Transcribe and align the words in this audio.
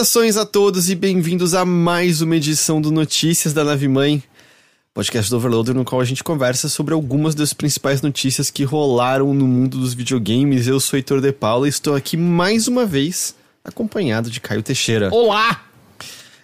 Saudações 0.00 0.38
a 0.38 0.46
todos 0.46 0.88
e 0.88 0.94
bem-vindos 0.94 1.52
a 1.52 1.62
mais 1.62 2.22
uma 2.22 2.34
edição 2.34 2.80
do 2.80 2.90
Notícias 2.90 3.52
da 3.52 3.62
Nave 3.62 3.86
Mãe, 3.86 4.22
podcast 4.94 5.30
do 5.30 5.36
Overloader, 5.36 5.74
no 5.74 5.84
qual 5.84 6.00
a 6.00 6.04
gente 6.06 6.24
conversa 6.24 6.70
sobre 6.70 6.94
algumas 6.94 7.34
das 7.34 7.52
principais 7.52 8.00
notícias 8.00 8.50
que 8.50 8.64
rolaram 8.64 9.34
no 9.34 9.46
mundo 9.46 9.78
dos 9.78 9.92
videogames. 9.92 10.66
Eu 10.66 10.80
sou 10.80 10.96
Heitor 10.96 11.20
de 11.20 11.30
Paula 11.32 11.66
e 11.66 11.68
estou 11.68 11.94
aqui 11.94 12.16
mais 12.16 12.66
uma 12.66 12.86
vez 12.86 13.34
acompanhado 13.62 14.30
de 14.30 14.40
Caio 14.40 14.62
Teixeira. 14.62 15.10
Olá! 15.12 15.66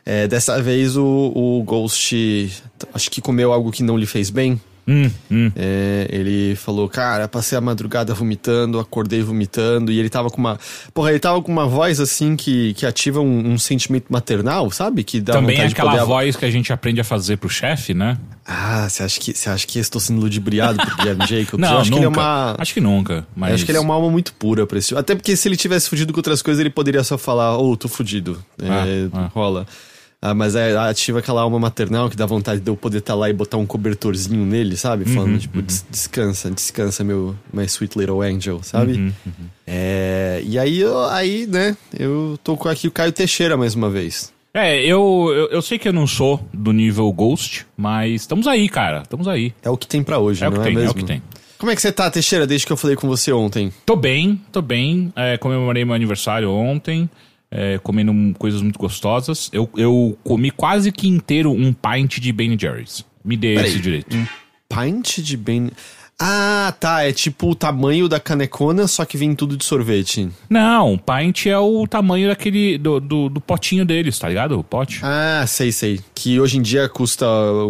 É, 0.05 0.29
dessa 0.29 0.61
vez 0.61 0.95
o, 0.95 1.33
o 1.35 1.63
Ghost 1.63 2.63
acho 2.93 3.11
que 3.11 3.23
comeu 3.23 3.55
algo 3.55 3.73
que 3.73 3.83
não 3.83 3.97
lhe 3.97 4.07
fez 4.07 4.29
bem. 4.29 4.61
Hum, 4.89 5.11
hum. 5.31 5.51
É, 5.57 6.07
ele 6.11 6.55
falou, 6.55 6.89
cara, 6.89 7.27
passei 7.27 7.59
a 7.59 7.61
madrugada 7.61 8.15
vomitando, 8.15 8.79
acordei 8.79 9.21
vomitando, 9.23 9.91
e 9.91 9.99
ele 9.99 10.09
tava 10.09 10.31
com 10.31 10.39
uma. 10.39 10.59
Porra, 10.95 11.11
ele 11.11 11.19
tava 11.19 11.43
com 11.43 11.51
uma 11.51 11.67
voz 11.67 11.99
assim 12.01 12.37
que, 12.37 12.73
que 12.75 12.87
ativa 12.87 13.21
um, 13.21 13.53
um 13.53 13.59
sentimento 13.59 14.07
maternal, 14.11 14.71
sabe? 14.71 15.03
Que 15.03 15.21
dá 15.21 15.33
Também 15.33 15.59
é 15.61 15.67
aquela 15.67 15.91
poder- 15.93 16.05
voz 16.05 16.37
que 16.37 16.45
a 16.45 16.51
gente 16.51 16.73
aprende 16.73 17.01
a 17.01 17.05
fazer 17.05 17.37
pro 17.37 17.49
chefe, 17.49 17.95
né? 17.95 18.17
Ah, 18.47 18.89
você 18.89 19.03
acha 19.03 19.19
que 19.21 19.35
você 19.35 19.51
acha 19.51 19.67
que 19.67 19.79
eu 19.79 19.83
estou 19.83 20.01
sendo 20.01 20.21
ludibriado 20.21 20.79
por 20.79 20.97
Guilherme 20.99 21.27
Jacobs? 21.27 21.59
Não, 21.61 21.73
eu 21.73 21.79
acho 21.79 21.91
nunca. 21.91 21.91
que 21.91 21.97
ele 21.97 22.05
é 22.05 22.09
uma. 22.21 22.55
Acho 22.59 22.75
que 22.75 22.81
nunca. 22.81 23.27
Mas... 23.35 23.49
eu 23.51 23.55
acho 23.57 23.65
que 23.65 23.71
ele 23.73 23.79
é 23.79 23.81
uma 23.81 23.95
alma 23.95 24.09
muito 24.09 24.33
pura 24.35 24.67
pra 24.67 24.79
esse. 24.79 24.97
Até 24.97 25.17
porque 25.17 25.35
se 25.35 25.49
ele 25.49 25.57
tivesse 25.57 25.89
fugido 25.91 26.13
com 26.13 26.21
outras 26.21 26.43
coisas, 26.43 26.61
ele 26.61 26.71
poderia 26.71 27.03
só 27.03 27.19
falar, 27.19 27.59
ô, 27.59 27.77
tô 27.77 27.89
fudido. 27.89 28.41
É, 28.63 29.09
Ah, 29.13 29.19
ah. 29.25 29.31
Rola. 29.35 29.67
Ah, 30.31 30.35
mas 30.35 30.55
é, 30.57 30.77
ativa 30.77 31.19
aquela 31.21 31.43
alma 31.43 31.59
maternal 31.59 32.09
que 32.11 32.17
dá 32.17 32.27
vontade 32.27 32.61
de 32.61 32.69
eu 32.71 32.77
poder 32.77 32.99
estar 32.99 33.15
lá 33.15 33.29
e 33.31 33.33
botar 33.33 33.57
um 33.59 33.67
cobertorzinho 33.67 34.45
nele, 34.45 34.77
sabe? 34.77 35.05
Falando, 35.05 35.33
Uhum, 35.33 35.39
tipo, 35.39 35.63
"Des- 35.63 35.85
descansa, 35.91 36.51
descansa, 36.51 37.05
meu 37.05 37.37
my 37.53 37.65
sweet 37.65 37.99
little 37.99 38.21
angel, 38.23 38.61
sabe? 38.63 38.93
Uhum, 38.95 39.13
É, 39.67 40.43
e 40.45 40.59
aí, 40.59 40.81
eu- 40.81 41.05
aí, 41.07 41.47
né, 41.47 41.77
eu 41.99 42.39
tô 42.43 42.57
com 42.57 42.69
aqui 42.69 42.89
o 42.89 42.91
Caio 42.91 43.13
Teixeira 43.13 43.57
mais 43.57 43.75
uma 43.75 43.91
vez. 43.91 44.33
É, 44.55 44.81
eu, 44.83 45.31
eu, 45.35 45.49
eu 45.51 45.61
sei 45.63 45.79
que 45.79 45.87
eu 45.87 45.93
não 45.93 46.07
sou 46.07 46.41
do 46.53 46.73
nível 46.73 47.13
Ghost, 47.13 47.67
mas 47.77 48.23
estamos 48.23 48.47
aí, 48.47 48.69
cara. 48.71 49.03
Estamos 49.03 49.29
aí. 49.29 49.53
É 49.63 49.69
o 49.69 49.77
que 49.77 49.87
tem 49.87 50.03
pra 50.03 50.19
hoje, 50.19 50.43
É 50.43 50.49
o 50.49 50.53
que 50.53 50.59
é 50.61 50.63
tem, 50.63 50.73
é 50.73 50.77
mesmo? 50.77 50.93
o 50.93 50.95
que 50.95 51.05
tem. 51.05 51.23
Como 51.59 51.71
é 51.71 51.75
que 51.75 51.81
você 51.83 51.93
tá, 51.93 52.11
Teixeira, 52.11 52.47
desde 52.47 52.67
que 52.67 52.73
eu 52.73 52.77
falei 52.77 52.97
com 52.97 53.07
você 53.09 53.33
ontem? 53.33 53.73
Tô 53.85 53.97
bem, 53.97 54.41
tô 54.53 54.63
bem. 54.63 55.13
É, 55.17 55.37
comemorei 55.39 55.85
meu 55.85 55.95
aniversário 55.95 56.51
ontem, 56.51 57.09
é, 57.59 57.79
comendo 57.79 58.13
um- 58.13 58.35
coisas 58.35 58.61
muito 58.61 58.79
gostosas. 58.79 59.49
Eu, 59.53 59.69
eu 59.77 60.19
comi 60.23 60.51
quase 60.51 60.93
que 60.93 61.09
inteiro 61.09 61.51
um 61.51 61.73
pint 61.73 62.19
de 62.19 62.31
Ben 62.33 62.57
Jerry's. 62.59 63.03
Me 63.25 63.35
dê 63.37 63.55
Peraí. 63.55 63.71
esse 63.71 63.81
direito. 63.81 64.15
Pint 64.69 65.19
de 65.21 65.37
Ben. 65.37 65.71
Ah, 66.19 66.75
tá. 66.81 67.05
É 67.05 67.13
tipo 67.13 67.51
o 67.51 67.55
tamanho 67.55 68.09
da 68.09 68.19
canecona, 68.19 68.87
só 68.87 69.05
que 69.05 69.17
vem 69.19 69.35
tudo 69.35 69.57
de 69.57 69.65
sorvete. 69.65 70.29
Não, 70.49 70.97
pint 70.99 71.47
é 71.47 71.59
o 71.59 71.87
tamanho 71.87 72.29
daquele. 72.29 72.79
do, 72.79 72.99
do, 73.01 73.29
do 73.29 73.41
potinho 73.41 73.85
deles, 73.85 74.19
tá 74.19 74.29
ligado? 74.29 74.59
O 74.59 74.65
pote. 74.65 75.01
Ah, 75.03 75.45
sei, 75.47 75.71
sei. 75.71 76.01
Que 76.15 76.41
hoje 76.41 76.57
em 76.57 76.63
dia 76.63 76.89
custa 76.89 77.27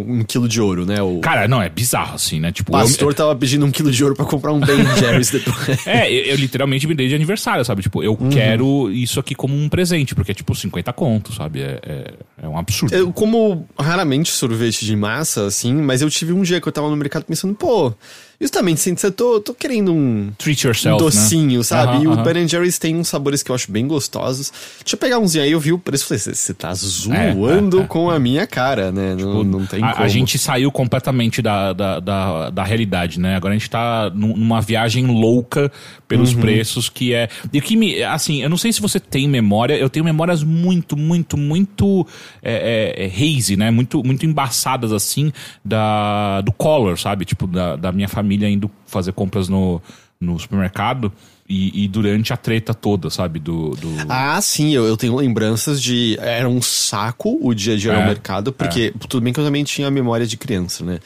um 0.06 0.22
quilo 0.22 0.48
de 0.48 0.60
ouro, 0.60 0.86
né? 0.86 1.02
O 1.02 1.18
Cara, 1.20 1.48
não, 1.48 1.60
é 1.60 1.68
bizarro 1.68 2.14
assim, 2.14 2.38
né? 2.38 2.52
Tipo, 2.52 2.72
o 2.72 2.78
eu- 2.78 2.82
pastor 2.82 3.12
tava 3.14 3.34
pedindo 3.34 3.66
um 3.66 3.70
quilo 3.70 3.90
de 3.90 4.02
ouro 4.04 4.14
pra 4.14 4.24
comprar 4.24 4.52
um 4.52 4.60
Ben 4.60 4.76
Jerry's 4.96 5.30
depois. 5.30 5.84
É, 5.86 6.08
eu, 6.10 6.26
eu 6.26 6.36
literalmente 6.36 6.86
me 6.86 6.94
dei 6.94 7.08
de 7.08 7.14
aniversário, 7.16 7.64
sabe? 7.64 7.82
Tipo, 7.82 8.02
eu 8.02 8.16
Uhum. 8.18 8.30
quero 8.30 8.90
isso 8.92 9.18
aqui 9.20 9.34
como 9.34 9.54
um 9.56 9.68
presente, 9.68 10.14
porque 10.14 10.30
é 10.30 10.34
tipo 10.34 10.54
50 10.54 10.92
conto, 10.92 11.32
sabe? 11.32 11.60
É, 11.62 11.80
é, 11.84 12.14
é 12.44 12.48
um 12.48 12.56
absurdo. 12.56 12.94
Eu 12.94 13.12
como 13.12 13.66
raramente 13.78 14.30
sorvete 14.30 14.84
de 14.86 14.94
massa, 14.96 15.46
assim, 15.46 15.74
mas 15.74 16.00
eu 16.00 16.08
tive 16.08 16.32
um 16.32 16.42
dia 16.42 16.60
que 16.60 16.68
eu 16.68 16.72
tava 16.72 16.88
no 16.88 16.96
mercado 16.96 17.24
pensando, 17.24 17.54
pô, 17.54 17.92
justamente, 18.40 18.78
assim, 18.78 18.94
eu 19.06 19.12
tô, 19.12 19.40
tô 19.40 19.54
querendo 19.54 19.92
um, 19.92 20.30
Treat 20.38 20.64
um 20.66 20.68
yourself, 20.68 20.98
docinho, 21.02 21.58
né? 21.58 21.64
sabe? 21.64 22.04
E 22.04 22.08
o. 22.08 22.16
Ben 22.22 22.46
Jerry's 22.46 22.78
tem 22.78 22.96
uns 22.96 23.08
sabores 23.08 23.42
que 23.42 23.50
eu 23.50 23.54
acho 23.54 23.70
bem 23.70 23.86
gostosos. 23.86 24.52
Deixa 24.80 24.94
eu 24.94 24.98
pegar 24.98 25.18
umzinho 25.18 25.44
aí, 25.44 25.52
eu 25.52 25.60
vi 25.60 25.72
o 25.72 25.78
preço 25.78 26.04
e 26.04 26.18
falei, 26.18 26.34
você 26.34 26.54
tá 26.54 26.74
zoando 26.74 27.80
É, 27.80 27.82
é, 27.82 27.86
com 27.86 28.10
a 28.10 28.18
minha 28.18 28.46
cara, 28.46 28.90
né? 28.92 29.14
não, 29.14 29.42
não 29.44 29.66
tem 29.66 29.82
a, 29.82 29.92
como. 29.92 30.04
a 30.04 30.08
gente 30.08 30.38
saiu 30.38 30.70
completamente 30.70 31.40
da, 31.40 31.72
da, 31.72 32.00
da, 32.00 32.50
da 32.50 32.62
realidade, 32.64 33.18
né? 33.20 33.36
Agora 33.36 33.54
a 33.54 33.56
gente 33.56 33.70
tá 33.70 34.10
num- 34.14 34.36
numa 34.36 34.60
viagem 34.60 35.06
louca 35.06 35.70
pelos 36.06 36.34
Uhum. 36.34 36.40
preços, 36.40 36.88
que 36.88 37.14
é. 37.14 37.28
E 37.52 37.60
que 37.60 37.76
me. 37.76 38.02
Assim, 38.02 38.42
eu 38.42 38.48
não 38.50 38.56
sei 38.56 38.72
se 38.72 38.80
você 38.80 39.00
tem 39.00 39.28
memória, 39.28 39.74
eu 39.74 39.88
tenho 39.88 40.04
memórias 40.04 40.42
muito, 40.42 40.96
muito, 40.96 41.36
muito 41.36 42.06
é, 42.42 42.94
é, 42.98 43.04
é, 43.06 43.08
hazy, 43.08 43.56
né? 43.56 43.70
Muito, 43.70 44.02
muito 44.04 44.24
embaçadas, 44.26 44.92
assim, 44.92 45.32
da, 45.64 46.40
do 46.42 46.52
color, 46.52 46.98
sabe? 46.98 47.24
Tipo, 47.24 47.46
da, 47.46 47.76
da 47.76 47.92
minha 47.92 48.08
família 48.08 48.25
indo 48.34 48.70
fazer 48.86 49.12
compras 49.12 49.48
no, 49.48 49.80
no 50.20 50.38
supermercado. 50.38 51.12
E, 51.48 51.84
e 51.84 51.86
durante 51.86 52.32
a 52.32 52.36
treta 52.36 52.74
toda, 52.74 53.08
sabe? 53.08 53.38
Do. 53.38 53.70
do... 53.70 53.88
Ah, 54.08 54.40
sim, 54.40 54.74
eu, 54.74 54.84
eu 54.84 54.96
tenho 54.96 55.14
lembranças 55.14 55.80
de. 55.80 56.18
Era 56.20 56.48
um 56.48 56.60
saco 56.60 57.38
o 57.40 57.54
dia 57.54 57.74
a 57.74 57.76
dia 57.76 57.92
É, 57.92 58.00
no 58.00 58.04
mercado, 58.04 58.52
porque 58.52 58.92
tudo 59.08 59.20
bem 59.20 59.32
que 59.32 59.38
eu 59.38 59.44
também 59.44 59.62
tinha 59.62 59.86
a 59.86 59.90
memória 59.90 60.26
de 60.26 60.36
criança, 60.36 60.84
né? 60.84 60.98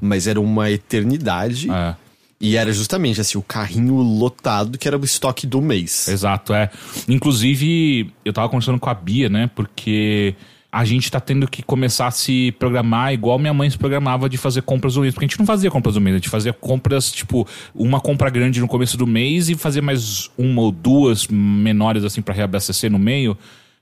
Mas 0.00 0.28
era 0.28 0.40
uma 0.40 0.70
eternidade. 0.70 1.68
É. 1.68 1.96
E 2.40 2.56
era 2.56 2.72
justamente 2.72 3.20
assim, 3.20 3.36
o 3.36 3.42
carrinho 3.42 3.96
lotado 3.96 4.78
que 4.78 4.86
era 4.86 4.96
o 4.96 5.04
estoque 5.04 5.44
do 5.44 5.60
mês. 5.60 6.06
Exato, 6.06 6.54
é. 6.54 6.70
Inclusive, 7.08 8.12
eu 8.24 8.32
tava 8.32 8.48
conversando 8.48 8.78
com 8.78 8.88
a 8.88 8.94
Bia, 8.94 9.28
né? 9.28 9.50
Porque 9.52 10.36
a 10.70 10.84
gente 10.84 11.10
tá 11.10 11.18
tendo 11.18 11.48
que 11.48 11.62
começar 11.62 12.08
a 12.08 12.10
se 12.10 12.52
programar 12.52 13.12
igual 13.12 13.38
minha 13.38 13.54
mãe 13.54 13.70
se 13.70 13.78
programava 13.78 14.28
de 14.28 14.36
fazer 14.36 14.62
compras 14.62 14.94
do 14.94 15.00
mês. 15.00 15.14
Porque 15.14 15.24
a 15.24 15.28
gente 15.28 15.38
não 15.38 15.46
fazia 15.46 15.70
compras 15.70 15.94
do 15.94 16.00
mês, 16.00 16.14
a 16.14 16.18
gente 16.18 16.28
fazia 16.28 16.52
compras, 16.52 17.10
tipo, 17.10 17.46
uma 17.74 18.00
compra 18.00 18.28
grande 18.28 18.60
no 18.60 18.68
começo 18.68 18.96
do 18.96 19.06
mês 19.06 19.48
e 19.48 19.54
fazia 19.54 19.80
mais 19.80 20.30
uma 20.36 20.60
ou 20.60 20.70
duas 20.70 21.26
menores, 21.26 22.04
assim, 22.04 22.20
pra 22.20 22.34
reabastecer 22.34 22.90
no 22.90 22.98
meio. 22.98 23.36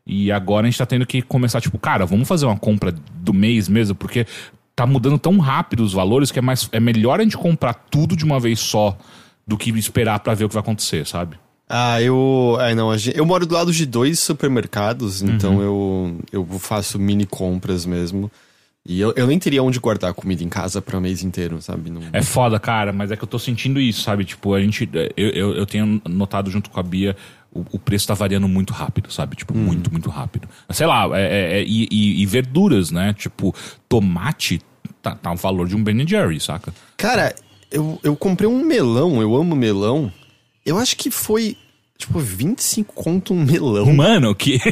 E 0.07 0.31
agora 0.31 0.67
a 0.67 0.71
gente 0.71 0.79
tá 0.79 0.87
tendo 0.87 1.05
que 1.05 1.21
começar, 1.23 1.61
tipo, 1.61 1.77
cara, 1.77 2.07
vamos 2.07 2.29
fazer 2.29 2.47
uma 2.47 2.57
compra 2.57 2.93
do 2.93 3.35
mês 3.35 3.69
mesmo, 3.69 3.97
porque 3.97 4.25
tá 4.77 4.87
mudando 4.87 5.19
tão 5.19 5.39
rápido 5.39 5.83
os 5.83 5.93
valores 5.93 6.31
que 6.31 6.39
é, 6.39 6.43
mais, 6.43 6.69
é 6.71 6.79
melhor 6.79 7.19
a 7.19 7.25
gente 7.25 7.37
comprar 7.37 7.75
tudo 7.75 8.15
de 8.15 8.25
uma 8.25 8.39
vez 8.39 8.61
só 8.61 8.97
do 9.45 9.57
que 9.57 9.71
esperar 9.71 10.21
pra 10.21 10.35
ver 10.35 10.45
o 10.45 10.49
que 10.49 10.55
vai 10.55 10.63
acontecer, 10.63 11.05
sabe? 11.05 11.37
Ah, 11.69 12.01
eu. 12.01 12.57
É, 12.61 12.75
não, 12.75 12.91
eu 13.15 13.27
moro 13.27 13.45
do 13.47 13.55
lado 13.55 13.73
de 13.73 13.85
dois 13.87 14.21
supermercados, 14.21 15.21
Uhum. 15.23 15.29
então 15.31 15.61
eu, 15.61 16.19
eu 16.33 16.45
faço 16.59 16.99
mini 16.99 17.27
compras 17.27 17.85
mesmo. 17.85 18.31
E 18.89 19.01
eu, 19.01 19.13
eu 19.17 19.27
nem 19.27 19.37
teria 19.37 19.65
onde 19.65 19.81
guardar 19.81 20.15
comida 20.15 20.45
em 20.45 20.49
casa 20.49 20.81
para 20.81 20.97
o 20.97 21.01
mês 21.01 21.25
inteiro, 21.25 21.61
sabe? 21.61 21.91
Não... 21.91 22.01
É 22.13 22.23
foda, 22.23 22.61
cara, 22.61 22.93
mas 22.93 23.11
é 23.11 23.17
que 23.17 23.25
eu 23.25 23.27
tô 23.27 23.37
sentindo 23.37 23.81
isso, 23.81 24.03
sabe? 24.03 24.25
Tipo, 24.25 24.55
a 24.55 24.61
gente. 24.61 24.89
Eu, 25.17 25.29
eu, 25.31 25.55
eu 25.57 25.67
tenho 25.67 26.01
notado 26.09 26.51
junto 26.53 26.71
com 26.71 26.79
a 26.79 26.83
Bia. 26.85 27.17
O, 27.53 27.65
o 27.73 27.79
preço 27.81 28.07
tá 28.07 28.15
variando 28.15 28.47
muito 28.47 28.73
rápido, 28.73 29.11
sabe? 29.13 29.35
Tipo, 29.35 29.57
muito, 29.57 29.91
muito 29.91 30.09
rápido. 30.09 30.47
Sei 30.71 30.87
lá, 30.87 31.09
é, 31.19 31.23
é- 31.23 31.59
é- 31.61 31.65
e, 31.65 31.89
e- 31.91 32.23
e 32.23 32.27
verduras, 32.27 32.93
né? 32.93 33.13
Tipo, 33.19 33.53
tomate 33.89 34.61
tá, 35.03 35.17
tá 35.17 35.33
o 35.33 35.37
valor 35.37 35.67
de 35.67 35.75
um 35.75 35.83
Ben 35.83 36.07
Jerry, 36.07 36.39
saca? 36.39 36.73
Cara, 36.97 37.35
eu, 37.73 37.99
eu 38.05 38.15
comprei 38.15 38.49
um 38.49 38.63
melão, 38.65 39.21
eu 39.21 39.35
amo 39.35 39.57
melão. 39.57 40.13
Eu 40.67 40.77
acho 40.79 40.97
que 40.97 41.13
foi, 41.13 41.57
tipo, 41.97 42.19
25 42.19 42.93
conto 42.93 43.33
um 43.33 43.45
melão. 43.45 43.93
Mano, 43.95 44.35
que. 44.35 44.61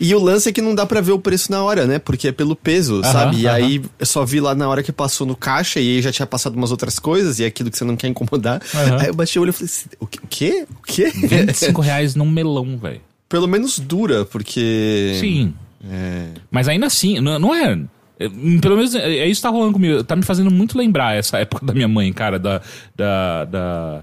E 0.00 0.14
o 0.14 0.18
lance 0.18 0.48
é 0.48 0.52
que 0.52 0.62
não 0.62 0.74
dá 0.74 0.86
pra 0.86 1.02
ver 1.02 1.12
o 1.12 1.18
preço 1.18 1.52
na 1.52 1.62
hora, 1.62 1.86
né? 1.86 1.98
Porque 1.98 2.28
é 2.28 2.32
pelo 2.32 2.56
peso, 2.56 3.02
sabe? 3.04 3.40
E 3.40 3.46
aí 3.46 3.82
eu 3.98 4.06
só 4.06 4.24
vi 4.24 4.40
lá 4.40 4.54
na 4.54 4.66
hora 4.66 4.82
que 4.82 4.90
passou 4.90 5.26
no 5.26 5.36
caixa 5.36 5.78
e 5.78 5.96
aí 5.96 6.02
já 6.02 6.10
tinha 6.10 6.26
passado 6.26 6.56
umas 6.56 6.70
outras 6.70 6.98
coisas 6.98 7.38
e 7.38 7.44
é 7.44 7.46
aquilo 7.46 7.70
que 7.70 7.76
você 7.76 7.84
não 7.84 7.94
quer 7.94 8.08
incomodar. 8.08 8.62
Aí 8.98 9.08
eu 9.08 9.14
bati 9.14 9.38
o 9.38 9.42
olho 9.42 9.50
e 9.50 9.52
falei 9.52 9.66
assim, 9.66 9.88
o 9.98 10.06
quê? 10.06 10.18
O 10.22 10.26
quê? 10.26 10.66
O 10.78 10.82
quê? 10.82 11.10
25 11.14 11.80
reais 11.82 12.14
num 12.14 12.24
melão, 12.24 12.78
velho. 12.78 13.02
Pelo 13.28 13.46
menos 13.46 13.78
dura, 13.78 14.24
porque... 14.24 15.18
Sim. 15.20 15.52
É... 15.88 16.28
Mas 16.50 16.66
ainda 16.66 16.86
assim, 16.86 17.20
não, 17.20 17.38
não 17.38 17.54
é. 17.54 17.78
É, 18.20 18.28
Pelo 18.60 18.76
menos 18.76 18.94
é 18.94 19.18
é 19.18 19.26
isso 19.26 19.40
que 19.40 19.46
tá 19.48 19.52
rolando 19.52 19.72
comigo. 19.72 20.04
Tá 20.04 20.14
me 20.14 20.22
fazendo 20.22 20.50
muito 20.50 20.76
lembrar 20.78 21.16
essa 21.16 21.38
época 21.38 21.64
da 21.66 21.72
minha 21.74 21.88
mãe, 21.88 22.12
cara, 22.12 22.38
da. 22.38 22.60
da, 22.96 23.44
da 23.46 24.02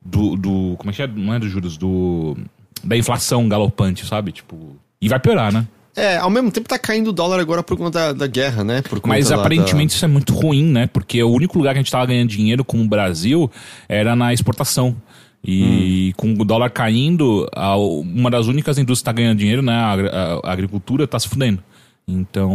do, 0.00 0.36
do. 0.36 0.74
Como 0.78 0.90
é 0.90 0.92
que 0.92 1.02
é? 1.02 1.06
Não 1.06 1.34
é 1.34 1.38
dos 1.38 1.50
juros, 1.50 1.76
do. 1.76 2.36
Da 2.84 2.96
inflação 2.96 3.48
galopante, 3.48 4.06
sabe? 4.06 4.32
Tipo. 4.32 4.76
E 5.00 5.08
vai 5.08 5.18
piorar, 5.18 5.52
né? 5.52 5.66
É, 5.96 6.18
ao 6.18 6.28
mesmo 6.28 6.50
tempo 6.50 6.68
tá 6.68 6.78
caindo 6.78 7.08
o 7.08 7.12
dólar 7.12 7.40
agora 7.40 7.62
por 7.62 7.76
conta 7.76 7.98
da, 8.08 8.12
da 8.12 8.26
guerra, 8.26 8.62
né? 8.62 8.82
Mas 9.08 9.28
aparentemente 9.40 9.94
isso 9.94 10.04
é 10.04 10.08
muito 10.08 10.34
ruim, 10.34 10.62
né? 10.64 10.86
Porque 10.86 11.22
o 11.22 11.30
único 11.30 11.56
lugar 11.58 11.72
que 11.72 11.78
a 11.78 11.82
gente 11.82 11.90
tava 11.90 12.04
ganhando 12.06 12.28
dinheiro 12.28 12.62
como 12.64 12.82
o 12.82 12.86
Brasil 12.86 13.50
era 13.88 14.14
na 14.14 14.32
exportação. 14.32 14.94
E 15.42 16.12
com 16.16 16.32
o 16.34 16.44
dólar 16.44 16.70
caindo, 16.70 17.48
uma 18.14 18.30
das 18.30 18.46
únicas 18.46 18.76
indústrias 18.78 18.98
que 19.00 19.04
tá 19.04 19.12
ganhando 19.12 19.38
dinheiro, 19.38 19.62
né? 19.62 19.72
A, 19.72 19.92
a- 19.94 20.40
a 20.48 20.52
agricultura 20.52 21.06
tá 21.06 21.18
se 21.18 21.28
fudendo. 21.28 21.62
Então, 22.08 22.50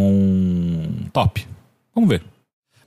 top. 1.11 1.45
Vamos 1.93 2.09
ver. 2.09 2.23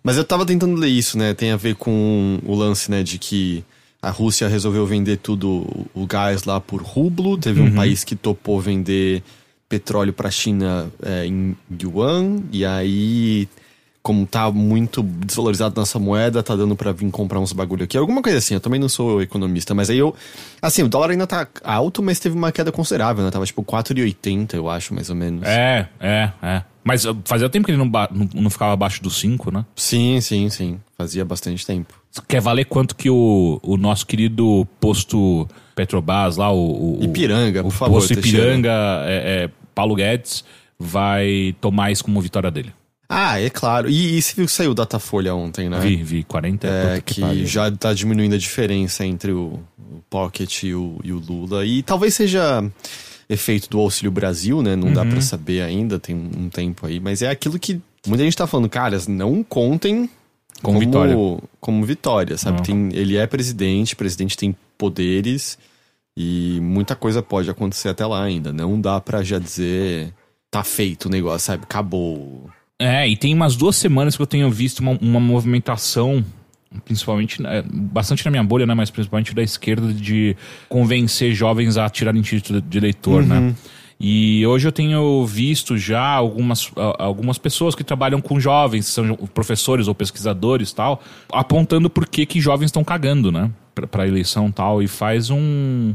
Mas 0.02 0.16
eu 0.16 0.24
tava 0.24 0.44
tentando 0.44 0.76
ler 0.76 0.88
isso, 0.88 1.16
né? 1.16 1.34
Tem 1.34 1.50
a 1.50 1.56
ver 1.56 1.76
com 1.76 2.38
o 2.44 2.54
lance, 2.54 2.90
né, 2.90 3.02
de 3.02 3.18
que 3.18 3.64
a 4.02 4.10
Rússia 4.10 4.48
resolveu 4.48 4.86
vender 4.86 5.16
tudo 5.16 5.66
o 5.94 6.06
gás 6.06 6.44
lá 6.44 6.60
por 6.60 6.82
rublo. 6.82 7.38
Teve 7.38 7.60
um 7.60 7.74
país 7.74 8.04
que 8.04 8.14
topou 8.14 8.60
vender 8.60 9.22
petróleo 9.68 10.12
pra 10.12 10.30
China 10.30 10.92
é, 11.02 11.26
em 11.26 11.56
yuan. 11.82 12.42
E 12.52 12.64
aí, 12.66 13.48
como 14.04 14.26
tá 14.26 14.50
muito 14.50 15.02
desvalorizado 15.02 15.80
nossa 15.80 15.98
moeda, 15.98 16.42
tá 16.42 16.54
dando 16.54 16.76
pra 16.76 16.92
vir 16.92 17.10
comprar 17.10 17.40
uns 17.40 17.54
bagulho 17.54 17.84
aqui. 17.84 17.96
Alguma 17.96 18.20
coisa 18.20 18.36
assim, 18.36 18.52
eu 18.52 18.60
também 18.60 18.78
não 18.78 18.88
sou 18.88 19.22
economista, 19.22 19.74
mas 19.74 19.88
aí 19.88 19.96
eu. 19.96 20.14
Assim, 20.60 20.82
o 20.82 20.88
dólar 20.90 21.12
ainda 21.12 21.26
tá 21.26 21.48
alto, 21.64 22.02
mas 22.02 22.20
teve 22.20 22.36
uma 22.36 22.52
queda 22.52 22.70
considerável, 22.70 23.24
né? 23.24 23.30
Tava 23.30 23.46
tipo 23.46 23.64
4,80, 23.64 24.56
eu 24.56 24.68
acho, 24.68 24.92
mais 24.92 25.08
ou 25.08 25.16
menos. 25.16 25.48
É, 25.48 25.88
é, 25.98 26.30
é. 26.42 26.62
Mas 26.84 27.06
fazia 27.24 27.48
tempo 27.48 27.64
que 27.64 27.72
ele 27.72 27.78
não, 27.78 27.86
não, 27.86 28.28
não 28.42 28.50
ficava 28.50 28.74
abaixo 28.74 29.02
dos 29.02 29.18
5, 29.18 29.50
né? 29.50 29.64
Sim, 29.74 30.20
sim, 30.20 30.50
sim. 30.50 30.78
Fazia 30.98 31.24
bastante 31.24 31.64
tempo. 31.64 31.94
Quer 32.28 32.42
valer 32.42 32.66
quanto 32.66 32.94
que 32.94 33.08
o, 33.08 33.58
o 33.62 33.78
nosso 33.78 34.06
querido 34.06 34.68
posto 34.78 35.48
Petrobras 35.74 36.36
lá, 36.36 36.52
o, 36.52 37.00
o 37.00 37.04
Ipiranga, 37.04 37.60
o 37.60 37.64
por 37.64 37.72
favor, 37.72 37.94
posto 37.94 38.12
Teixeira. 38.12 38.48
Ipiranga, 38.48 38.70
é, 39.06 39.44
é, 39.44 39.50
Paulo 39.74 39.94
Guedes, 39.94 40.44
vai 40.78 41.56
tomar 41.58 41.90
isso 41.90 42.04
como 42.04 42.20
vitória 42.20 42.50
dele. 42.50 42.70
Ah, 43.08 43.40
é 43.40 43.50
claro. 43.50 43.88
E, 43.88 44.16
e 44.18 44.22
você 44.22 44.34
viu 44.34 44.46
que 44.46 44.52
saiu 44.52 44.70
o 44.70 44.74
Datafolha 44.74 45.34
ontem, 45.34 45.68
né? 45.68 45.78
Vi, 45.80 45.96
vi, 46.02 46.24
40 46.24 46.66
É, 46.66 47.00
que, 47.04 47.20
pariu. 47.20 47.46
já 47.46 47.70
tá 47.70 47.92
diminuindo 47.92 48.34
a 48.34 48.38
diferença 48.38 49.04
entre 49.04 49.30
o, 49.32 49.60
o 49.78 50.02
Pocket 50.08 50.62
e 50.62 50.74
o, 50.74 50.98
e 51.04 51.12
o 51.12 51.18
Lula. 51.18 51.64
E 51.66 51.82
talvez 51.82 52.14
seja 52.14 52.64
efeito 53.28 53.68
do 53.70 53.78
Auxílio 53.78 54.10
Brasil, 54.10 54.62
né? 54.62 54.74
Não 54.76 54.88
Uhum. 54.88 54.94
dá 54.94 55.04
pra 55.04 55.20
saber 55.20 55.62
ainda, 55.62 55.98
tem 55.98 56.14
um 56.16 56.48
tempo 56.48 56.86
aí. 56.86 56.98
Mas 57.00 57.20
é 57.22 57.28
aquilo 57.30 57.58
que 57.58 57.80
muita 58.06 58.24
gente 58.24 58.36
tá 58.36 58.46
falando, 58.46 58.68
caras, 58.68 59.06
não 59.06 59.42
contem 59.42 60.08
Como 60.62 60.78
vitória. 60.80 61.14
Como 61.60 61.84
vitória, 61.84 62.36
sabe? 62.38 62.58
Uhum. 62.58 62.88
Tem, 62.90 62.98
ele 63.00 63.16
é 63.16 63.26
presidente, 63.26 63.94
presidente 63.96 64.36
tem 64.36 64.56
poderes 64.78 65.58
e 66.16 66.58
muita 66.62 66.94
coisa 66.96 67.22
pode 67.22 67.50
acontecer 67.50 67.88
até 67.90 68.04
lá 68.06 68.22
ainda. 68.22 68.52
Não 68.52 68.80
dá 68.80 69.00
pra 69.00 69.22
já 69.22 69.38
dizer 69.38 70.12
tá 70.50 70.62
feito 70.64 71.06
o 71.06 71.10
negócio, 71.10 71.46
sabe? 71.46 71.64
Acabou. 71.64 72.48
É, 72.78 73.08
e 73.08 73.16
tem 73.16 73.32
umas 73.34 73.56
duas 73.56 73.76
semanas 73.76 74.16
que 74.16 74.22
eu 74.22 74.26
tenho 74.26 74.50
visto 74.50 74.80
uma, 74.80 74.92
uma 75.00 75.20
movimentação, 75.20 76.24
principalmente, 76.84 77.44
é, 77.46 77.62
bastante 77.62 78.24
na 78.24 78.30
minha 78.30 78.42
bolha, 78.42 78.66
né? 78.66 78.74
Mas 78.74 78.90
principalmente 78.90 79.34
da 79.34 79.42
esquerda, 79.42 79.92
de 79.92 80.36
convencer 80.68 81.32
jovens 81.34 81.76
a 81.76 81.88
tirarem 81.88 82.20
título 82.22 82.60
de 82.60 82.78
eleitor, 82.78 83.24
né? 83.24 83.54
E 83.98 84.44
hoje 84.46 84.66
eu 84.66 84.72
tenho 84.72 85.24
visto 85.24 85.78
já 85.78 86.02
algumas, 86.04 86.70
algumas 86.98 87.38
pessoas 87.38 87.74
que 87.74 87.84
trabalham 87.84 88.20
com 88.20 88.40
jovens, 88.40 88.86
são 88.86 89.16
professores 89.32 89.86
ou 89.86 89.94
pesquisadores 89.94 90.70
e 90.70 90.74
tal, 90.74 91.00
apontando 91.32 91.88
por 91.88 92.08
que, 92.08 92.26
que 92.26 92.40
jovens 92.40 92.66
estão 92.66 92.82
cagando, 92.82 93.30
né? 93.30 93.50
Pra, 93.74 93.86
pra 93.86 94.06
eleição 94.06 94.48
e 94.48 94.52
tal. 94.52 94.82
E 94.82 94.88
faz 94.88 95.30
um. 95.30 95.94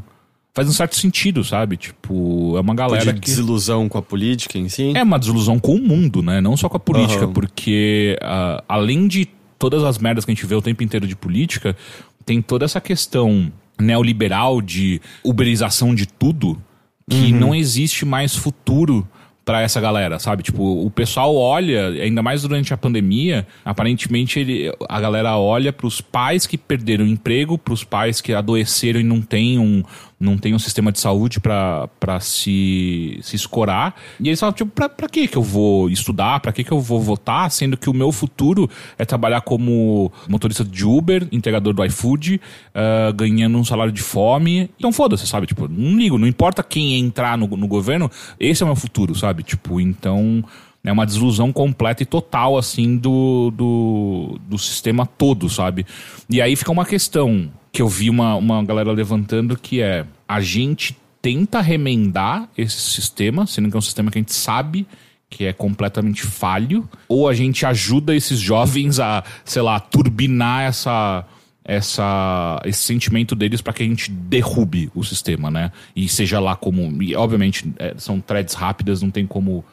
Faz 0.59 0.67
um 0.67 0.73
certo 0.73 0.97
sentido, 0.97 1.41
sabe? 1.41 1.77
Tipo, 1.77 2.57
é 2.57 2.59
uma 2.59 2.75
galera 2.75 3.13
de 3.13 3.21
que. 3.21 3.27
desilusão 3.27 3.87
com 3.87 3.97
a 3.97 4.01
política 4.01 4.57
em 4.57 4.67
si. 4.67 4.91
É 4.93 5.01
uma 5.01 5.17
desilusão 5.17 5.57
com 5.57 5.73
o 5.73 5.79
mundo, 5.79 6.21
né? 6.21 6.41
Não 6.41 6.57
só 6.57 6.67
com 6.67 6.75
a 6.75 6.79
política, 6.81 7.23
Aham. 7.23 7.31
porque 7.31 8.19
ah, 8.21 8.61
além 8.67 9.07
de 9.07 9.25
todas 9.57 9.85
as 9.85 9.97
merdas 9.97 10.25
que 10.25 10.31
a 10.31 10.35
gente 10.35 10.45
vê 10.45 10.55
o 10.55 10.61
tempo 10.61 10.83
inteiro 10.83 11.07
de 11.07 11.15
política, 11.15 11.77
tem 12.25 12.41
toda 12.41 12.65
essa 12.65 12.81
questão 12.81 13.49
neoliberal 13.79 14.61
de 14.61 14.99
uberização 15.23 15.95
de 15.95 16.05
tudo 16.05 16.61
que 17.09 17.31
não 17.31 17.55
existe 17.55 18.05
mais 18.05 18.35
futuro 18.35 19.07
pra 19.49 19.61
essa 19.63 19.81
galera, 19.81 20.19
sabe? 20.19 20.43
Tipo, 20.43 20.85
o 20.85 20.91
pessoal 20.91 21.35
olha, 21.35 21.87
ainda 21.87 22.21
mais 22.21 22.43
durante 22.43 22.71
a 22.71 22.77
pandemia, 22.77 23.47
aparentemente 23.65 24.39
ele, 24.39 24.71
a 24.87 25.01
galera 25.01 25.37
olha 25.37 25.73
pros 25.73 26.01
pais 26.01 26.45
que 26.45 26.55
perderam 26.55 27.03
o 27.03 27.07
emprego, 27.07 27.57
pros 27.57 27.83
pais 27.83 28.21
que 28.21 28.31
adoeceram 28.31 28.99
e 28.99 29.03
não 29.03 29.23
têm 29.23 29.57
um, 29.57 29.83
não 30.19 30.37
tem 30.37 30.53
um 30.53 30.59
sistema 30.59 30.91
de 30.91 30.99
saúde 30.99 31.39
pra 31.39 32.19
se, 32.19 33.17
se 33.21 33.35
escorar. 33.37 33.95
E 34.19 34.27
eles 34.27 34.39
falam, 34.39 34.53
tipo, 34.53 34.69
pra, 34.69 34.89
pra 34.89 35.07
que 35.07 35.27
que 35.27 35.37
eu 35.37 35.41
vou 35.41 35.89
estudar? 35.89 36.41
Pra 36.41 36.51
que 36.51 36.63
que 36.63 36.71
eu 36.71 36.81
vou 36.81 36.99
votar? 36.99 37.49
Sendo 37.49 37.77
que 37.77 37.89
o 37.89 37.93
meu 37.93 38.11
futuro 38.11 38.69
é 38.97 39.05
trabalhar 39.05 39.41
como 39.41 40.11
motorista 40.27 40.65
de 40.65 40.85
Uber, 40.85 41.25
entregador 41.31 41.73
do 41.73 41.85
iFood, 41.85 42.41
ah, 42.75 43.11
ganhando 43.15 43.57
um 43.57 43.63
salário 43.63 43.93
de 43.93 44.01
fome. 44.01 44.69
Então 44.77 44.91
foda-se, 44.91 45.25
sabe? 45.25 45.47
Tipo, 45.47 45.69
não 45.69 45.97
ligo, 45.97 46.17
não 46.17 46.27
importa 46.27 46.61
quem 46.61 46.99
entrar 46.99 47.37
no, 47.37 47.47
no 47.47 47.67
governo, 47.67 48.11
esse 48.37 48.61
é 48.61 48.65
o 48.65 48.67
meu 48.67 48.75
futuro, 48.75 49.15
sabe? 49.15 49.43
Tipo, 49.43 49.79
então... 49.79 50.43
É 50.81 50.93
uma 50.93 51.05
desilusão 51.05 51.51
completa 51.51 52.03
e 52.03 52.05
total, 52.05 52.57
assim, 52.57 52.95
do, 52.95 53.51
do, 53.51 54.39
do 54.47 54.57
sistema 54.57 55.05
todo, 55.05 55.49
sabe? 55.49 55.85
E 56.29 56.41
aí 56.41 56.55
fica 56.55 56.71
uma 56.71 56.85
questão 56.85 57.51
que 57.71 57.81
eu 57.81 57.87
vi 57.87 58.09
uma, 58.09 58.35
uma 58.35 58.63
galera 58.63 58.91
levantando 58.91 59.57
que 59.57 59.81
é 59.81 60.05
a 60.27 60.41
gente 60.41 60.97
tenta 61.21 61.61
remendar 61.61 62.49
esse 62.57 62.79
sistema, 62.79 63.45
sendo 63.45 63.69
que 63.69 63.75
é 63.75 63.79
um 63.79 63.81
sistema 63.81 64.09
que 64.09 64.17
a 64.17 64.21
gente 64.21 64.33
sabe 64.33 64.87
que 65.29 65.45
é 65.45 65.53
completamente 65.53 66.23
falho, 66.23 66.89
ou 67.07 67.29
a 67.29 67.33
gente 67.33 67.65
ajuda 67.65 68.15
esses 68.15 68.39
jovens 68.39 68.99
a, 68.99 69.23
sei 69.45 69.61
lá, 69.61 69.79
turbinar 69.79 70.63
essa 70.63 71.25
essa 71.63 72.59
esse 72.65 72.79
sentimento 72.79 73.35
deles 73.35 73.61
para 73.61 73.73
que 73.73 73.83
a 73.83 73.85
gente 73.85 74.09
derrube 74.09 74.89
o 74.95 75.03
sistema, 75.03 75.51
né? 75.51 75.71
E 75.95 76.09
seja 76.09 76.39
lá 76.39 76.55
como, 76.55 77.03
e 77.03 77.15
obviamente 77.15 77.71
é, 77.77 77.93
são 77.95 78.19
threads 78.19 78.55
rápidas, 78.55 79.03
não 79.03 79.11
tem 79.11 79.27
como 79.27 79.63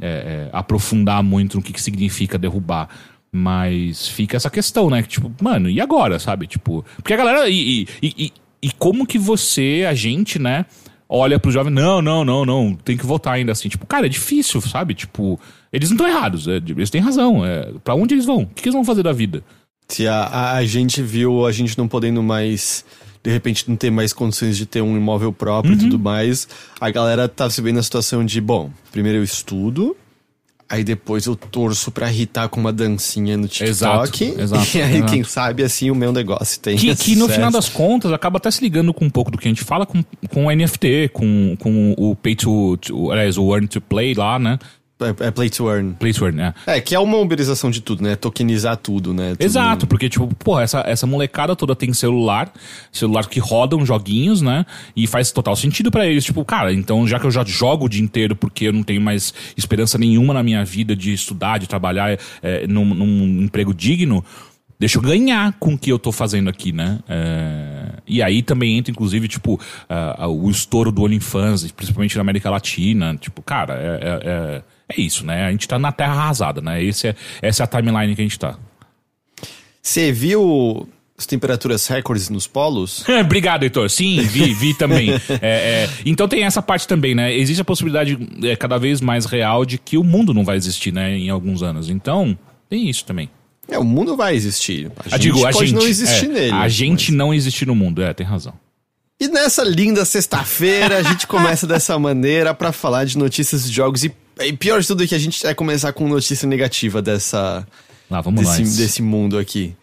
é, 0.00 0.08
é, 0.08 0.50
aprofundar 0.52 1.22
muito 1.22 1.56
no 1.56 1.62
que, 1.62 1.72
que 1.72 1.80
significa 1.80 2.36
derrubar. 2.36 2.88
Mas 3.36 4.06
fica 4.06 4.36
essa 4.36 4.48
questão, 4.48 4.88
né? 4.88 5.02
Que, 5.02 5.08
tipo, 5.08 5.32
mano, 5.42 5.68
e 5.68 5.80
agora, 5.80 6.20
sabe? 6.20 6.46
Tipo, 6.46 6.84
porque 6.94 7.12
a 7.12 7.16
galera. 7.16 7.48
E, 7.48 7.88
e, 8.00 8.14
e, 8.16 8.32
e 8.62 8.70
como 8.78 9.04
que 9.04 9.18
você, 9.18 9.84
a 9.88 9.92
gente, 9.92 10.38
né? 10.38 10.66
Olha 11.08 11.38
pro 11.38 11.50
jovem, 11.50 11.72
não, 11.72 12.00
não, 12.00 12.24
não, 12.24 12.46
não, 12.46 12.74
tem 12.74 12.96
que 12.96 13.04
votar 13.04 13.34
ainda 13.34 13.50
assim. 13.50 13.68
Tipo, 13.68 13.86
cara, 13.86 14.06
é 14.06 14.08
difícil, 14.08 14.60
sabe? 14.60 14.94
Tipo, 14.94 15.38
eles 15.72 15.90
não 15.90 15.96
estão 15.96 16.08
errados, 16.08 16.46
é, 16.46 16.56
eles 16.56 16.90
têm 16.90 17.00
razão. 17.00 17.44
É, 17.44 17.72
para 17.82 17.96
onde 17.96 18.14
eles 18.14 18.24
vão? 18.24 18.42
O 18.42 18.46
que, 18.46 18.62
que 18.62 18.68
eles 18.68 18.74
vão 18.74 18.84
fazer 18.84 19.02
da 19.02 19.12
vida? 19.12 19.42
Se 19.88 20.06
a, 20.06 20.14
a, 20.22 20.52
a 20.58 20.64
gente 20.64 21.02
viu 21.02 21.44
a 21.44 21.50
gente 21.50 21.76
não 21.76 21.88
podendo 21.88 22.22
mais, 22.22 22.84
de 23.22 23.30
repente, 23.32 23.68
não 23.68 23.76
ter 23.76 23.90
mais 23.90 24.12
condições 24.12 24.56
de 24.56 24.64
ter 24.64 24.80
um 24.80 24.96
imóvel 24.96 25.32
próprio 25.32 25.72
Uhum. 25.74 25.78
e 25.78 25.82
tudo 25.82 25.98
mais, 25.98 26.48
a 26.80 26.88
galera 26.88 27.28
tá 27.28 27.50
se 27.50 27.60
vendo 27.60 27.76
na 27.76 27.82
situação 27.82 28.24
de, 28.24 28.40
bom, 28.40 28.70
primeiro 28.92 29.18
eu 29.18 29.24
estudo, 29.24 29.96
aí 30.74 30.84
depois 30.84 31.26
eu 31.26 31.36
torço 31.36 31.90
pra 31.90 32.10
irritar 32.10 32.48
com 32.48 32.60
uma 32.60 32.72
dancinha 32.72 33.36
no 33.36 33.48
TikTok. 33.48 34.24
Exato, 34.24 34.40
exato, 34.40 34.76
e 34.76 34.82
aí, 34.82 34.96
exato. 34.96 35.12
quem 35.12 35.24
sabe, 35.24 35.62
assim, 35.62 35.90
o 35.90 35.94
meu 35.94 36.12
negócio 36.12 36.60
tem 36.60 36.76
Que, 36.76 36.94
que 36.94 37.16
no 37.16 37.28
final 37.28 37.50
das 37.50 37.68
contas 37.68 38.12
acaba 38.12 38.38
até 38.38 38.50
se 38.50 38.62
ligando 38.62 38.92
com 38.92 39.04
um 39.04 39.10
pouco 39.10 39.30
do 39.30 39.38
que 39.38 39.48
a 39.48 39.50
gente 39.50 39.64
fala 39.64 39.86
com, 39.86 40.02
com 40.28 40.46
o 40.46 40.54
NFT, 40.54 41.10
com, 41.12 41.56
com 41.58 41.94
o 41.96 42.14
Pay 42.16 42.36
to, 42.36 42.76
to. 42.78 43.10
Aliás, 43.10 43.38
o 43.38 43.54
Earn 43.54 43.66
to 43.66 43.80
Play 43.80 44.14
lá, 44.14 44.38
né? 44.38 44.58
É, 45.04 45.26
é 45.26 45.30
play 45.30 45.50
to 45.50 45.68
earn. 45.70 45.94
Play 45.94 46.12
to 46.12 46.24
Earn, 46.24 46.36
né? 46.36 46.54
É, 46.66 46.80
que 46.80 46.94
é 46.94 46.98
uma 46.98 47.18
uberização 47.18 47.70
de 47.70 47.80
tudo, 47.80 48.02
né? 48.02 48.16
Tokenizar 48.16 48.76
tudo, 48.76 49.12
né? 49.14 49.30
Tudo- 49.32 49.42
Exato, 49.44 49.86
porque, 49.86 50.08
tipo, 50.08 50.26
porra, 50.36 50.62
essa, 50.62 50.82
essa 50.86 51.06
molecada 51.06 51.54
toda 51.56 51.74
tem 51.76 51.92
celular, 51.92 52.52
celular 52.92 53.26
que 53.28 53.38
rodam 53.40 53.84
joguinhos, 53.84 54.40
né? 54.42 54.64
E 54.96 55.06
faz 55.06 55.30
total 55.32 55.56
sentido 55.56 55.90
pra 55.90 56.06
eles. 56.06 56.24
Tipo, 56.24 56.44
cara, 56.44 56.72
então 56.72 57.06
já 57.06 57.18
que 57.20 57.26
eu 57.26 57.30
já 57.30 57.44
jogo 57.44 57.86
o 57.86 57.88
dia 57.88 58.02
inteiro 58.02 58.34
porque 58.36 58.66
eu 58.66 58.72
não 58.72 58.82
tenho 58.82 59.00
mais 59.00 59.32
esperança 59.56 59.98
nenhuma 59.98 60.34
na 60.34 60.42
minha 60.42 60.64
vida 60.64 60.94
de 60.96 61.12
estudar, 61.12 61.58
de 61.58 61.66
trabalhar 61.66 62.18
é, 62.42 62.66
num, 62.66 62.84
num 62.94 63.42
emprego 63.42 63.72
digno. 63.74 64.24
Deixa 64.76 64.98
eu 64.98 65.02
ganhar 65.02 65.52
com 65.60 65.74
o 65.74 65.78
que 65.78 65.90
eu 65.90 65.98
tô 66.00 66.10
fazendo 66.10 66.50
aqui, 66.50 66.72
né? 66.72 66.98
É, 67.08 67.92
E 68.06 68.20
aí 68.22 68.42
também 68.42 68.76
entra, 68.76 68.90
inclusive, 68.90 69.28
tipo, 69.28 69.58
ah, 69.88 70.26
o 70.28 70.50
estouro 70.50 70.90
do 70.90 71.02
OnlyFans, 71.04 71.70
principalmente 71.70 72.16
na 72.16 72.20
América 72.22 72.50
Latina. 72.50 73.16
Tipo, 73.16 73.40
cara, 73.40 73.74
é, 73.74 74.20
é, 74.24 74.62
é, 74.88 74.94
é 74.96 75.00
isso, 75.00 75.24
né? 75.24 75.46
A 75.46 75.50
gente 75.50 75.66
tá 75.68 75.78
na 75.78 75.92
terra 75.92 76.12
arrasada, 76.12 76.60
né? 76.60 76.82
Esse 76.82 77.08
é, 77.08 77.16
essa 77.42 77.62
é 77.62 77.64
a 77.64 77.66
timeline 77.66 78.14
que 78.14 78.20
a 78.20 78.24
gente 78.24 78.38
tá. 78.38 78.56
Você 79.82 80.10
viu 80.12 80.88
as 81.16 81.26
temperaturas 81.26 81.86
recordes 81.86 82.28
nos 82.30 82.46
polos? 82.46 83.04
Obrigado, 83.20 83.62
Heitor. 83.64 83.88
Sim, 83.90 84.20
vi, 84.22 84.52
vi 84.54 84.74
também. 84.74 85.10
É, 85.42 85.84
é, 85.86 85.90
então 86.06 86.26
tem 86.26 86.42
essa 86.44 86.62
parte 86.62 86.88
também, 86.88 87.14
né? 87.14 87.36
Existe 87.36 87.60
a 87.60 87.64
possibilidade 87.64 88.18
é, 88.42 88.56
cada 88.56 88.78
vez 88.78 89.00
mais 89.00 89.26
real 89.26 89.64
de 89.64 89.78
que 89.78 89.98
o 89.98 90.04
mundo 90.04 90.32
não 90.32 90.44
vai 90.44 90.56
existir, 90.56 90.92
né? 90.92 91.16
Em 91.16 91.28
alguns 91.30 91.62
anos. 91.62 91.88
Então, 91.90 92.36
tem 92.68 92.88
isso 92.88 93.04
também. 93.04 93.28
É, 93.68 93.78
o 93.78 93.84
mundo 93.84 94.16
vai 94.16 94.34
existir. 94.34 94.90
A 94.98 95.02
Ah, 95.06 95.08
gente 95.12 95.20
digo, 95.22 95.46
a 95.46 95.50
pode 95.52 95.68
gente. 95.68 95.78
não 95.78 95.86
existir 95.86 96.26
é, 96.26 96.28
nele. 96.28 96.52
A 96.52 96.68
gente 96.68 97.10
mas- 97.12 97.18
não 97.18 97.32
existir 97.34 97.66
no 97.66 97.74
mundo, 97.74 98.02
é, 98.02 98.12
tem 98.12 98.26
razão. 98.26 98.52
E 99.20 99.28
nessa 99.28 99.62
linda 99.62 100.04
sexta-feira, 100.04 100.98
a 100.98 101.02
gente 101.02 101.26
começa 101.26 101.66
dessa 101.66 101.98
maneira 101.98 102.52
pra 102.52 102.72
falar 102.72 103.04
de 103.04 103.16
notícias 103.16 103.64
de 103.68 103.72
jogos. 103.74 104.04
E, 104.04 104.12
e 104.40 104.52
pior 104.52 104.80
de 104.80 104.86
tudo 104.86 105.04
é 105.04 105.06
que 105.06 105.14
a 105.14 105.18
gente 105.18 105.42
vai 105.42 105.54
começar 105.54 105.92
com 105.92 106.08
notícia 106.08 106.46
negativa 106.48 107.00
dessa, 107.00 107.66
Lá, 108.10 108.20
vamos 108.20 108.44
lá. 108.44 108.56
desse, 108.56 108.76
desse 108.76 109.02
mundo 109.02 109.38
aqui. 109.38 109.74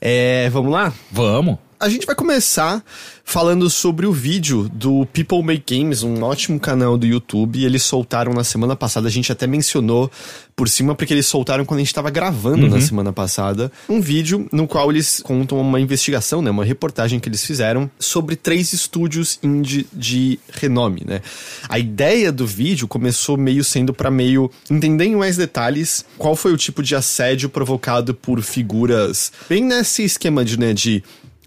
É, 0.00 0.48
vamos 0.50 0.72
lá? 0.72 0.92
Vamos. 1.10 1.58
A 1.78 1.90
gente 1.90 2.06
vai 2.06 2.14
começar 2.14 2.82
falando 3.22 3.68
sobre 3.68 4.06
o 4.06 4.12
vídeo 4.12 4.66
do 4.72 5.04
People 5.12 5.42
Make 5.42 5.76
Games, 5.76 6.02
um 6.02 6.22
ótimo 6.22 6.58
canal 6.58 6.96
do 6.96 7.06
YouTube. 7.06 7.62
Eles 7.62 7.82
soltaram 7.82 8.32
na 8.32 8.44
semana 8.44 8.74
passada, 8.74 9.08
a 9.08 9.10
gente 9.10 9.30
até 9.30 9.46
mencionou 9.46 10.10
por 10.54 10.70
cima, 10.70 10.94
porque 10.94 11.12
eles 11.12 11.26
soltaram 11.26 11.66
quando 11.66 11.78
a 11.78 11.80
gente 11.82 11.88
estava 11.88 12.08
gravando 12.08 12.64
uhum. 12.64 12.70
na 12.70 12.80
semana 12.80 13.12
passada, 13.12 13.70
um 13.90 14.00
vídeo 14.00 14.48
no 14.50 14.66
qual 14.66 14.90
eles 14.90 15.20
contam 15.22 15.60
uma 15.60 15.78
investigação, 15.78 16.40
né, 16.40 16.50
uma 16.50 16.64
reportagem 16.64 17.20
que 17.20 17.28
eles 17.28 17.44
fizeram 17.44 17.90
sobre 17.98 18.36
três 18.36 18.72
estúdios 18.72 19.38
indie 19.42 19.86
de 19.92 20.40
renome, 20.50 21.02
né. 21.04 21.20
A 21.68 21.78
ideia 21.78 22.32
do 22.32 22.46
vídeo 22.46 22.88
começou 22.88 23.36
meio 23.36 23.62
sendo 23.62 23.92
para 23.92 24.10
meio 24.10 24.50
entender 24.70 25.04
em 25.04 25.16
mais 25.16 25.36
detalhes 25.36 26.06
qual 26.16 26.34
foi 26.34 26.54
o 26.54 26.56
tipo 26.56 26.82
de 26.82 26.96
assédio 26.96 27.50
provocado 27.50 28.14
por 28.14 28.40
figuras 28.40 29.30
bem 29.46 29.62
nesse 29.62 30.04
esquema 30.04 30.42
de, 30.42 30.58
né, 30.58 30.72
de 30.72 31.04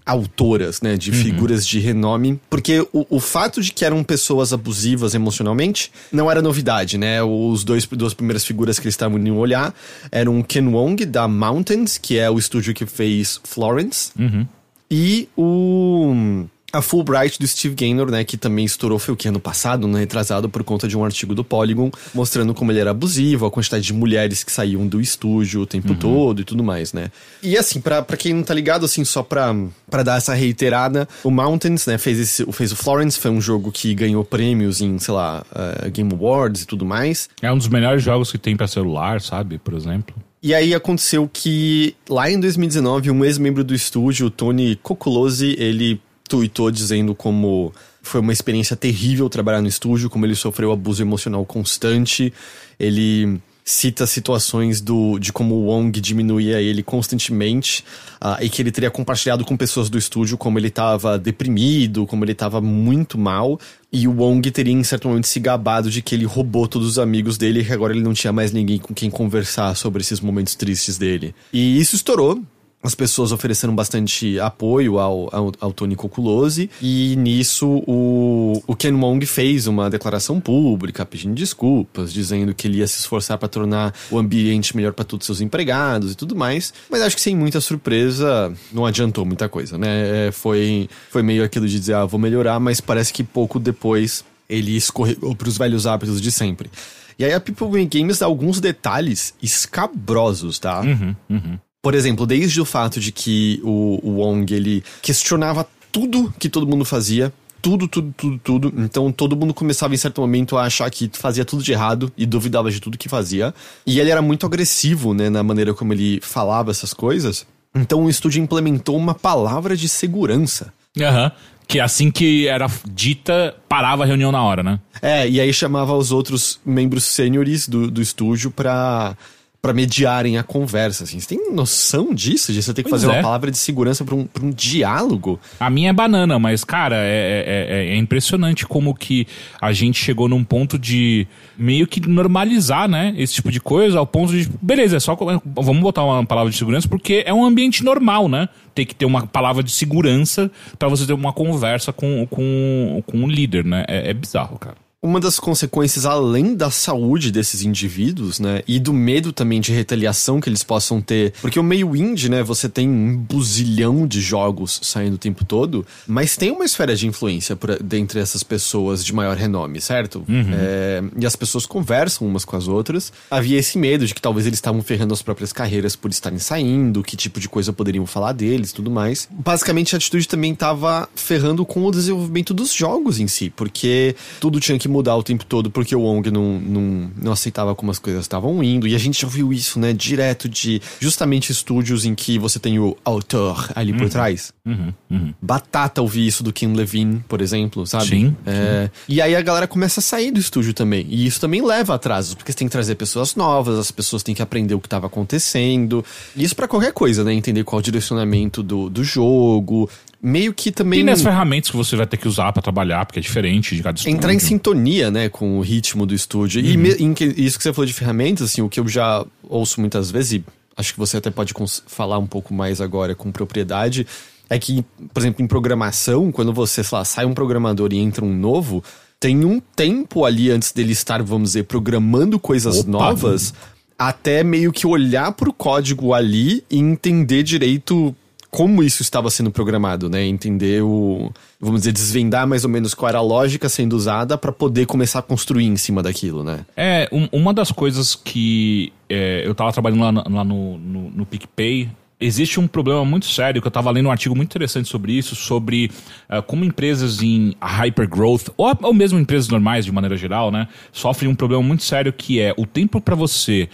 autoras, 0.09 0.81
né, 0.81 0.97
de 0.97 1.11
uhum. 1.11 1.17
figuras 1.17 1.65
de 1.65 1.79
renome, 1.79 2.39
porque 2.49 2.81
o, 2.91 3.05
o, 3.09 3.19
fato 3.19 3.61
de 3.61 3.71
que 3.71 3.85
eram 3.85 4.03
pessoas 4.03 4.51
abusivas 4.51 5.13
emocionalmente 5.13 5.91
não 6.11 6.29
era 6.29 6.41
novidade, 6.41 6.97
né? 6.97 7.21
Os 7.21 7.63
dois 7.63 7.85
duas 7.85 8.13
primeiras 8.13 8.43
figuras 8.43 8.79
que 8.79 8.85
eles 8.85 8.93
estavam 8.93 9.19
indo 9.19 9.35
olhar 9.35 9.73
eram 10.11 10.41
Ken 10.41 10.67
Wong 10.67 11.05
da 11.05 11.27
Mountains, 11.27 11.97
que 11.97 12.17
é 12.17 12.29
o 12.29 12.39
estúdio 12.39 12.73
que 12.73 12.85
fez 12.85 13.39
Florence, 13.43 14.11
uhum. 14.17 14.47
e 14.89 15.29
o 15.37 16.47
a 16.71 16.81
Fulbright 16.81 17.39
do 17.39 17.47
Steve 17.47 17.75
Gaynor, 17.75 18.11
né, 18.11 18.23
que 18.23 18.38
também 18.38 18.65
estourou 18.65 18.99
foi 18.99 19.13
o 19.13 19.17
que 19.17 19.27
ano 19.27 19.39
passado, 19.39 19.88
né, 19.88 19.99
retrasado 19.99 20.49
por 20.49 20.63
conta 20.63 20.88
de 20.88 20.97
um 20.97 21.03
artigo 21.03 21.33
do 21.33 21.43
Polygon, 21.43 21.91
mostrando 22.13 22.53
como 22.53 22.71
ele 22.71 22.79
era 22.79 22.91
abusivo, 22.91 23.45
a 23.45 23.51
quantidade 23.51 23.83
de 23.83 23.93
mulheres 23.93 24.43
que 24.43 24.51
saíam 24.51 24.88
do 24.88 25.01
estúdio 25.01 25.61
o 25.61 25.65
tempo 25.65 25.89
uhum. 25.89 25.99
todo 25.99 26.41
e 26.41 26.43
tudo 26.43 26.63
mais, 26.63 26.93
né. 26.93 27.11
E 27.41 27.57
assim, 27.57 27.79
para 27.79 28.03
quem 28.17 28.33
não 28.33 28.43
tá 28.43 28.53
ligado, 28.53 28.85
assim, 28.85 29.03
só 29.03 29.23
pra, 29.23 29.55
pra 29.89 30.03
dar 30.03 30.17
essa 30.17 30.33
reiterada, 30.33 31.07
o 31.23 31.31
Mountains, 31.31 31.85
né, 31.85 31.97
fez, 31.97 32.19
esse, 32.19 32.45
fez 32.51 32.71
o 32.71 32.75
Florence, 32.75 33.19
foi 33.19 33.31
um 33.31 33.41
jogo 33.41 33.71
que 33.71 33.93
ganhou 33.93 34.23
prêmios 34.23 34.81
em, 34.81 34.97
sei 34.99 35.13
lá, 35.13 35.43
uh, 35.51 35.89
Game 35.91 36.13
Awards 36.13 36.63
e 36.63 36.67
tudo 36.67 36.85
mais. 36.85 37.29
É 37.41 37.51
um 37.51 37.57
dos 37.57 37.67
melhores 37.67 38.03
jogos 38.03 38.31
que 38.31 38.38
tem 38.38 38.55
para 38.55 38.67
celular, 38.67 39.21
sabe, 39.21 39.57
por 39.57 39.73
exemplo. 39.73 40.15
E 40.41 40.53
aí 40.53 40.73
aconteceu 40.73 41.29
que 41.31 41.95
lá 42.07 42.31
em 42.31 42.39
2019, 42.39 43.11
um 43.11 43.25
ex-membro 43.25 43.61
do 43.63 43.75
estúdio, 43.75 44.27
o 44.27 44.29
Tony 44.29 44.77
Coculose, 44.77 45.55
ele 45.59 46.01
tweetou 46.29 46.69
dizendo 46.69 47.15
como 47.15 47.74
foi 48.01 48.21
uma 48.21 48.31
experiência 48.31 48.75
terrível 48.75 49.27
trabalhar 49.29 49.62
no 49.62 49.67
estúdio, 49.67 50.09
como 50.09 50.25
ele 50.25 50.36
sofreu 50.36 50.71
abuso 50.71 51.01
emocional 51.01 51.43
constante. 51.45 52.31
Ele 52.79 53.41
cita 53.69 54.07
situações 54.07 54.81
do, 54.81 55.19
de 55.19 55.31
como 55.31 55.53
o 55.53 55.65
Wong 55.65 56.01
diminuía 56.01 56.59
ele 56.59 56.81
constantemente 56.81 57.83
uh, 58.15 58.43
e 58.43 58.50
que 58.50 58.63
ele 58.63 58.71
teria 58.71 58.89
compartilhado 58.89 59.45
com 59.45 59.55
pessoas 59.55 59.91
do 59.91 59.98
estúdio 59.98 60.39
como 60.39 60.57
ele 60.57 60.69
estava 60.69 61.19
deprimido, 61.19 62.07
como 62.07 62.25
ele 62.25 62.31
estava 62.31 62.59
muito 62.59 63.15
mal. 63.17 63.59
E 63.91 64.07
o 64.07 64.12
Wong 64.12 64.50
teria 64.50 64.74
em 64.74 64.83
certo 64.83 65.07
momento 65.07 65.27
se 65.27 65.39
gabado 65.39 65.91
de 65.91 66.01
que 66.01 66.15
ele 66.15 66.25
roubou 66.25 66.67
todos 66.67 66.88
os 66.88 67.00
amigos 67.00 67.38
dele 67.38 67.59
e 67.59 67.65
que 67.65 67.74
agora 67.74 67.93
ele 67.93 68.01
não 68.01 68.13
tinha 68.13 68.33
mais 68.33 68.51
ninguém 68.51 68.79
com 68.79 68.93
quem 68.93 69.09
conversar 69.09 69.75
sobre 69.75 70.01
esses 70.01 70.19
momentos 70.19 70.55
tristes 70.55 70.98
dele. 70.98 71.36
E 71.53 71.79
isso 71.79 71.95
estourou 71.95 72.41
as 72.81 72.95
pessoas 72.95 73.31
ofereceram 73.31 73.75
bastante 73.75 74.39
apoio 74.39 75.00
ao, 75.00 75.29
ao, 75.36 75.51
ao 75.59 75.74
Tony 75.74 75.95
Coculose 75.95 76.69
e 76.81 77.15
nisso 77.17 77.83
o, 77.86 78.62
o 78.65 78.75
Ken 78.75 78.93
Wong 78.93 79.25
fez 79.25 79.67
uma 79.67 79.89
declaração 79.89 80.39
pública 80.39 81.05
pedindo 81.05 81.36
desculpas, 81.36 82.13
dizendo 82.13 82.53
que 82.53 82.67
ele 82.67 82.77
ia 82.77 82.88
se 82.88 83.00
esforçar 83.00 83.38
para 83.38 83.50
tornar 83.50 83.93
o 84.09 84.17
ambiente 84.17 84.75
melhor 84.75 84.93
para 84.93 85.03
todos 85.03 85.24
os 85.24 85.38
seus 85.38 85.41
empregados 85.41 86.13
e 86.13 86.15
tudo 86.15 86.36
mais, 86.36 86.74
mas 86.89 87.01
acho 87.01 87.15
que 87.15 87.21
sem 87.21 87.36
muita 87.36 87.59
surpresa 87.59 88.53
não 88.71 88.86
adiantou 88.86 89.25
muita 89.25 89.50
coisa, 89.50 89.77
né? 89.77 90.27
É, 90.27 90.31
foi, 90.31 90.89
foi 91.09 91.21
meio 91.21 91.43
aquilo 91.43 91.67
de 91.67 91.77
dizer, 91.77 91.95
ah, 91.95 92.05
vou 92.05 92.19
melhorar, 92.19 92.59
mas 92.59 92.79
parece 92.79 93.12
que 93.12 93.24
pouco 93.24 93.59
depois 93.59 94.24
ele 94.48 94.75
escorregou 94.75 95.36
para 95.36 95.50
os 95.50 95.57
velhos 95.57 95.86
hábitos 95.86 96.21
de 96.21 96.31
sempre. 96.31 96.69
E 97.17 97.25
aí 97.25 97.33
a 97.33 97.39
People 97.39 97.86
Games 97.86 98.19
dá 98.19 98.25
alguns 98.25 98.62
detalhes 98.62 99.33
escabrosos, 99.43 100.57
tá? 100.57 100.79
Uhum, 100.79 101.15
uhum. 101.29 101.59
Por 101.81 101.95
exemplo, 101.95 102.25
desde 102.25 102.59
o 102.59 102.65
fato 102.65 103.00
de 103.00 103.12
que 103.12 103.62
o, 103.63 104.00
o 104.03 104.09
Wong 104.17 104.53
ele 104.53 104.83
questionava 105.01 105.65
tudo 105.91 106.33
que 106.38 106.50
todo 106.50 106.67
mundo 106.67 106.83
fazia, 106.83 107.31
tudo, 107.62 107.88
tudo, 107.88 108.13
tudo, 108.15 108.39
tudo. 108.39 108.74
Então 108.77 109.12
todo 109.12 109.36
mundo 109.36 109.53
começava 109.53 109.93
em 109.93 109.98
certo 109.98 110.21
momento 110.21 110.57
a 110.57 110.63
achar 110.63 110.89
que 110.89 111.09
fazia 111.13 111.45
tudo 111.45 111.63
de 111.63 111.71
errado 111.71 112.12
e 112.17 112.25
duvidava 112.25 112.69
de 112.69 112.79
tudo 112.79 112.98
que 112.98 113.09
fazia. 113.09 113.53
E 113.86 114.00
ele 114.00 114.09
era 114.09 114.21
muito 114.21 114.45
agressivo, 114.45 115.13
né, 115.13 115.29
na 115.29 115.43
maneira 115.43 115.74
como 115.74 115.93
ele 115.93 116.19
falava 116.21 116.71
essas 116.71 116.93
coisas. 116.93 117.45
Então 117.74 118.05
o 118.05 118.09
estúdio 118.09 118.41
implementou 118.41 118.98
uma 118.98 119.13
palavra 119.13 119.75
de 119.75 119.88
segurança. 119.88 120.74
Aham. 121.00 121.25
Uhum. 121.25 121.31
Que 121.67 121.79
assim 121.79 122.09
que 122.09 122.48
era 122.48 122.65
dita, 122.83 123.55
parava 123.69 124.01
a 124.01 124.05
reunião 124.07 124.31
na 124.31 124.41
hora, 124.41 124.63
né? 124.63 124.79
É, 125.03 125.29
e 125.29 125.39
aí 125.39 125.53
chamava 125.53 125.95
os 125.95 126.12
outros 126.12 126.59
membros 126.65 127.03
sêniores 127.03 127.69
do, 127.69 127.91
do 127.91 128.01
estúdio 128.01 128.50
pra 128.50 129.15
para 129.61 129.73
mediarem 129.73 130.37
a 130.37 130.43
conversa, 130.43 131.03
assim. 131.03 131.19
Você 131.19 131.35
tem 131.35 131.51
noção 131.51 132.13
disso? 132.13 132.53
De 132.53 132.63
você 132.63 132.73
ter 132.73 132.83
que 132.83 132.89
pois 132.89 133.01
fazer 133.01 133.13
é. 133.13 133.17
uma 133.17 133.23
palavra 133.23 133.51
de 133.51 133.57
segurança 133.57 134.05
para 134.05 134.15
um, 134.15 134.25
pra 134.25 134.45
um 134.45 134.51
diálogo? 134.51 135.37
A 135.59 135.69
minha 135.69 135.89
é 135.89 135.93
banana, 135.93 136.39
mas, 136.39 136.63
cara, 136.63 136.95
é, 136.95 136.99
é, 136.99 137.67
é, 137.69 137.89
é, 137.89 137.97
impressionante 137.97 138.65
como 138.65 138.95
que 138.95 139.27
a 139.59 139.73
gente 139.73 140.01
chegou 140.01 140.29
num 140.29 140.43
ponto 140.43 140.79
de 140.79 141.27
meio 141.57 141.85
que 141.87 141.99
normalizar, 142.07 142.87
né? 142.87 143.13
Esse 143.17 143.33
tipo 143.33 143.51
de 143.51 143.59
coisa, 143.59 143.99
ao 143.99 144.07
ponto 144.07 144.31
de, 144.31 144.49
beleza, 144.61 144.95
é 144.95 144.99
só. 144.99 145.17
Vamos 145.43 145.81
botar 145.81 146.05
uma 146.05 146.25
palavra 146.25 146.51
de 146.51 146.57
segurança 146.57 146.87
porque 146.87 147.23
é 147.25 147.33
um 147.33 147.43
ambiente 147.43 147.83
normal, 147.83 148.29
né? 148.29 148.47
Tem 148.73 148.85
que 148.85 148.95
ter 148.95 149.05
uma 149.05 149.27
palavra 149.27 149.61
de 149.61 149.71
segurança 149.71 150.49
para 150.77 150.87
você 150.87 151.05
ter 151.05 151.13
uma 151.13 151.33
conversa 151.33 151.91
com, 151.91 152.25
com, 152.27 153.03
com 153.05 153.25
o 153.25 153.27
líder, 153.27 153.65
né? 153.65 153.83
é, 153.89 154.11
é 154.11 154.13
bizarro, 154.13 154.57
cara 154.57 154.88
uma 155.01 155.19
das 155.19 155.39
consequências, 155.39 156.05
além 156.05 156.55
da 156.55 156.69
saúde 156.69 157.31
desses 157.31 157.63
indivíduos, 157.63 158.39
né, 158.39 158.61
e 158.67 158.79
do 158.79 158.93
medo 158.93 159.31
também 159.31 159.61
de 159.61 159.71
retaliação 159.71 160.41
que 160.41 160.49
eles 160.49 160.61
possam 160.61 160.99
ter, 160.99 161.33
porque 161.41 161.59
o 161.59 161.63
meio 161.63 161.95
indie, 161.95 162.29
né, 162.29 162.43
você 162.43 162.67
tem 162.67 162.89
um 162.89 163.15
buzilhão 163.15 164.05
de 164.05 164.19
jogos 164.19 164.79
saindo 164.83 165.13
o 165.13 165.17
tempo 165.17 165.45
todo, 165.45 165.85
mas 166.05 166.35
tem 166.35 166.51
uma 166.51 166.65
esfera 166.65 166.95
de 166.95 167.07
influência 167.07 167.55
por, 167.55 167.81
dentre 167.81 168.19
essas 168.19 168.43
pessoas 168.43 169.03
de 169.05 169.13
maior 169.13 169.37
renome, 169.37 169.79
certo? 169.79 170.25
Uhum. 170.27 170.51
É, 170.53 171.01
e 171.17 171.25
as 171.25 171.35
pessoas 171.35 171.65
conversam 171.65 172.27
umas 172.27 172.43
com 172.43 172.57
as 172.57 172.67
outras. 172.67 173.13
Havia 173.31 173.57
esse 173.57 173.77
medo 173.77 174.05
de 174.05 174.13
que 174.13 174.21
talvez 174.21 174.45
eles 174.45 174.57
estavam 174.57 174.81
ferrando 174.81 175.13
as 175.13 175.21
próprias 175.21 175.53
carreiras 175.53 175.95
por 175.95 176.11
estarem 176.11 176.39
saindo, 176.39 177.01
que 177.01 177.15
tipo 177.15 177.39
de 177.39 177.47
coisa 177.47 177.71
poderiam 177.71 178.05
falar 178.05 178.33
deles 178.33 178.73
tudo 178.73 178.91
mais. 178.91 179.29
Basicamente, 179.31 179.95
a 179.95 179.97
atitude 179.97 180.27
também 180.27 180.51
estava 180.51 181.07
ferrando 181.15 181.65
com 181.65 181.85
o 181.85 181.91
desenvolvimento 181.91 182.53
dos 182.53 182.73
jogos 182.73 183.19
em 183.19 183.27
si, 183.27 183.49
porque 183.49 184.15
tudo 184.39 184.59
tinha 184.59 184.77
que 184.77 184.88
mudar 184.89 185.15
o 185.15 185.24
tempo 185.24 185.46
todo 185.46 185.69
porque 185.69 185.96
o 185.96 186.01
Wong 186.01 186.29
não, 186.31 186.60
não, 186.60 187.12
não 187.15 187.31
aceitava 187.31 187.75
como 187.75 187.91
as 187.91 188.00
coisas 188.00 188.22
estavam 188.22 188.63
indo. 188.63 188.88
E 188.88 188.96
a 188.96 188.98
gente 188.98 189.22
já 189.22 189.27
viu 189.27 189.53
isso, 189.53 189.79
né? 189.79 189.93
Direto 189.93 190.50
de 190.50 190.81
justamente 191.00 191.51
estúdios 191.51 192.05
em 192.05 192.15
que 192.15 192.38
você 192.38 192.60
tem 192.60 192.79
o 192.79 192.98
autor 193.03 193.72
ali 193.75 193.93
por 193.93 194.03
uhum. 194.03 194.10
trás. 194.10 194.53
Uhum, 194.65 194.93
uhum. 195.10 195.34
Batata 195.41 196.01
ouvir 196.01 196.27
isso 196.27 196.43
do 196.43 196.53
Kim 196.53 196.74
Levine, 196.74 197.24
por 197.27 197.41
exemplo, 197.41 197.86
sabe? 197.86 198.08
Sim, 198.08 198.36
é, 198.46 198.89
sim. 198.93 199.13
E 199.13 199.22
aí 199.22 199.36
a 199.36 199.41
galera 199.41 199.67
começa 199.67 200.00
a 200.00 200.03
sair 200.03 200.31
do 200.31 200.39
estúdio 200.39 200.74
também. 200.74 201.05
E 201.10 201.25
isso 201.25 201.39
também 201.39 201.62
leva 201.62 201.96
atrasos, 201.96 202.34
porque 202.34 202.51
você 202.51 202.58
tem 202.58 202.67
que 202.67 202.72
trazer 202.72 202.96
pessoas 202.96 203.36
novas, 203.36 203.77
as 203.77 203.91
pessoas 203.91 204.24
têm 204.24 204.36
que 204.36 204.41
aprender 204.41 204.75
o 204.75 204.79
que 204.79 204.88
estava 204.88 205.08
acontecendo. 205.08 206.03
Isso 206.36 206.55
para 206.55 206.67
qualquer 206.67 206.93
coisa, 206.93 207.24
né? 207.24 207.34
Entender 207.34 207.63
qual 207.63 207.79
o 207.79 207.84
direcionamento 207.84 208.62
do, 208.62 208.89
do 208.89 209.03
jogo, 209.03 209.89
meio 210.21 210.53
que 210.53 210.71
também. 210.71 210.99
E 210.99 211.03
nas 211.03 211.21
ferramentas 211.21 211.71
que 211.71 211.77
você 211.77 211.95
vai 211.95 212.05
ter 212.05 212.17
que 212.17 212.27
usar 212.27 212.51
para 212.51 212.61
trabalhar, 212.61 213.05
porque 213.05 213.19
é 213.19 213.21
diferente 213.21 213.75
de 213.75 213.83
cada 213.83 213.97
estúdio. 213.97 214.15
Entrar 214.15 214.33
em 214.33 214.39
sintonia, 214.39 215.09
né, 215.09 215.29
com 215.29 215.57
o 215.57 215.61
ritmo 215.61 216.05
do 216.05 216.13
estúdio. 216.13 216.61
Uhum. 216.61 216.69
E 216.69 216.77
me, 216.77 216.93
em, 216.93 217.15
isso 217.38 217.57
que 217.57 217.63
você 217.63 217.73
falou 217.73 217.85
de 217.85 217.93
ferramentas, 217.93 218.51
assim, 218.51 218.61
o 218.61 218.69
que 218.69 218.79
eu 218.79 218.88
já 218.88 219.25
ouço 219.43 219.79
muitas 219.79 220.11
vezes, 220.11 220.33
e 220.33 220.43
acho 220.75 220.93
que 220.93 220.99
você 220.99 221.17
até 221.17 221.29
pode 221.29 221.53
falar 221.88 222.17
um 222.17 222.27
pouco 222.27 222.53
mais 222.53 222.81
agora 222.81 223.15
com 223.15 223.31
propriedade, 223.31 224.05
é 224.49 224.57
que, 224.57 224.83
por 225.13 225.19
exemplo, 225.19 225.43
em 225.43 225.47
programação, 225.47 226.31
quando 226.31 226.51
você, 226.51 226.83
sei 226.83 226.97
lá, 226.97 227.05
sai 227.05 227.25
um 227.25 227.33
programador 227.33 227.89
e 227.93 227.97
entra 227.97 228.25
um 228.25 228.35
novo, 228.35 228.83
tem 229.19 229.45
um 229.45 229.59
tempo 229.59 230.25
ali 230.25 230.49
antes 230.49 230.71
dele 230.71 230.93
estar, 230.93 231.21
vamos 231.21 231.49
dizer, 231.49 231.63
programando 231.63 232.39
coisas 232.39 232.79
Opa, 232.79 232.89
novas. 232.89 233.53
Até 233.97 234.45
meio 234.45 234.71
que 234.71 234.88
olhar 234.88 235.33
pro 235.33 235.51
código 235.51 236.13
ali 236.13 236.63
e 236.71 236.79
entender 236.79 237.43
direito 237.43 238.15
como 238.51 238.81
isso 238.83 239.01
estava 239.01 239.29
sendo 239.29 239.51
programado, 239.51 240.09
né? 240.09 240.25
Entender 240.25 240.81
o. 240.81 241.31
Vamos 241.59 241.81
dizer, 241.81 241.91
desvendar 241.91 242.47
mais 242.47 242.63
ou 242.63 242.69
menos 242.69 242.93
qual 242.93 243.09
era 243.09 243.17
a 243.19 243.21
lógica 243.21 243.69
sendo 243.69 243.93
usada 243.93 244.37
para 244.37 244.51
poder 244.51 244.85
começar 244.85 245.19
a 245.19 245.21
construir 245.21 245.65
em 245.65 245.77
cima 245.77 246.01
daquilo, 246.01 246.43
né? 246.43 246.65
É, 246.75 247.07
um, 247.11 247.27
uma 247.31 247.53
das 247.53 247.71
coisas 247.71 248.15
que 248.15 248.91
é, 249.07 249.45
eu 249.45 249.53
tava 249.53 249.71
trabalhando 249.71 250.01
lá, 250.01 250.23
lá 250.27 250.43
no, 250.43 250.77
no, 250.77 251.09
no 251.11 251.25
PicPay. 251.25 251.89
Existe 252.21 252.59
um 252.59 252.67
problema 252.67 253.05
muito 253.05 253.27
sério, 253.27 253.61
que 253.61 253.67
eu 253.67 253.69
estava 253.69 253.89
lendo 253.91 254.07
um 254.07 254.11
artigo 254.11 254.35
muito 254.35 254.49
interessante 254.49 254.89
sobre 254.89 255.13
isso, 255.13 255.35
sobre 255.35 255.89
uh, 256.29 256.43
como 256.43 256.65
empresas 256.65 257.21
em 257.21 257.55
hypergrowth, 257.61 258.49
ou, 258.57 258.77
ou 258.81 258.93
mesmo 258.93 259.17
empresas 259.17 259.47
normais 259.47 259.85
de 259.85 259.91
maneira 259.93 260.17
geral, 260.17 260.51
né, 260.51 260.67
sofrem 260.91 261.31
um 261.31 261.35
problema 261.35 261.63
muito 261.63 261.81
sério 261.81 262.11
que 262.11 262.41
é 262.41 262.53
o 262.57 262.65
tempo 262.65 262.99
para 262.99 263.15
você 263.15 263.69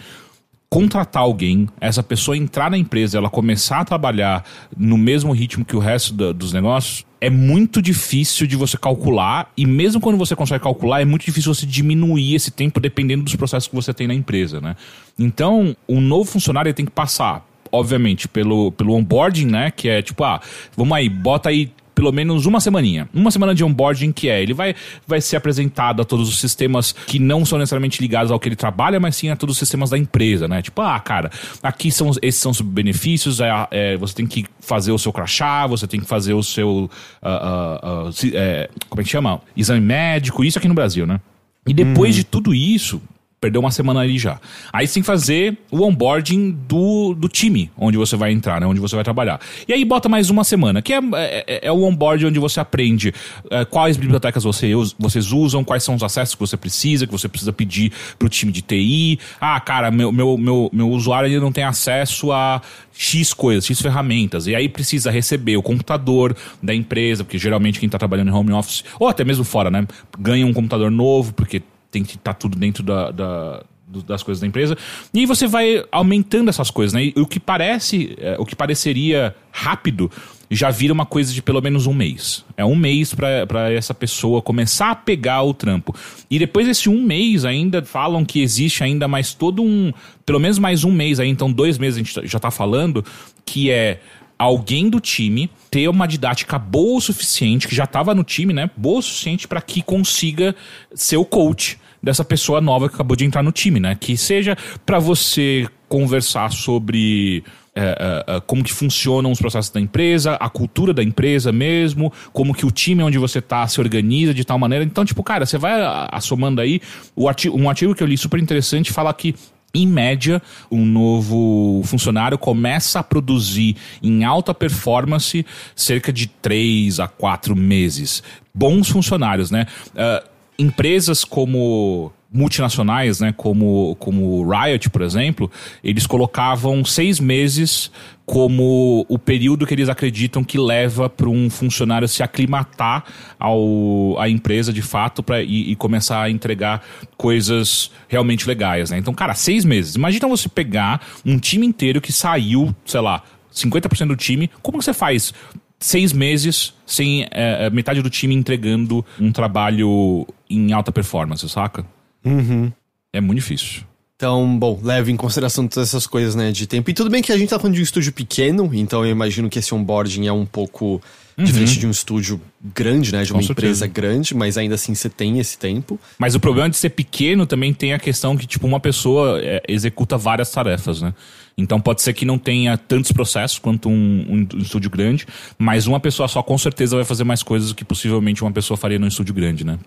contratar 0.68 1.22
alguém, 1.22 1.68
essa 1.80 2.02
pessoa 2.02 2.36
entrar 2.36 2.70
na 2.70 2.76
empresa, 2.76 3.18
ela 3.18 3.30
começar 3.30 3.80
a 3.80 3.84
trabalhar 3.84 4.44
no 4.76 4.98
mesmo 4.98 5.32
ritmo 5.32 5.64
que 5.64 5.76
o 5.76 5.78
resto 5.78 6.12
da, 6.12 6.32
dos 6.32 6.52
negócios, 6.52 7.04
é 7.20 7.30
muito 7.30 7.80
difícil 7.80 8.46
de 8.46 8.56
você 8.56 8.76
calcular 8.76 9.50
e 9.56 9.64
mesmo 9.64 10.00
quando 10.00 10.18
você 10.18 10.36
consegue 10.36 10.62
calcular, 10.62 11.00
é 11.00 11.04
muito 11.04 11.24
difícil 11.24 11.54
você 11.54 11.64
diminuir 11.64 12.34
esse 12.34 12.50
tempo 12.50 12.78
dependendo 12.78 13.24
dos 13.24 13.34
processos 13.36 13.68
que 13.68 13.74
você 13.74 13.94
tem 13.94 14.06
na 14.06 14.14
empresa, 14.14 14.60
né? 14.60 14.76
Então, 15.18 15.74
um 15.88 16.00
novo 16.00 16.30
funcionário 16.30 16.72
tem 16.74 16.84
que 16.84 16.92
passar 16.92 17.46
obviamente, 17.72 18.28
pelo, 18.28 18.72
pelo 18.72 18.94
onboarding, 18.94 19.46
né? 19.46 19.70
Que 19.70 19.88
é 19.88 20.02
tipo, 20.02 20.22
ah, 20.24 20.40
vamos 20.76 20.96
aí, 20.96 21.08
bota 21.08 21.48
aí 21.48 21.70
pelo 21.96 22.12
menos 22.12 22.44
uma 22.44 22.60
semaninha. 22.60 23.08
Uma 23.12 23.30
semana 23.30 23.54
de 23.54 23.64
onboarding 23.64 24.12
que 24.12 24.28
é, 24.28 24.42
ele 24.42 24.52
vai, 24.52 24.74
vai 25.06 25.18
ser 25.18 25.36
apresentado 25.36 26.02
a 26.02 26.04
todos 26.04 26.28
os 26.28 26.38
sistemas 26.38 26.92
que 26.92 27.18
não 27.18 27.42
são 27.46 27.58
necessariamente 27.58 28.02
ligados 28.02 28.30
ao 28.30 28.38
que 28.38 28.46
ele 28.46 28.54
trabalha, 28.54 29.00
mas 29.00 29.16
sim 29.16 29.30
a 29.30 29.34
todos 29.34 29.54
os 29.54 29.58
sistemas 29.58 29.88
da 29.88 29.96
empresa, 29.96 30.46
né? 30.46 30.60
Tipo, 30.60 30.82
ah, 30.82 31.00
cara, 31.00 31.30
aqui 31.62 31.90
são 31.90 32.10
esses 32.20 32.38
são 32.38 32.52
os 32.52 32.60
benefícios, 32.60 33.40
é, 33.40 33.48
é 33.70 33.96
você 33.96 34.14
tem 34.14 34.26
que 34.26 34.44
fazer 34.60 34.92
o 34.92 34.98
seu 34.98 35.10
crachá, 35.10 35.66
você 35.66 35.86
tem 35.86 35.98
que 35.98 36.06
fazer 36.06 36.34
o 36.34 36.42
seu, 36.42 36.90
uh, 37.22 38.06
uh, 38.06 38.08
uh, 38.10 38.12
é, 38.34 38.68
como 38.90 39.00
é 39.00 39.04
que 39.04 39.10
chama? 39.10 39.40
Exame 39.56 39.80
médico, 39.80 40.44
isso 40.44 40.58
aqui 40.58 40.68
no 40.68 40.74
Brasil, 40.74 41.06
né? 41.06 41.18
E 41.66 41.72
depois 41.72 42.14
hum. 42.14 42.18
de 42.18 42.24
tudo 42.24 42.54
isso, 42.54 43.00
perdeu 43.46 43.60
uma 43.60 43.70
semana 43.70 44.00
ali 44.00 44.18
já. 44.18 44.40
Aí 44.72 44.88
que 44.88 45.02
fazer 45.02 45.56
o 45.70 45.84
onboarding 45.84 46.50
do, 46.66 47.14
do 47.14 47.28
time 47.28 47.70
onde 47.78 47.96
você 47.96 48.16
vai 48.16 48.32
entrar, 48.32 48.60
né? 48.60 48.66
Onde 48.66 48.80
você 48.80 48.96
vai 48.96 49.04
trabalhar. 49.04 49.40
E 49.68 49.72
aí 49.72 49.84
bota 49.84 50.08
mais 50.08 50.30
uma 50.30 50.42
semana, 50.42 50.82
que 50.82 50.92
é, 50.92 51.00
é, 51.14 51.68
é 51.68 51.72
o 51.72 51.84
onboarding 51.84 52.26
onde 52.26 52.40
você 52.40 52.58
aprende 52.58 53.14
é, 53.50 53.64
quais 53.64 53.96
bibliotecas 53.96 54.42
você, 54.42 54.72
vocês 54.98 55.30
usam, 55.30 55.62
quais 55.62 55.84
são 55.84 55.94
os 55.94 56.02
acessos 56.02 56.34
que 56.34 56.40
você 56.40 56.56
precisa, 56.56 57.06
que 57.06 57.12
você 57.12 57.28
precisa 57.28 57.52
pedir 57.52 57.92
pro 58.18 58.28
time 58.28 58.50
de 58.50 58.62
TI. 58.62 59.20
Ah, 59.40 59.60
cara, 59.60 59.92
meu, 59.92 60.10
meu, 60.10 60.36
meu, 60.36 60.70
meu 60.72 60.88
usuário 60.90 61.28
ainda 61.28 61.40
não 61.40 61.52
tem 61.52 61.62
acesso 61.62 62.32
a 62.32 62.60
X 62.92 63.32
coisas, 63.32 63.64
X 63.64 63.80
ferramentas. 63.80 64.48
E 64.48 64.56
aí 64.56 64.68
precisa 64.68 65.10
receber 65.10 65.56
o 65.56 65.62
computador 65.62 66.34
da 66.60 66.74
empresa, 66.74 67.22
porque 67.22 67.38
geralmente 67.38 67.78
quem 67.78 67.86
está 67.86 67.98
trabalhando 67.98 68.28
em 68.30 68.34
home 68.34 68.52
office, 68.52 68.82
ou 68.98 69.06
até 69.06 69.22
mesmo 69.22 69.44
fora, 69.44 69.70
né? 69.70 69.86
Ganha 70.18 70.44
um 70.44 70.52
computador 70.52 70.90
novo, 70.90 71.32
porque 71.32 71.62
tem 71.90 72.02
que 72.02 72.16
estar 72.16 72.32
tá 72.32 72.34
tudo 72.34 72.58
dentro 72.58 72.82
da, 72.82 73.10
da 73.10 73.62
das 74.06 74.22
coisas 74.22 74.40
da 74.40 74.46
empresa. 74.46 74.76
E 75.14 75.20
aí 75.20 75.26
você 75.26 75.46
vai 75.46 75.84
aumentando 75.92 76.48
essas 76.48 76.70
coisas, 76.70 76.92
né? 76.92 77.04
E 77.04 77.20
o 77.20 77.26
que 77.26 77.38
parece, 77.38 78.16
é, 78.18 78.36
o 78.38 78.44
que 78.44 78.56
pareceria 78.56 79.34
rápido, 79.52 80.10
já 80.50 80.70
vira 80.70 80.92
uma 80.92 81.06
coisa 81.06 81.32
de 81.32 81.40
pelo 81.40 81.60
menos 81.60 81.86
um 81.86 81.94
mês. 81.94 82.44
É 82.56 82.64
um 82.64 82.76
mês 82.76 83.14
para 83.14 83.72
essa 83.72 83.94
pessoa 83.94 84.42
começar 84.42 84.90
a 84.90 84.94
pegar 84.94 85.42
o 85.42 85.54
trampo. 85.54 85.94
E 86.30 86.38
depois 86.38 86.66
desse 86.66 86.88
um 86.88 87.02
mês 87.02 87.44
ainda 87.44 87.82
falam 87.84 88.24
que 88.24 88.40
existe 88.40 88.82
ainda 88.82 89.06
mais 89.08 89.34
todo 89.34 89.62
um. 89.62 89.92
Pelo 90.24 90.40
menos 90.40 90.58
mais 90.58 90.84
um 90.84 90.90
mês 90.90 91.20
aí, 91.20 91.28
então 91.28 91.50
dois 91.50 91.78
meses 91.78 91.96
a 91.96 92.02
gente 92.02 92.28
já 92.28 92.38
tá 92.38 92.50
falando, 92.50 93.04
que 93.44 93.70
é 93.70 94.00
alguém 94.38 94.88
do 94.88 95.00
time 95.00 95.50
ter 95.70 95.88
uma 95.88 96.06
didática 96.06 96.58
boa 96.58 96.98
o 96.98 97.00
suficiente, 97.00 97.66
que 97.66 97.74
já 97.74 97.84
estava 97.84 98.14
no 98.14 98.24
time, 98.24 98.52
né? 98.52 98.70
Boa 98.76 98.98
o 98.98 99.02
suficiente 99.02 99.48
para 99.48 99.60
que 99.60 99.82
consiga 99.82 100.54
ser 100.94 101.16
o 101.16 101.24
coach 101.24 101.78
dessa 102.02 102.24
pessoa 102.24 102.60
nova 102.60 102.88
que 102.88 102.94
acabou 102.94 103.16
de 103.16 103.24
entrar 103.24 103.42
no 103.42 103.52
time, 103.52 103.80
né? 103.80 103.96
Que 103.98 104.16
seja 104.16 104.56
para 104.84 104.98
você 104.98 105.66
conversar 105.88 106.52
sobre 106.52 107.42
é, 107.74 108.24
é, 108.26 108.40
como 108.46 108.64
que 108.64 108.72
funcionam 108.72 109.30
os 109.30 109.38
processos 109.38 109.70
da 109.70 109.80
empresa, 109.80 110.34
a 110.34 110.48
cultura 110.48 110.94
da 110.94 111.02
empresa 111.02 111.52
mesmo, 111.52 112.12
como 112.32 112.54
que 112.54 112.64
o 112.64 112.70
time 112.70 113.02
onde 113.02 113.18
você 113.18 113.40
tá 113.40 113.66
se 113.68 113.80
organiza 113.80 114.32
de 114.32 114.44
tal 114.44 114.58
maneira. 114.58 114.84
Então, 114.84 115.04
tipo, 115.04 115.22
cara, 115.22 115.44
você 115.44 115.58
vai 115.58 115.74
assomando 116.10 116.60
aí. 116.60 116.80
O 117.14 117.28
artigo, 117.28 117.56
um 117.56 117.68
artigo 117.68 117.94
que 117.94 118.02
eu 118.02 118.06
li 118.06 118.16
super 118.16 118.40
interessante 118.40 118.92
fala 118.92 119.12
que 119.12 119.34
em 119.74 119.86
média, 119.86 120.42
um 120.70 120.84
novo 120.84 121.82
funcionário 121.84 122.38
começa 122.38 123.00
a 123.00 123.02
produzir 123.02 123.76
em 124.02 124.24
alta 124.24 124.54
performance 124.54 125.44
cerca 125.74 126.12
de 126.12 126.26
3 126.26 127.00
a 127.00 127.08
4 127.08 127.54
meses. 127.54 128.22
Bons 128.54 128.88
funcionários, 128.88 129.50
né? 129.50 129.66
Uh, 129.94 130.26
empresas 130.58 131.24
como 131.24 132.10
multinacionais, 132.36 133.20
né, 133.20 133.32
como, 133.36 133.96
como 133.98 134.48
Riot, 134.48 134.90
por 134.90 135.02
exemplo, 135.02 135.50
eles 135.82 136.06
colocavam 136.06 136.84
seis 136.84 137.18
meses 137.18 137.90
como 138.26 139.06
o 139.08 139.18
período 139.18 139.64
que 139.64 139.72
eles 139.72 139.88
acreditam 139.88 140.42
que 140.42 140.58
leva 140.58 141.08
para 141.08 141.28
um 141.28 141.48
funcionário 141.48 142.08
se 142.08 142.24
aclimatar 142.24 143.04
ao, 143.38 144.18
à 144.18 144.28
empresa 144.28 144.72
de 144.72 144.82
fato 144.82 145.22
pra, 145.22 145.42
e, 145.42 145.70
e, 145.70 145.76
começar 145.76 146.22
a 146.22 146.30
entregar 146.30 146.82
coisas 147.16 147.90
realmente 148.08 148.46
legais. 148.46 148.90
Né? 148.90 148.98
Então, 148.98 149.14
cara, 149.14 149.32
seis 149.34 149.64
meses. 149.64 149.94
Imagina 149.94 150.26
você 150.26 150.48
pegar 150.48 151.00
um 151.24 151.38
time 151.38 151.64
inteiro 151.64 152.00
que 152.00 152.12
saiu, 152.12 152.74
sei 152.84 153.00
lá, 153.00 153.22
50% 153.54 154.08
do 154.08 154.16
time. 154.16 154.50
Como 154.60 154.82
você 154.82 154.92
faz 154.92 155.32
seis 155.78 156.12
meses 156.12 156.74
sem 156.84 157.26
é, 157.30 157.70
metade 157.70 158.02
do 158.02 158.10
time 158.10 158.34
entregando 158.34 159.04
um 159.20 159.30
trabalho 159.30 160.26
em 160.50 160.72
alta 160.72 160.90
performance, 160.90 161.48
saca? 161.48 161.86
Uhum. 162.26 162.72
É 163.12 163.20
muito 163.20 163.38
difícil. 163.38 163.82
Então, 164.16 164.58
bom, 164.58 164.80
leve 164.82 165.12
em 165.12 165.16
consideração 165.16 165.68
todas 165.68 165.90
essas 165.90 166.06
coisas, 166.06 166.34
né, 166.34 166.50
de 166.50 166.66
tempo. 166.66 166.88
E 166.88 166.94
tudo 166.94 167.10
bem 167.10 167.20
que 167.20 167.30
a 167.30 167.36
gente 167.36 167.50
tá 167.50 167.58
falando 167.58 167.74
de 167.74 167.80
um 167.80 167.84
estúdio 167.84 168.12
pequeno, 168.12 168.70
então 168.72 169.04
eu 169.04 169.10
imagino 169.10 169.50
que 169.50 169.58
esse 169.58 169.74
onboarding 169.74 170.26
é 170.26 170.32
um 170.32 170.46
pouco 170.46 171.02
uhum. 171.36 171.44
diferente 171.44 171.78
de 171.78 171.86
um 171.86 171.90
estúdio 171.90 172.40
grande, 172.74 173.12
né, 173.12 173.24
de 173.24 173.32
uma 173.32 173.42
empresa 173.42 173.86
grande, 173.86 174.34
mas 174.34 174.56
ainda 174.56 174.74
assim 174.74 174.94
você 174.94 175.10
tem 175.10 175.38
esse 175.38 175.58
tempo. 175.58 176.00
Mas 176.18 176.34
o 176.34 176.40
problema 176.40 176.70
de 176.70 176.78
ser 176.78 176.90
pequeno 176.90 177.44
também 177.44 177.74
tem 177.74 177.92
a 177.92 177.98
questão 177.98 178.38
que, 178.38 178.46
tipo, 178.46 178.66
uma 178.66 178.80
pessoa 178.80 179.38
é, 179.42 179.62
executa 179.68 180.16
várias 180.16 180.50
tarefas, 180.50 181.02
né? 181.02 181.12
Então 181.58 181.78
pode 181.78 182.00
ser 182.00 182.14
que 182.14 182.24
não 182.24 182.38
tenha 182.38 182.76
tantos 182.76 183.12
processos 183.12 183.58
quanto 183.58 183.88
um, 183.88 184.46
um, 184.54 184.58
estúdio 184.58 184.90
grande, 184.90 185.26
mas 185.58 185.86
uma 185.86 186.00
pessoa 186.00 186.26
só 186.26 186.42
com 186.42 186.56
certeza 186.56 186.96
vai 186.96 187.04
fazer 187.04 187.24
mais 187.24 187.42
coisas 187.42 187.70
do 187.70 187.74
que 187.74 187.84
possivelmente 187.84 188.42
uma 188.42 188.52
pessoa 188.52 188.76
faria 188.76 188.98
num 188.98 189.06
estúdio 189.06 189.34
grande, 189.34 189.64
né? 189.64 189.78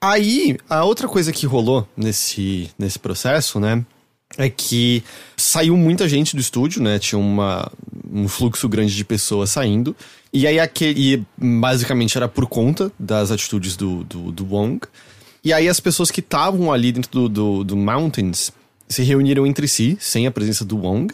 Aí, 0.00 0.56
a 0.68 0.84
outra 0.84 1.08
coisa 1.08 1.32
que 1.32 1.46
rolou 1.46 1.86
nesse, 1.96 2.70
nesse 2.78 2.98
processo, 2.98 3.58
né? 3.58 3.84
É 4.36 4.50
que 4.50 5.02
saiu 5.36 5.76
muita 5.76 6.08
gente 6.08 6.34
do 6.34 6.40
estúdio, 6.40 6.82
né? 6.82 6.98
Tinha 6.98 7.18
uma, 7.18 7.70
um 8.12 8.28
fluxo 8.28 8.68
grande 8.68 8.94
de 8.94 9.04
pessoas 9.04 9.50
saindo. 9.50 9.96
E 10.32 10.46
aí, 10.46 10.58
aquele, 10.58 11.24
basicamente, 11.36 12.16
era 12.16 12.28
por 12.28 12.46
conta 12.46 12.92
das 12.98 13.30
atitudes 13.30 13.76
do, 13.76 14.04
do, 14.04 14.32
do 14.32 14.44
Wong. 14.44 14.80
E 15.42 15.52
aí, 15.52 15.68
as 15.68 15.80
pessoas 15.80 16.10
que 16.10 16.20
estavam 16.20 16.72
ali 16.72 16.92
dentro 16.92 17.10
do, 17.10 17.28
do, 17.28 17.64
do 17.64 17.76
Mountains 17.76 18.52
se 18.88 19.02
reuniram 19.02 19.46
entre 19.46 19.66
si, 19.66 19.96
sem 20.00 20.26
a 20.26 20.30
presença 20.30 20.64
do 20.64 20.76
Wong, 20.76 21.12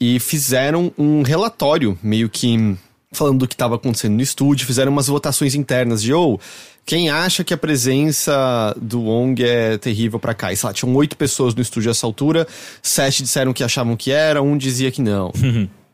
e 0.00 0.20
fizeram 0.20 0.92
um 0.98 1.22
relatório, 1.22 1.98
meio 2.02 2.28
que 2.28 2.76
falando 3.14 3.40
do 3.40 3.48
que 3.48 3.54
estava 3.54 3.76
acontecendo 3.76 4.14
no 4.14 4.22
estúdio, 4.22 4.66
fizeram 4.66 4.92
umas 4.92 5.06
votações 5.06 5.54
internas 5.54 6.02
de, 6.02 6.12
ou, 6.12 6.34
oh, 6.34 6.40
quem 6.86 7.08
acha 7.08 7.42
que 7.42 7.54
a 7.54 7.56
presença 7.56 8.76
do 8.80 9.02
Wong 9.02 9.42
é 9.42 9.78
terrível 9.78 10.18
para 10.18 10.34
cá? 10.34 10.52
E 10.52 10.56
sei 10.56 10.66
lá, 10.66 10.74
tinham 10.74 10.94
oito 10.96 11.16
pessoas 11.16 11.54
no 11.54 11.62
estúdio 11.62 11.90
essa 11.90 12.06
altura, 12.06 12.46
sete 12.82 13.22
disseram 13.22 13.52
que 13.52 13.64
achavam 13.64 13.96
que 13.96 14.10
era, 14.10 14.42
um 14.42 14.56
dizia 14.56 14.90
que 14.90 15.00
não. 15.00 15.32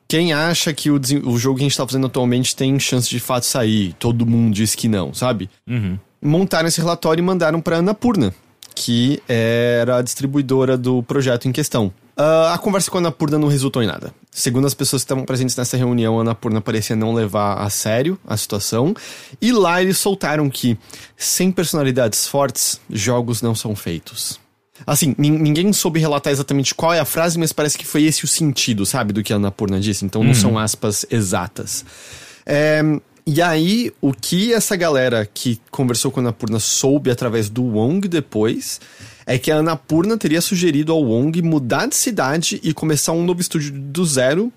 Quem 0.08 0.32
acha 0.32 0.72
que 0.72 0.90
o, 0.90 0.96
o 0.96 1.38
jogo 1.38 1.58
que 1.58 1.62
a 1.62 1.68
gente 1.68 1.76
tá 1.76 1.86
fazendo 1.86 2.08
atualmente 2.08 2.56
tem 2.56 2.78
chance 2.80 3.08
de 3.08 3.20
fato 3.20 3.46
sair? 3.46 3.94
Todo 3.96 4.26
mundo 4.26 4.52
diz 4.52 4.74
que 4.74 4.88
não, 4.88 5.14
sabe? 5.14 5.48
Uhum. 5.68 5.96
Montaram 6.20 6.66
esse 6.66 6.80
relatório 6.80 7.22
e 7.22 7.24
mandaram 7.24 7.60
pra 7.60 7.76
Anapurna, 7.76 8.34
que 8.74 9.22
era 9.28 9.98
a 9.98 10.02
distribuidora 10.02 10.76
do 10.76 11.00
projeto 11.04 11.46
em 11.46 11.52
questão. 11.52 11.92
Uh, 12.20 12.52
a 12.52 12.58
conversa 12.58 12.90
com 12.90 12.98
a 12.98 13.00
Anapurna 13.00 13.38
não 13.38 13.48
resultou 13.48 13.82
em 13.82 13.86
nada. 13.86 14.12
Segundo 14.30 14.66
as 14.66 14.74
pessoas 14.74 15.00
que 15.00 15.04
estavam 15.06 15.24
presentes 15.24 15.56
nessa 15.56 15.78
reunião, 15.78 16.18
a 16.18 16.20
Anapurna 16.20 16.60
parecia 16.60 16.94
não 16.94 17.14
levar 17.14 17.54
a 17.54 17.70
sério 17.70 18.18
a 18.26 18.36
situação. 18.36 18.94
E 19.40 19.50
lá 19.50 19.80
eles 19.80 19.96
soltaram 19.96 20.50
que, 20.50 20.76
sem 21.16 21.50
personalidades 21.50 22.26
fortes, 22.26 22.78
jogos 22.90 23.40
não 23.40 23.54
são 23.54 23.74
feitos. 23.74 24.38
Assim, 24.86 25.14
ninguém 25.16 25.72
soube 25.72 25.98
relatar 25.98 26.30
exatamente 26.30 26.74
qual 26.74 26.92
é 26.92 27.00
a 27.00 27.06
frase, 27.06 27.38
mas 27.38 27.54
parece 27.54 27.78
que 27.78 27.86
foi 27.86 28.02
esse 28.04 28.22
o 28.22 28.28
sentido, 28.28 28.84
sabe, 28.84 29.14
do 29.14 29.22
que 29.22 29.32
a 29.32 29.36
Anapurna 29.36 29.80
disse. 29.80 30.04
Então 30.04 30.22
não 30.22 30.30
uhum. 30.30 30.34
são 30.34 30.58
aspas 30.58 31.06
exatas. 31.10 31.86
É, 32.44 32.82
e 33.26 33.40
aí, 33.40 33.92
o 33.98 34.12
que 34.12 34.52
essa 34.52 34.76
galera 34.76 35.24
que 35.32 35.58
conversou 35.70 36.10
com 36.10 36.20
a 36.20 36.24
Anapurna 36.24 36.58
soube 36.58 37.10
através 37.10 37.48
do 37.48 37.62
Wong 37.62 38.06
depois 38.08 38.78
é 39.30 39.38
que 39.38 39.48
a 39.52 39.58
Anapurna 39.58 40.18
teria 40.18 40.40
sugerido 40.40 40.90
ao 40.90 41.04
Wong 41.04 41.40
mudar 41.40 41.86
de 41.86 41.94
cidade 41.94 42.60
e 42.64 42.74
começar 42.74 43.12
um 43.12 43.24
novo 43.24 43.40
estúdio 43.40 43.70
do 43.72 44.04
zero, 44.04 44.52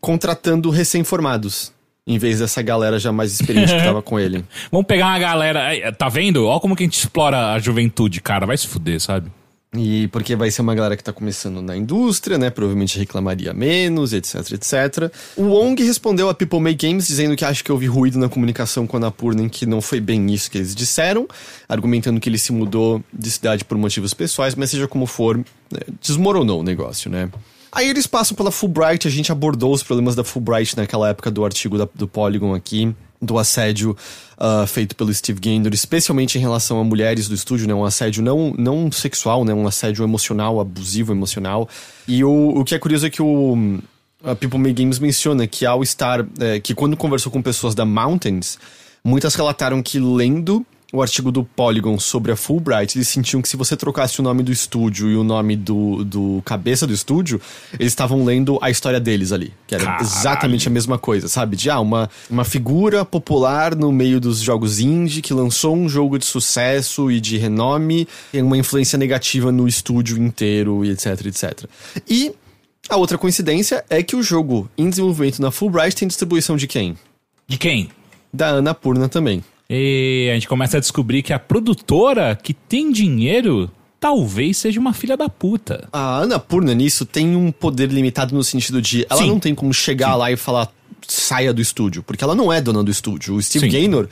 contratando 0.00 0.70
recém-formados. 0.70 1.74
Em 2.06 2.16
vez 2.16 2.38
dessa 2.38 2.62
galera 2.62 2.98
já 2.98 3.12
mais 3.12 3.32
experiente 3.32 3.74
que 3.74 3.82
tava 3.82 4.00
com 4.02 4.18
ele. 4.18 4.42
Vamos 4.72 4.86
pegar 4.86 5.08
uma 5.08 5.18
galera. 5.18 5.92
Tá 5.92 6.08
vendo? 6.08 6.46
Olha 6.46 6.58
como 6.58 6.74
que 6.74 6.84
a 6.84 6.86
gente 6.86 6.98
explora 6.98 7.52
a 7.52 7.58
juventude, 7.58 8.22
cara. 8.22 8.46
Vai 8.46 8.56
se 8.56 8.66
fuder, 8.66 8.98
sabe? 8.98 9.30
E 9.76 10.08
porque 10.08 10.36
vai 10.36 10.50
ser 10.50 10.62
uma 10.62 10.74
galera 10.74 10.96
que 10.96 11.02
tá 11.02 11.12
começando 11.12 11.60
na 11.60 11.76
indústria, 11.76 12.38
né? 12.38 12.50
Provavelmente 12.50 12.98
reclamaria 12.98 13.52
menos, 13.52 14.12
etc, 14.12 14.52
etc. 14.52 15.12
O 15.36 15.44
Wong 15.44 15.82
respondeu 15.82 16.28
a 16.28 16.34
People 16.34 16.60
Make 16.60 16.86
Games 16.86 17.06
dizendo 17.06 17.36
que 17.36 17.44
acha 17.44 17.62
que 17.62 17.72
houve 17.72 17.86
ruído 17.86 18.18
na 18.18 18.28
comunicação 18.28 18.86
com 18.86 18.96
a 18.96 19.00
Napurna, 19.00 19.48
que 19.48 19.66
não 19.66 19.80
foi 19.80 20.00
bem 20.00 20.32
isso 20.32 20.50
que 20.50 20.58
eles 20.58 20.74
disseram, 20.74 21.26
argumentando 21.68 22.20
que 22.20 22.28
ele 22.28 22.38
se 22.38 22.52
mudou 22.52 23.02
de 23.12 23.30
cidade 23.30 23.64
por 23.64 23.76
motivos 23.76 24.14
pessoais, 24.14 24.54
mas 24.54 24.70
seja 24.70 24.86
como 24.86 25.06
for, 25.06 25.38
né, 25.38 25.80
desmoronou 26.00 26.60
o 26.60 26.62
negócio, 26.62 27.10
né? 27.10 27.30
Aí 27.72 27.88
eles 27.88 28.06
passam 28.06 28.36
pela 28.36 28.52
Fulbright, 28.52 29.08
a 29.08 29.10
gente 29.10 29.32
abordou 29.32 29.72
os 29.72 29.82
problemas 29.82 30.14
da 30.14 30.22
Fulbright 30.22 30.76
naquela 30.76 31.08
época 31.08 31.28
do 31.30 31.44
artigo 31.44 31.76
da, 31.76 31.88
do 31.92 32.06
Polygon 32.06 32.54
aqui 32.54 32.94
do 33.24 33.38
assédio 33.38 33.96
uh, 34.38 34.66
feito 34.66 34.94
pelo 34.94 35.12
Steve 35.12 35.40
Gaynor, 35.40 35.72
especialmente 35.72 36.36
em 36.38 36.40
relação 36.40 36.78
a 36.80 36.84
mulheres 36.84 37.28
do 37.28 37.34
estúdio, 37.34 37.66
né? 37.66 37.74
Um 37.74 37.84
assédio 37.84 38.22
não, 38.22 38.54
não 38.56 38.92
sexual, 38.92 39.44
né? 39.44 39.54
Um 39.54 39.66
assédio 39.66 40.04
emocional, 40.04 40.60
abusivo 40.60 41.12
emocional. 41.12 41.68
E 42.06 42.22
o, 42.24 42.60
o 42.60 42.64
que 42.64 42.74
é 42.74 42.78
curioso 42.78 43.06
é 43.06 43.10
que 43.10 43.22
o 43.22 43.78
a 44.24 44.34
People 44.34 44.58
Make 44.58 44.82
Games 44.82 44.98
menciona 44.98 45.46
que 45.46 45.66
ao 45.66 45.82
estar... 45.82 46.26
É, 46.40 46.58
que 46.58 46.74
quando 46.74 46.96
conversou 46.96 47.30
com 47.30 47.42
pessoas 47.42 47.74
da 47.74 47.84
Mountains, 47.84 48.58
muitas 49.04 49.34
relataram 49.34 49.82
que 49.82 49.98
lendo 49.98 50.64
o 50.94 51.02
artigo 51.02 51.32
do 51.32 51.42
Polygon 51.42 51.98
sobre 51.98 52.30
a 52.30 52.36
Fulbright, 52.36 52.96
eles 52.96 53.08
sentiam 53.08 53.42
que 53.42 53.48
se 53.48 53.56
você 53.56 53.76
trocasse 53.76 54.20
o 54.20 54.22
nome 54.22 54.44
do 54.44 54.52
estúdio 54.52 55.10
e 55.10 55.16
o 55.16 55.24
nome 55.24 55.56
do, 55.56 56.04
do 56.04 56.40
cabeça 56.44 56.86
do 56.86 56.92
estúdio, 56.92 57.40
eles 57.72 57.90
estavam 57.90 58.24
lendo 58.24 58.60
a 58.62 58.70
história 58.70 59.00
deles 59.00 59.32
ali. 59.32 59.52
Que 59.66 59.74
era 59.74 59.84
Caralho. 59.84 60.02
exatamente 60.04 60.68
a 60.68 60.70
mesma 60.70 60.96
coisa, 60.96 61.26
sabe? 61.26 61.56
De 61.56 61.68
ah, 61.68 61.80
uma, 61.80 62.08
uma 62.30 62.44
figura 62.44 63.04
popular 63.04 63.74
no 63.74 63.90
meio 63.90 64.20
dos 64.20 64.38
jogos 64.38 64.78
indie 64.78 65.20
que 65.20 65.34
lançou 65.34 65.74
um 65.74 65.88
jogo 65.88 66.16
de 66.16 66.24
sucesso 66.24 67.10
e 67.10 67.20
de 67.20 67.38
renome, 67.38 68.06
tem 68.30 68.40
uma 68.40 68.56
influência 68.56 68.96
negativa 68.96 69.50
no 69.50 69.66
estúdio 69.66 70.16
inteiro 70.16 70.84
e 70.84 70.90
etc, 70.90 71.26
etc. 71.26 71.64
E 72.08 72.32
a 72.88 72.96
outra 72.96 73.18
coincidência 73.18 73.84
é 73.90 74.00
que 74.00 74.14
o 74.14 74.22
jogo 74.22 74.70
em 74.78 74.88
desenvolvimento 74.88 75.42
na 75.42 75.50
Fulbright 75.50 75.96
tem 75.96 76.06
distribuição 76.06 76.56
de 76.56 76.68
quem? 76.68 76.96
De 77.48 77.58
quem? 77.58 77.88
Da 78.32 78.50
Annapurna 78.50 79.08
também. 79.08 79.42
E 79.68 80.28
a 80.30 80.34
gente 80.34 80.48
começa 80.48 80.76
a 80.76 80.80
descobrir 80.80 81.22
que 81.22 81.32
a 81.32 81.38
produtora 81.38 82.38
que 82.40 82.52
tem 82.52 82.92
dinheiro 82.92 83.70
talvez 83.98 84.58
seja 84.58 84.78
uma 84.78 84.92
filha 84.92 85.16
da 85.16 85.28
puta. 85.28 85.88
A 85.92 86.18
Annapurna 86.18 86.74
nisso 86.74 87.06
tem 87.06 87.34
um 87.34 87.50
poder 87.50 87.90
limitado 87.90 88.34
no 88.34 88.44
sentido 88.44 88.82
de 88.82 89.06
ela 89.08 89.22
Sim. 89.22 89.28
não 89.28 89.40
tem 89.40 89.54
como 89.54 89.72
chegar 89.72 90.12
Sim. 90.12 90.18
lá 90.18 90.30
e 90.30 90.36
falar 90.36 90.70
saia 91.08 91.52
do 91.52 91.60
estúdio, 91.62 92.02
porque 92.02 92.22
ela 92.22 92.34
não 92.34 92.52
é 92.52 92.60
dona 92.60 92.82
do 92.82 92.90
estúdio. 92.90 93.34
O 93.34 93.42
Steve 93.42 93.66
Sim. 93.66 93.72
Gaynor 93.72 94.08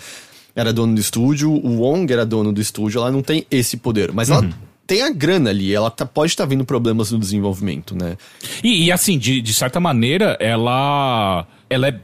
era 0.55 0.73
dono 0.73 0.95
do 0.95 1.01
estúdio, 1.01 1.51
o 1.51 1.81
Wong 1.81 2.11
era 2.13 2.25
dono 2.25 2.53
do 2.53 2.61
estúdio, 2.61 2.99
ela 3.01 3.11
não 3.11 3.23
tem 3.23 3.47
esse 3.51 3.77
poder, 3.77 4.13
mas 4.13 4.29
ela 4.31 4.49
tem 4.87 5.03
a 5.03 5.11
grana 5.11 5.51
ali, 5.51 5.75
ela 5.75 5.91
tá- 5.91 6.05
pode 6.05 6.33
estar 6.33 6.45
vendo 6.45 6.65
problemas 6.65 7.11
no 7.11 7.19
desenvolvimento, 7.19 7.95
né? 7.97 8.17
E, 8.63 8.85
e, 8.85 8.93
assim, 8.93 9.17
de, 9.19 9.41
de 9.41 9.55
certa 9.55 9.81
maneira, 9.81 10.37
ela. 10.41 11.47
Ela 11.71 11.89
é. 11.89 12.01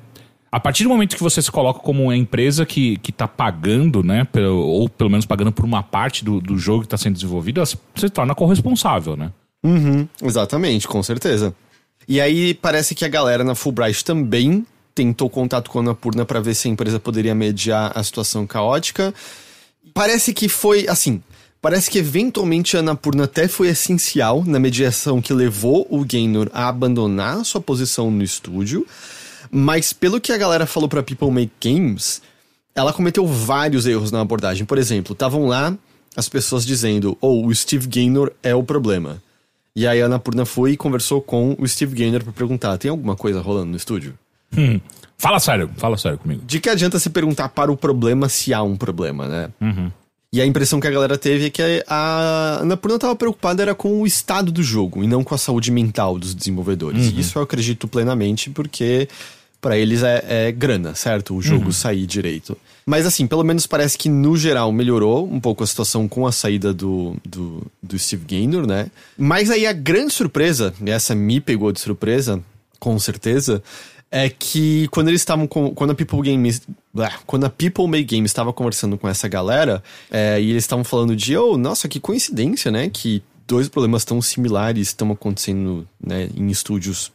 A 0.50 0.58
partir 0.58 0.82
do 0.84 0.88
momento 0.88 1.14
que 1.14 1.22
você 1.22 1.42
se 1.42 1.50
coloca 1.50 1.80
como 1.80 2.04
uma 2.04 2.16
empresa 2.16 2.64
que, 2.64 2.96
que 2.98 3.12
tá 3.12 3.28
pagando, 3.28 4.02
né? 4.02 4.24
pelo- 4.24 4.56
ou 4.58 4.88
pelo 4.88 5.10
menos 5.10 5.26
pagando 5.26 5.52
por 5.52 5.64
uma 5.64 5.82
parte 5.82 6.24
do, 6.24 6.40
do 6.40 6.56
jogo 6.58 6.80
que 6.80 6.86
está 6.86 6.96
sendo 6.96 7.14
desenvolvido, 7.14 7.58
ela 7.60 7.66
se, 7.66 7.76
torna 8.10 8.34
corresponsável, 8.34 9.16
né? 9.16 9.30
Uhum, 9.62 10.08
exatamente, 10.22 10.88
com 10.88 11.02
certeza. 11.02 11.54
E 12.08 12.20
aí 12.20 12.54
parece 12.54 12.94
que 12.94 13.04
a 13.04 13.08
galera 13.08 13.44
na 13.44 13.54
Fulbright 13.54 14.02
também 14.04 14.64
tentou 14.94 15.28
contato 15.28 15.70
com 15.70 15.78
a 15.78 15.82
Annapurna 15.82 16.24
para 16.24 16.40
ver 16.40 16.54
se 16.54 16.66
a 16.66 16.70
empresa 16.70 16.98
poderia 16.98 17.34
mediar 17.34 17.92
a 17.94 18.02
situação 18.02 18.46
caótica. 18.46 19.12
Parece 19.92 20.32
que 20.32 20.48
foi 20.48 20.86
assim. 20.88 21.22
Parece 21.60 21.90
que 21.90 21.98
eventualmente 21.98 22.76
a 22.76 22.80
Annapurna 22.80 23.24
até 23.24 23.48
foi 23.48 23.68
essencial 23.68 24.44
na 24.46 24.58
mediação 24.58 25.20
que 25.20 25.32
levou 25.34 25.86
o 25.90 26.04
Gaynor 26.04 26.48
a 26.54 26.68
abandonar 26.68 27.44
sua 27.44 27.60
posição 27.60 28.10
no 28.10 28.22
estúdio. 28.22 28.86
Mas 29.50 29.92
pelo 29.92 30.20
que 30.20 30.32
a 30.32 30.38
galera 30.38 30.66
falou 30.66 30.88
pra 30.88 31.02
People 31.02 31.30
Make 31.30 31.52
Games, 31.60 32.22
ela 32.74 32.92
cometeu 32.92 33.26
vários 33.26 33.86
erros 33.86 34.12
na 34.12 34.20
abordagem. 34.20 34.64
Por 34.64 34.78
exemplo, 34.78 35.12
estavam 35.12 35.46
lá 35.46 35.76
as 36.16 36.28
pessoas 36.28 36.64
dizendo: 36.64 37.16
"Oh, 37.20 37.46
o 37.46 37.54
Steve 37.54 37.86
Gaynor 37.86 38.32
é 38.42 38.54
o 38.54 38.62
problema". 38.62 39.22
E 39.74 39.86
aí 39.86 40.02
a 40.02 40.06
Annapurna 40.06 40.44
foi 40.44 40.72
e 40.72 40.76
conversou 40.76 41.20
com 41.20 41.56
o 41.58 41.66
Steve 41.66 41.94
Gaynor 41.94 42.24
pra 42.24 42.32
perguntar: 42.32 42.76
"Tem 42.78 42.90
alguma 42.90 43.16
coisa 43.16 43.40
rolando 43.40 43.70
no 43.70 43.76
estúdio?" 43.76 44.18
Hum. 44.56 44.80
Fala 45.16 45.40
sério, 45.40 45.68
fala 45.76 45.96
sério 45.96 46.18
comigo. 46.18 46.42
De 46.46 46.60
que 46.60 46.68
adianta 46.68 46.98
se 46.98 47.10
perguntar 47.10 47.48
para 47.48 47.72
o 47.72 47.76
problema 47.76 48.28
se 48.28 48.54
há 48.54 48.62
um 48.62 48.76
problema, 48.76 49.26
né? 49.26 49.50
E 50.32 50.40
a 50.40 50.46
impressão 50.46 50.78
que 50.78 50.86
a 50.86 50.90
galera 50.90 51.16
teve 51.16 51.46
é 51.46 51.50
que 51.50 51.84
a 51.88 52.58
Annapurna 52.60 52.96
estava 52.96 53.16
preocupada 53.16 53.62
era 53.62 53.74
com 53.74 54.00
o 54.00 54.06
estado 54.06 54.52
do 54.52 54.62
jogo 54.62 55.02
e 55.02 55.06
não 55.06 55.24
com 55.24 55.34
a 55.34 55.38
saúde 55.38 55.72
mental 55.72 56.18
dos 56.18 56.34
desenvolvedores. 56.34 57.06
E 57.06 57.20
isso 57.20 57.38
eu 57.38 57.42
acredito 57.42 57.88
plenamente 57.88 58.50
porque 58.50 59.08
para 59.60 59.76
eles 59.76 60.02
é, 60.02 60.24
é 60.28 60.52
grana, 60.52 60.94
certo? 60.94 61.34
O 61.34 61.42
jogo 61.42 61.72
sair 61.72 62.06
direito. 62.06 62.56
Mas 62.86 63.04
assim, 63.04 63.26
pelo 63.26 63.44
menos 63.44 63.66
parece 63.66 63.98
que 63.98 64.08
no 64.08 64.36
geral 64.36 64.72
melhorou 64.72 65.30
um 65.30 65.40
pouco 65.40 65.62
a 65.62 65.66
situação 65.66 66.08
com 66.08 66.26
a 66.26 66.32
saída 66.32 66.72
do, 66.72 67.16
do, 67.26 67.66
do 67.82 67.98
Steve 67.98 68.24
Gaynor, 68.24 68.66
né? 68.66 68.90
Mas 69.16 69.50
aí 69.50 69.66
a 69.66 69.72
grande 69.72 70.14
surpresa, 70.14 70.72
e 70.84 70.90
essa 70.90 71.14
me 71.14 71.40
pegou 71.40 71.70
de 71.70 71.80
surpresa, 71.80 72.42
com 72.78 72.98
certeza, 72.98 73.62
é 74.10 74.28
que 74.28 74.88
quando 74.88 75.08
eles 75.08 75.20
estavam. 75.20 75.46
Quando 75.46 75.90
a 75.90 75.94
People 75.94 76.22
Games. 76.22 76.62
blá, 76.94 77.12
Quando 77.26 77.44
a 77.44 77.50
People 77.50 77.86
Make 77.86 78.16
Games 78.16 78.30
estava 78.30 78.52
conversando 78.52 78.96
com 78.96 79.08
essa 79.08 79.28
galera, 79.28 79.82
é, 80.10 80.40
e 80.40 80.50
eles 80.50 80.64
estavam 80.64 80.84
falando 80.84 81.14
de, 81.14 81.36
oh, 81.36 81.58
nossa, 81.58 81.88
que 81.88 82.00
coincidência, 82.00 82.70
né? 82.70 82.88
Que 82.88 83.22
dois 83.46 83.68
problemas 83.68 84.04
tão 84.04 84.20
similares 84.22 84.88
estão 84.88 85.10
acontecendo 85.10 85.86
né, 86.02 86.28
em 86.36 86.48
estúdios 86.48 87.10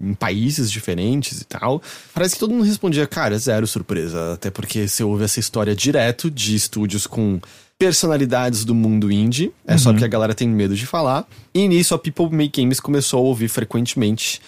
em 0.00 0.14
países 0.14 0.70
diferentes 0.70 1.40
e 1.40 1.44
tal. 1.44 1.82
Parece 2.14 2.34
que 2.34 2.40
todo 2.40 2.52
mundo 2.52 2.64
respondia, 2.64 3.06
cara, 3.06 3.38
zero 3.38 3.66
surpresa. 3.66 4.34
Até 4.34 4.50
porque 4.50 4.88
você 4.88 5.04
ouve 5.04 5.24
essa 5.24 5.38
história 5.38 5.74
direto 5.74 6.30
de 6.30 6.54
estúdios 6.54 7.06
com 7.06 7.40
personalidades 7.78 8.64
do 8.64 8.74
mundo 8.74 9.10
indie. 9.10 9.52
É 9.66 9.78
só 9.78 9.92
que 9.92 10.04
a 10.04 10.08
galera 10.08 10.34
tem 10.34 10.48
medo 10.48 10.74
de 10.74 10.86
falar. 10.86 11.26
E 11.54 11.66
nisso 11.66 11.94
a 11.94 11.98
People 11.98 12.28
Make 12.30 12.60
Games 12.60 12.78
começou 12.78 13.20
a 13.20 13.22
ouvir 13.22 13.48
frequentemente 13.48 14.40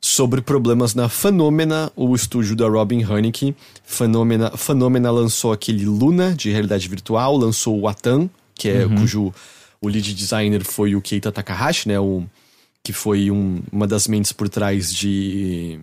sobre 0.00 0.42
problemas 0.42 0.94
na 0.94 1.08
Phenomena, 1.08 1.90
o 1.96 2.14
estúdio 2.14 2.54
da 2.54 2.68
Robin 2.68 3.02
Haneke. 3.02 3.54
Phenomena, 3.84 4.50
Phenomena 4.56 5.10
lançou 5.10 5.52
aquele 5.52 5.86
Luna 5.86 6.34
de 6.34 6.50
realidade 6.50 6.86
virtual, 6.88 7.36
lançou 7.36 7.80
o 7.80 7.88
Atan, 7.88 8.28
que 8.54 8.68
é 8.68 8.86
cujo 8.86 9.32
o 9.80 9.88
lead 9.88 10.12
designer 10.14 10.64
foi 10.64 10.94
o 10.94 11.00
Keita 11.00 11.30
Takahashi, 11.30 11.88
né, 11.88 11.98
o 11.98 12.24
que 12.84 12.92
foi 12.92 13.30
um- 13.30 13.62
uma 13.72 13.86
das 13.86 14.06
mentes 14.06 14.30
por 14.30 14.48
trás 14.48 14.92
de 14.94 15.80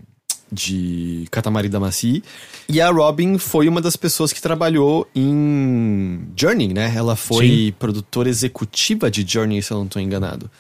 de 0.54 1.28
Katamari 1.32 1.70
Damacy. 1.70 2.22
E 2.68 2.82
a 2.82 2.92
Robin 2.92 3.38
foi 3.38 3.70
uma 3.70 3.80
das 3.80 3.96
pessoas 3.96 4.34
que 4.34 4.42
trabalhou 4.42 5.08
em 5.16 6.20
Journey, 6.36 6.74
né? 6.74 6.92
Ela 6.94 7.16
foi 7.16 7.74
produtora 7.80 8.28
executiva 8.28 9.10
de 9.10 9.26
Journey, 9.26 9.62
se 9.64 9.72
eu 9.72 9.78
não 9.78 9.88
tô 9.88 9.98
enganado. 9.98 10.52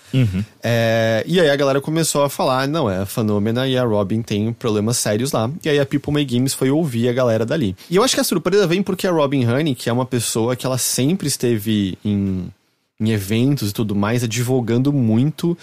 É, 0.63 1.23
e 1.27 1.41
aí 1.41 1.49
a 1.49 1.55
galera 1.57 1.81
começou 1.81 2.23
a 2.23 2.29
falar, 2.29 2.69
não, 2.69 2.89
é 2.89 2.99
a 2.99 3.05
Phenomena 3.05 3.67
e 3.67 3.77
a 3.77 3.83
Robin 3.83 4.21
tem 4.21 4.53
problemas 4.53 4.95
sérios 4.95 5.33
lá. 5.33 5.51
E 5.61 5.67
aí 5.67 5.77
a 5.77 5.85
People 5.85 6.13
May 6.13 6.23
Games 6.23 6.53
foi 6.53 6.71
ouvir 6.71 7.09
a 7.09 7.13
galera 7.13 7.45
dali. 7.45 7.75
E 7.89 7.97
eu 7.97 8.01
acho 8.03 8.15
que 8.15 8.21
a 8.21 8.23
surpresa 8.23 8.65
vem 8.65 8.81
porque 8.81 9.05
a 9.05 9.11
Robin 9.11 9.45
Honey, 9.45 9.75
que 9.75 9.89
é 9.89 9.93
uma 9.93 10.05
pessoa 10.05 10.55
que 10.55 10.65
ela 10.65 10.77
sempre 10.77 11.27
esteve 11.27 11.97
em, 12.05 12.45
em 12.97 13.09
eventos 13.11 13.71
e 13.71 13.73
tudo 13.73 13.93
mais, 13.93 14.23
advogando 14.23 14.93
muito 14.93 15.57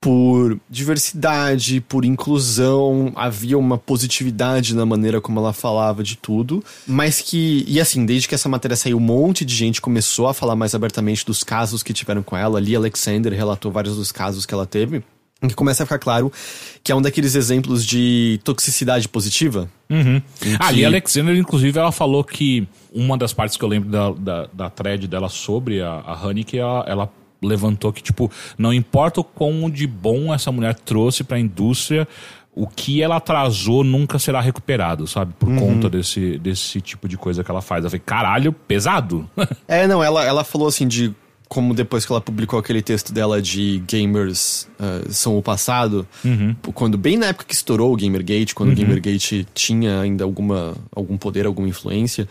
por 0.00 0.58
diversidade, 0.70 1.80
por 1.82 2.04
inclusão, 2.06 3.12
havia 3.14 3.58
uma 3.58 3.76
positividade 3.76 4.74
na 4.74 4.86
maneira 4.86 5.20
como 5.20 5.38
ela 5.38 5.52
falava 5.52 6.02
de 6.02 6.16
tudo, 6.16 6.64
mas 6.86 7.20
que, 7.20 7.64
e 7.68 7.78
assim, 7.78 8.06
desde 8.06 8.26
que 8.26 8.34
essa 8.34 8.48
matéria 8.48 8.76
saiu, 8.76 8.96
um 8.96 9.00
monte 9.00 9.44
de 9.44 9.54
gente 9.54 9.80
começou 9.80 10.26
a 10.26 10.32
falar 10.34 10.56
mais 10.56 10.74
abertamente 10.74 11.24
dos 11.26 11.44
casos 11.44 11.82
que 11.82 11.92
tiveram 11.92 12.22
com 12.22 12.34
ela. 12.36 12.58
Lee 12.58 12.74
Alexander 12.76 13.30
relatou 13.32 13.70
vários 13.70 13.96
dos 13.96 14.10
casos 14.10 14.46
que 14.46 14.54
ela 14.54 14.64
teve. 14.64 15.02
em 15.42 15.48
Que 15.48 15.54
começa 15.54 15.82
a 15.82 15.86
ficar 15.86 15.98
claro 15.98 16.32
que 16.82 16.90
é 16.90 16.94
um 16.94 17.02
daqueles 17.02 17.34
exemplos 17.34 17.84
de 17.84 18.40
toxicidade 18.42 19.06
positiva. 19.06 19.68
Uhum. 19.90 20.22
Em 20.46 20.54
A 20.58 20.68
que- 20.68 20.72
Lee 20.76 20.84
Alexander, 20.86 21.36
inclusive, 21.36 21.78
ela 21.78 21.92
falou 21.92 22.24
que 22.24 22.66
uma 22.90 23.18
das 23.18 23.34
partes 23.34 23.56
que 23.58 23.62
eu 23.64 23.68
lembro 23.68 23.90
da, 23.90 24.10
da, 24.12 24.48
da 24.50 24.70
thread 24.70 25.06
dela 25.06 25.28
sobre 25.28 25.82
a, 25.82 25.90
a 26.06 26.26
Honey, 26.26 26.42
que 26.44 26.56
ela, 26.56 26.84
ela 26.88 27.12
levantou 27.42 27.92
que, 27.92 28.02
tipo, 28.02 28.30
não 28.58 28.72
importa 28.72 29.20
o 29.20 29.24
quão 29.24 29.70
de 29.70 29.86
bom 29.86 30.32
essa 30.32 30.52
mulher 30.52 30.74
trouxe 30.74 31.24
pra 31.24 31.38
indústria, 31.38 32.06
o 32.54 32.66
que 32.66 33.02
ela 33.02 33.16
atrasou 33.16 33.84
nunca 33.84 34.18
será 34.18 34.40
recuperado, 34.40 35.06
sabe? 35.06 35.32
Por 35.38 35.54
conta 35.56 35.88
desse, 35.88 36.36
desse 36.38 36.80
tipo 36.80 37.08
de 37.08 37.16
coisa 37.16 37.44
que 37.44 37.50
ela 37.50 37.62
faz. 37.62 37.84
Eu 37.84 37.90
falei, 37.90 38.02
caralho, 38.04 38.52
pesado. 38.52 39.28
É, 39.68 39.86
não, 39.86 40.02
ela, 40.02 40.24
ela 40.24 40.42
falou 40.42 40.66
assim 40.66 40.86
de 40.88 41.14
como 41.48 41.74
depois 41.74 42.06
que 42.06 42.12
ela 42.12 42.20
publicou 42.20 42.58
aquele 42.58 42.80
texto 42.80 43.12
dela 43.12 43.42
de 43.42 43.82
gamers 43.86 44.68
ah, 44.78 45.02
são 45.10 45.36
o 45.36 45.42
passado, 45.42 46.06
quando 46.74 46.96
bem 46.96 47.16
na 47.16 47.26
época 47.26 47.44
que 47.44 47.54
estourou 47.54 47.92
o 47.92 47.96
Gamergate, 47.96 48.54
quando 48.54 48.70
o 48.70 48.74
Gamergate 48.76 49.46
tinha 49.52 50.00
ainda 50.00 50.22
alguma 50.22 50.76
algum 50.94 51.16
poder, 51.16 51.46
alguma 51.46 51.68
influência, 51.68 52.28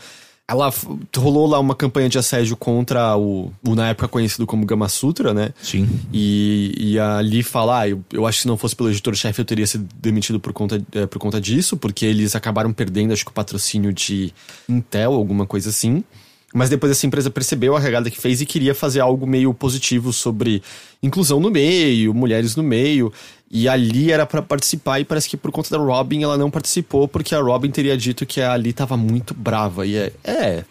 ela 0.50 0.74
rolou 1.16 1.46
lá 1.46 1.60
uma 1.60 1.76
campanha 1.76 2.10
de 2.10 2.18
assédio 2.18 2.58
contra 2.58 3.16
o, 3.16 3.54
o 3.64 3.76
na 3.76 3.90
época 3.90 4.08
conhecido 4.08 4.48
como 4.48 4.66
Gama 4.66 4.90
Sutra, 4.90 5.32
né? 5.32 5.54
Sim. 5.62 5.88
E, 6.12 6.74
e 6.76 7.00
a 7.00 7.20
Lee 7.20 7.44
fala, 7.44 7.82
ah, 7.82 7.90
eu, 7.90 8.04
eu 8.12 8.26
acho 8.26 8.40
que 8.40 8.42
se 8.42 8.48
não 8.48 8.58
fosse 8.58 8.76
pelo 8.76 8.90
editor-chefe 8.90 9.40
eu 9.40 9.46
teria 9.46 9.68
sido 9.68 9.88
demitido 10.02 10.40
por 10.40 10.52
conta, 10.52 10.84
eh, 10.92 11.06
por 11.06 11.20
conta 11.20 11.40
disso, 11.40 11.78
porque 11.78 12.04
eles 12.04 12.36
acabaram 12.36 12.74
perdendo, 12.74 13.14
acho 13.14 13.24
que 13.24 13.30
o 13.30 13.34
patrocínio 13.34 13.94
de 13.94 14.34
Intel, 14.68 15.14
alguma 15.14 15.46
coisa 15.46 15.70
assim. 15.70 16.04
Mas 16.52 16.68
depois 16.68 16.92
essa 16.92 17.06
empresa 17.06 17.30
percebeu 17.30 17.76
a 17.76 17.80
regada 17.80 18.10
que 18.10 18.20
fez 18.20 18.42
e 18.42 18.46
queria 18.46 18.74
fazer 18.74 19.02
algo 19.02 19.28
meio 19.28 19.54
positivo 19.54 20.12
sobre 20.12 20.64
inclusão 21.02 21.40
no 21.40 21.52
meio, 21.52 22.12
mulheres 22.12 22.56
no 22.56 22.64
meio. 22.64 23.14
E 23.52 23.68
a 23.68 23.74
Lee 23.74 24.12
era 24.12 24.26
pra 24.26 24.42
participar 24.42 25.00
e 25.00 25.06
parece 25.06 25.28
que 25.28 25.36
por 25.36 25.52
conta 25.52 25.70
da 25.72 25.84
Robin 25.84 26.22
ela 26.22 26.38
não 26.38 26.52
participou 26.52 27.08
porque 27.08 27.34
a 27.34 27.42
Robin 27.42 27.72
teria 27.72 27.98
dito 27.98 28.26
que 28.26 28.40
a 28.42 28.54
Lee 28.56 28.74
tava 28.74 28.96
muito 28.96 29.34
brava. 29.34 29.86
E 29.88 29.96
é. 29.96 30.12
É, 30.24 30.64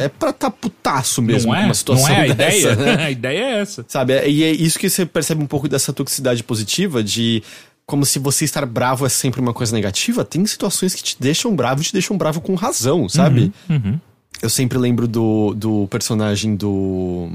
é 0.00 0.08
pra 0.08 0.32
tá 0.32 0.50
putaço 0.50 1.20
mesmo 1.20 1.52
não 1.52 1.58
é? 1.60 1.64
uma 1.66 1.74
situação 1.74 2.08
não 2.08 2.14
é 2.14 2.30
a 2.30 2.32
dessa, 2.34 2.72
ideia? 2.72 2.76
né? 2.96 3.04
a 3.04 3.10
ideia 3.10 3.38
é 3.40 3.60
essa. 3.60 3.84
Sabe? 3.86 4.14
é- 4.14 4.28
E 4.30 4.42
é 4.42 4.50
isso 4.50 4.78
que 4.78 4.88
você 4.88 5.04
percebe 5.04 5.42
um 5.42 5.46
pouco 5.46 5.68
dessa 5.68 5.92
toxicidade 5.92 6.42
positiva, 6.42 7.04
de 7.04 7.42
como 7.84 8.06
se 8.06 8.18
você 8.18 8.46
estar 8.46 8.64
bravo 8.64 9.04
é 9.04 9.08
sempre 9.10 9.38
uma 9.40 9.52
coisa 9.52 9.74
negativa. 9.74 10.24
Tem 10.24 10.44
situações 10.46 10.94
que 10.94 11.02
te 11.02 11.16
deixam 11.20 11.54
bravo 11.54 11.82
e 11.82 11.84
te 11.84 11.92
deixam 11.92 12.16
bravo 12.16 12.40
com 12.40 12.54
razão, 12.54 13.08
sabe? 13.08 13.52
Uhum. 13.68 14.00
Eu 14.40 14.48
sempre 14.48 14.78
lembro 14.78 15.06
do, 15.06 15.52
do 15.54 15.86
personagem 15.88 16.56
do. 16.56 17.28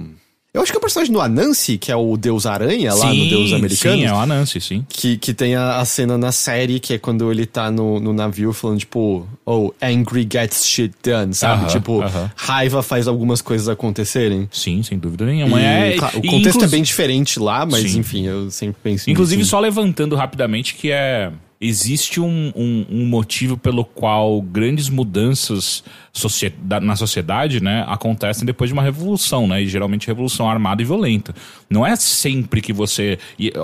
Eu 0.54 0.62
acho 0.62 0.70
que 0.70 0.76
é 0.76 0.80
o 0.80 0.82
personagem 0.82 1.14
do 1.14 1.22
Anansi, 1.22 1.78
que 1.78 1.94
é 1.94 1.96
o 1.96 2.18
Deus 2.18 2.46
Aranha 2.46 2.94
lá 2.94 3.14
no 3.14 3.30
Deus 3.30 3.54
Americano. 3.54 3.96
Sim, 4.02 4.06
é 4.06 4.12
o 4.14 4.18
Anansi, 4.18 4.60
sim. 4.60 4.86
Que, 4.90 5.16
que 5.18 5.34
tem 5.34 5.56
a, 5.56 5.78
a 5.78 5.86
cena 5.86 6.18
na 6.18 6.34
série 6.34 6.78
que 6.78 6.94
é 6.94 6.98
quando 6.98 7.32
ele 7.32 7.46
tá 7.46 7.72
no, 7.72 8.02
no 8.02 8.12
navio 8.12 8.52
falando, 8.52 8.80
tipo, 8.80 9.26
oh, 9.46 9.72
angry 9.82 10.28
gets 10.30 10.66
shit 10.68 10.94
done, 11.02 11.34
sabe? 11.34 11.62
Aham, 11.64 11.68
tipo, 11.72 12.02
aham. 12.02 12.30
raiva 12.36 12.84
faz 12.84 13.08
algumas 13.08 13.42
coisas 13.42 13.70
acontecerem. 13.70 14.50
Sim, 14.52 14.84
sem 14.84 15.00
dúvida 15.00 15.26
nenhuma. 15.26 15.58
E, 15.62 15.64
é, 15.64 15.96
claro, 15.98 16.20
o 16.20 16.22
contexto 16.22 16.58
inclu- 16.58 16.66
é 16.66 16.68
bem 16.68 16.84
diferente 16.84 17.40
lá, 17.40 17.66
mas 17.66 17.90
Sim. 17.90 18.00
enfim, 18.00 18.26
eu 18.28 18.52
sempre 18.52 18.76
penso 18.84 19.10
Inclusive, 19.10 19.38
nisso. 19.40 19.52
só 19.52 19.60
levantando 19.62 20.18
rapidamente 20.18 20.76
que 20.76 20.92
é. 20.92 21.32
Existe 21.62 22.19
um, 22.19 22.52
um, 22.56 22.86
um 22.89 23.06
motivo 23.06 23.56
pelo 23.56 23.86
qual 23.86 24.41
grandes 24.41 24.89
mudanças 24.89 25.84
socie- 26.12 26.54
na 26.82 26.95
sociedade, 26.95 27.62
né, 27.62 27.86
acontecem 27.88 28.45
depois 28.45 28.69
de 28.69 28.74
uma 28.74 28.82
revolução, 28.82 29.47
né? 29.47 29.62
E 29.62 29.67
geralmente 29.67 30.08
revolução 30.08 30.50
armada 30.50 30.82
e 30.82 30.86
violenta. 30.86 31.36
Não 31.69 31.86
é 31.86 31.95
sempre 31.95 32.62
que 32.62 32.74
você. 32.74 33.19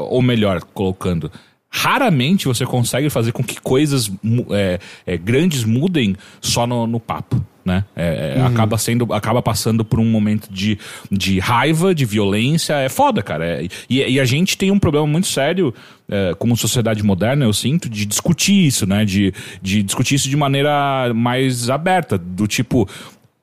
Ou 0.10 0.21
melhor, 0.21 0.62
colocando. 0.62 1.31
Raramente 1.69 2.47
você 2.47 2.65
consegue 2.65 3.10
fazer 3.10 3.31
com 3.31 3.43
que 3.43 3.60
coisas 3.60 4.12
é, 4.51 4.79
é, 5.05 5.17
grandes 5.17 5.63
mudem 5.63 6.15
só 6.39 6.65
no, 6.65 6.88
no 6.88 6.99
papo. 6.99 7.43
Né? 7.67 7.84
É, 7.97 8.36
é, 8.38 8.41
acaba 8.45 8.77
sendo, 8.77 9.13
acaba 9.13 9.41
passando 9.41 9.84
por 9.84 9.99
um 9.99 10.06
momento 10.10 10.47
de, 10.49 10.80
de 11.12 11.38
raiva, 11.38 11.93
de 11.93 12.06
violência, 12.06 12.75
é 12.75 12.88
foda, 12.88 13.21
cara. 13.21 13.45
É, 13.45 13.67
e, 13.89 14.13
e 14.13 14.21
a 14.21 14.23
gente 14.23 14.58
tem 14.58 14.71
um 14.71 14.80
problema 14.80 15.06
muito 15.06 15.27
sério, 15.27 15.73
é, 16.08 16.34
como 16.39 16.56
sociedade 16.56 17.03
moderna, 17.03 17.43
eu 17.43 17.51
sinto, 17.51 17.89
de 17.89 18.06
discutir 18.06 18.65
isso, 18.67 18.88
né? 18.88 19.03
De, 19.03 19.34
de 19.62 19.84
discutir 19.84 20.15
isso 20.15 20.30
de 20.30 20.38
maneira 20.38 21.13
mais 21.13 21.69
aberta, 21.69 22.17
do 22.17 22.47
tipo, 22.47 22.88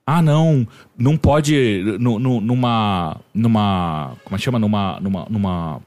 ah, 0.06 0.22
não, 0.22 0.66
não 0.96 1.18
pode 1.18 1.82
nu- 2.00 2.18
nu- 2.18 2.40
numa 2.40 3.20
numa 3.34 4.16
como 4.24 4.36
é 4.36 4.38
que 4.38 4.44
chama 4.44 4.58
numa 4.58 4.98
numa 5.00 5.26
numa 5.28 5.82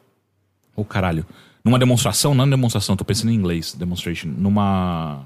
oh, 0.76 0.86
caralho, 0.86 1.26
numa 1.65 1.80
demonstração, 1.80 2.36
não 2.36 2.47
demonstração, 2.47 2.95
tô 2.95 3.04
pensando 3.04 3.32
em 3.32 3.36
inglês, 3.36 3.73
demonstration, 3.73 4.28
numa 4.38 5.26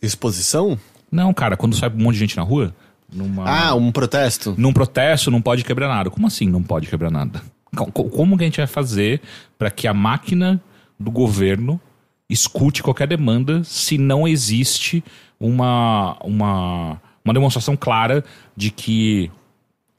Exposição? 0.00 0.78
Não, 1.10 1.32
cara, 1.32 1.56
quando 1.56 1.74
sai 1.76 1.88
um 1.90 1.96
monte 2.02 2.14
de 2.14 2.20
gente 2.20 2.36
na 2.36 2.42
rua, 2.42 2.74
numa 3.12 3.44
Ah, 3.48 3.74
um 3.74 3.90
protesto? 3.90 4.54
num 4.58 4.72
protesto 4.72 5.30
não 5.30 5.40
pode 5.40 5.64
quebrar 5.64 5.88
nada. 5.88 6.10
Como 6.10 6.26
assim 6.26 6.48
não 6.48 6.62
pode 6.62 6.86
quebrar 6.88 7.10
nada? 7.10 7.42
Co- 7.76 7.86
co- 7.92 8.04
Como 8.04 8.36
que 8.36 8.44
a 8.44 8.46
gente 8.46 8.58
vai 8.58 8.66
fazer 8.66 9.20
para 9.58 9.70
que 9.70 9.86
a 9.86 9.94
máquina 9.94 10.60
do 10.98 11.10
governo 11.10 11.80
escute 12.28 12.82
qualquer 12.82 13.06
demanda 13.08 13.62
se 13.64 13.96
não 13.96 14.28
existe 14.28 15.02
uma, 15.40 16.16
uma, 16.22 17.00
uma 17.24 17.34
demonstração 17.34 17.76
clara 17.76 18.22
de 18.56 18.70
que 18.70 19.30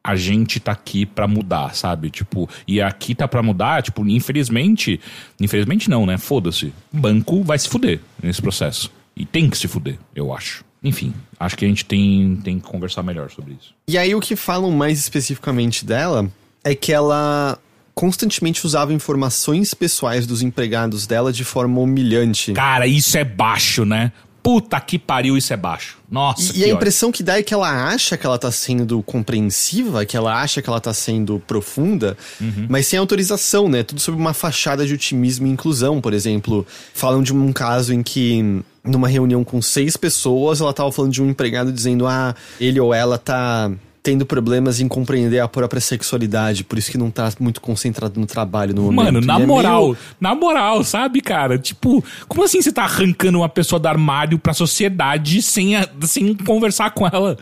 a 0.03 0.15
gente 0.15 0.59
tá 0.59 0.71
aqui 0.71 1.05
pra 1.05 1.27
mudar, 1.27 1.75
sabe? 1.75 2.09
Tipo, 2.09 2.47
e 2.67 2.81
aqui 2.81 3.13
tá 3.15 3.27
pra 3.27 3.43
mudar, 3.43 3.81
tipo, 3.83 4.07
infelizmente, 4.07 4.99
infelizmente 5.39 5.89
não, 5.89 6.05
né? 6.05 6.17
Foda-se. 6.17 6.73
Banco 6.91 7.43
vai 7.43 7.57
se 7.59 7.67
fuder 7.67 7.99
nesse 8.21 8.41
processo. 8.41 8.91
E 9.15 9.25
tem 9.25 9.49
que 9.49 9.57
se 9.57 9.67
fuder, 9.67 9.97
eu 10.15 10.33
acho. 10.33 10.63
Enfim, 10.83 11.13
acho 11.39 11.57
que 11.57 11.65
a 11.65 11.67
gente 11.67 11.83
tem, 11.85 12.39
tem 12.43 12.59
que 12.59 12.67
conversar 12.67 13.03
melhor 13.03 13.29
sobre 13.29 13.53
isso. 13.59 13.73
E 13.87 13.97
aí 13.97 14.15
o 14.15 14.19
que 14.19 14.35
falam 14.35 14.71
mais 14.71 14.97
especificamente 14.99 15.85
dela 15.85 16.29
é 16.63 16.73
que 16.73 16.93
ela 16.93 17.57
constantemente 17.93 18.65
usava 18.65 18.93
informações 18.93 19.73
pessoais 19.73 20.25
dos 20.25 20.41
empregados 20.41 21.05
dela 21.05 21.33
de 21.33 21.43
forma 21.43 21.81
humilhante. 21.81 22.53
Cara, 22.53 22.87
isso 22.87 23.17
é 23.17 23.25
baixo, 23.25 23.83
né? 23.83 24.13
Puta 24.41 24.79
que 24.79 24.97
pariu, 24.97 25.35
isso 25.35 25.51
é 25.51 25.57
baixo. 25.57 25.97
Nossa, 26.09 26.55
E, 26.55 26.61
e 26.61 26.63
a 26.63 26.69
impressão 26.69 27.11
que 27.11 27.21
dá 27.21 27.37
é 27.37 27.43
que 27.43 27.53
ela 27.53 27.87
acha 27.89 28.17
que 28.17 28.25
ela 28.25 28.39
tá 28.39 28.49
sendo 28.49 29.03
compreensiva, 29.03 30.05
que 30.05 30.15
ela 30.15 30.41
acha 30.41 30.61
que 30.61 30.69
ela 30.69 30.79
tá 30.79 30.93
sendo 30.93 31.41
profunda, 31.45 32.17
Uhum. 32.39 32.65
mas 32.69 32.87
sem 32.87 32.97
autorização, 32.97 33.67
né? 33.67 33.83
Tudo 33.83 33.99
sob 33.99 34.17
uma 34.17 34.33
fachada 34.33 34.87
de 34.87 34.93
otimismo 34.93 35.45
e 35.45 35.49
inclusão, 35.49 35.99
por 35.99 36.13
exemplo. 36.13 36.65
Falam 36.93 37.21
de 37.21 37.33
um 37.33 37.51
caso 37.51 37.93
em 37.93 38.01
que, 38.01 38.61
numa 38.83 39.07
reunião 39.07 39.43
com 39.43 39.61
seis 39.61 39.95
pessoas, 39.97 40.61
ela 40.61 40.73
tava 40.73 40.91
falando 40.91 41.11
de 41.11 41.21
um 41.21 41.29
empregado 41.29 41.71
dizendo: 41.71 42.07
ah, 42.07 42.33
ele 42.59 42.79
ou 42.79 42.93
ela 42.93 43.17
tá 43.17 43.71
tendo 44.01 44.25
problemas 44.25 44.79
em 44.79 44.87
compreender 44.87 45.39
a 45.39 45.47
própria 45.47 45.81
sexualidade, 45.81 46.63
por 46.63 46.79
isso 46.79 46.89
que 46.89 46.97
não 46.97 47.11
tá 47.11 47.29
muito 47.39 47.59
concentrado 47.59 48.17
no 48.19 48.25
trabalho 48.25 48.73
no 48.73 48.83
momento. 48.83 49.03
Mano, 49.05 49.21
na 49.21 49.37
E 49.39 49.43
é 49.43 49.45
moral, 49.45 49.83
meio- 49.87 49.97
na 50.21 50.33
moral, 50.33 50.83
sabe, 50.85 51.19
cara? 51.21 51.59
Tipo, 51.59 52.03
como 52.27 52.43
assim 52.43 52.61
você 52.61 52.71
tá 52.71 52.83
arrancando 52.83 53.37
uma 53.39 53.49
pessoa 53.49 53.77
do 53.77 53.87
armário 53.87 54.39
pra 54.39 54.53
sociedade 54.53 55.41
sem, 55.41 55.73
sem 56.03 56.33
conversar 56.33 56.91
com 56.91 57.05
ela? 57.05 57.37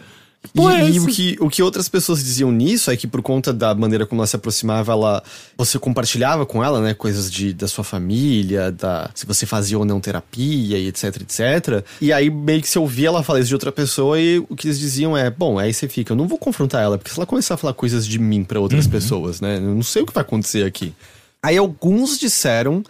E, 0.54 0.62
é 0.62 0.90
e 0.90 1.00
o, 1.00 1.08
que, 1.08 1.38
o 1.40 1.50
que 1.50 1.64
outras 1.64 1.88
pessoas 1.90 2.24
diziam 2.24 2.52
nisso 2.52 2.92
é 2.92 2.98
que 2.98 3.08
por 3.08 3.22
conta 3.22 3.54
da 3.54 3.74
maneira 3.74 4.06
como 4.06 4.22
ela 4.22 4.28
se 4.28 4.36
aproximava, 4.36 4.92
ela, 4.92 5.24
você 5.58 5.78
compartilhava 5.80 6.46
com 6.46 6.64
ela, 6.64 6.82
né, 6.82 6.94
coisas 6.94 7.32
de, 7.32 7.54
da 7.54 7.68
sua 7.68 7.84
família, 7.84 8.72
da 8.72 9.10
se 9.14 9.26
você 9.26 9.46
fazia 9.46 9.78
ou 9.78 9.86
não 9.86 10.00
terapia 10.00 10.78
e 10.78 10.88
etc, 10.88 11.22
etc. 11.22 11.86
E 12.02 12.12
aí 12.12 12.30
meio 12.30 12.62
que 12.62 12.70
você 12.70 12.80
ouvia 12.80 13.08
ela 13.08 13.24
falar 13.24 13.40
isso 13.40 13.50
de 13.50 13.56
outra 13.56 13.72
pessoa 13.72 14.20
e 14.20 14.40
o 14.50 14.56
que 14.56 14.68
eles 14.68 14.80
diziam 14.80 15.18
é, 15.18 15.30
bom, 15.30 15.60
aí 15.60 15.74
você 15.74 15.88
fica, 15.88 16.14
eu 16.14 16.18
não 16.18 16.28
vou 16.28 16.38
confrontar 16.38 16.84
ela, 16.84 16.98
porque 16.98 17.12
se 17.12 17.20
ela 17.20 17.26
começar 17.26 17.56
a 17.56 17.58
falar 17.58 17.74
coisas 17.74 18.08
de 18.08 18.20
mim 18.20 18.44
pra 18.44 18.60
outras 18.60 18.88
pessoas, 18.88 19.42
né, 19.42 19.58
eu 19.58 19.62
não 19.62 19.84
sei 19.84 20.02
o 20.02 20.06
que 20.06 20.14
vai 20.14 20.22
acontecer 20.22 20.66
aqui. 20.66 20.94
Aí 21.42 21.58
alguns 21.58 22.20
disseram 22.20 22.84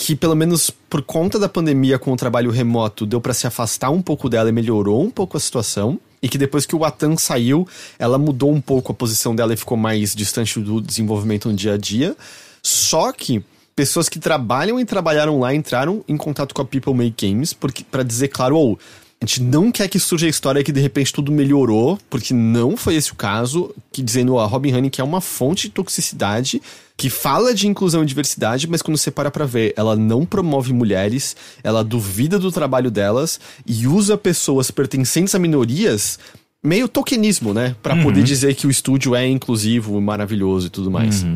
que 0.00 0.16
pelo 0.16 0.34
menos 0.34 0.70
por 0.70 1.02
conta 1.02 1.38
da 1.38 1.48
pandemia 1.48 1.98
com 1.98 2.10
o 2.10 2.16
trabalho 2.16 2.50
remoto 2.50 3.04
deu 3.04 3.20
pra 3.20 3.34
se 3.34 3.46
afastar 3.46 3.90
um 3.90 4.00
pouco 4.00 4.30
dela 4.30 4.48
e 4.48 4.52
melhorou 4.52 5.02
um 5.02 5.10
pouco 5.10 5.36
a 5.36 5.40
situação. 5.40 6.00
E 6.22 6.28
que 6.28 6.36
depois 6.36 6.66
que 6.66 6.76
o 6.76 6.84
Atan 6.84 7.16
saiu, 7.16 7.66
ela 7.98 8.18
mudou 8.18 8.52
um 8.52 8.60
pouco 8.60 8.92
a 8.92 8.94
posição 8.94 9.34
dela 9.34 9.54
e 9.54 9.56
ficou 9.56 9.76
mais 9.76 10.14
distante 10.14 10.60
do 10.60 10.80
desenvolvimento 10.80 11.48
no 11.48 11.54
dia 11.54 11.74
a 11.74 11.76
dia. 11.78 12.16
Só 12.62 13.10
que 13.12 13.42
pessoas 13.74 14.08
que 14.08 14.18
trabalham 14.18 14.78
e 14.78 14.84
trabalharam 14.84 15.40
lá 15.40 15.54
entraram 15.54 16.04
em 16.06 16.16
contato 16.16 16.54
com 16.54 16.60
a 16.60 16.64
People 16.66 16.92
Make 16.92 17.26
Games 17.26 17.54
porque 17.54 17.82
para 17.82 18.02
dizer 18.02 18.28
claro, 18.28 18.56
ou 18.56 18.78
a 19.22 19.26
gente 19.26 19.42
não 19.42 19.70
quer 19.70 19.86
que 19.86 19.98
surja 19.98 20.24
a 20.24 20.30
história 20.30 20.64
que 20.64 20.72
de 20.72 20.80
repente 20.80 21.12
tudo 21.12 21.30
melhorou, 21.30 21.98
porque 22.08 22.32
não 22.32 22.74
foi 22.74 22.94
esse 22.94 23.12
o 23.12 23.14
caso, 23.14 23.70
que 23.92 24.02
dizendo 24.02 24.38
a 24.38 24.46
Robin 24.46 24.72
Honey 24.72 24.88
que 24.88 24.98
é 24.98 25.04
uma 25.04 25.20
fonte 25.20 25.68
de 25.68 25.74
toxicidade, 25.74 26.62
que 26.96 27.10
fala 27.10 27.52
de 27.52 27.68
inclusão 27.68 28.02
e 28.02 28.06
diversidade, 28.06 28.66
mas 28.66 28.80
quando 28.80 28.96
você 28.96 29.10
para 29.10 29.30
pra 29.30 29.44
ver, 29.44 29.74
ela 29.76 29.94
não 29.94 30.24
promove 30.24 30.72
mulheres, 30.72 31.36
ela 31.62 31.84
duvida 31.84 32.38
do 32.38 32.50
trabalho 32.50 32.90
delas 32.90 33.38
e 33.66 33.86
usa 33.86 34.16
pessoas 34.16 34.70
pertencentes 34.70 35.34
a 35.34 35.38
minorias 35.38 36.18
meio 36.62 36.88
tokenismo, 36.88 37.52
né, 37.54 37.74
Pra 37.82 37.96
poder 37.96 38.22
dizer 38.22 38.54
que 38.54 38.66
o 38.66 38.70
estúdio 38.70 39.14
é 39.14 39.26
inclusivo, 39.26 40.00
maravilhoso 40.00 40.66
e 40.66 40.70
tudo 40.70 40.90
mais. 40.90 41.26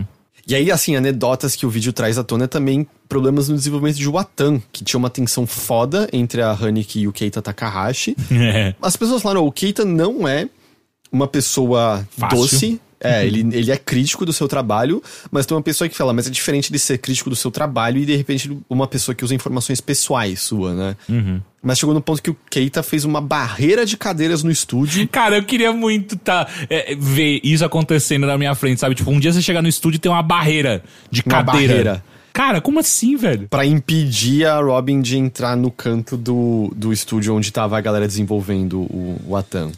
E 0.46 0.54
aí, 0.54 0.70
assim, 0.70 0.94
anedotas 0.94 1.56
que 1.56 1.64
o 1.64 1.70
vídeo 1.70 1.92
traz 1.92 2.18
à 2.18 2.24
tona 2.24 2.44
é 2.44 2.46
também 2.46 2.86
problemas 3.08 3.48
no 3.48 3.56
desenvolvimento 3.56 3.96
de 3.96 4.08
Watan, 4.08 4.60
que 4.70 4.84
tinha 4.84 4.98
uma 4.98 5.08
tensão 5.08 5.46
foda 5.46 6.08
entre 6.12 6.42
a 6.42 6.50
Haneke 6.52 7.00
e 7.00 7.08
o 7.08 7.12
Keita 7.12 7.40
Takahashi. 7.40 8.16
É. 8.30 8.74
As 8.82 8.96
pessoas 8.96 9.22
falaram, 9.22 9.46
o 9.46 9.52
Keita 9.52 9.84
não 9.84 10.28
é 10.28 10.48
uma 11.10 11.26
pessoa 11.26 12.06
Fácil. 12.18 12.38
doce. 12.38 12.80
É, 13.04 13.26
ele, 13.26 13.40
ele 13.56 13.70
é 13.70 13.76
crítico 13.76 14.24
do 14.24 14.32
seu 14.32 14.48
trabalho, 14.48 15.02
mas 15.30 15.46
tem 15.46 15.54
uma 15.56 15.62
pessoa 15.62 15.88
que 15.88 15.96
fala, 15.96 16.12
mas 16.12 16.26
é 16.26 16.30
diferente 16.30 16.72
de 16.72 16.78
ser 16.78 16.98
crítico 16.98 17.28
do 17.30 17.36
seu 17.36 17.50
trabalho 17.50 17.98
e 17.98 18.06
de 18.06 18.16
repente 18.16 18.50
uma 18.68 18.86
pessoa 18.86 19.14
que 19.14 19.24
usa 19.24 19.34
informações 19.34 19.80
pessoais 19.80 20.40
sua, 20.40 20.74
né? 20.74 20.96
Mas 21.62 21.78
chegou 21.78 21.94
no 21.94 22.00
ponto 22.00 22.22
que 22.22 22.30
o 22.30 22.36
Keita 22.50 22.82
fez 22.82 23.04
uma 23.04 23.20
barreira 23.20 23.86
de 23.86 23.96
cadeiras 23.96 24.42
no 24.42 24.50
estúdio. 24.50 25.06
Cara, 25.08 25.36
eu 25.36 25.44
queria 25.44 25.72
muito 25.72 26.16
tá, 26.16 26.46
é, 26.68 26.94
ver 26.94 27.40
isso 27.42 27.64
acontecendo 27.64 28.26
na 28.26 28.36
minha 28.36 28.54
frente, 28.54 28.80
sabe? 28.80 28.94
Tipo, 28.94 29.10
um 29.10 29.18
dia 29.20 29.32
você 29.32 29.40
chegar 29.40 29.62
no 29.62 29.68
estúdio 29.68 29.96
e 29.96 30.00
tem 30.00 30.10
uma 30.12 30.22
barreira 30.22 30.82
de 31.10 31.22
Uma 31.24 31.42
cadeira. 31.44 31.68
barreira. 31.74 32.04
Cara, 32.34 32.60
como 32.60 32.80
assim, 32.80 33.16
velho? 33.16 33.46
Pra 33.48 33.64
impedir 33.64 34.44
a 34.44 34.60
Robin 34.60 35.00
de 35.00 35.16
entrar 35.16 35.56
no 35.56 35.70
canto 35.70 36.16
do, 36.16 36.72
do 36.74 36.92
estúdio 36.92 37.32
onde 37.34 37.52
tava 37.52 37.78
a 37.78 37.80
galera 37.80 38.08
desenvolvendo 38.08 38.80
o, 38.80 39.20
o 39.28 39.36
Atan. 39.36 39.70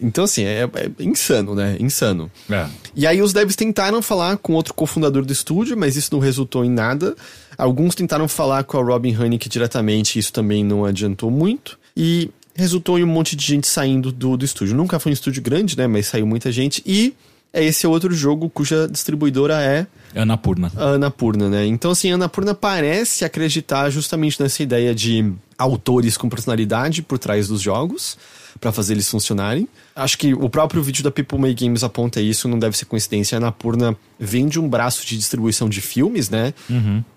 Então, 0.00 0.24
assim, 0.24 0.44
é, 0.44 0.62
é 0.62 0.90
insano, 1.02 1.54
né? 1.54 1.76
Insano. 1.80 2.30
É. 2.50 2.66
E 2.94 3.06
aí 3.06 3.22
os 3.22 3.32
devs 3.32 3.56
tentaram 3.56 4.02
falar 4.02 4.36
com 4.36 4.54
outro 4.54 4.74
cofundador 4.74 5.24
do 5.24 5.32
estúdio, 5.32 5.76
mas 5.76 5.96
isso 5.96 6.12
não 6.12 6.20
resultou 6.20 6.64
em 6.64 6.70
nada. 6.70 7.14
Alguns 7.56 7.94
tentaram 7.94 8.28
falar 8.28 8.64
com 8.64 8.78
a 8.78 8.82
Robin 8.82 9.14
Hannick 9.14 9.48
diretamente, 9.48 10.18
isso 10.18 10.32
também 10.32 10.62
não 10.64 10.84
adiantou 10.84 11.30
muito. 11.30 11.78
E 11.96 12.30
resultou 12.54 12.98
em 12.98 13.04
um 13.04 13.06
monte 13.06 13.34
de 13.36 13.44
gente 13.44 13.66
saindo 13.66 14.12
do, 14.12 14.36
do 14.36 14.44
estúdio. 14.44 14.74
Nunca 14.74 14.98
foi 14.98 15.10
um 15.10 15.14
estúdio 15.14 15.42
grande, 15.42 15.76
né? 15.76 15.86
Mas 15.86 16.06
saiu 16.06 16.26
muita 16.26 16.52
gente. 16.52 16.82
E 16.84 17.14
é 17.52 17.64
esse 17.64 17.86
outro 17.86 18.12
jogo 18.12 18.50
cuja 18.50 18.86
distribuidora 18.86 19.62
é 19.62 19.86
Anapurna. 20.14 20.72
Anapurna, 20.76 21.48
né? 21.48 21.66
Então, 21.66 21.90
assim, 21.90 22.10
Anapurna 22.10 22.54
parece 22.54 23.24
acreditar 23.24 23.90
justamente 23.90 24.40
nessa 24.40 24.62
ideia 24.62 24.94
de 24.94 25.32
autores 25.58 26.16
com 26.16 26.28
personalidade 26.28 27.02
por 27.02 27.18
trás 27.18 27.48
dos 27.48 27.60
jogos 27.60 28.16
para 28.60 28.72
fazer 28.72 28.94
eles 28.94 29.08
funcionarem. 29.08 29.68
Acho 29.94 30.18
que 30.18 30.34
o 30.34 30.48
próprio 30.48 30.82
vídeo 30.82 31.04
da 31.04 31.10
People 31.10 31.38
Make 31.38 31.64
Games 31.64 31.84
aponta 31.84 32.20
isso, 32.20 32.48
não 32.48 32.58
deve 32.58 32.76
ser 32.76 32.86
coincidência. 32.86 33.36
A 33.36 33.38
Anapurna 33.38 33.96
vende 34.18 34.58
um 34.58 34.68
braço 34.68 35.06
de 35.06 35.16
distribuição 35.16 35.68
de 35.68 35.80
filmes, 35.80 36.30
né? 36.30 36.54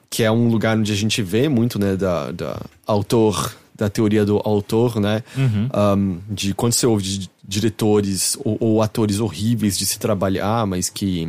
Que 0.09 0.23
é 0.23 0.31
um 0.31 0.49
lugar 0.49 0.77
onde 0.77 0.91
a 0.91 0.95
gente 0.95 1.21
vê 1.21 1.47
muito, 1.47 1.79
né, 1.79 1.95
da, 1.95 2.31
da 2.31 2.61
autor, 2.85 3.55
da 3.75 3.89
teoria 3.89 4.25
do 4.25 4.41
autor, 4.43 4.99
né? 4.99 5.23
Um, 5.97 6.19
de 6.29 6.53
quando 6.53 6.73
você 6.73 6.85
ouve 6.85 7.03
de 7.03 7.29
diretores 7.47 8.37
ou, 8.43 8.57
ou 8.59 8.81
atores 8.81 9.19
horríveis 9.19 9.77
de 9.77 9.85
se 9.85 9.97
trabalhar, 9.97 10.65
mas 10.67 10.89
que 10.89 11.27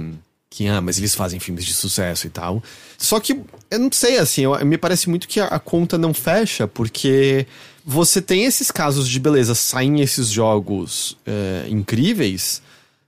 que, 0.51 0.67
ah, 0.67 0.81
mas 0.81 0.99
eles 0.99 1.15
fazem 1.15 1.39
filmes 1.39 1.65
de 1.65 1.73
sucesso 1.73 2.27
e 2.27 2.31
tal. 2.31 2.61
Só 2.99 3.21
que, 3.21 3.41
eu 3.71 3.79
não 3.79 3.89
sei, 3.93 4.19
assim, 4.19 4.43
eu- 4.43 4.67
me 4.67 4.77
parece 4.77 5.09
muito 5.09 5.29
que 5.29 5.39
a, 5.39 5.47
a 5.47 5.61
conta 5.61 5.97
não 5.97 6.13
fecha, 6.13 6.67
porque 6.67 7.47
você 7.87 8.21
tem 8.21 8.45
esses 8.45 8.71
casos 8.71 9.09
de, 9.09 9.21
beleza, 9.21 9.55
saem 9.55 10.01
esses 10.01 10.29
jogos 10.29 11.17
é, 11.25 11.67
incríveis, 11.69 12.61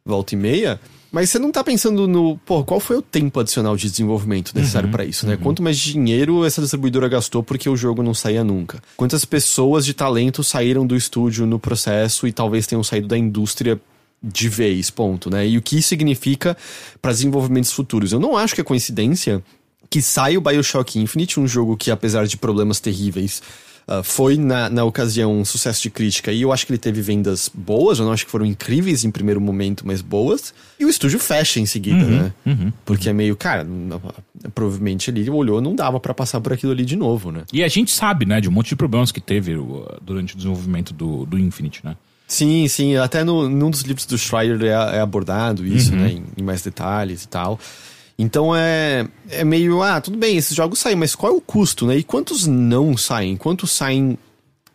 volta 0.04 0.34
e 0.34 0.38
meia, 0.38 0.80
mas 1.10 1.28
você 1.30 1.38
não 1.38 1.50
tá 1.52 1.62
pensando 1.62 2.08
no, 2.08 2.38
pô, 2.38 2.64
qual 2.64 2.80
foi 2.80 2.96
o 2.96 3.02
tempo 3.02 3.38
adicional 3.40 3.76
de 3.76 3.90
desenvolvimento 3.90 4.52
necessário 4.54 4.88
pra 4.88 5.04
isso, 5.04 5.26
né? 5.26 5.36
Quanto 5.36 5.62
mais 5.62 5.76
dinheiro 5.78 6.42
essa 6.44 6.62
distribuidora 6.62 7.06
gastou 7.08 7.42
porque 7.42 7.68
o 7.68 7.76
jogo 7.76 8.02
não 8.02 8.14
saía 8.14 8.42
nunca? 8.42 8.80
Quantas 8.96 9.24
pessoas 9.24 9.84
de 9.84 9.92
talento 9.92 10.42
saíram 10.42 10.86
do 10.86 10.96
estúdio 10.96 11.44
no 11.44 11.58
processo 11.58 12.26
e 12.26 12.32
talvez 12.32 12.66
tenham 12.66 12.82
saído 12.82 13.08
da 13.08 13.18
indústria 13.18 13.78
de 14.22 14.48
vez, 14.48 14.88
ponto, 14.90 15.28
né? 15.30 15.46
E 15.46 15.58
o 15.58 15.62
que 15.62 15.78
isso 15.78 15.88
significa 15.88 16.56
para 17.00 17.10
desenvolvimentos 17.12 17.72
futuros. 17.72 18.12
Eu 18.12 18.20
não 18.20 18.36
acho 18.36 18.54
que 18.54 18.60
é 18.60 18.64
coincidência 18.64 19.42
que 19.90 20.00
saia 20.00 20.38
o 20.38 20.40
Bioshock 20.42 20.98
Infinite, 20.98 21.38
um 21.40 21.46
jogo 21.46 21.76
que, 21.76 21.90
apesar 21.90 22.26
de 22.26 22.36
problemas 22.36 22.80
terríveis, 22.80 23.42
ah, 23.86 24.02
foi 24.02 24.36
na, 24.38 24.70
na 24.70 24.84
ocasião 24.84 25.34
um 25.38 25.44
sucesso 25.44 25.82
de 25.82 25.90
crítica 25.90 26.30
e 26.32 26.40
eu 26.42 26.52
acho 26.52 26.64
que 26.64 26.70
ele 26.72 26.78
teve 26.78 27.02
vendas 27.02 27.50
boas, 27.52 27.98
eu 27.98 28.04
não 28.04 28.12
acho 28.12 28.24
que 28.24 28.30
foram 28.30 28.46
incríveis 28.46 29.04
em 29.04 29.10
primeiro 29.10 29.40
momento, 29.40 29.84
mas 29.86 30.00
boas. 30.00 30.54
E 30.78 30.84
o 30.84 30.88
estúdio 30.88 31.18
fecha 31.18 31.58
em 31.60 31.66
seguida, 31.66 32.04
né? 32.06 32.32
Porque 32.86 33.08
é 33.08 33.12
meio, 33.12 33.34
cara, 33.36 33.64
não- 33.64 34.00
provavelmente 34.54 35.10
ele 35.10 35.28
olhou, 35.28 35.60
não 35.60 35.74
dava 35.74 35.98
para 36.00 36.14
passar 36.14 36.40
por 36.40 36.52
aquilo 36.52 36.72
ali 36.72 36.84
de 36.84 36.96
novo, 36.96 37.32
né? 37.32 37.42
E 37.52 37.62
a 37.62 37.68
gente 37.68 37.90
sabe, 37.90 38.24
né, 38.24 38.40
de 38.40 38.48
um 38.48 38.52
monte 38.52 38.68
de 38.68 38.76
problemas 38.76 39.10
que 39.12 39.20
teve 39.20 39.56
uh, 39.56 39.84
durante 40.00 40.34
o 40.34 40.36
desenvolvimento 40.36 40.94
do, 40.94 41.26
do 41.26 41.38
Infinite, 41.38 41.80
né? 41.84 41.96
Sim, 42.32 42.66
sim. 42.66 42.96
Até 42.96 43.22
no, 43.24 43.46
num 43.48 43.70
dos 43.70 43.82
livros 43.82 44.06
do 44.06 44.16
Schreier 44.16 44.58
é, 44.62 44.96
é 44.96 45.00
abordado 45.00 45.66
isso, 45.66 45.92
Uhum. 45.92 45.98
né? 46.00 46.10
Em, 46.12 46.24
em 46.38 46.42
mais 46.42 46.62
detalhes 46.62 47.24
e 47.24 47.28
tal. 47.28 47.58
Então 48.18 48.54
é, 48.56 49.06
é 49.30 49.44
meio, 49.44 49.82
ah, 49.82 50.00
tudo 50.00 50.16
bem, 50.16 50.36
esses 50.36 50.56
jogos 50.56 50.78
saem, 50.78 50.96
mas 50.96 51.14
qual 51.14 51.32
é 51.32 51.36
o 51.36 51.40
custo, 51.40 51.86
né? 51.86 51.96
E 51.96 52.02
quantos 52.02 52.46
não 52.46 52.96
saem? 52.96 53.36
Quantos 53.36 53.70
saem 53.70 54.16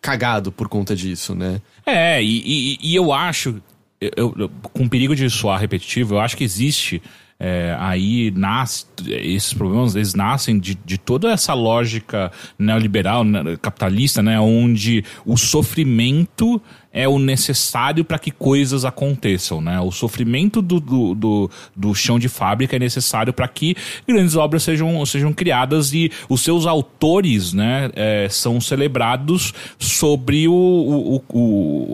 cagado 0.02 0.52
por 0.52 0.68
conta 0.70 0.96
disso, 0.96 1.34
né? 1.34 1.62
É, 1.86 2.22
e, 2.22 2.44
e- 2.46 2.78
e 2.92 2.96
eu 2.96 3.12
acho, 3.12 3.56
eu- 4.00 4.34
eu- 4.38 4.50
com 4.62 4.88
perigo 4.88 5.16
de 5.16 5.28
soar 5.30 5.60
repetitivo, 5.60 6.16
eu 6.16 6.20
acho 6.20 6.38
que 6.38 6.44
existe 6.44 7.02
é, 7.40 7.76
aí 7.80 8.32
nasce, 8.36 8.86
esses 9.08 9.54
problemas 9.54 9.96
eles 9.96 10.16
nascem 10.16 10.58
de, 10.60 10.74
de 10.74 10.98
toda 10.98 11.30
essa 11.32 11.54
lógica 11.54 12.32
neoliberal, 12.58 13.24
capitalista, 13.62 14.24
né, 14.24 14.40
onde 14.40 15.06
o 15.24 15.38
sofrimento 15.38 16.60
é 16.98 17.08
o 17.08 17.20
necessário 17.20 18.04
para 18.04 18.18
que 18.18 18.32
coisas 18.32 18.84
aconteçam, 18.84 19.62
né? 19.62 19.80
O 19.80 19.92
sofrimento 19.92 20.62
do, 20.62 20.80
do, 20.80 21.14
do, 21.14 21.52
do 21.76 21.94
chão 21.94 22.18
de 22.18 22.28
fábrica 22.28 22.76
é 22.76 22.80
necessário 22.80 23.32
para 23.32 23.48
que 23.48 23.76
grandes 24.08 24.36
obras 24.36 24.64
sejam, 24.64 25.06
sejam 25.06 25.32
criadas 25.32 25.94
e 25.94 26.12
os 26.28 26.42
seus 26.42 26.66
autores, 26.66 27.54
né, 27.54 27.90
é, 27.96 28.28
são 28.30 28.60
celebrados 28.60 29.54
sobre 29.78 30.48
o, 30.48 30.54
o, 30.54 31.24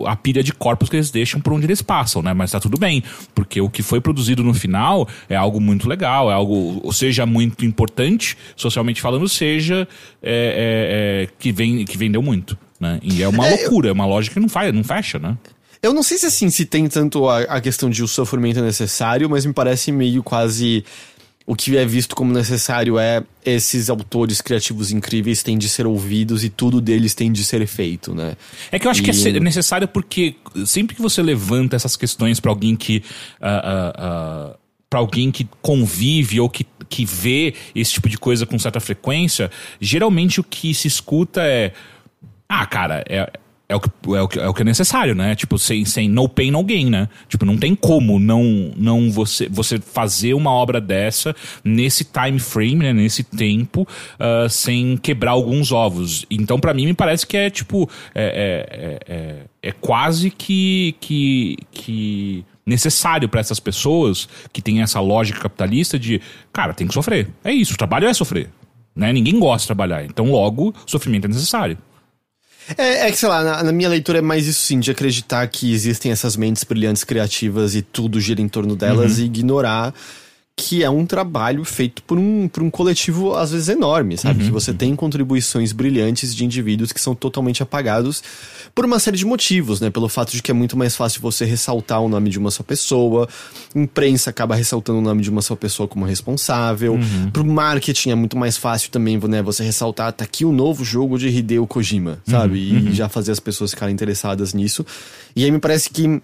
o- 0.00 0.06
a 0.06 0.16
pilha 0.16 0.42
de 0.42 0.52
corpos 0.52 0.88
que 0.88 0.96
eles 0.96 1.10
deixam 1.10 1.40
por 1.40 1.52
onde 1.52 1.66
eles 1.66 1.82
passam, 1.82 2.22
né? 2.22 2.32
Mas 2.32 2.52
tá 2.52 2.58
tudo 2.60 2.78
bem, 2.78 3.02
porque 3.34 3.60
o 3.60 3.68
que 3.68 3.82
foi 3.82 4.00
produzido 4.00 4.42
no 4.42 4.54
final 4.54 5.06
é 5.28 5.36
algo 5.36 5.60
muito 5.60 5.88
legal, 5.88 6.30
é 6.30 6.34
algo, 6.34 6.80
ou 6.82 6.92
seja, 6.92 7.26
muito 7.26 7.64
importante, 7.64 8.36
socialmente 8.56 9.00
falando, 9.02 9.28
seja 9.28 9.86
é, 10.22 11.22
é, 11.22 11.24
é, 11.24 11.28
que, 11.38 11.52
vem, 11.52 11.84
que 11.84 11.98
vendeu 11.98 12.22
muito, 12.22 12.56
né? 12.80 12.98
E 13.02 13.22
é 13.22 13.28
uma 13.28 13.46
É, 13.46 13.50
loucura, 13.56 13.88
é 13.88 13.92
uma 13.92 14.06
lógica 14.06 14.34
que 14.34 14.40
não, 14.40 14.48
faz, 14.48 14.72
não 14.74 14.84
fecha, 14.84 15.18
né? 15.18 15.36
Eu 15.82 15.92
não 15.92 16.02
sei 16.02 16.16
se 16.16 16.26
assim, 16.26 16.48
se 16.48 16.64
tem 16.64 16.88
tanto 16.88 17.28
a, 17.28 17.40
a 17.42 17.60
questão 17.60 17.90
de 17.90 18.02
o 18.02 18.08
sofrimento 18.08 18.58
é 18.58 18.62
necessário, 18.62 19.28
mas 19.28 19.44
me 19.44 19.52
parece 19.52 19.92
meio 19.92 20.22
quase. 20.22 20.84
O 21.46 21.54
que 21.54 21.76
é 21.76 21.84
visto 21.84 22.16
como 22.16 22.32
necessário 22.32 22.98
é 22.98 23.22
esses 23.44 23.90
autores 23.90 24.40
criativos 24.40 24.90
incríveis 24.90 25.42
têm 25.42 25.58
de 25.58 25.68
ser 25.68 25.86
ouvidos 25.86 26.42
e 26.42 26.48
tudo 26.48 26.80
deles 26.80 27.14
tem 27.14 27.30
de 27.30 27.44
ser 27.44 27.66
feito, 27.66 28.14
né? 28.14 28.34
É 28.72 28.78
que 28.78 28.86
eu 28.86 28.90
acho 28.90 29.02
que 29.02 29.10
é 29.10 29.14
E- 29.14 29.40
necessário 29.40 29.86
porque 29.86 30.36
sempre 30.64 30.96
que 30.96 31.02
você 31.02 31.20
levanta 31.22 31.76
essas 31.76 31.96
questões 31.96 32.40
pra 32.40 32.50
alguém 32.50 32.74
que. 32.74 33.02
Uh, 33.38 34.56
para 34.88 35.00
alguém 35.00 35.30
que 35.32 35.46
convive 35.60 36.38
ou 36.40 36.48
que, 36.48 36.64
que 36.88 37.04
vê 37.04 37.52
esse 37.74 37.92
tipo 37.92 38.08
de 38.08 38.16
coisa 38.16 38.46
com 38.46 38.56
certa 38.58 38.78
frequência, 38.78 39.50
geralmente 39.80 40.40
o 40.40 40.44
que 40.44 40.72
se 40.72 40.88
escuta 40.88 41.42
é. 41.42 41.72
Ah, 42.48 42.66
cara, 42.66 43.04
é. 43.08 43.30
É 43.66 43.74
o, 43.74 43.80
que, 43.80 43.88
é, 44.14 44.20
o 44.20 44.28
que, 44.28 44.38
é 44.38 44.46
o 44.46 44.52
que 44.52 44.60
é 44.60 44.64
necessário, 44.64 45.14
né? 45.14 45.34
Tipo, 45.34 45.58
sem, 45.58 45.86
sem 45.86 46.06
no 46.06 46.28
pain, 46.28 46.50
no 46.50 46.62
gain, 46.62 46.90
né? 46.90 47.08
Tipo, 47.26 47.46
não 47.46 47.56
tem 47.56 47.74
como 47.74 48.18
não, 48.18 48.70
não 48.76 49.10
você, 49.10 49.48
você 49.48 49.80
fazer 49.80 50.34
uma 50.34 50.50
obra 50.50 50.82
dessa 50.82 51.34
nesse 51.64 52.04
time 52.04 52.38
frame, 52.38 52.76
né? 52.76 52.92
Nesse 52.92 53.24
tempo, 53.24 53.88
ah, 54.18 54.46
sem 54.50 54.98
quebrar 54.98 55.30
alguns 55.30 55.72
ovos. 55.72 56.26
Então, 56.30 56.60
pra 56.60 56.74
mim, 56.74 56.84
me 56.84 56.92
parece 56.92 57.26
que 57.26 57.38
é, 57.38 57.48
tipo, 57.48 57.88
é, 58.14 58.98
é, 59.08 59.14
é, 59.14 59.16
é, 59.16 59.70
é 59.70 59.72
quase 59.72 60.30
que, 60.30 60.94
que, 61.00 61.56
que 61.72 62.44
necessário 62.66 63.30
pra 63.30 63.40
essas 63.40 63.58
pessoas 63.58 64.28
que 64.52 64.60
têm 64.60 64.82
essa 64.82 65.00
lógica 65.00 65.40
capitalista 65.40 65.98
de, 65.98 66.20
cara, 66.52 66.74
tem 66.74 66.86
que 66.86 66.92
sofrer. 66.92 67.30
É 67.42 67.50
isso, 67.50 67.72
o 67.72 67.78
trabalho 67.78 68.06
é 68.06 68.12
sofrer. 68.12 68.50
Né? 68.94 69.10
Ninguém 69.10 69.38
gosta 69.38 69.64
de 69.64 69.68
trabalhar. 69.68 70.04
Então, 70.04 70.30
logo, 70.30 70.74
sofrimento 70.86 71.24
é 71.24 71.28
necessário. 71.28 71.78
É, 72.76 73.06
é 73.06 73.10
que, 73.10 73.16
sei 73.16 73.28
lá, 73.28 73.42
na, 73.42 73.62
na 73.62 73.72
minha 73.72 73.88
leitura 73.88 74.18
é 74.18 74.22
mais 74.22 74.46
isso 74.46 74.60
sim, 74.60 74.80
de 74.80 74.90
acreditar 74.90 75.46
que 75.48 75.72
existem 75.72 76.10
essas 76.10 76.36
mentes 76.36 76.64
brilhantes 76.64 77.04
criativas 77.04 77.74
e 77.74 77.82
tudo 77.82 78.20
gira 78.20 78.40
em 78.40 78.48
torno 78.48 78.74
delas 78.74 79.18
e 79.18 79.24
ignorar 79.24 79.94
que 80.56 80.84
é 80.84 80.90
um 80.90 81.04
trabalho 81.04 81.64
feito 81.64 82.02
por 82.04 82.16
um, 82.16 82.46
por 82.46 82.62
um 82.62 82.70
coletivo, 82.70 83.34
às 83.34 83.50
vezes, 83.50 83.68
enorme, 83.68 84.16
sabe? 84.16 84.44
Que 84.44 84.50
você 84.52 84.72
tem 84.72 84.94
contribuições 84.94 85.72
brilhantes 85.72 86.34
de 86.34 86.44
indivíduos 86.44 86.92
que 86.92 87.00
são 87.00 87.12
totalmente 87.12 87.60
apagados 87.60 88.22
por 88.72 88.84
uma 88.84 89.00
série 89.00 89.16
de 89.16 89.26
motivos, 89.26 89.80
né? 89.80 89.90
Pelo 89.90 90.08
fato 90.08 90.30
de 90.30 90.40
que 90.40 90.52
é 90.52 90.54
muito 90.54 90.76
mais 90.76 90.94
fácil 90.94 91.20
você 91.20 91.44
ressaltar 91.44 92.00
o 92.00 92.08
nome 92.08 92.30
de 92.30 92.38
uma 92.38 92.52
só 92.52 92.62
pessoa, 92.62 93.28
imprensa 93.74 94.30
acaba 94.30 94.54
ressaltando 94.54 95.00
o 95.00 95.02
nome 95.02 95.22
de 95.22 95.30
uma 95.30 95.42
só 95.42 95.56
pessoa 95.56 95.88
como 95.88 96.04
responsável, 96.04 96.98
pro 97.32 97.44
marketing 97.44 98.10
é 98.10 98.14
muito 98.14 98.36
mais 98.36 98.56
fácil 98.56 98.90
também, 98.90 99.18
né? 99.28 99.42
Você 99.42 99.64
ressaltar, 99.64 100.12
tá 100.12 100.24
aqui 100.24 100.44
o 100.44 100.52
novo 100.52 100.84
jogo 100.84 101.18
de 101.18 101.28
Hideo 101.28 101.66
Kojima, 101.66 102.20
sabe? 102.26 102.58
E 102.58 102.92
já 102.94 103.08
fazer 103.08 103.32
as 103.32 103.40
pessoas 103.40 103.72
ficarem 103.72 103.92
interessadas 103.92 104.54
nisso. 104.54 104.86
E 105.34 105.44
aí 105.44 105.50
me 105.50 105.58
parece 105.58 105.90
que 105.90 106.22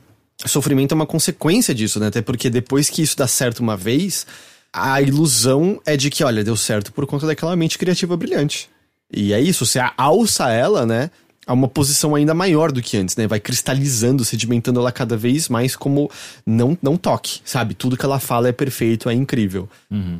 sofrimento 0.48 0.92
é 0.92 0.94
uma 0.94 1.06
consequência 1.06 1.74
disso, 1.74 2.00
né? 2.00 2.06
Até 2.06 2.22
porque 2.22 2.48
depois 2.48 2.88
que 2.88 3.02
isso 3.02 3.16
dá 3.16 3.26
certo 3.26 3.60
uma 3.60 3.76
vez, 3.76 4.26
a 4.72 5.00
ilusão 5.02 5.80
é 5.84 5.96
de 5.96 6.10
que, 6.10 6.24
olha, 6.24 6.44
deu 6.44 6.56
certo 6.56 6.92
por 6.92 7.06
conta 7.06 7.26
daquela 7.26 7.56
mente 7.56 7.78
criativa 7.78 8.16
brilhante. 8.16 8.68
E 9.12 9.32
é 9.32 9.40
isso, 9.40 9.66
você 9.66 9.80
alça 9.96 10.50
ela, 10.50 10.86
né? 10.86 11.10
A 11.46 11.54
uma 11.54 11.66
posição 11.66 12.14
ainda 12.14 12.34
maior 12.34 12.70
do 12.70 12.82
que 12.82 12.96
antes, 12.98 13.16
né? 13.16 13.26
Vai 13.26 13.40
cristalizando, 13.40 14.24
sedimentando 14.24 14.78
ela 14.78 14.92
cada 14.92 15.16
vez 15.16 15.48
mais 15.48 15.74
como 15.74 16.08
não, 16.46 16.76
não 16.82 16.96
toque, 16.98 17.40
sabe? 17.44 17.74
Tudo 17.74 17.96
que 17.96 18.04
ela 18.04 18.20
fala 18.20 18.48
é 18.48 18.52
perfeito, 18.52 19.08
é 19.08 19.14
incrível. 19.14 19.68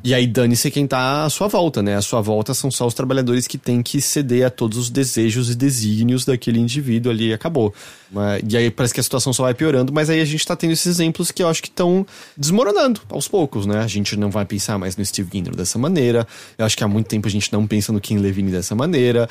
E 0.02 0.14
aí 0.14 0.26
dane-se 0.26 0.70
quem 0.70 0.86
tá 0.86 1.24
à 1.24 1.30
sua 1.30 1.46
volta, 1.46 1.82
né? 1.82 1.94
À 1.94 2.00
sua 2.02 2.20
volta 2.22 2.54
são 2.54 2.70
só 2.70 2.86
os 2.86 2.94
trabalhadores 2.94 3.46
que 3.46 3.58
têm 3.58 3.82
que 3.82 4.00
ceder 4.00 4.46
a 4.46 4.50
todos 4.50 4.78
os 4.78 4.90
desejos 4.90 5.50
e 5.50 5.54
desígnios 5.54 6.24
daquele 6.24 6.58
indivíduo 6.58 7.12
ali 7.12 7.28
e 7.28 7.32
acabou. 7.34 7.72
Mas- 8.10 8.42
E 8.48 8.56
aí 8.56 8.70
parece 8.70 8.94
que 8.94 9.00
a 9.00 9.02
situação 9.02 9.32
só 9.32 9.42
vai 9.44 9.54
piorando, 9.54 9.92
mas 9.92 10.08
aí 10.10 10.20
a 10.20 10.24
gente 10.24 10.44
tá 10.44 10.56
tendo 10.56 10.72
esses 10.72 10.86
exemplos 10.86 11.30
que 11.30 11.42
eu 11.42 11.48
acho 11.48 11.62
que 11.62 11.68
estão 11.68 12.04
desmoronando 12.36 13.02
aos 13.10 13.28
poucos, 13.28 13.66
né? 13.66 13.80
A 13.80 13.86
gente 13.86 14.16
não 14.16 14.30
vai 14.30 14.46
pensar 14.46 14.78
mais 14.78 14.96
no 14.96 15.04
Steve 15.04 15.28
Guinness 15.30 15.54
dessa 15.54 15.78
maneira. 15.78 16.26
Eu 16.56 16.64
acho 16.64 16.76
que 16.76 16.82
há 16.82 16.88
muito 16.88 17.06
tempo 17.06 17.28
a 17.28 17.30
gente 17.30 17.52
não 17.52 17.66
pensa 17.66 17.92
no 17.92 18.00
Ken 18.00 18.16
Levine 18.18 18.50
dessa 18.50 18.74
maneira. 18.74 19.28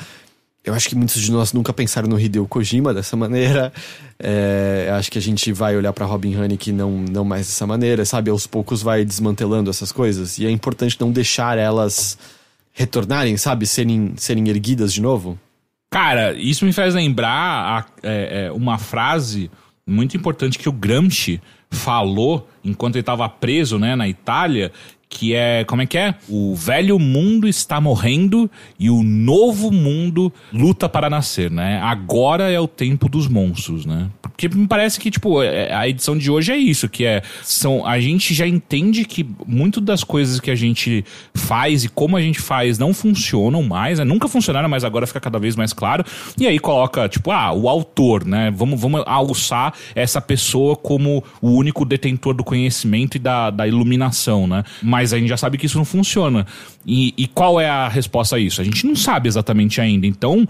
Eu 0.64 0.74
acho 0.74 0.88
que 0.88 0.94
muitos 0.94 1.20
de 1.20 1.32
nós 1.32 1.52
nunca 1.52 1.72
pensaram 1.72 2.08
no 2.08 2.20
Hideo 2.20 2.46
Kojima 2.46 2.92
dessa 2.92 3.16
maneira. 3.16 3.72
É, 4.18 4.90
acho 4.92 5.10
que 5.10 5.16
a 5.16 5.22
gente 5.22 5.50
vai 5.52 5.74
olhar 5.74 5.92
para 5.94 6.04
Robin 6.04 6.36
Hood 6.36 6.72
não, 6.72 6.90
não 6.90 7.24
mais 7.24 7.46
dessa 7.46 7.66
maneira, 7.66 8.04
sabe? 8.04 8.30
Aos 8.30 8.46
poucos 8.46 8.82
vai 8.82 9.02
desmantelando 9.02 9.70
essas 9.70 9.90
coisas. 9.90 10.38
E 10.38 10.44
é 10.44 10.50
importante 10.50 11.00
não 11.00 11.10
deixar 11.10 11.56
elas 11.56 12.18
retornarem, 12.72 13.36
sabe? 13.38 13.66
Serem, 13.66 14.12
serem 14.16 14.46
erguidas 14.48 14.92
de 14.92 15.00
novo. 15.00 15.38
Cara, 15.90 16.34
isso 16.34 16.66
me 16.66 16.72
faz 16.72 16.94
lembrar 16.94 17.32
a, 17.32 17.86
é, 18.02 18.44
é, 18.46 18.52
uma 18.52 18.76
frase 18.76 19.50
muito 19.86 20.16
importante 20.16 20.58
que 20.58 20.68
o 20.68 20.72
Gramsci 20.72 21.40
falou 21.70 22.48
enquanto 22.62 22.96
ele 22.96 23.02
estava 23.02 23.28
preso 23.28 23.78
né, 23.78 23.96
na 23.96 24.08
Itália, 24.08 24.70
que 25.10 25.34
é, 25.34 25.64
como 25.64 25.82
é 25.82 25.86
que 25.86 25.98
é? 25.98 26.14
O 26.28 26.54
velho 26.54 26.96
mundo 26.96 27.48
está 27.48 27.80
morrendo 27.80 28.48
e 28.78 28.88
o 28.88 29.02
novo 29.02 29.72
mundo 29.72 30.32
luta 30.52 30.88
para 30.88 31.10
nascer, 31.10 31.50
né? 31.50 31.80
Agora 31.82 32.48
é 32.48 32.60
o 32.60 32.68
tempo 32.68 33.08
dos 33.08 33.26
monstros, 33.26 33.84
né? 33.84 34.08
Porque 34.22 34.48
me 34.48 34.68
parece 34.68 35.00
que, 35.00 35.10
tipo, 35.10 35.42
é, 35.42 35.74
a 35.74 35.86
edição 35.88 36.16
de 36.16 36.30
hoje 36.30 36.52
é 36.52 36.56
isso, 36.56 36.88
que 36.88 37.04
é, 37.04 37.22
são, 37.42 37.84
a 37.84 37.98
gente 38.00 38.32
já 38.32 38.46
entende 38.46 39.04
que 39.04 39.28
muito 39.46 39.80
das 39.80 40.04
coisas 40.04 40.38
que 40.38 40.50
a 40.50 40.54
gente 40.54 41.04
faz 41.34 41.84
e 41.84 41.88
como 41.88 42.16
a 42.16 42.22
gente 42.22 42.40
faz 42.40 42.78
não 42.78 42.94
funcionam 42.94 43.64
mais, 43.64 43.98
né? 43.98 44.04
Nunca 44.04 44.28
funcionaram, 44.28 44.68
mas 44.68 44.84
agora 44.84 45.08
fica 45.08 45.20
cada 45.20 45.40
vez 45.40 45.56
mais 45.56 45.72
claro. 45.72 46.04
E 46.38 46.46
aí 46.46 46.58
coloca, 46.60 47.08
tipo, 47.08 47.32
ah, 47.32 47.52
o 47.52 47.68
autor, 47.68 48.24
né? 48.24 48.50
Vamos, 48.54 48.80
vamos 48.80 49.02
alçar 49.06 49.74
essa 49.94 50.20
pessoa 50.20 50.76
como 50.76 51.22
o 51.42 51.50
único 51.50 51.84
detentor 51.84 52.32
do 52.32 52.44
conhecimento 52.44 53.16
e 53.16 53.18
da, 53.18 53.50
da 53.50 53.66
iluminação, 53.66 54.46
né? 54.46 54.62
Mas 54.80 54.99
mas 55.00 55.14
a 55.14 55.18
gente 55.18 55.28
já 55.28 55.36
sabe 55.36 55.56
que 55.56 55.64
isso 55.64 55.78
não 55.78 55.84
funciona. 55.84 56.46
E, 56.86 57.14
e 57.16 57.26
qual 57.26 57.58
é 57.58 57.68
a 57.68 57.88
resposta 57.88 58.36
a 58.36 58.38
isso? 58.38 58.60
A 58.60 58.64
gente 58.64 58.86
não 58.86 58.94
sabe 58.94 59.28
exatamente 59.28 59.80
ainda. 59.80 60.06
Então, 60.06 60.46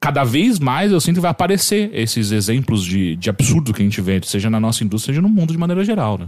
cada 0.00 0.24
vez 0.24 0.58
mais 0.58 0.90
eu 0.90 1.00
sinto 1.00 1.16
que 1.16 1.20
vai 1.20 1.30
aparecer 1.30 1.88
esses 1.94 2.32
exemplos 2.32 2.84
de, 2.84 3.14
de 3.14 3.30
absurdo 3.30 3.72
que 3.72 3.80
a 3.80 3.84
gente 3.84 4.00
vê, 4.00 4.20
seja 4.24 4.50
na 4.50 4.58
nossa 4.58 4.82
indústria, 4.82 5.14
seja 5.14 5.22
no 5.22 5.28
mundo 5.28 5.52
de 5.52 5.58
maneira 5.58 5.84
geral, 5.84 6.18
né? 6.18 6.26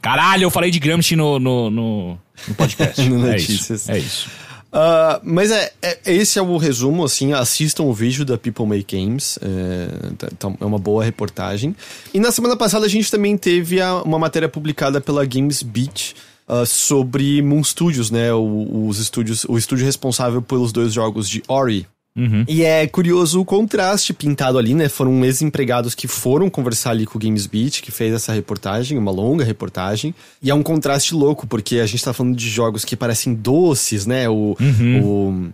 Caralho, 0.00 0.44
eu 0.44 0.50
falei 0.50 0.70
de 0.70 0.80
Gramsci 0.80 1.14
no, 1.14 1.38
no, 1.38 1.70
no, 1.70 2.18
no 2.48 2.54
podcast. 2.54 3.00
no 3.06 3.28
é 3.28 3.36
Isso, 3.36 3.90
é 3.90 3.98
isso. 3.98 4.30
Uh, 4.72 5.20
mas 5.22 5.50
é, 5.50 5.70
é, 5.82 5.98
esse 6.06 6.38
é 6.38 6.42
o 6.42 6.56
resumo, 6.56 7.04
assim, 7.04 7.34
assistam 7.34 7.82
o 7.82 7.92
vídeo 7.92 8.24
da 8.24 8.38
People 8.38 8.64
Make 8.64 8.96
Games, 8.96 9.38
é, 9.42 10.14
tá, 10.16 10.28
tá, 10.38 10.52
é 10.58 10.64
uma 10.64 10.78
boa 10.78 11.04
reportagem. 11.04 11.76
E 12.14 12.18
na 12.18 12.32
semana 12.32 12.56
passada 12.56 12.86
a 12.86 12.88
gente 12.88 13.10
também 13.10 13.36
teve 13.36 13.82
a, 13.82 13.96
uma 14.02 14.18
matéria 14.18 14.48
publicada 14.48 14.98
pela 14.98 15.26
Games 15.26 15.62
Beat, 15.62 16.14
uh, 16.48 16.66
sobre 16.66 17.40
Moon 17.42 17.62
Studios, 17.62 18.10
né? 18.10 18.32
O, 18.32 18.86
os 18.86 18.98
estúdios, 18.98 19.44
o 19.48 19.56
estúdio 19.56 19.84
responsável 19.84 20.42
pelos 20.42 20.72
dois 20.72 20.92
jogos 20.92 21.28
de 21.28 21.42
Ori. 21.48 21.86
Uhum. 22.14 22.44
E 22.46 22.62
é 22.62 22.86
curioso 22.86 23.40
o 23.40 23.44
contraste 23.44 24.12
pintado 24.12 24.58
ali, 24.58 24.74
né? 24.74 24.88
Foram 24.88 25.24
ex-empregados 25.24 25.94
que 25.94 26.06
foram 26.06 26.50
conversar 26.50 26.90
ali 26.90 27.06
com 27.06 27.16
o 27.16 27.20
Games 27.20 27.46
Beat, 27.46 27.80
que 27.80 27.90
fez 27.90 28.12
essa 28.12 28.32
reportagem, 28.32 28.98
uma 28.98 29.10
longa 29.10 29.44
reportagem. 29.44 30.14
E 30.42 30.50
é 30.50 30.54
um 30.54 30.62
contraste 30.62 31.14
louco, 31.14 31.46
porque 31.46 31.76
a 31.76 31.86
gente 31.86 32.04
tá 32.04 32.12
falando 32.12 32.36
de 32.36 32.48
jogos 32.48 32.84
que 32.84 32.96
parecem 32.96 33.34
doces, 33.34 34.04
né? 34.04 34.28
O, 34.28 34.56
uhum. 34.60 35.02
o 35.02 35.52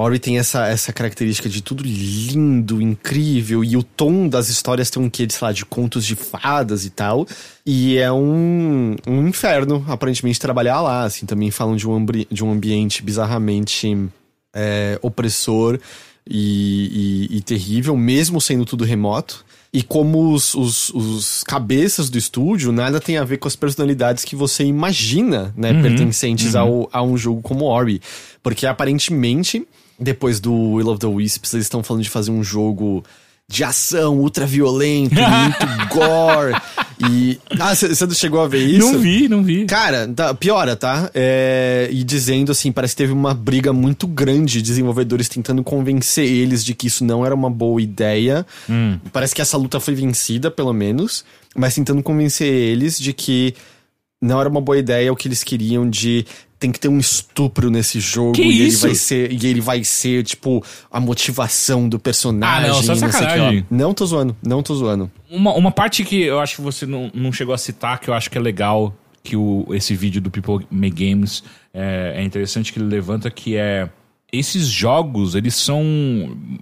Ori 0.00 0.20
tem 0.20 0.38
essa, 0.38 0.68
essa 0.68 0.92
característica 0.92 1.48
de 1.48 1.60
tudo 1.60 1.82
lindo, 1.82 2.80
incrível, 2.80 3.64
e 3.64 3.76
o 3.76 3.82
tom 3.82 4.28
das 4.28 4.48
histórias 4.48 4.90
tem 4.90 5.02
um 5.02 5.10
quê 5.10 5.26
de, 5.26 5.34
sei 5.34 5.44
lá, 5.44 5.52
de 5.52 5.64
contos 5.64 6.06
de 6.06 6.14
fadas 6.14 6.84
e 6.84 6.90
tal. 6.90 7.26
E 7.66 7.98
é 7.98 8.10
um, 8.12 8.94
um 9.08 9.26
inferno, 9.26 9.84
aparentemente, 9.88 10.38
trabalhar 10.38 10.80
lá, 10.80 11.02
assim. 11.02 11.26
Também 11.26 11.50
falam 11.50 11.74
de 11.74 11.88
um, 11.88 12.06
de 12.30 12.44
um 12.44 12.52
ambiente 12.52 13.02
bizarramente 13.02 14.08
é, 14.54 14.98
opressor 15.02 15.80
e, 16.24 17.28
e, 17.32 17.38
e 17.38 17.40
terrível, 17.40 17.96
mesmo 17.96 18.40
sendo 18.40 18.64
tudo 18.64 18.84
remoto. 18.84 19.44
E 19.72 19.82
como 19.82 20.32
os, 20.32 20.54
os, 20.54 20.90
os, 20.90 21.42
cabeças 21.42 22.08
do 22.08 22.16
estúdio, 22.16 22.70
nada 22.70 23.00
tem 23.00 23.18
a 23.18 23.24
ver 23.24 23.38
com 23.38 23.48
as 23.48 23.56
personalidades 23.56 24.24
que 24.24 24.36
você 24.36 24.62
imagina, 24.62 25.52
né? 25.56 25.72
Uhum, 25.72 25.82
pertencentes 25.82 26.54
uhum. 26.54 26.60
Ao, 26.60 26.88
a 26.92 27.02
um 27.02 27.18
jogo 27.18 27.42
como 27.42 27.64
Ori. 27.64 28.00
Porque 28.42 28.64
aparentemente 28.64 29.66
depois 29.98 30.40
do 30.40 30.52
Will 30.52 30.88
of 30.88 30.98
the 30.98 31.06
Wisps, 31.06 31.54
eles 31.54 31.66
estão 31.66 31.82
falando 31.82 32.02
de 32.02 32.10
fazer 32.10 32.30
um 32.30 32.42
jogo 32.42 33.04
de 33.50 33.64
ação 33.64 34.18
ultra 34.18 34.44
violento, 34.44 35.14
muito 35.14 35.88
gore. 35.94 36.54
E. 37.10 37.38
Ah, 37.58 37.74
você 37.74 38.10
chegou 38.14 38.42
a 38.42 38.48
ver 38.48 38.62
isso? 38.62 38.92
Não 38.92 38.98
vi, 38.98 39.28
não 39.28 39.42
vi. 39.42 39.64
Cara, 39.64 40.06
tá, 40.06 40.34
piora, 40.34 40.76
tá? 40.76 41.10
É, 41.14 41.88
e 41.90 42.04
dizendo 42.04 42.52
assim, 42.52 42.70
parece 42.70 42.94
que 42.94 43.02
teve 43.02 43.12
uma 43.12 43.32
briga 43.32 43.72
muito 43.72 44.06
grande, 44.06 44.60
desenvolvedores 44.60 45.28
tentando 45.28 45.64
convencer 45.64 46.26
eles 46.26 46.62
de 46.62 46.74
que 46.74 46.88
isso 46.88 47.04
não 47.04 47.24
era 47.24 47.34
uma 47.34 47.48
boa 47.48 47.80
ideia. 47.80 48.46
Hum. 48.68 48.98
Parece 49.12 49.34
que 49.34 49.40
essa 49.40 49.56
luta 49.56 49.80
foi 49.80 49.94
vencida, 49.94 50.50
pelo 50.50 50.72
menos. 50.72 51.24
Mas 51.56 51.74
tentando 51.74 52.02
convencer 52.02 52.46
eles 52.46 52.98
de 52.98 53.14
que 53.14 53.54
não 54.20 54.40
era 54.40 54.48
uma 54.48 54.60
boa 54.60 54.78
ideia 54.78 55.12
o 55.12 55.16
que 55.16 55.28
eles 55.28 55.44
queriam 55.44 55.88
de 55.88 56.24
tem 56.58 56.72
que 56.72 56.80
ter 56.80 56.88
um 56.88 56.98
estupro 56.98 57.70
nesse 57.70 58.00
jogo 58.00 58.32
que 58.32 58.42
e 58.42 58.66
isso? 58.66 58.84
ele 58.84 58.88
vai 58.88 58.94
ser 58.96 59.32
e 59.32 59.46
ele 59.46 59.60
vai 59.60 59.84
ser 59.84 60.24
tipo 60.24 60.64
a 60.90 60.98
motivação 60.98 61.88
do 61.88 61.98
personagem. 62.00 62.64
Ah, 62.64 62.68
não, 62.68 62.82
só 62.82 62.94
sacanagem. 62.96 63.64
não 63.70 63.94
tô 63.94 64.04
zoando, 64.04 64.36
não 64.42 64.62
tô 64.62 64.74
zoando. 64.74 65.10
Uma, 65.30 65.54
uma 65.54 65.70
parte 65.70 66.04
que 66.04 66.20
eu 66.20 66.40
acho 66.40 66.56
que 66.56 66.62
você 66.62 66.84
não, 66.84 67.10
não 67.14 67.32
chegou 67.32 67.54
a 67.54 67.58
citar 67.58 68.00
que 68.00 68.10
eu 68.10 68.14
acho 68.14 68.28
que 68.28 68.36
é 68.36 68.40
legal 68.40 68.92
que 69.22 69.36
o, 69.36 69.66
esse 69.70 69.94
vídeo 69.94 70.20
do 70.20 70.30
People 70.30 70.66
Make 70.70 71.08
Games 71.08 71.44
é, 71.72 72.14
é 72.16 72.22
interessante 72.24 72.72
que 72.72 72.78
ele 72.78 72.88
levanta 72.88 73.30
que 73.30 73.56
é 73.56 73.88
esses 74.30 74.66
jogos, 74.66 75.34
eles 75.34 75.54
são. 75.54 75.82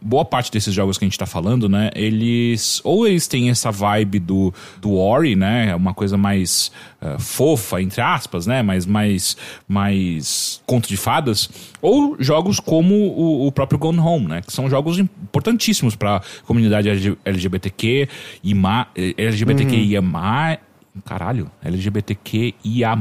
Boa 0.01 0.25
parte 0.25 0.53
desses 0.53 0.73
jogos 0.73 0.97
que 0.97 1.05
a 1.05 1.09
gente 1.09 1.19
tá 1.19 1.27
falando, 1.27 1.69
né? 1.69 1.91
Eles. 1.97 2.81
Ou 2.85 3.07
eles 3.09 3.27
têm 3.27 3.51
essa 3.51 3.73
vibe 3.73 4.21
do, 4.21 4.55
do 4.81 4.95
Ori, 4.95 5.35
né? 5.35 5.75
Uma 5.75 5.93
coisa 5.93 6.17
mais 6.17 6.71
uh, 7.03 7.19
fofa, 7.19 7.83
entre 7.83 8.01
aspas, 8.01 8.47
né? 8.47 8.63
Mas 8.63 8.87
mais. 8.87 9.37
Mais. 9.67 10.63
conto 10.65 10.89
de 10.89 10.97
fadas. 10.97 11.51
Ou 11.83 12.17
jogos 12.21 12.61
como 12.61 12.95
o, 12.95 13.49
o 13.49 13.53
próprio 13.53 13.81
Gone 13.81 13.99
Home, 13.99 14.29
né? 14.29 14.43
Que 14.43 14.53
são 14.53 14.71
jogos 14.71 14.99
importantíssimos 14.99 15.97
pra 15.97 16.23
comunidade 16.45 17.17
LGBTQ 17.25 18.09
e 18.45 18.55
ma, 18.55 18.87
LGBTQIA. 18.95 20.01
Uhum. 20.01 20.57
Caralho, 21.05 21.51
LGBTQIA. 21.65 22.97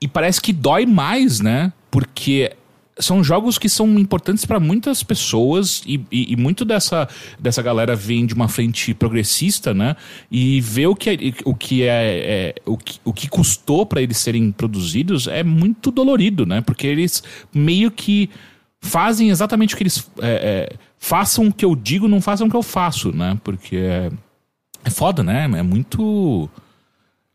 E 0.00 0.08
parece 0.08 0.40
que 0.40 0.52
dói 0.52 0.84
mais, 0.84 1.38
né? 1.40 1.72
Porque 1.92 2.50
são 2.98 3.24
jogos 3.24 3.58
que 3.58 3.68
são 3.68 3.98
importantes 3.98 4.44
para 4.44 4.60
muitas 4.60 5.02
pessoas 5.02 5.82
e, 5.86 6.00
e, 6.12 6.32
e, 6.32 6.36
muito 6.36 6.64
dessa, 6.64 7.08
dessa 7.38 7.60
galera 7.60 7.96
vem 7.96 8.24
de 8.24 8.34
uma 8.34 8.48
frente 8.48 8.94
progressista, 8.94 9.74
né? 9.74 9.96
E 10.30 10.60
vê 10.60 10.86
o 10.86 10.94
que 10.94 11.10
é, 11.10 11.16
o 11.44 11.54
que 11.54 11.82
é, 11.82 11.88
é 11.88 12.54
o, 12.64 12.76
que, 12.76 13.00
o 13.04 13.12
que 13.12 13.28
custou 13.28 13.84
para 13.84 14.00
eles 14.00 14.18
serem 14.18 14.52
produzidos 14.52 15.26
é 15.26 15.42
muito 15.42 15.90
dolorido, 15.90 16.46
né? 16.46 16.60
Porque 16.60 16.86
eles 16.86 17.22
meio 17.52 17.90
que 17.90 18.30
fazem 18.80 19.30
exatamente 19.30 19.74
o 19.74 19.76
que 19.76 19.82
eles 19.82 20.08
é, 20.20 20.70
é, 20.70 20.76
façam 20.98 21.48
o 21.48 21.52
que 21.52 21.64
eu 21.64 21.74
digo, 21.74 22.06
não 22.06 22.20
façam 22.20 22.46
o 22.46 22.50
que 22.50 22.56
eu 22.56 22.62
faço, 22.62 23.10
né? 23.10 23.38
Porque 23.42 23.76
é, 23.76 24.10
é 24.84 24.90
foda, 24.90 25.22
né? 25.22 25.44
É 25.44 25.62
muito 25.62 26.48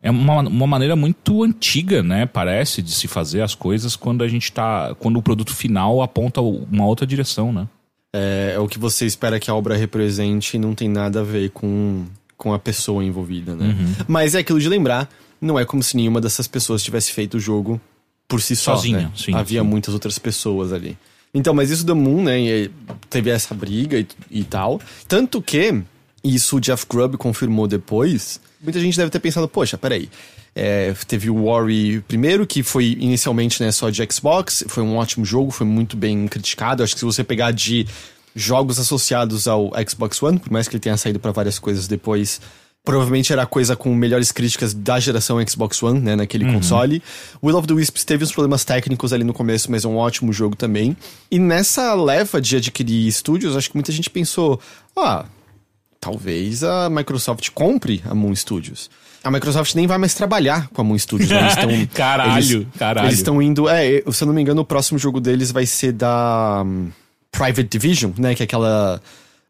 é 0.02 0.10
uma, 0.10 0.39
uma 0.39 0.68
maneira 0.68 0.95
muito 0.95 1.43
antiga, 1.43 2.02
né? 2.02 2.26
Parece, 2.26 2.82
de 2.82 2.91
se 2.91 3.08
fazer 3.08 3.41
as 3.41 3.54
coisas 3.54 3.95
quando 3.95 4.24
a 4.24 4.28
gente 4.28 4.52
tá. 4.52 4.95
Quando 5.00 5.18
o 5.18 5.22
produto 5.22 5.54
final 5.54 6.02
aponta 6.02 6.41
uma 6.41 6.86
outra 6.86 7.06
direção, 7.06 7.52
né? 7.52 7.68
É, 8.14 8.54
é 8.56 8.60
o 8.60 8.68
que 8.68 8.80
você 8.80 9.06
espera 9.06 9.39
que 9.39 9.52
a 9.52 9.56
obra 9.56 9.76
represente 9.76 10.58
e 10.58 10.60
não 10.60 10.74
tem 10.74 10.88
nada 10.88 11.20
a 11.20 11.24
ver 11.24 11.52
com, 11.52 12.06
com 12.38 12.54
a 12.54 12.60
pessoa 12.60 13.04
envolvida, 13.04 13.56
né? 13.56 13.68
Uhum. 13.68 14.06
Mas 14.08 14.36
é 14.36 14.39
aquilo 14.39 14.60
de 14.60 14.70
lembrar, 14.70 15.10
não 15.41 15.60
é 15.60 15.66
como 15.66 15.84
se 15.84 15.95
nenhuma 15.95 16.22
dessas 16.22 16.47
pessoas 16.47 16.82
tivesse 16.82 17.12
feito 17.12 17.36
o 17.36 17.39
jogo 17.39 17.80
por 18.28 18.41
si 18.41 18.56
só. 18.56 18.76
Sozinha, 18.76 19.00
né? 19.00 19.12
sim. 19.16 19.36
Havia 19.36 19.62
sim. 19.62 19.68
muitas 19.68 19.93
outras 19.93 20.18
pessoas 20.18 20.72
ali. 20.72 20.97
Então, 21.34 21.54
mas 21.54 21.70
isso 21.70 21.86
do 21.86 21.95
Moon, 21.95 22.24
né? 22.24 22.70
Teve 23.10 23.30
essa 23.30 23.54
briga 23.54 24.00
e, 24.00 24.08
e 24.32 24.43
tal. 24.43 24.82
Tanto 25.08 25.41
que, 25.41 25.84
isso 26.24 26.57
o 26.57 26.59
Jeff 26.59 26.86
Grubb 26.89 27.17
confirmou 27.17 27.67
depois 27.67 28.39
muita 28.61 28.80
gente 28.80 28.97
deve 28.97 29.09
ter 29.09 29.20
pensado, 29.20 29.47
poxa, 29.47 29.78
peraí. 29.78 30.09
É, 30.55 30.93
teve 31.07 31.30
o 31.30 31.45
Ori 31.45 32.03
primeiro, 32.07 32.45
que 32.45 32.63
foi 32.63 32.97
inicialmente 32.99 33.61
né, 33.63 33.72
só 33.72 33.89
de 33.89 34.05
Xbox, 34.11 34.65
foi 34.67 34.84
um 34.84 34.97
ótimo 34.97 35.24
jogo, 35.24 35.51
foi 35.51 35.65
muito 35.65 35.95
bem 35.95 36.28
criticado. 36.28 36.84
Acho 36.84 36.93
que 36.93 36.99
se 36.99 37.05
você 37.05 37.24
pegar 37.24 37.51
de 37.51 37.88
jogos 38.36 38.80
associados 38.80 39.47
ao 39.47 39.72
Xbox 39.88 40.22
One, 40.22 40.39
por 40.39 40.51
mais 40.51 40.67
que 40.67 40.76
ele 40.76 40.82
tenha 40.82 40.97
saído 40.97 41.20
para 41.20 41.32
várias 41.32 41.59
coisas 41.59 41.88
depois, 41.88 42.41
provavelmente 42.84 43.32
era 43.32 43.43
a 43.43 43.45
coisa 43.45 43.76
com 43.76 43.93
melhores 43.93 44.32
críticas 44.32 44.74
da 44.74 44.99
geração 44.99 45.38
Xbox 45.47 45.82
One, 45.82 45.99
né, 45.99 46.15
naquele 46.15 46.45
uhum. 46.45 46.55
console. 46.55 47.01
Will 47.41 47.57
of 47.57 47.67
the 47.67 47.74
Wisps 47.74 48.03
teve 48.03 48.24
uns 48.24 48.32
problemas 48.32 48.65
técnicos 48.65 49.13
ali 49.13 49.24
no 49.24 49.34
começo, 49.34 49.72
mas 49.72 49.86
é 49.86 49.88
um 49.88 49.97
ótimo 49.97 50.34
jogo 50.34 50.55
também. 50.55 50.97
E 51.32 51.39
nessa 51.39 51.93
leva 51.93 52.41
de 52.41 52.57
adquirir 52.57 53.07
estúdios, 53.07 53.55
acho 53.55 53.70
que 53.70 53.76
muita 53.76 53.91
gente 53.91 54.09
pensou, 54.09 54.59
ah, 54.97 55.26
talvez 56.00 56.64
a 56.64 56.89
Microsoft 56.89 57.50
compre 57.52 58.02
a 58.06 58.16
Moon 58.16 58.36
Studios. 58.36 58.89
A 59.24 59.30
Microsoft 59.30 59.76
nem 59.76 59.86
vai 59.86 59.97
mais 59.97 60.14
trabalhar 60.14 60.70
com 60.70 60.82
a 60.82 60.84
Moon 60.84 60.97
Studios. 60.97 61.30
Né? 61.30 61.41
Eles 61.41 61.56
tão, 61.56 61.88
caralho, 61.93 62.38
eles, 62.38 62.68
caralho. 62.78 63.08
Eles 63.08 63.20
estão 63.20 63.41
indo. 63.41 63.68
É, 63.68 64.02
se 64.12 64.24
eu 64.24 64.28
não 64.28 64.34
me 64.34 64.41
engano, 64.41 64.62
o 64.62 64.66
próximo 64.66 64.97
jogo 64.97 65.20
deles 65.20 65.52
vai 65.52 65.66
ser 65.66 65.91
da. 65.91 66.66
Private 67.32 67.64
Division, 67.64 68.12
né? 68.18 68.34
Que 68.34 68.43
é 68.43 68.45
aquela, 68.45 69.02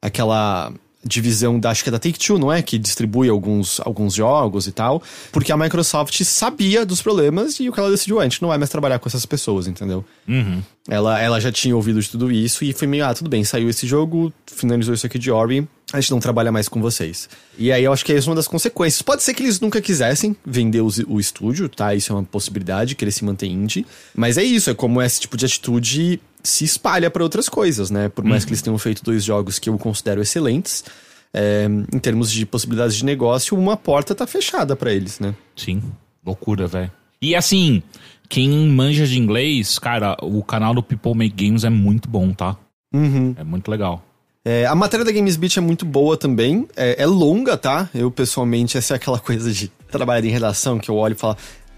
aquela 0.02 0.74
divisão 1.04 1.60
da, 1.60 1.70
acho 1.70 1.84
que 1.84 1.90
é 1.90 1.92
da 1.92 2.00
Take-Two, 2.00 2.38
não 2.38 2.52
é? 2.52 2.62
Que 2.62 2.78
distribui 2.78 3.30
alguns, 3.30 3.80
alguns 3.86 4.14
jogos 4.14 4.68
e 4.68 4.72
tal. 4.72 5.02
Porque 5.32 5.52
a 5.52 5.58
Microsoft 5.58 6.22
sabia 6.24 6.86
dos 6.86 7.02
problemas 7.02 7.60
e 7.60 7.70
o 7.70 7.74
que 7.74 7.80
ela 7.80 7.90
decidiu, 7.90 8.20
a 8.20 8.24
gente 8.24 8.42
não 8.42 8.50
vai 8.50 8.58
mais 8.58 8.70
trabalhar 8.70 9.00
com 9.00 9.08
essas 9.08 9.26
pessoas, 9.26 9.68
entendeu? 9.68 10.04
Uhum. 10.28 10.62
Ela, 10.88 11.20
ela 11.22 11.40
já 11.40 11.52
tinha 11.52 11.76
ouvido 11.76 12.02
de 12.02 12.10
tudo 12.10 12.32
isso 12.32 12.64
e 12.66 12.74
foi 12.74 12.88
meio, 12.88 13.06
ah, 13.06 13.14
tudo 13.14 13.30
bem, 13.30 13.44
saiu 13.44 13.70
esse 13.70 13.88
jogo, 13.88 14.34
finalizou 14.46 14.94
isso 14.94 15.06
aqui 15.06 15.18
de 15.18 15.32
Ori, 15.32 15.68
a 15.92 16.00
gente 16.00 16.12
não 16.12 16.20
trabalha 16.20 16.52
mais 16.52 16.68
com 16.68 16.82
vocês. 16.82 17.30
E 17.58 17.72
aí 17.72 17.84
eu 17.84 17.94
acho 17.94 18.06
que 18.06 18.14
essa 18.14 18.28
é 18.28 18.30
uma 18.30 18.36
das 18.36 18.48
consequências. 18.48 19.02
Pode 19.02 19.24
ser 19.24 19.34
que 19.34 19.44
eles 19.44 19.60
nunca 19.60 19.82
quisessem 19.82 20.36
vender 20.46 20.82
os, 20.82 21.00
o 21.08 21.20
estúdio, 21.20 21.68
tá? 21.68 21.96
Isso 21.96 22.12
é 22.12 22.16
uma 22.16 22.24
possibilidade, 22.24 22.96
que 22.96 23.04
ele 23.04 23.12
se 23.12 23.26
mantém 23.26 23.52
indie. 23.52 23.86
Mas 24.16 24.38
é 24.38 24.44
isso, 24.44 24.70
é 24.70 24.74
como 24.74 25.02
esse 25.02 25.22
tipo 25.22 25.36
de 25.36 25.46
atitude 25.46 26.22
se 26.44 26.64
espalha 26.64 27.10
para 27.10 27.24
outras 27.24 27.50
coisas, 27.50 27.90
né? 27.90 28.10
Por 28.10 28.24
mais 28.24 28.46
que 28.46 28.52
eles 28.52 28.62
tenham 28.62 28.78
feito 28.78 29.04
dois 29.04 29.24
jogos 29.24 29.60
que 29.60 29.70
eu 29.70 29.78
considero 29.78 30.22
excelentes, 30.22 30.84
é, 31.34 31.68
em 31.94 32.00
termos 32.00 32.32
de 32.32 32.46
possibilidades 32.46 32.96
de 32.96 33.06
negócio, 33.06 33.58
uma 33.58 33.76
porta 33.76 34.16
tá 34.16 34.26
fechada 34.26 34.76
para 34.76 34.94
eles, 34.94 35.20
né? 35.20 35.36
Sim, 35.56 35.82
loucura, 36.26 36.68
velho. 36.68 36.92
E 37.22 37.36
assim, 37.36 37.84
quem 38.30 38.50
manja 38.70 39.06
de 39.06 39.20
inglês, 39.20 39.78
cara, 39.78 40.16
o 40.22 40.44
canal 40.44 40.74
do 40.74 40.82
People 40.82 41.14
Make 41.14 41.46
Games 41.46 41.64
é 41.64 41.70
muito 41.70 42.08
bom, 42.08 42.32
tá? 42.32 42.56
Uhum. 42.94 43.36
É 43.38 43.44
muito 43.44 43.70
legal. 43.70 44.04
É, 44.52 44.66
a 44.66 44.74
matéria 44.74 45.06
da 45.06 45.12
Games 45.12 45.36
Beat 45.36 45.58
é 45.58 45.62
muito 45.62 45.86
boa 45.86 46.18
também. 46.18 46.68
É, 46.76 47.04
é 47.04 47.06
longa, 47.06 47.56
tá? 47.56 47.88
Eu, 47.94 48.10
pessoalmente, 48.10 48.80
essa 48.80 48.94
é 48.94 48.96
aquela 48.96 49.20
coisa 49.20 49.52
de 49.54 49.68
trabalhar 49.92 50.26
em 50.26 50.32
redação 50.32 50.80
que 50.80 50.90
eu 50.90 50.96
olho 50.96 51.14
e 51.14 51.16
falo. 51.16 51.38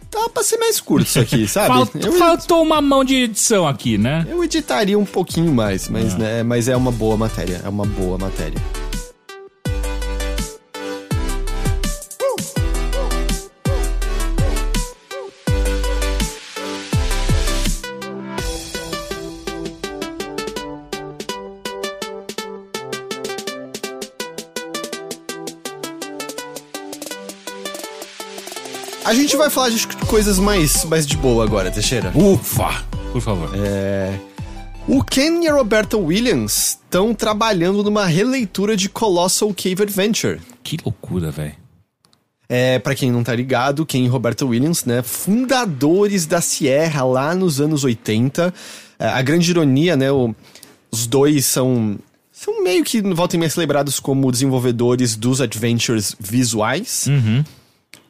Dá 0.10 0.30
pra 0.30 0.42
ser 0.42 0.56
mais 0.58 0.80
curto 0.80 1.06
isso 1.06 1.20
aqui, 1.20 1.46
sabe? 1.52 1.68
Falt- 1.68 1.96
eu, 1.96 2.14
Faltou 2.14 2.62
uma 2.64 2.82
mão 2.82 3.04
de 3.04 3.16
edição 3.16 3.68
aqui, 3.68 3.98
né? 3.98 4.26
eu 4.30 4.42
editaria 4.42 4.98
um 4.98 5.04
pouquinho 5.06 5.54
mais, 5.54 5.90
mas, 5.90 6.16
né, 6.18 6.44
mas 6.44 6.70
é 6.70 6.76
uma 6.78 6.94
boa 6.94 7.18
matéria. 7.18 7.62
É 7.66 7.68
uma 7.68 7.86
boa 7.86 8.18
matéria. 8.18 8.58
A 29.12 29.14
gente 29.14 29.36
vai 29.36 29.50
falar 29.50 29.70
de 29.72 29.86
coisas 30.08 30.40
mais, 30.40 30.86
mais 30.86 31.06
de 31.06 31.18
boa 31.18 31.44
agora, 31.44 31.70
Teixeira. 31.70 32.14
Ufa! 32.16 32.82
Por 33.12 33.20
favor. 33.22 33.50
É. 33.58 34.18
O 34.88 35.04
Ken 35.04 35.44
e 35.44 35.50
a 35.50 35.54
Roberta 35.54 35.98
Williams 35.98 36.78
estão 36.82 37.14
trabalhando 37.14 37.84
numa 37.84 38.06
releitura 38.06 38.74
de 38.78 38.88
Colossal 38.88 39.54
Cave 39.54 39.84
Adventure. 39.84 40.40
Que 40.64 40.78
loucura, 40.82 41.30
velho. 41.30 41.56
É, 42.48 42.80
para 42.80 42.96
quem 42.96 43.12
não 43.12 43.22
tá 43.22 43.36
ligado, 43.36 43.86
Ken 43.86 44.00
e 44.00 44.08
Roberta 44.08 44.46
Williams, 44.46 44.86
né, 44.86 45.02
fundadores 45.02 46.26
da 46.26 46.40
Sierra 46.40 47.04
lá 47.04 47.36
nos 47.36 47.60
anos 47.60 47.84
80. 47.84 48.54
É, 48.98 49.08
a 49.10 49.22
grande 49.22 49.52
ironia, 49.52 49.98
né, 49.98 50.10
o- 50.10 50.34
os 50.90 51.06
dois 51.06 51.46
são 51.46 52.00
são 52.32 52.64
meio 52.64 52.82
que 52.86 53.02
voltem 53.14 53.38
mais 53.38 53.52
celebrados 53.52 54.00
como 54.00 54.32
desenvolvedores 54.32 55.18
dos 55.18 55.42
adventures 55.42 56.16
visuais 56.18 57.08
Uhum. 57.08 57.44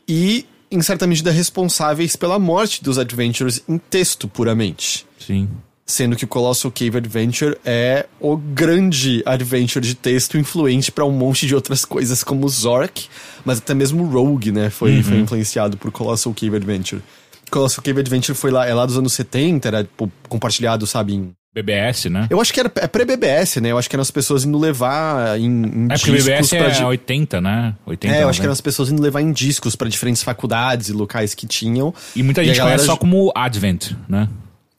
e 0.08 0.46
em 0.72 0.82
certa 0.82 1.06
medida 1.06 1.32
responsáveis 1.32 2.16
pela 2.16 2.40
morte 2.40 2.84
dos 2.84 2.98
adventures 2.98 3.62
em 3.68 3.78
texto 3.78 4.28
puramente. 4.28 5.06
Sim. 5.20 5.50
Sendo 5.86 6.16
que 6.16 6.24
o 6.24 6.28
Colossal 6.28 6.72
Cave 6.72 6.98
Adventure 6.98 7.58
é 7.66 8.06
o 8.20 8.38
grande 8.38 9.22
adventure 9.26 9.86
de 9.86 9.94
texto 9.94 10.38
influente 10.38 10.90
pra 10.92 11.04
um 11.04 11.12
monte 11.12 11.46
de 11.46 11.54
outras 11.54 11.84
coisas, 11.84 12.24
como 12.24 12.48
Zork, 12.48 13.08
mas 13.44 13.58
até 13.58 13.74
mesmo 13.74 14.06
Rogue, 14.06 14.54
né? 14.54 14.70
Foi, 14.70 15.04
foi 15.04 15.18
influenciado 15.18 15.76
por 15.76 15.92
Colossal 15.92 16.34
Cave 16.34 16.56
Adventure. 16.56 17.02
Colossal 17.50 17.84
Cave 17.84 18.00
Adventure 18.00 18.38
foi 18.38 18.52
lá, 18.52 18.66
é 18.66 18.74
lá 18.74 18.86
dos 18.86 18.98
anos 18.98 19.12
70, 19.12 19.68
era 19.68 19.84
tipo, 19.84 20.10
compartilhado, 20.30 20.88
sabe? 20.88 21.16
Em... 21.16 21.34
BBS, 21.54 22.06
né? 22.10 22.28
Eu 22.30 22.40
acho 22.40 22.54
que 22.54 22.60
era 22.62 22.72
é 22.78 22.88
pré-BBS, 22.88 23.58
né? 23.60 23.72
Eu 23.72 23.78
acho 23.78 23.90
que 23.90 23.96
eram 23.96 24.02
as 24.02 24.12
pessoas 24.12 24.46
indo 24.46 24.58
levar 24.58 25.38
em, 25.38 25.46
em 25.46 25.86
É 25.86 25.98
porque 25.98 26.12
discos 26.12 26.24
BBS 26.26 26.50
pra 26.50 26.58
é 26.60 26.70
di- 26.70 26.84
80, 26.84 27.42
né? 27.42 27.76
80, 27.86 28.16
É, 28.16 28.24
eu 28.24 28.30
acho 28.30 28.40
que 28.40 28.46
eram 28.46 28.52
90. 28.52 28.54
as 28.54 28.62
pessoas 28.62 28.90
indo 28.92 29.02
levar 29.02 29.22
em 29.22 29.32
discos 29.34 29.76
pra 29.76 29.90
diferentes 29.90 30.24
faculdades 30.24 30.88
e 30.88 30.94
locais 30.94 31.34
que 31.36 31.46
tinham. 31.46 31.94
E 32.16 32.24
muita 32.24 32.40
a 32.42 32.44
gente 32.46 32.56
galera 32.58 32.78
conhece 32.78 32.86
só 32.86 32.96
como 32.96 33.32
Advent, 33.36 33.92
né? 34.08 34.30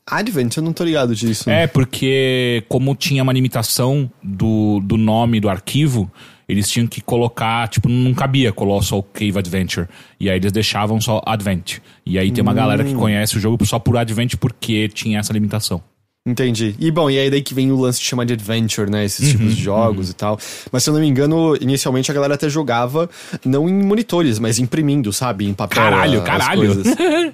Advent, 0.05 0.57
eu 0.57 0.63
não 0.63 0.73
tô 0.73 0.83
ligado 0.83 1.15
disso. 1.15 1.49
É, 1.49 1.65
porque 1.67 2.63
como 2.67 2.95
tinha 2.95 3.21
uma 3.23 3.31
limitação 3.31 4.11
do, 4.21 4.81
do 4.81 4.97
nome 4.97 5.39
do 5.39 5.49
arquivo, 5.49 6.11
eles 6.49 6.67
tinham 6.69 6.87
que 6.87 6.99
colocar, 6.99 7.67
tipo, 7.69 7.87
não 7.87 8.13
cabia 8.13 8.51
Colossal 8.51 9.01
Cave 9.03 9.37
Adventure. 9.37 9.87
E 10.19 10.29
aí 10.29 10.37
eles 10.37 10.51
deixavam 10.51 10.99
só 10.99 11.21
Advent. 11.25 11.77
E 12.05 12.17
aí 12.19 12.31
tem 12.31 12.41
uma 12.41 12.53
galera 12.53 12.83
que 12.83 12.93
conhece 12.95 13.37
o 13.37 13.39
jogo 13.39 13.63
só 13.65 13.79
por 13.79 13.95
Advent 13.95 14.35
porque 14.35 14.89
tinha 14.89 15.19
essa 15.19 15.31
limitação. 15.31 15.81
Entendi. 16.25 16.73
E 16.79 16.89
bom, 16.89 17.09
e 17.09 17.19
aí 17.19 17.29
daí 17.29 17.41
que 17.41 17.53
vem 17.53 17.69
o 17.71 17.77
lance 17.77 17.99
de 17.99 18.05
chamar 18.05 18.23
de 18.25 18.31
adventure, 18.33 18.89
né? 18.89 19.03
Esses 19.03 19.29
tipos 19.31 19.47
Uhum, 19.47 19.53
de 19.53 19.61
jogos 19.61 20.09
e 20.09 20.13
tal. 20.13 20.39
Mas 20.71 20.81
se 20.83 20.89
eu 20.89 20.93
não 20.93 21.01
me 21.01 21.07
engano, 21.07 21.55
inicialmente 21.59 22.09
a 22.09 22.13
galera 22.13 22.35
até 22.35 22.47
jogava 22.47 23.09
não 23.43 23.67
em 23.67 23.73
monitores, 23.73 24.39
mas 24.39 24.57
imprimindo, 24.57 25.11
sabe? 25.11 25.45
Em 25.45 25.53
papel. 25.53 25.83
Caralho, 25.83 26.21
as 26.21 26.25
caralho. 26.25 26.71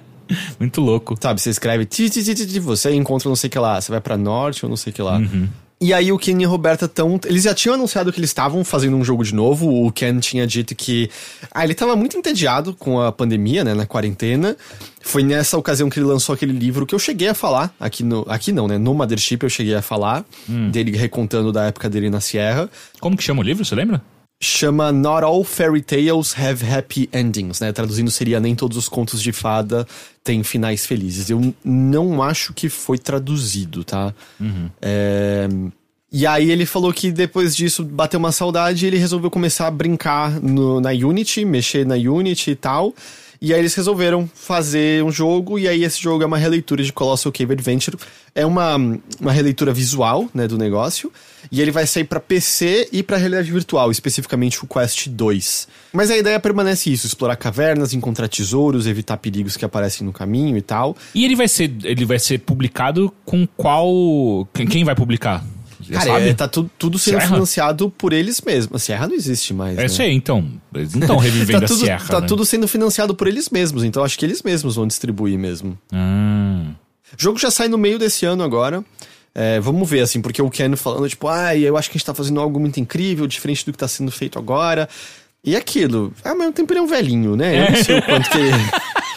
Muito 0.58 0.80
louco. 0.80 1.16
Sabe, 1.20 1.40
você 1.40 1.50
escreve 1.50 1.84
ti, 1.84 2.10
ti, 2.10 2.22
ti, 2.22 2.58
você 2.58 2.92
encontra 2.92 3.28
não 3.28 3.36
sei 3.36 3.48
o 3.48 3.50
que 3.50 3.58
lá, 3.58 3.80
você 3.80 3.92
vai 3.92 4.00
pra 4.00 4.16
norte 4.16 4.64
ou 4.64 4.68
não 4.68 4.76
sei 4.76 4.92
o 4.92 4.94
que 4.94 5.02
lá. 5.02 5.18
Uhum. 5.18 5.48
E 5.82 5.94
aí 5.94 6.12
o 6.12 6.18
Ken 6.18 6.38
e 6.38 6.44
a 6.44 6.48
Roberta 6.48 6.86
tão. 6.86 7.18
Eles 7.24 7.44
já 7.44 7.54
tinham 7.54 7.74
anunciado 7.74 8.12
que 8.12 8.20
eles 8.20 8.28
estavam 8.28 8.62
fazendo 8.62 8.98
um 8.98 9.02
jogo 9.02 9.24
de 9.24 9.34
novo. 9.34 9.86
O 9.86 9.90
Ken 9.90 10.18
tinha 10.18 10.46
dito 10.46 10.74
que. 10.74 11.08
Ah, 11.50 11.64
ele 11.64 11.74
tava 11.74 11.96
muito 11.96 12.18
entediado 12.18 12.74
com 12.74 13.00
a 13.00 13.10
pandemia, 13.10 13.64
né? 13.64 13.72
Na 13.72 13.86
quarentena. 13.86 14.54
Foi 15.00 15.22
nessa 15.22 15.56
ocasião 15.56 15.88
que 15.88 15.98
ele 15.98 16.04
lançou 16.04 16.34
aquele 16.34 16.52
livro 16.52 16.84
que 16.84 16.94
eu 16.94 16.98
cheguei 16.98 17.28
a 17.28 17.34
falar. 17.34 17.74
Aqui 17.80 18.04
no. 18.04 18.26
Aqui 18.28 18.52
não, 18.52 18.68
né? 18.68 18.76
No 18.76 18.92
Mothership 18.92 19.42
eu 19.42 19.48
cheguei 19.48 19.74
a 19.74 19.80
falar. 19.80 20.22
Hum. 20.46 20.70
Dele 20.70 20.94
recontando 20.94 21.50
da 21.50 21.64
época 21.64 21.88
dele 21.88 22.10
na 22.10 22.20
Sierra. 22.20 22.68
Como 23.00 23.16
que 23.16 23.22
chama 23.22 23.40
o 23.40 23.42
livro, 23.42 23.64
você 23.64 23.74
lembra? 23.74 24.02
Chama 24.42 24.90
Not 24.90 25.22
All 25.22 25.44
Fairy 25.44 25.82
Tales 25.82 26.34
Have 26.38 26.64
Happy 26.66 27.08
Endings, 27.12 27.60
né? 27.60 27.72
Traduzindo 27.72 28.10
seria 28.10 28.40
Nem 28.40 28.54
Todos 28.54 28.76
os 28.78 28.88
Contos 28.88 29.20
de 29.22 29.32
Fada 29.32 29.86
têm 30.24 30.42
finais 30.42 30.86
felizes. 30.86 31.28
Eu 31.28 31.54
não 31.62 32.22
acho 32.22 32.54
que 32.54 32.68
foi 32.70 32.96
traduzido, 32.96 33.84
tá? 33.84 34.14
É, 34.80 35.46
E 36.12 36.26
aí 36.26 36.50
ele 36.50 36.66
falou 36.66 36.92
que 36.92 37.12
depois 37.12 37.54
disso 37.54 37.84
bateu 37.84 38.18
uma 38.18 38.32
saudade 38.32 38.84
e 38.84 38.88
ele 38.88 38.96
resolveu 38.98 39.30
começar 39.30 39.66
a 39.68 39.70
brincar 39.70 40.40
no- 40.40 40.80
na 40.80 40.90
Unity, 40.90 41.44
mexer 41.44 41.86
na 41.86 41.94
Unity 41.94 42.50
e 42.52 42.56
tal. 42.56 42.92
E 43.42 43.54
aí 43.54 43.58
eles 43.58 43.74
resolveram 43.74 44.28
fazer 44.34 45.02
um 45.02 45.10
jogo, 45.10 45.58
e 45.58 45.66
aí 45.66 45.82
esse 45.82 45.98
jogo 45.98 46.22
é 46.22 46.26
uma 46.26 46.36
releitura 46.36 46.82
de 46.82 46.92
Colossal 46.92 47.32
Cave 47.32 47.54
Adventure. 47.54 47.96
É 48.34 48.44
uma, 48.44 48.76
uma 49.18 49.32
releitura 49.32 49.72
visual, 49.72 50.28
né, 50.34 50.46
do 50.46 50.58
negócio. 50.58 51.10
E 51.50 51.62
ele 51.62 51.70
vai 51.70 51.86
sair 51.86 52.04
pra 52.04 52.20
PC 52.20 52.90
e 52.92 53.02
pra 53.02 53.16
realidade 53.16 53.50
virtual, 53.50 53.90
especificamente 53.90 54.62
o 54.62 54.66
Quest 54.66 55.08
2. 55.08 55.68
Mas 55.90 56.10
a 56.10 56.18
ideia 56.18 56.38
permanece 56.38 56.92
isso, 56.92 57.06
explorar 57.06 57.36
cavernas, 57.36 57.94
encontrar 57.94 58.28
tesouros, 58.28 58.86
evitar 58.86 59.16
perigos 59.16 59.56
que 59.56 59.64
aparecem 59.64 60.06
no 60.06 60.12
caminho 60.12 60.58
e 60.58 60.62
tal. 60.62 60.94
E 61.14 61.24
ele 61.24 61.34
vai 61.34 61.48
ser, 61.48 61.72
ele 61.82 62.04
vai 62.04 62.18
ser 62.18 62.40
publicado 62.40 63.10
com 63.24 63.46
qual. 63.56 64.46
Quem 64.52 64.84
vai 64.84 64.94
publicar? 64.94 65.42
Cara, 65.92 66.04
sabe? 66.06 66.28
é, 66.28 66.34
tá 66.34 66.46
tu- 66.48 66.70
tudo 66.78 66.98
sendo 66.98 67.18
Serra? 67.20 67.34
financiado 67.34 67.90
por 67.90 68.12
eles 68.12 68.40
mesmos. 68.40 68.76
A 68.76 68.78
Serra 68.84 69.08
não 69.08 69.14
existe 69.14 69.52
mais, 69.54 69.76
É 69.76 69.80
né? 69.80 69.86
isso 69.86 70.00
aí, 70.02 70.12
então. 70.14 70.46
Eles 70.74 70.94
não 70.94 71.00
estão 71.02 71.16
revivendo 71.18 71.60
tá 71.60 71.64
a 71.64 71.68
tudo, 71.68 71.80
Sierra. 71.80 72.06
tá 72.08 72.20
né? 72.20 72.26
tudo 72.26 72.44
sendo 72.44 72.68
financiado 72.68 73.14
por 73.14 73.26
eles 73.26 73.48
mesmos, 73.50 73.82
então 73.84 74.04
acho 74.04 74.18
que 74.18 74.24
eles 74.24 74.42
mesmos 74.42 74.76
vão 74.76 74.86
distribuir 74.86 75.38
mesmo. 75.38 75.76
Ah. 75.92 76.66
O 77.18 77.22
jogo 77.22 77.38
já 77.38 77.50
sai 77.50 77.68
no 77.68 77.76
meio 77.78 77.98
desse 77.98 78.24
ano 78.24 78.42
agora. 78.42 78.84
É, 79.34 79.60
vamos 79.60 79.88
ver, 79.88 80.00
assim, 80.00 80.20
porque 80.20 80.42
o 80.42 80.50
Ken 80.50 80.74
falando, 80.76 81.08
tipo, 81.08 81.28
ah, 81.28 81.56
eu 81.56 81.76
acho 81.76 81.88
que 81.88 81.96
a 81.96 81.98
gente 81.98 82.06
tá 82.06 82.14
fazendo 82.14 82.40
algo 82.40 82.58
muito 82.58 82.80
incrível, 82.80 83.26
diferente 83.26 83.64
do 83.64 83.72
que 83.72 83.78
tá 83.78 83.86
sendo 83.88 84.10
feito 84.10 84.38
agora. 84.38 84.88
E 85.44 85.56
aquilo, 85.56 86.12
ao 86.24 86.36
mesmo 86.36 86.52
tempo 86.52 86.72
ele 86.72 86.80
é 86.80 86.82
um 86.82 86.86
velhinho, 86.86 87.34
né? 87.36 87.66
Eu 87.66 87.72
não 87.72 87.82
sei 87.84 87.98
o 87.98 88.02
quanto 88.02 88.28
que. 88.30 88.38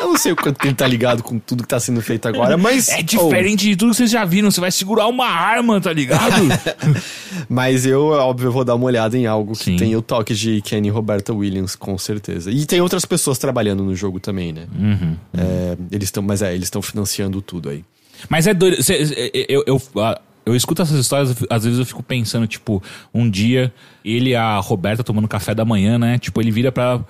Eu 0.00 0.08
não 0.08 0.16
sei 0.16 0.32
o 0.32 0.36
quanto 0.36 0.58
que 0.58 0.66
ele 0.68 0.74
tá 0.74 0.86
ligado 0.86 1.22
com 1.22 1.38
tudo 1.38 1.62
que 1.62 1.68
tá 1.68 1.80
sendo 1.80 2.00
feito 2.00 2.26
agora, 2.28 2.56
mas. 2.56 2.88
É 2.88 3.02
diferente 3.02 3.66
de 3.68 3.76
tudo 3.76 3.90
que 3.90 3.96
vocês 3.96 4.10
já 4.10 4.24
viram. 4.24 4.50
Você 4.50 4.60
vai 4.60 4.70
segurar 4.70 5.06
uma 5.08 5.26
arma, 5.26 5.80
tá 5.80 5.92
ligado? 5.92 6.34
Oh, 6.42 7.00
mas 7.48 7.84
eu, 7.84 8.06
óbvio, 8.06 8.50
vou 8.52 8.64
dar 8.64 8.74
uma 8.74 8.84
olhada 8.86 9.16
em 9.18 9.26
algo 9.26 9.52
que 9.54 9.64
Sim. 9.64 9.76
tem 9.76 9.96
o 9.96 10.02
toque 10.02 10.34
de 10.34 10.60
Kenny 10.62 10.88
Roberta 10.88 11.32
Williams, 11.34 11.74
com 11.74 11.96
certeza. 11.98 12.50
E 12.50 12.64
tem 12.64 12.80
outras 12.80 13.04
pessoas 13.04 13.38
trabalhando 13.38 13.82
no 13.82 13.94
jogo 13.94 14.20
também, 14.20 14.52
né? 14.52 14.66
Uhum. 14.78 15.16
É, 15.36 15.76
eles 15.90 16.08
estão, 16.08 16.22
mas 16.22 16.42
é, 16.42 16.54
eles 16.54 16.64
estão 16.66 16.80
financiando 16.82 17.42
tudo 17.42 17.68
aí. 17.68 17.84
Mas 18.28 18.46
é 18.46 18.54
doido. 18.54 18.82
cê- 18.82 19.30
eu, 19.48 19.62
eu, 19.66 19.82
ah, 19.98 20.20
eu 20.46 20.54
escuto 20.56 20.80
essas 20.82 20.98
histórias, 20.98 21.34
às 21.50 21.64
vezes 21.64 21.78
eu 21.78 21.86
fico 21.86 22.02
pensando, 22.02 22.46
tipo, 22.46 22.82
um 23.12 23.28
dia 23.28 23.72
ele 24.04 24.30
e 24.30 24.34
a 24.36 24.56
Roberta 24.58 25.04
tomando 25.04 25.28
café 25.28 25.54
da 25.54 25.64
manhã, 25.64 25.98
né? 25.98 26.18
Tipo, 26.18 26.40
ele 26.40 26.50
vira 26.50 26.72
pra. 26.72 27.00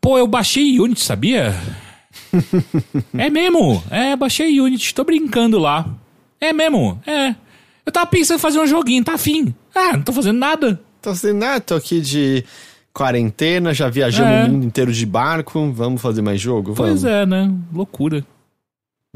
Pô, 0.00 0.16
eu 0.18 0.26
baixei 0.26 0.78
Unity, 0.80 1.00
sabia? 1.00 1.54
é 3.16 3.30
mesmo? 3.30 3.82
É, 3.90 4.16
baixei 4.16 4.60
Unity, 4.60 4.94
tô 4.94 5.04
brincando 5.04 5.58
lá. 5.58 5.88
É 6.40 6.52
mesmo? 6.52 7.00
É. 7.06 7.34
Eu 7.84 7.92
tava 7.92 8.06
pensando 8.06 8.36
em 8.38 8.40
fazer 8.40 8.58
um 8.60 8.66
joguinho, 8.66 9.02
tá 9.04 9.14
afim. 9.14 9.54
Ah, 9.74 9.94
não 9.94 10.02
tô 10.02 10.12
fazendo 10.12 10.38
nada. 10.38 10.80
Tô 11.00 11.10
assim, 11.10 11.42
ah, 11.42 11.60
tô 11.60 11.74
aqui 11.74 12.00
de 12.00 12.44
quarentena, 12.92 13.72
já 13.72 13.88
viajamos 13.88 14.32
É. 14.32 14.44
o 14.44 14.50
mundo 14.50 14.66
inteiro 14.66 14.92
de 14.92 15.06
barco, 15.06 15.70
vamos 15.72 16.00
fazer 16.02 16.20
mais 16.22 16.40
jogo? 16.40 16.74
Vamos. 16.74 17.00
Pois 17.00 17.04
é, 17.04 17.24
né? 17.24 17.50
Loucura. 17.72 18.24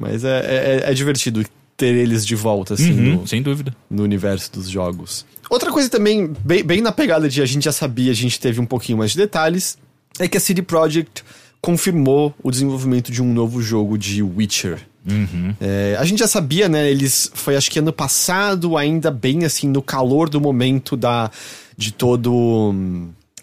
Mas 0.01 0.25
é, 0.25 0.81
é, 0.87 0.91
é 0.91 0.95
divertido 0.95 1.45
ter 1.77 1.95
eles 1.95 2.25
de 2.25 2.35
volta, 2.35 2.75
assim, 2.75 2.93
Uhum, 2.93 3.21
no, 3.21 3.27
Sem 3.27 3.43
dúvida. 3.43 3.75
no 3.91 4.03
universo 4.05 4.53
dos 4.53 4.69
jogos. 4.69 5.27
Outra 5.51 5.71
coisa 5.73 5.89
também, 5.89 6.33
bem, 6.45 6.63
bem 6.63 6.81
na 6.81 6.93
pegada 6.93 7.29
de 7.29 7.43
a 7.43 7.47
gente 7.47 7.65
já 7.65 7.73
sabia, 7.73 8.11
a 8.11 8.15
gente 8.15 8.39
teve 8.41 8.61
um 8.61 8.67
pouquinho 8.67 8.99
mais 8.99 9.11
de 9.13 9.19
detalhes, 9.19 9.77
é 10.19 10.29
que 10.29 10.37
a 10.37 10.41
CD 10.41 10.63
Projekt 10.63 11.25
confirmou 11.63 12.35
o 12.43 12.51
desenvolvimento 12.51 13.13
de 13.13 13.23
um 13.23 13.33
novo 13.33 13.63
jogo 13.63 13.97
de 13.97 14.21
Witcher. 14.21 14.81
Uhum. 15.09 15.55
É, 15.61 15.97
a 15.99 16.05
gente 16.05 16.19
já 16.19 16.27
sabia, 16.27 16.69
né? 16.69 16.91
Eles 16.91 17.31
foi 17.35 17.57
acho 17.57 17.71
que 17.71 17.79
ano 17.79 17.93
passado, 17.93 18.77
ainda 18.77 19.11
bem 19.11 19.45
assim 19.45 19.69
no 19.69 19.81
calor 19.81 20.29
do 20.29 20.41
momento 20.41 20.97
da 20.97 21.31
de 21.77 21.93
todo 21.93 22.75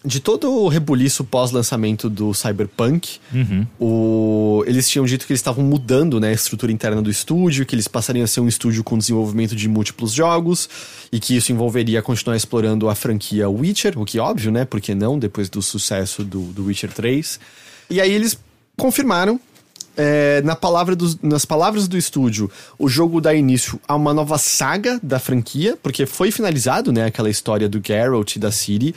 de 0.02 0.18
todo 0.18 0.50
o 0.50 0.68
rebuliço 0.68 1.24
pós-lançamento 1.24 2.08
do 2.08 2.32
Cyberpunk. 2.32 3.18
Uhum. 3.32 3.66
O, 3.78 4.64
eles 4.66 4.88
tinham 4.88 5.04
dito 5.04 5.26
que 5.26 5.32
eles 5.32 5.40
estavam 5.40 5.62
mudando 5.62 6.18
né, 6.18 6.28
a 6.28 6.32
estrutura 6.32 6.72
interna 6.72 7.02
do 7.02 7.10
estúdio, 7.10 7.66
que 7.66 7.74
eles 7.74 7.86
passariam 7.86 8.24
a 8.24 8.26
ser 8.26 8.40
um 8.40 8.48
estúdio 8.48 8.82
com 8.82 8.96
desenvolvimento 8.96 9.54
de 9.54 9.68
múltiplos 9.68 10.12
jogos 10.12 10.70
e 11.12 11.20
que 11.20 11.36
isso 11.36 11.52
envolveria 11.52 12.00
continuar 12.00 12.34
explorando 12.34 12.88
a 12.88 12.94
franquia 12.94 13.48
Witcher, 13.48 13.98
o 13.98 14.06
que 14.06 14.18
é 14.18 14.22
óbvio, 14.22 14.50
né? 14.50 14.64
Porque 14.64 14.94
não, 14.94 15.18
depois 15.18 15.50
do 15.50 15.60
sucesso 15.60 16.24
do, 16.24 16.44
do 16.44 16.66
Witcher 16.66 16.90
3. 16.90 17.38
E 17.90 18.00
aí 18.00 18.12
eles 18.12 18.38
confirmaram 18.78 19.38
é, 20.00 20.40
na 20.42 20.56
palavra 20.56 20.96
nas 21.22 21.44
palavras 21.44 21.86
do 21.86 21.96
estúdio, 21.98 22.50
o 22.78 22.88
jogo 22.88 23.20
dá 23.20 23.34
início 23.34 23.78
a 23.86 23.94
uma 23.94 24.14
nova 24.14 24.38
saga 24.38 24.98
da 25.02 25.18
franquia, 25.18 25.76
porque 25.82 26.06
foi 26.06 26.30
finalizado, 26.30 26.90
né, 26.92 27.04
aquela 27.06 27.28
história 27.28 27.68
do 27.68 27.80
Geralt 27.84 28.36
e 28.36 28.38
da 28.38 28.50
Ciri. 28.50 28.94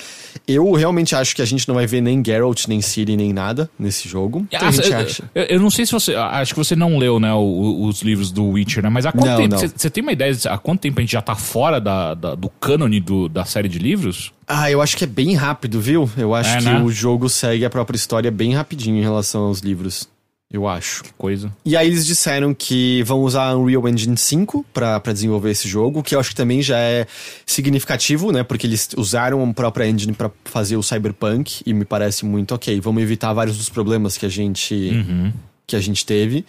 Eu 0.48 0.72
realmente 0.74 1.16
acho 1.16 1.36
que 1.36 1.42
a 1.42 1.46
gente 1.46 1.68
não 1.68 1.76
vai 1.76 1.86
ver 1.86 2.02
nem 2.02 2.24
Geralt, 2.24 2.68
nem 2.68 2.82
Ciri, 2.82 3.18
nem 3.18 3.34
nada 3.34 3.70
nesse 3.78 4.08
jogo. 4.08 4.48
Então 4.52 4.66
a 4.68 4.70
Ah, 4.70 4.72
gente 4.72 4.90
eu- 4.92 4.98
acha. 4.98 5.24
Eu, 5.36 5.44
eu 5.44 5.60
não 5.60 5.70
sei 5.70 5.86
se 5.86 5.92
você. 5.92 6.16
Acho 6.16 6.54
que 6.54 6.60
você 6.60 6.76
não 6.76 6.98
leu, 6.98 7.20
né, 7.20 7.34
o- 7.34 7.38
o- 7.38 7.86
os 7.88 8.02
livros 8.02 8.32
do 8.32 8.46
Witcher, 8.50 8.82
né? 8.84 8.90
Mas 8.90 9.06
há 9.06 9.12
quanto 9.12 9.26
Não, 9.28 9.38
tempo? 9.50 9.56
você 9.76 9.90
tem 9.90 10.02
uma 10.02 10.12
ideia 10.12 10.34
de 10.34 10.48
há 10.48 10.58
quanto 10.58 10.82
tempo 10.82 11.00
a 11.00 11.02
gente 11.02 11.12
já 11.12 11.22
tá 11.22 11.36
fora 11.36 11.80
da, 11.82 12.14
da- 12.14 12.36
do 12.36 12.50
cânone 12.50 13.00
do- 13.00 13.28
da 13.28 13.44
série 13.46 13.68
de 13.68 13.80
livros? 13.80 14.32
Ah, 14.48 14.70
eu 14.70 14.82
acho 14.82 14.98
que 14.98 15.04
é 15.06 15.08
bem 15.08 15.36
rápido, 15.36 15.80
viu? 15.80 16.10
Eu 16.18 16.36
acho 16.36 16.50
É, 16.56 16.58
que 16.60 16.66
né? 16.66 16.82
o 16.82 16.90
jogo 16.92 17.30
segue 17.30 17.64
a 17.66 17.70
própria 17.70 17.96
história 17.96 18.30
bem 18.30 18.54
rapidinho 18.54 18.98
em 18.98 19.02
relação 19.02 19.44
aos 19.44 19.60
livros. 19.60 20.08
Eu 20.54 20.68
acho. 20.68 21.04
Coisa. 21.18 21.52
E 21.66 21.76
aí 21.76 21.88
eles 21.88 22.06
disseram 22.06 22.54
que 22.54 23.02
vão 23.02 23.22
usar 23.22 23.46
a 23.50 23.58
Unreal 23.58 23.90
Engine 23.90 24.16
5 24.16 24.64
pra 24.72 25.00
pra 25.00 25.12
desenvolver 25.12 25.50
esse 25.50 25.68
jogo, 25.68 26.04
que 26.04 26.14
eu 26.14 26.20
acho 26.20 26.30
que 26.30 26.36
também 26.36 26.62
já 26.62 26.78
é 26.78 27.08
significativo, 27.44 28.32
né? 28.32 28.44
Porque 28.44 28.68
eles 28.68 28.90
usaram 28.96 29.44
a 29.44 29.54
própria 29.54 29.88
engine 29.88 30.14
pra 30.14 30.30
fazer 30.46 30.78
o 30.78 30.84
Cyberpunk 30.84 31.64
e 31.66 31.74
me 31.74 31.86
parece 31.86 32.24
muito 32.24 32.54
ok. 32.54 32.80
Vamos 32.80 33.02
evitar 33.02 33.34
vários 33.34 33.58
dos 33.58 33.68
problemas 33.68 34.16
que 34.16 34.28
a 34.28 34.30
gente 34.30 35.04
que 35.66 35.76
a 35.76 35.80
gente 35.80 36.06
teve. 36.06 36.46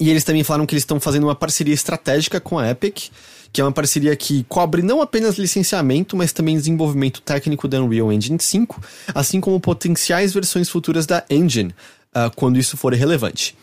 E 0.00 0.10
eles 0.10 0.24
também 0.24 0.42
falaram 0.42 0.66
que 0.66 0.74
eles 0.74 0.82
estão 0.82 0.98
fazendo 0.98 1.24
uma 1.24 1.34
parceria 1.34 1.74
estratégica 1.74 2.40
com 2.40 2.58
a 2.58 2.70
Epic, 2.70 3.10
que 3.52 3.60
é 3.60 3.64
uma 3.64 3.72
parceria 3.72 4.14
que 4.14 4.44
cobre 4.48 4.82
não 4.82 5.00
apenas 5.00 5.38
licenciamento, 5.38 6.16
mas 6.16 6.32
também 6.32 6.56
desenvolvimento 6.56 7.20
técnico 7.20 7.66
da 7.66 7.80
Unreal 7.80 8.12
Engine 8.12 8.38
5, 8.40 8.80
assim 9.14 9.40
como 9.40 9.58
potenciais 9.58 10.32
versões 10.32 10.68
futuras 10.68 11.06
da 11.06 11.24
engine, 11.30 11.74
ah, 12.14 12.30
quando 12.34 12.58
isso 12.58 12.76
for 12.76 12.92
relevante. 12.94 13.56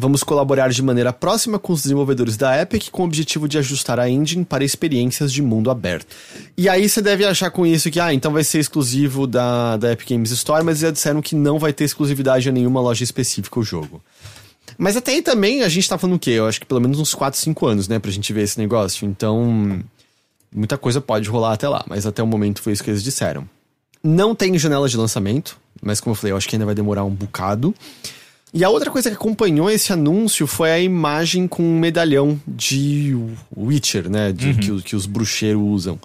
Vamos 0.00 0.22
colaborar 0.22 0.68
de 0.68 0.80
maneira 0.80 1.12
próxima 1.12 1.58
com 1.58 1.72
os 1.72 1.82
desenvolvedores 1.82 2.36
da 2.36 2.62
Epic 2.62 2.88
com 2.88 3.02
o 3.02 3.04
objetivo 3.04 3.48
de 3.48 3.58
ajustar 3.58 3.98
a 3.98 4.08
engine 4.08 4.44
para 4.44 4.62
experiências 4.62 5.32
de 5.32 5.42
mundo 5.42 5.72
aberto. 5.72 6.14
E 6.56 6.68
aí 6.68 6.88
você 6.88 7.02
deve 7.02 7.24
achar 7.24 7.50
com 7.50 7.66
isso 7.66 7.90
que, 7.90 7.98
ah, 7.98 8.14
então 8.14 8.32
vai 8.32 8.44
ser 8.44 8.60
exclusivo 8.60 9.26
da, 9.26 9.76
da 9.76 9.90
Epic 9.90 10.08
Games 10.08 10.30
Store, 10.30 10.64
mas 10.64 10.78
já 10.78 10.92
disseram 10.92 11.20
que 11.20 11.34
não 11.34 11.58
vai 11.58 11.72
ter 11.72 11.82
exclusividade 11.82 12.48
a 12.48 12.52
nenhuma 12.52 12.80
loja 12.80 13.02
específica 13.02 13.58
o 13.58 13.64
jogo. 13.64 14.00
Mas 14.78 14.96
até 14.96 15.10
aí 15.10 15.20
também 15.20 15.62
a 15.62 15.68
gente 15.68 15.88
tá 15.88 15.98
falando 15.98 16.14
o 16.14 16.18
quê? 16.20 16.30
Eu 16.30 16.46
acho 16.46 16.60
que 16.60 16.66
pelo 16.66 16.80
menos 16.80 17.00
uns 17.00 17.12
4, 17.12 17.36
5 17.36 17.66
anos, 17.66 17.88
né, 17.88 17.98
pra 17.98 18.12
gente 18.12 18.32
ver 18.32 18.42
esse 18.42 18.56
negócio. 18.56 19.04
Então, 19.04 19.82
muita 20.54 20.78
coisa 20.78 21.00
pode 21.00 21.28
rolar 21.28 21.54
até 21.54 21.68
lá, 21.68 21.84
mas 21.88 22.06
até 22.06 22.22
o 22.22 22.26
momento 22.26 22.62
foi 22.62 22.72
isso 22.72 22.84
que 22.84 22.90
eles 22.90 23.02
disseram. 23.02 23.48
Não 24.00 24.32
tem 24.32 24.56
janela 24.56 24.88
de 24.88 24.96
lançamento, 24.96 25.58
mas 25.82 26.00
como 26.00 26.12
eu 26.12 26.16
falei, 26.16 26.32
eu 26.32 26.36
acho 26.36 26.48
que 26.48 26.54
ainda 26.56 26.66
vai 26.66 26.74
demorar 26.74 27.04
um 27.04 27.10
bocado. 27.10 27.74
E 28.52 28.64
a 28.64 28.70
outra 28.70 28.90
coisa 28.90 29.10
que 29.10 29.16
acompanhou 29.16 29.70
esse 29.70 29.92
anúncio 29.92 30.46
foi 30.46 30.70
a 30.70 30.78
imagem 30.78 31.46
com 31.46 31.62
um 31.62 31.78
medalhão 31.78 32.40
de 32.46 33.14
Witcher, 33.54 34.08
né? 34.08 34.32
De, 34.32 34.54
que, 34.54 34.72
o- 34.72 34.80
que 34.82 34.96
os 34.96 35.04
bruxeiros 35.04 35.60
usam. 35.62 35.98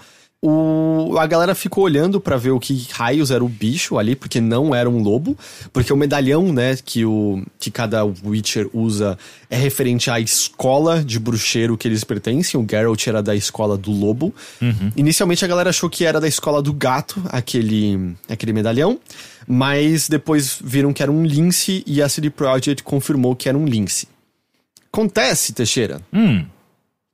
O, 0.45 1.17
a 1.17 1.25
galera 1.25 1.55
ficou 1.55 1.85
olhando 1.85 2.19
pra 2.19 2.35
ver 2.35 2.51
o 2.51 2.59
que 2.59 2.85
raios 2.91 3.31
era 3.31 3.41
o 3.41 3.47
bicho 3.47 3.97
ali, 3.97 4.13
porque 4.13 4.41
não 4.41 4.75
era 4.75 4.89
um 4.89 5.01
lobo, 5.01 5.37
porque 5.71 5.93
o 5.93 5.95
medalhão, 5.95 6.51
né, 6.51 6.77
que, 6.83 7.05
o, 7.05 7.41
que 7.57 7.71
cada 7.71 8.03
Witcher 8.03 8.69
usa 8.73 9.17
é 9.49 9.55
referente 9.55 10.11
à 10.11 10.19
escola 10.19 11.01
de 11.01 11.17
bruxeiro 11.17 11.77
que 11.77 11.87
eles 11.87 12.03
pertencem. 12.03 12.59
O 12.59 12.67
Geralt 12.69 13.07
era 13.07 13.23
da 13.23 13.33
escola 13.33 13.77
do 13.77 13.89
lobo. 13.89 14.35
Inicialmente 14.97 15.45
a 15.45 15.47
galera 15.47 15.69
achou 15.69 15.89
que 15.89 16.03
era 16.03 16.19
da 16.19 16.27
escola 16.27 16.61
do 16.61 16.73
gato, 16.73 17.23
aquele, 17.29 18.13
aquele 18.27 18.51
medalhão, 18.51 18.99
mas 19.47 20.09
depois 20.09 20.59
viram 20.61 20.91
que 20.91 21.01
era 21.01 21.11
um 21.11 21.23
lince 21.25 21.85
e 21.87 22.01
a 22.01 22.09
CD 22.09 22.29
Projekt 22.29 22.83
confirmou 22.83 23.33
que 23.33 23.47
era 23.47 23.57
um 23.57 23.65
lince. 23.65 24.09
Acontece, 24.91 25.53
Teixeira, 25.53 26.01
Hum. 26.11 26.45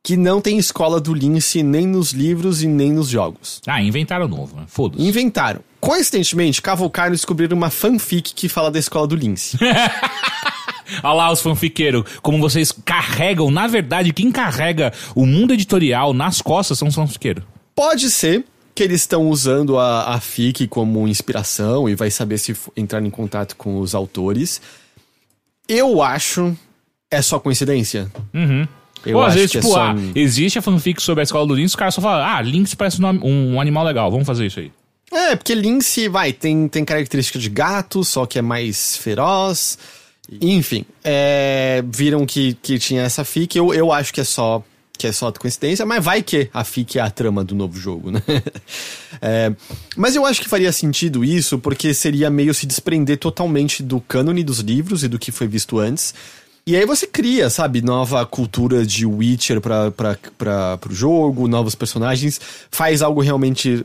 Que 0.04 0.16
não 0.16 0.40
tem 0.40 0.58
escola 0.58 1.00
do 1.00 1.14
lince 1.14 1.62
nem 1.62 1.86
nos 1.86 2.12
livros 2.12 2.64
e 2.64 2.68
nem 2.68 2.92
nos 2.92 3.10
jogos. 3.10 3.62
Ah, 3.68 3.82
inventaram 3.82 4.28
novo, 4.28 4.56
né? 4.56 4.64
Foda-se. 4.68 5.04
Inventaram. 5.04 5.62
Coincidentemente, 5.80 6.62
cavucaram 6.62 7.14
e 7.14 7.16
descobriram 7.16 7.56
uma 7.56 7.70
fanfic 7.70 8.34
que 8.34 8.50
fala 8.50 8.72
da 8.72 8.80
escola 8.80 9.08
do 9.08 9.16
lince. 9.16 9.58
Olha 11.04 11.14
lá 11.14 11.32
os 11.32 11.42
fanfiqueiros, 11.42 12.04
como 12.22 12.40
vocês 12.40 12.72
carregam, 12.72 13.52
na 13.52 13.68
verdade, 13.68 14.12
quem 14.12 14.32
carrega 14.32 14.92
o 15.14 15.26
mundo 15.26 15.54
editorial 15.54 16.14
nas 16.14 16.42
costas 16.42 16.80
são 16.80 16.88
os 16.88 16.96
fanfiqueiros. 16.96 17.44
Pode 17.76 18.10
ser 18.10 18.44
que 18.74 18.84
eles 18.84 19.02
estão 19.02 19.28
usando 19.28 19.78
a, 19.78 20.16
a 20.16 20.20
FIC 20.20 20.68
como 20.68 21.08
inspiração 21.08 21.88
e 21.88 21.96
vai 21.96 22.10
saber 22.10 22.38
se 22.38 22.56
entrar 22.76 23.06
em 23.06 23.10
contato 23.10 23.56
com 23.56 23.80
os 23.80 23.94
autores. 23.94 24.62
Eu 25.68 26.02
acho. 26.02 26.58
É 27.12 27.22
só 27.22 27.40
coincidência? 27.40 28.12
Uhum. 28.34 28.68
Eu 29.06 29.18
Ou 29.18 29.24
às 29.24 29.30
acho 29.30 29.38
vezes, 29.38 29.52
que 29.52 29.58
é 29.58 29.62
tipo, 29.62 29.74
só 29.74 29.82
ah, 29.92 29.96
existe 30.16 30.60
a 30.60 30.62
fanfic 30.62 31.02
sobre 31.02 31.22
a 31.22 31.24
escola 31.24 31.48
do 31.48 31.54
Lynx, 31.54 31.72
os 31.72 31.76
caras 31.76 31.94
só 31.94 32.02
falam, 32.02 32.26
ah, 32.26 32.42
Lynx 32.42 32.74
parece 32.76 33.02
um, 33.02 33.08
um- 33.08 33.54
um 33.56 33.62
animal 33.62 33.84
legal, 33.86 34.12
vamos 34.12 34.26
fazer 34.28 34.46
isso 34.46 34.60
aí. 34.60 34.72
É, 35.12 35.36
porque 35.36 35.56
lince, 35.56 36.08
vai, 36.08 36.32
tem, 36.32 36.68
tem 36.68 36.86
característica 36.86 37.40
de 37.40 37.50
gato, 37.50 38.04
só 38.04 38.26
que 38.28 38.38
é 38.38 38.42
mais 38.44 38.96
feroz. 38.98 39.80
Enfim, 40.40 40.86
é, 41.04 41.84
viram 41.92 42.26
que, 42.28 42.54
que 42.62 42.78
tinha 42.78 43.02
essa 43.02 43.24
FIC. 43.26 43.56
Eu, 43.58 43.74
eu 43.74 43.92
acho 43.92 44.14
que 44.14 44.22
é 44.22 44.24
só 44.24 44.64
que 44.96 45.08
é 45.08 45.12
só 45.14 45.32
coincidência, 45.32 45.86
mas 45.86 46.04
vai 46.04 46.22
que 46.22 46.50
a 46.54 46.62
FIC 46.64 46.98
é 47.00 47.02
a 47.02 47.10
trama 47.10 47.42
do 47.42 47.56
novo 47.56 47.80
jogo, 47.80 48.12
né? 48.12 48.22
É, 49.22 49.52
mas 49.98 50.16
eu 50.16 50.26
acho 50.26 50.40
que 50.42 50.48
faria 50.48 50.72
sentido 50.72 51.26
isso, 51.26 51.58
porque 51.60 51.94
seria 51.94 52.30
meio 52.30 52.54
se 52.54 52.66
desprender 52.66 53.18
totalmente 53.18 53.82
do 53.84 54.00
cânone 54.00 54.44
dos 54.46 54.60
livros 54.60 55.04
e 55.04 55.08
do 55.10 55.20
que 55.20 55.30
foi 55.32 55.46
visto 55.48 55.78
antes. 55.80 56.14
E 56.70 56.76
aí 56.76 56.86
você 56.86 57.08
cria, 57.08 57.50
sabe, 57.50 57.82
nova 57.82 58.24
cultura 58.28 58.86
de 58.86 59.04
Witcher 59.04 59.60
pra, 59.60 59.90
pra, 59.90 60.16
pra, 60.38 60.78
pro 60.78 60.94
jogo, 60.94 61.48
novos 61.48 61.74
personagens, 61.74 62.40
faz 62.70 63.02
algo 63.02 63.22
realmente 63.22 63.84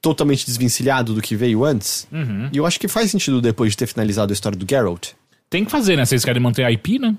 totalmente 0.00 0.46
desvencilhado 0.46 1.14
do 1.14 1.20
que 1.20 1.34
veio 1.34 1.64
antes. 1.64 2.06
E 2.52 2.58
eu 2.58 2.64
acho 2.64 2.78
que 2.78 2.86
faz 2.86 3.10
sentido 3.10 3.42
depois 3.42 3.72
de 3.72 3.78
ter 3.78 3.88
finalizado 3.88 4.32
a 4.32 4.34
história 4.34 4.56
do 4.56 4.64
Geralt. 4.64 5.14
Tem 5.50 5.64
que 5.64 5.70
fazer, 5.72 5.96
né? 5.96 6.04
Vocês 6.04 6.24
querem 6.24 6.40
manter 6.40 6.64
a 6.64 6.70
IP, 6.70 7.00
né? 7.00 7.16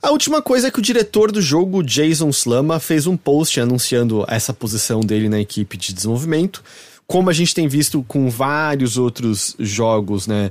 A 0.00 0.10
última 0.10 0.40
coisa 0.40 0.68
é 0.68 0.70
que 0.70 0.78
o 0.78 0.82
diretor 0.82 1.30
do 1.30 1.42
jogo, 1.42 1.82
Jason 1.82 2.30
Slama, 2.30 2.80
fez 2.80 3.06
um 3.06 3.14
post 3.14 3.60
anunciando 3.60 4.24
essa 4.26 4.54
posição 4.54 5.00
dele 5.00 5.28
na 5.28 5.38
equipe 5.38 5.76
de 5.76 5.92
desenvolvimento. 5.92 6.64
Como 7.06 7.28
a 7.28 7.32
gente 7.34 7.54
tem 7.54 7.68
visto 7.68 8.02
com 8.08 8.30
vários 8.30 8.96
outros 8.96 9.54
jogos, 9.58 10.26
né? 10.26 10.50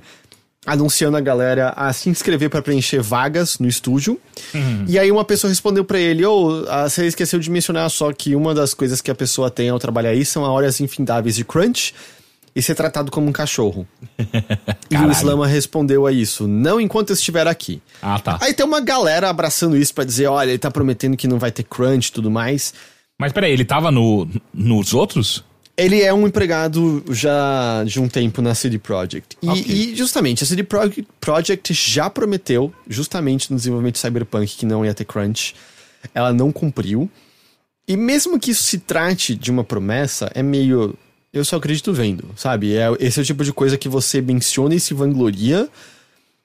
Anunciando 0.66 1.16
a 1.18 1.22
galera 1.22 1.74
a 1.76 1.94
se 1.94 2.10
inscrever 2.10 2.50
para 2.50 2.62
preencher 2.62 3.02
vagas 3.02 3.60
no 3.60 3.68
estúdio. 3.68 4.20
E 4.88 4.98
aí 4.98 5.12
uma 5.12 5.24
pessoa 5.24 5.50
respondeu 5.50 5.86
para 5.86 6.00
ele: 6.00 6.26
Ô, 6.26 6.66
ah, 6.68 6.90
você 6.90 7.06
esqueceu 7.06 7.40
de 7.40 7.50
mencionar 7.50 7.90
só 7.90 8.12
que 8.12 8.36
uma 8.36 8.54
das 8.54 8.74
coisas 8.74 9.02
que 9.02 9.12
a 9.12 9.16
pessoa 9.16 9.52
tem 9.52 9.70
ao 9.70 9.80
trabalhar 9.80 10.10
aí 10.10 10.26
são 10.26 10.44
horas 10.44 10.80
infindáveis 10.80 11.36
de 11.36 11.46
crunch 11.46 11.94
e 12.56 12.62
ser 12.62 12.74
tratado 12.74 13.12
como 13.12 13.28
um 13.28 13.32
cachorro. 13.32 13.86
e 14.90 14.96
o. 14.96 15.12
Slama 15.12 15.46
respondeu 15.46 16.08
a 16.08 16.12
isso: 16.12 16.48
Não 16.48 16.80
enquanto 16.80 17.10
eu 17.10 17.16
estiver 17.16 17.48
aqui. 17.48 17.82
Ah, 18.02 18.18
tá. 18.18 18.38
Aí 18.42 18.54
tem 18.54 18.66
uma 18.66 18.80
galera 18.80 19.30
abraçando 19.30 19.76
isso 19.76 19.94
pra 19.94 20.06
dizer, 20.06 20.28
olha, 20.28 20.50
ele 20.50 20.58
tá 20.58 20.72
prometendo 20.72 21.18
que 21.18 21.28
não 21.28 21.38
vai 21.38 21.52
ter 21.52 21.64
crunch 21.64 22.08
e 22.08 22.12
tudo 22.12 22.32
mais. 22.32 22.74
Mas 23.20 23.32
peraí, 23.34 23.52
ele 23.52 23.66
tava 23.66 23.92
no, 23.92 24.28
nos 24.54 24.94
outros? 24.94 25.44
Ele 25.78 26.02
é 26.02 26.14
um 26.14 26.26
empregado 26.26 27.04
já 27.10 27.84
de 27.86 28.00
um 28.00 28.08
tempo 28.08 28.42
na 28.42 28.56
CD 28.56 28.80
Projekt. 28.80 29.38
E, 29.42 29.50
Ok. 29.50 29.66
e, 29.68 29.96
justamente, 29.96 30.44
a 30.44 30.48
CD 30.48 30.64
Pro- 30.64 30.90
Projekt 31.20 31.74
já 31.74 32.10
prometeu, 32.10 32.74
justamente 32.88 33.52
no 33.52 33.58
desenvolvimento 33.58 33.96
de 33.96 34.00
Cyberpunk, 34.00 34.56
que 34.56 34.66
não 34.66 34.86
ia 34.86 34.94
ter 34.94 35.04
crunch. 35.04 35.54
Ela 36.14 36.32
não 36.32 36.52
cumpriu. 36.52 37.10
E 37.88 37.98
mesmo 37.98 38.40
que 38.40 38.52
isso 38.52 38.64
se 38.64 38.80
trate 38.80 39.36
de 39.36 39.52
uma 39.52 39.64
promessa, 39.64 40.32
é 40.34 40.42
meio. 40.42 40.96
Eu 41.34 41.44
só 41.44 41.58
acredito 41.58 41.92
vendo, 41.92 42.24
sabe? 42.38 42.74
É, 42.76 42.86
esse 43.00 43.20
é 43.20 43.24
o 43.24 43.26
tipo 43.26 43.44
de 43.44 43.52
coisa 43.52 43.78
que 43.78 43.90
você 43.90 44.22
menciona 44.22 44.74
e 44.74 44.80
se 44.80 44.94
vangloria 44.94 45.68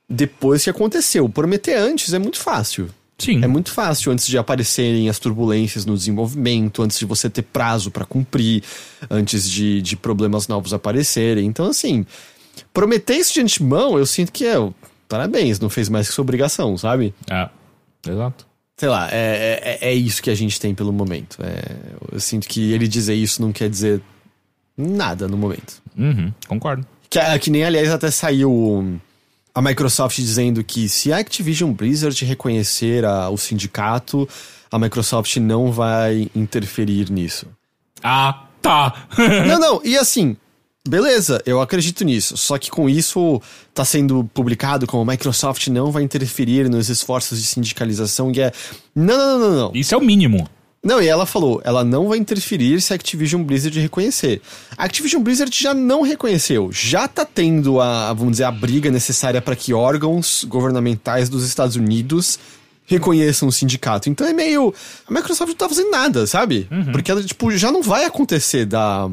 depois 0.09 0.65
que 0.65 0.71
aconteceu. 0.71 1.29
Prometer 1.29 1.77
antes 1.77 2.13
é 2.13 2.19
muito 2.19 2.39
fácil. 2.41 2.91
Sim. 3.21 3.45
É 3.45 3.47
muito 3.47 3.71
fácil 3.71 4.11
antes 4.11 4.27
de 4.27 4.39
aparecerem 4.39 5.09
as 5.09 5.19
turbulências 5.19 5.85
no 5.85 5.95
desenvolvimento, 5.95 6.83
antes 6.83 6.99
de 6.99 7.05
você 7.05 7.29
ter 7.29 7.43
prazo 7.43 7.91
para 7.91 8.05
cumprir, 8.05 8.63
antes 9.11 9.49
de, 9.49 9.83
de 9.83 9.95
problemas 9.95 10.49
novos 10.49 10.73
aparecerem. 10.73 11.47
Então, 11.47 11.67
assim, 11.67 12.07
prometer 12.73 13.17
isso 13.17 13.35
de 13.35 13.41
antemão, 13.41 13.99
eu 13.99 14.07
sinto 14.07 14.33
que 14.33 14.47
é. 14.47 14.57
Parabéns, 15.07 15.61
não 15.61 15.69
fez 15.69 15.89
mais 15.89 16.09
que 16.09 16.15
sua 16.15 16.23
obrigação, 16.23 16.77
sabe? 16.79 17.15
É. 17.31 17.49
Exato. 18.09 18.47
Sei 18.77 18.89
lá, 18.89 19.09
é, 19.13 19.79
é, 19.83 19.91
é 19.91 19.95
isso 19.95 20.23
que 20.23 20.31
a 20.31 20.35
gente 20.35 20.59
tem 20.59 20.75
pelo 20.75 20.93
momento. 20.93 21.37
É, 21.43 21.63
eu 22.13 22.19
sinto 22.19 22.49
que 22.49 22.73
ele 22.73 22.89
dizer 22.89 23.15
isso 23.15 23.43
não 23.43 23.53
quer 23.53 23.69
dizer 23.69 24.01
nada 24.75 25.29
no 25.29 25.37
momento. 25.37 25.83
Uhum, 25.99 26.33
concordo. 26.49 26.87
Que, 27.11 27.19
é, 27.19 27.39
que 27.39 27.51
nem, 27.51 27.65
aliás, 27.65 27.91
até 27.91 28.11
saiu 28.11 28.99
a 29.55 29.61
Microsoft 29.61 30.17
dizendo 30.17 30.63
que 30.63 30.89
se 30.89 31.13
a 31.13 31.19
Activision 31.19 31.73
Blizzard 31.73 32.25
reconhecer 32.25 33.05
a, 33.05 33.29
o 33.29 33.37
sindicato, 33.37 34.29
a 34.71 34.79
Microsoft 34.79 35.37
não 35.37 35.73
vai 35.73 36.31
interferir 36.35 37.11
nisso. 37.11 37.47
Ah, 38.03 38.45
tá. 38.63 39.07
não, 39.47 39.59
não, 39.59 39.81
e 39.85 39.97
assim, 39.97 40.37
beleza, 40.89 41.43
eu 41.45 41.61
acredito 41.61 42.05
nisso. 42.05 42.37
Só 42.37 42.59
que 42.59 42.71
com 42.71 42.89
isso 42.89 43.41
tá 43.75 43.85
sendo 43.85 44.25
publicado 44.33 44.87
como 44.87 45.03
a 45.03 45.13
Microsoft 45.13 45.67
não 45.69 45.91
vai 45.91 46.03
interferir 46.03 46.69
nos 46.69 46.89
esforços 46.89 47.41
de 47.41 47.47
sindicalização 47.47 48.31
e 48.33 48.41
é. 48.41 48.53
Não, 48.95 49.17
não, 49.17 49.39
não, 49.39 49.51
não, 49.51 49.57
não. 49.57 49.73
Isso 49.75 49.95
é 49.95 49.99
o 49.99 50.01
mínimo. 50.01 50.49
Não, 50.83 51.01
e 51.01 51.07
ela 51.07 51.27
falou, 51.27 51.61
ela 51.63 51.85
não 51.85 52.09
vai 52.09 52.17
interferir 52.17 52.81
se 52.81 52.93
a 52.93 52.97
Activision 52.97 53.43
Blizzard 53.43 53.79
reconhecer. 53.79 54.41
A 54.79 54.85
Activision 54.85 55.23
Blizzard 55.23 55.55
já 55.55 55.75
não 55.75 56.01
reconheceu, 56.01 56.71
já 56.73 57.07
tá 57.07 57.25
tendo 57.25 57.81
a, 57.81 58.13
vamos 58.15 58.33
dizer, 58.33 58.45
a 58.45 58.51
briga 58.51 58.91
necessária 58.91 59.43
para 59.43 59.55
que 59.55 59.75
órgãos 59.75 60.45
governamentais 60.45 61.29
dos 61.29 61.45
Estados 61.45 61.77
Unidos 61.77 62.39
reconheçam 62.91 63.49
o 63.49 63.53
sindicato. 63.53 64.09
Então 64.09 64.27
é 64.27 64.33
meio. 64.33 64.75
A 65.07 65.13
Microsoft 65.13 65.51
não 65.51 65.57
tá 65.57 65.69
fazendo 65.69 65.91
nada, 65.91 66.27
sabe? 66.27 66.69
Porque 66.91 67.11
ela, 67.11 67.23
tipo, 67.23 67.51
já 67.57 67.71
não 67.71 67.83
vai 67.83 68.05
acontecer 68.05 68.65
da. 68.67 69.09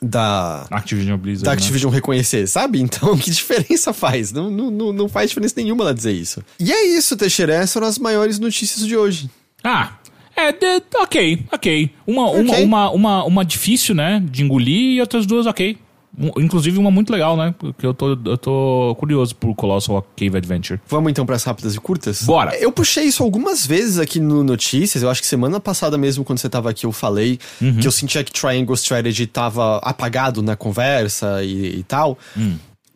Da. 0.00 0.66
Activision 0.70 1.18
Blizzard. 1.18 1.44
Da 1.44 1.50
né? 1.50 1.56
Activision 1.56 1.90
reconhecer, 1.90 2.46
sabe? 2.46 2.80
Então, 2.80 3.16
que 3.18 3.30
diferença 3.32 3.92
faz? 3.92 4.30
Não, 4.30 4.48
não, 4.48 4.70
não, 4.70 4.92
não 4.92 5.08
faz 5.08 5.30
diferença 5.30 5.54
nenhuma 5.56 5.82
ela 5.82 5.94
dizer 5.94 6.12
isso. 6.12 6.44
E 6.60 6.72
é 6.72 6.86
isso, 6.86 7.16
Teixeira. 7.16 7.54
Essas 7.54 7.72
foram 7.72 7.88
as 7.88 7.98
maiores 7.98 8.38
notícias 8.38 8.86
de 8.86 8.96
hoje. 8.96 9.28
Ah, 9.64 9.97
é, 10.38 10.52
de- 10.52 10.82
ok, 10.96 11.44
ok. 11.52 11.90
Uma, 12.06 12.30
uma, 12.30 12.52
Ok. 12.52 12.64
uma, 12.64 12.90
uma, 12.90 13.24
uma 13.24 13.44
difícil, 13.44 13.94
né, 13.94 14.22
de 14.30 14.42
engolir 14.42 14.94
e 14.96 15.00
outras 15.00 15.26
duas 15.26 15.46
ok. 15.46 15.76
Um- 16.20 16.40
Inclusive 16.40 16.76
uma 16.78 16.90
muito 16.90 17.12
legal, 17.12 17.36
né, 17.36 17.54
porque 17.58 17.86
eu 17.86 17.94
tô, 17.94 18.18
eu 18.24 18.36
tô 18.38 18.96
curioso 18.98 19.36
por 19.36 19.54
Colossal 19.54 20.04
Cave 20.16 20.36
Adventure. 20.36 20.80
Vamos 20.88 21.10
então 21.12 21.24
para 21.24 21.36
as 21.36 21.44
rápidas 21.44 21.74
e 21.76 21.80
curtas? 21.80 22.22
Bora. 22.24 22.56
Eu 22.58 22.72
puxei 22.72 23.04
isso 23.04 23.22
algumas 23.22 23.64
vezes 23.64 23.98
aqui 24.00 24.18
no 24.18 24.42
Notícias. 24.42 25.02
Eu 25.02 25.10
acho 25.10 25.20
que 25.20 25.26
semana 25.28 25.60
passada 25.60 25.96
mesmo, 25.96 26.24
quando 26.24 26.38
você 26.38 26.48
tava 26.48 26.70
aqui, 26.70 26.86
eu 26.86 26.92
falei 26.92 27.38
que 27.80 27.86
eu 27.86 27.92
sentia 27.92 28.24
que 28.24 28.32
Triangle 28.32 28.74
Strategy 28.74 29.26
tava 29.28 29.76
apagado 29.78 30.42
na 30.42 30.56
conversa 30.56 31.42
e, 31.44 31.78
e 31.80 31.82
tal. 31.84 32.18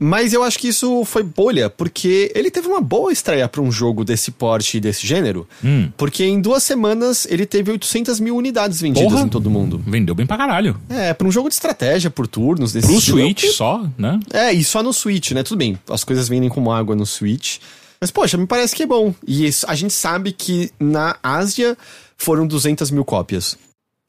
Mas 0.05 0.33
eu 0.33 0.43
acho 0.43 0.59
que 0.59 0.67
isso 0.67 1.05
foi 1.05 1.23
bolha, 1.23 1.71
porque 1.71 2.33
ele 2.35 2.51
teve 2.51 2.67
uma 2.67 2.81
boa 2.81 3.13
estreia 3.13 3.47
para 3.49 3.61
um 3.63 3.71
jogo 3.71 4.05
desse 4.05 4.33
porte 4.33 4.77
e 4.77 4.81
desse 4.81 5.07
gênero. 5.07 5.47
Porque 5.97 6.25
em 6.25 6.41
duas 6.41 6.65
semanas 6.65 7.25
ele 7.31 7.47
teve 7.47 7.71
800 7.71 8.19
mil 8.19 8.37
unidades 8.37 8.81
vendidas 8.81 9.13
Porra. 9.13 9.23
em 9.25 9.29
todo 9.29 9.49
mundo. 9.49 9.81
Vendeu 9.87 10.15
bem 10.15 10.27
pra 10.27 10.37
caralho. 10.37 10.77
É, 10.89 11.15
para 11.15 11.27
um 11.27 11.31
jogo 11.31 11.49
de 11.49 11.55
estratégia 11.55 12.11
por 12.11 12.27
turnos. 12.27 12.73
Desse 12.73 12.89
Pro 12.89 12.97
estilo, 12.99 13.19
Switch 13.21 13.45
só, 13.53 13.87
né? 13.97 14.19
é, 14.33 14.53
e 14.53 14.65
só 14.65 14.83
no 14.83 14.93
Switch, 14.93 15.31
né? 15.31 15.43
Tudo 15.45 15.59
bem, 15.59 15.79
as 15.89 16.03
coisas 16.03 16.29
vendem 16.29 16.49
como 16.49 16.73
água 16.73 16.97
no 16.97 17.07
Switch. 17.07 17.59
Mas, 18.01 18.11
poxa, 18.11 18.37
me 18.37 18.47
parece 18.49 18.75
que 18.75 18.83
é 18.83 18.87
bom. 18.87 19.15
E 19.25 19.47
isso- 19.47 19.65
a 19.69 19.77
gente 19.77 19.95
sabe 19.95 20.33
que 20.33 20.73
na 20.81 21.17
Ásia 21.23 21.79
foram 22.17 22.45
200 22.45 22.91
mil 22.91 23.05
cópias. 23.05 23.57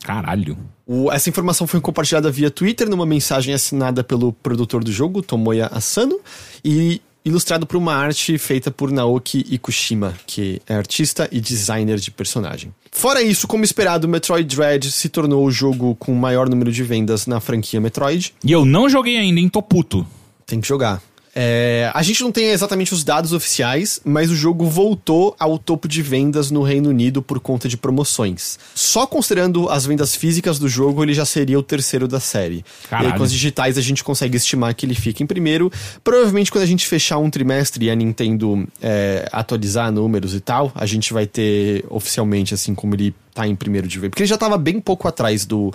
Caralho. 0.04 0.58
O- 0.86 1.11
essa 1.11 1.29
informação 1.29 1.65
foi 1.65 1.79
compartilhada 1.79 2.29
via 2.29 2.51
Twitter 2.51 2.89
numa 2.89 3.05
mensagem 3.05 3.53
assinada 3.53 4.03
pelo 4.03 4.34
produtor 4.34 4.84
do 4.84 4.91
jogo, 4.91 5.21
Tomoya 5.21 5.67
Asano, 5.71 6.19
e 6.63 7.01
ilustrado 7.25 7.65
por 7.65 7.77
uma 7.77 7.95
arte 7.95 8.38
feita 8.38 8.69
por 8.69 8.91
Naoki 8.91 9.45
Ikushima, 9.49 10.13
que 10.27 10.61
é 10.67 10.75
artista 10.75 11.29
e 11.31 11.39
designer 11.39 11.97
de 11.97 12.11
personagem. 12.11 12.73
Fora 12.91 13.21
isso, 13.21 13.47
como 13.47 13.63
esperado, 13.63 14.07
Metroid 14.09 14.55
Dread 14.55 14.91
se 14.91 15.07
tornou 15.07 15.45
o 15.45 15.49
jogo 15.51 15.95
com 15.95 16.11
o 16.11 16.15
maior 16.17 16.49
número 16.49 16.71
de 16.71 16.84
vendas 16.84 17.25
na 17.25 17.39
franquia 17.39 17.79
Metroid. 17.79 18.34
E 18.43 18.51
eu 18.51 18.65
não 18.65 18.89
joguei 18.89 19.17
ainda, 19.17 19.39
hein? 19.39 19.47
Tô 19.47 19.61
puto. 19.61 20.05
Tem 20.45 20.59
que 20.59 20.67
jogar. 20.67 21.01
É, 21.36 21.91
a 21.93 22.03
gente 22.03 22.21
não 22.21 22.31
tem 22.31 22.49
exatamente 22.49 22.93
os 22.93 23.03
dados 23.03 23.34
oficiais, 23.34 23.99
mas 24.05 24.29
o 24.29 24.36
jogo 24.36 24.65
voltou 24.65 25.36
ao 25.39 25.57
topo 25.57 25.88
de 25.88 26.01
vendas 26.01 26.51
no 26.51 26.61
Reino 26.61 26.89
Unido 26.89 27.21
por 27.21 27.39
conta 27.39 27.67
de 27.67 27.75
promoções. 27.75 28.59
Só 28.75 29.07
considerando 29.07 29.67
as 29.69 29.86
vendas 29.86 30.15
físicas 30.15 30.59
do 30.59 30.69
jogo, 30.69 31.03
ele 31.03 31.13
já 31.13 31.25
seria 31.25 31.57
o 31.57 31.63
terceiro 31.63 32.07
da 32.07 32.19
série. 32.19 32.63
E 32.86 32.88
Caralho. 32.88 33.11
aí, 33.11 33.17
com 33.17 33.23
as 33.23 33.31
digitais, 33.31 33.77
a 33.77 33.81
gente 33.81 34.03
consegue 34.03 34.38
estimar 34.38 34.75
que 34.75 34.86
ele 34.86 34.93
fica 34.93 35.23
em 35.23 35.25
primeiro. 35.25 35.71
Provavelmente, 36.03 36.51
quando 36.51 36.63
a 36.63 36.67
gente 36.67 36.86
fechar 36.86 37.17
um 37.17 37.29
trimestre 37.29 37.86
e 37.86 37.89
a 37.89 37.95
Nintendo 37.95 38.67
é, 38.81 39.27
atualizar 39.31 39.91
números 39.91 40.36
e 40.36 40.39
tal, 40.39 40.71
a 40.75 40.86
gente 40.86 41.13
vai 41.13 41.25
ter 41.25 41.84
oficialmente, 41.89 42.53
assim, 42.53 42.75
como 42.75 42.93
ele 42.93 43.13
tá 43.34 43.47
em 43.47 43.55
primeiro 43.55 43.88
de 43.88 43.99
vez. 43.99 44.09
Porque 44.11 44.21
ele 44.21 44.29
já 44.29 44.38
tava 44.38 44.57
bem 44.57 44.79
pouco 44.79 45.07
atrás 45.07 45.45
do, 45.45 45.73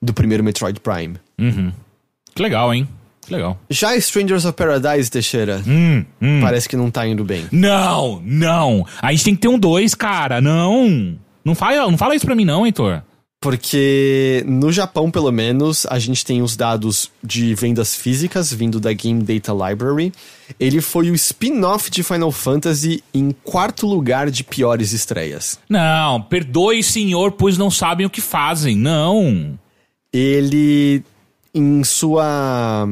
do 0.00 0.14
primeiro 0.14 0.42
Metroid 0.42 0.80
Prime. 0.80 1.16
Que 2.34 2.42
legal, 2.42 2.72
hein? 2.72 2.88
Que 3.26 3.32
legal. 3.34 3.58
Já 3.68 3.96
Strangers 3.96 4.44
of 4.44 4.54
Paradise, 4.56 5.10
Teixeira, 5.10 5.60
Hum, 5.66 6.04
hum. 6.22 6.40
parece 6.40 6.68
que 6.68 6.76
não 6.76 6.90
tá 6.90 7.06
indo 7.06 7.24
bem. 7.24 7.44
Não, 7.50 8.22
não. 8.24 8.86
A 9.02 9.10
gente 9.12 9.24
tem 9.24 9.34
que 9.34 9.40
ter 9.42 9.48
um 9.48 9.58
dois, 9.58 9.94
cara. 9.94 10.40
Não. 10.40 11.16
Não 11.44 11.54
fala, 11.54 11.90
não 11.90 11.98
fala 11.98 12.14
isso 12.14 12.24
pra 12.26 12.34
mim, 12.34 12.44
não, 12.44 12.64
Heitor. 12.64 13.02
Porque 13.40 14.42
no 14.46 14.72
Japão, 14.72 15.10
pelo 15.10 15.30
menos, 15.30 15.86
a 15.90 15.98
gente 15.98 16.24
tem 16.24 16.40
os 16.42 16.56
dados 16.56 17.10
de 17.22 17.54
vendas 17.54 17.94
físicas 17.94 18.52
vindo 18.52 18.80
da 18.80 18.92
Game 18.92 19.22
Data 19.22 19.52
Library. 19.52 20.12
Ele 20.58 20.80
foi 20.80 21.10
o 21.10 21.14
spin-off 21.14 21.90
de 21.90 22.02
Final 22.02 22.32
Fantasy 22.32 23.04
em 23.12 23.30
quarto 23.44 23.86
lugar 23.86 24.30
de 24.30 24.42
piores 24.42 24.92
estreias. 24.92 25.58
Não, 25.68 26.22
perdoe, 26.22 26.82
senhor, 26.82 27.32
pois 27.32 27.58
não 27.58 27.70
sabem 27.70 28.06
o 28.06 28.10
que 28.10 28.20
fazem. 28.20 28.74
Não. 28.76 29.56
Ele, 30.12 31.02
em 31.54 31.84
sua. 31.84 32.88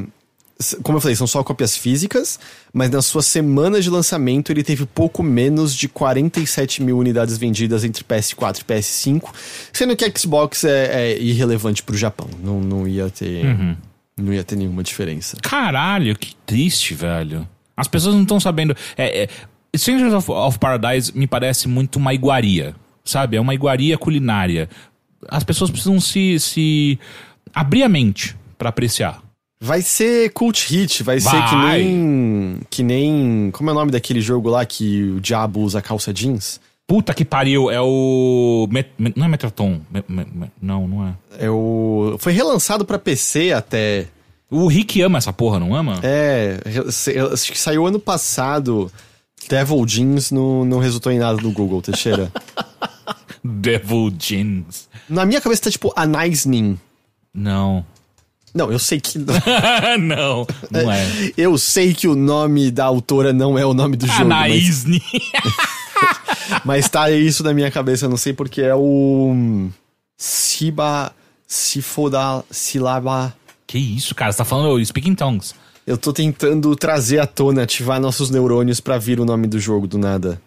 Como 0.83 0.97
eu 0.97 1.01
falei, 1.01 1.17
são 1.17 1.27
só 1.27 1.43
cópias 1.43 1.77
físicas, 1.77 2.39
mas 2.73 2.91
na 2.91 3.03
sua 3.03 3.23
semana 3.23 3.81
de 3.81 3.91
lançamento 3.91 4.51
ele 4.51 4.63
teve 4.63 4.87
pouco 4.87 5.23
menos 5.23 5.75
de 5.75 5.89
47 5.89 6.83
mil 6.83 6.99
unidades 6.99 7.37
vendidas 7.37 7.85
entre 7.85 8.05
PS4 8.05 8.61
e 8.61 8.65
PS5, 8.65 9.23
sendo 9.73 9.97
que 9.97 10.11
Xbox 10.17 10.65
é, 10.65 11.13
é 11.13 11.19
irrelevante 11.21 11.83
pro 11.83 11.97
Japão. 11.97 12.29
Não, 12.43 12.61
não 12.61 12.89
ia 12.89 13.11
ter. 13.11 13.77
Não 14.17 14.33
ia 14.33 14.45
ter 14.45 14.57
nenhuma 14.57 14.83
diferença. 14.83 15.37
Caralho, 15.43 16.17
que 16.17 16.37
triste, 16.47 16.95
velho. 16.95 17.49
As 17.77 17.89
pessoas 17.89 18.15
não 18.15 18.23
estão 18.23 18.39
sabendo. 18.39 18.77
É, 18.97 19.25
é, 19.25 19.29
Strangers 19.75 20.15
of, 20.15 20.31
of 20.31 20.59
Paradise 20.59 21.17
me 21.17 21.27
parece 21.27 21.67
muito 21.67 21.97
uma 21.97 22.15
iguaria, 22.15 22.77
sabe? 23.05 23.37
É 23.37 23.41
uma 23.41 23.55
iguaria 23.55 23.99
culinária. 23.99 24.69
As 25.29 25.43
pessoas 25.43 25.71
precisam 25.71 26.01
se, 26.01 26.39
se 26.39 26.99
abrir 27.53 27.83
a 27.83 27.89
mente 27.89 28.37
pra 28.57 28.69
apreciar. 28.69 29.24
Vai 29.61 29.81
ser 29.83 30.31
cult 30.33 30.67
hit, 30.69 31.03
vai, 31.03 31.21
ser 31.21 31.31
que 31.31 31.55
Vai. 31.55 31.83
nem. 31.83 32.61
Que 32.69 32.83
nem. 32.83 33.51
Como 33.53 33.71
é 33.71 33.73
o 33.73 33.77
nome 33.77 33.91
daquele 33.91 34.21
jogo 34.21 34.49
lá 34.51 34.65
que 34.67 35.05
o 35.11 35.21
diabo 35.21 35.61
usa 35.61 35.81
calça 35.81 36.13
jeans? 36.13 36.61
Puta 36.87 37.15
que 37.15 37.25
pariu, 37.25 37.71
é 37.71 37.81
o. 37.81 38.69
Met- 38.71 38.91
Met- 38.99 39.17
não 39.19 39.25
é 39.25 39.29
Metraton. 39.29 39.81
Me- 39.91 40.05
me- 40.07 40.27
me- 40.35 40.51
não, 40.61 40.87
não 40.87 41.07
é. 41.09 41.15
É 41.47 41.51
o. 41.51 42.17
Foi 42.19 42.33
relançado 42.33 42.85
pra 42.85 42.99
PC 42.99 43.53
até. 43.53 44.07
O 44.51 44.67
Rick 44.67 45.01
ama 45.01 45.17
essa 45.19 45.33
porra, 45.33 45.59
não 45.59 45.75
ama? 45.75 45.99
É, 46.03 46.59
acho 47.33 47.51
que 47.51 47.59
saiu 47.59 47.87
ano 47.87 47.99
passado. 47.99 48.93
Devil 49.49 49.85
Jeans 49.87 50.31
não, 50.31 50.65
não 50.65 50.79
resultou 50.79 51.11
em 51.11 51.19
nada 51.19 51.41
no 51.41 51.51
Google, 51.53 51.81
Teixeira. 51.83 52.31
Devil 53.43 54.11
Jeans. 54.19 54.89
Na 55.09 55.25
minha 55.27 55.41
cabeça 55.41 55.63
tá 55.63 55.71
tipo 55.71 55.93
Anais 55.97 56.47
Nin. 56.47 56.79
Não. 57.33 57.85
Não, 58.55 58.71
eu 58.71 58.79
sei 58.79 59.01
que. 59.01 59.19
não, 59.99 60.47
não 60.71 60.93
é. 60.93 61.33
Eu 61.37 61.59
sei 61.59 61.93
que 61.93 62.07
o 62.07 62.15
nome 62.15 62.71
da 62.71 62.85
autora 62.85 63.33
não 63.33 63.59
é 63.59 63.67
o 63.67 63.75
nome 63.75 63.97
do 63.97 64.07
jogo. 64.07 64.29
Mas, 64.29 64.45
Anaísne. 64.45 65.03
mas 66.65 66.89
tá 66.89 67.11
isso 67.11 67.43
na 67.43 67.53
minha 67.53 67.71
cabeça, 67.71 68.05
eu 68.05 68.11
não 68.11 68.17
sei 68.17 68.33
porque 68.33 68.63
é 68.63 68.75
o. 68.75 69.69
Siba. 70.17 71.13
Sifoda. 71.47 72.45
Silaba. 72.49 73.35
que 73.67 73.79
isso, 73.79 74.15
cara? 74.15 74.31
Você 74.31 74.39
tá 74.39 74.45
falando 74.45 74.85
Speaking 74.85 75.17
Tongues. 75.17 75.55
Eu 75.87 75.99
tô 75.99 76.13
tentando 76.13 76.75
trazer 76.77 77.19
à 77.19 77.27
tona, 77.27 77.65
ativar 77.65 78.01
nossos 78.01 78.31
neurônios 78.31 78.81
pra 78.81 78.99
vir 78.99 79.21
o 79.21 79.25
nome 79.25 79.47
do 79.47 79.59
jogo 79.59 79.87
do 79.87 79.99
nada. 79.99 80.41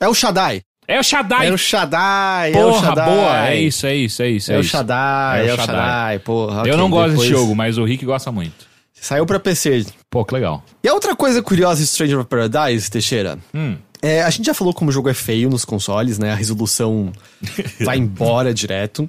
É 0.00 0.08
o 0.08 0.14
Shaddai. 0.14 0.62
É 0.88 0.98
o 0.98 1.02
Shaddai. 1.02 1.48
É 1.48 1.52
o 1.52 1.58
Shaddai, 1.58 2.52
é 2.54 2.64
o 2.64 2.70
Porra, 2.70 2.86
Shaddai. 2.88 3.10
boa. 3.14 3.48
É 3.50 3.60
isso, 3.60 3.86
é 3.86 3.94
isso, 3.94 4.22
é 4.22 4.28
isso. 4.30 4.50
É, 4.52 4.56
o 4.56 4.60
isso. 4.60 4.70
Shaddai, 4.70 5.48
é, 5.48 5.52
o 5.52 5.56
Shaddai, 5.56 6.18
porra. 6.20 6.54
Eu 6.60 6.60
ok, 6.60 6.76
não 6.76 6.88
gosto 6.90 7.10
depois- 7.10 7.28
desse 7.28 7.40
jogo, 7.40 7.54
mas 7.54 7.76
o 7.76 7.84
Rick 7.84 8.04
gosta 8.06 8.32
muito. 8.32 8.66
Saiu 8.94 9.26
pra 9.26 9.38
PC. 9.38 9.84
Pô, 10.10 10.24
que 10.24 10.32
legal. 10.34 10.64
E 10.82 10.88
a 10.88 10.94
outra 10.94 11.14
coisa 11.14 11.40
curiosa 11.42 11.82
em 11.82 11.86
Stranger 11.86 12.18
of 12.20 12.26
Paradise, 12.28 12.90
Teixeira, 12.90 13.38
Hum. 13.54 13.76
é, 14.02 14.22
a 14.22 14.30
gente 14.30 14.46
já 14.46 14.54
falou 14.54 14.72
como 14.72 14.88
o 14.90 14.92
jogo 14.92 15.08
é 15.10 15.14
feio 15.14 15.48
nos 15.50 15.64
consoles, 15.64 16.18
né? 16.18 16.32
A 16.32 16.34
resolução 16.34 17.12
vai 17.84 17.98
embora 17.98 18.52
direto. 18.54 19.08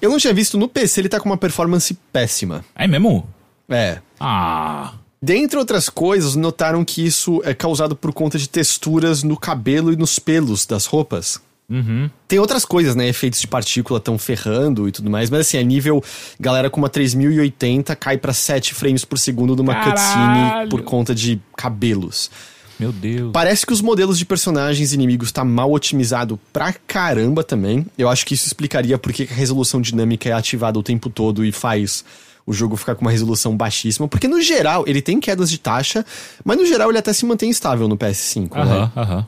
Eu 0.00 0.10
não 0.10 0.18
tinha 0.18 0.32
visto 0.34 0.58
no 0.58 0.68
PC, 0.68 1.00
ele 1.00 1.08
tá 1.08 1.18
com 1.18 1.28
uma 1.28 1.38
performance 1.38 1.94
péssima. 2.12 2.62
É 2.76 2.86
mesmo? 2.86 3.26
É. 3.68 3.98
Ah. 4.20 4.92
Dentre 5.24 5.58
outras 5.58 5.88
coisas, 5.88 6.34
notaram 6.34 6.84
que 6.84 7.02
isso 7.02 7.40
é 7.46 7.54
causado 7.54 7.96
por 7.96 8.12
conta 8.12 8.38
de 8.38 8.46
texturas 8.46 9.22
no 9.22 9.38
cabelo 9.38 9.90
e 9.90 9.96
nos 9.96 10.18
pelos 10.18 10.66
das 10.66 10.84
roupas. 10.84 11.40
Uhum. 11.66 12.10
Tem 12.28 12.38
outras 12.38 12.66
coisas, 12.66 12.94
né? 12.94 13.08
Efeitos 13.08 13.40
de 13.40 13.46
partícula 13.46 13.98
tão 13.98 14.18
ferrando 14.18 14.86
e 14.86 14.92
tudo 14.92 15.08
mais, 15.08 15.30
mas 15.30 15.40
assim, 15.40 15.56
a 15.56 15.62
nível 15.62 16.04
galera 16.38 16.68
com 16.68 16.78
uma 16.78 16.90
3080 16.90 17.96
cai 17.96 18.18
pra 18.18 18.34
7 18.34 18.74
frames 18.74 19.02
por 19.02 19.18
segundo 19.18 19.56
numa 19.56 19.72
Caralho! 19.72 19.92
cutscene 19.92 20.68
por 20.68 20.82
conta 20.82 21.14
de 21.14 21.40
cabelos. 21.56 22.30
Meu 22.78 22.92
Deus. 22.92 23.30
Parece 23.32 23.64
que 23.64 23.72
os 23.72 23.80
modelos 23.80 24.18
de 24.18 24.26
personagens 24.26 24.92
inimigos 24.92 25.32
tá 25.32 25.42
mal 25.42 25.72
otimizado 25.72 26.38
pra 26.52 26.70
caramba 26.86 27.42
também. 27.42 27.86
Eu 27.96 28.10
acho 28.10 28.26
que 28.26 28.34
isso 28.34 28.46
explicaria 28.46 28.98
por 28.98 29.10
que 29.10 29.22
a 29.22 29.34
resolução 29.34 29.80
dinâmica 29.80 30.28
é 30.28 30.32
ativada 30.32 30.78
o 30.78 30.82
tempo 30.82 31.08
todo 31.08 31.46
e 31.46 31.50
faz 31.50 32.04
o 32.46 32.52
jogo 32.52 32.76
ficar 32.76 32.94
com 32.94 33.02
uma 33.02 33.10
resolução 33.10 33.56
baixíssima. 33.56 34.06
Porque 34.08 34.28
no 34.28 34.40
geral, 34.40 34.84
ele 34.86 35.00
tem 35.00 35.18
quedas 35.20 35.50
de 35.50 35.58
taxa, 35.58 36.04
mas 36.44 36.56
no 36.56 36.66
geral 36.66 36.90
ele 36.90 36.98
até 36.98 37.12
se 37.12 37.24
mantém 37.24 37.50
estável 37.50 37.88
no 37.88 37.96
PS5, 37.96 38.54
né? 38.54 38.60
Aham, 38.60 38.92
aham. 38.96 39.26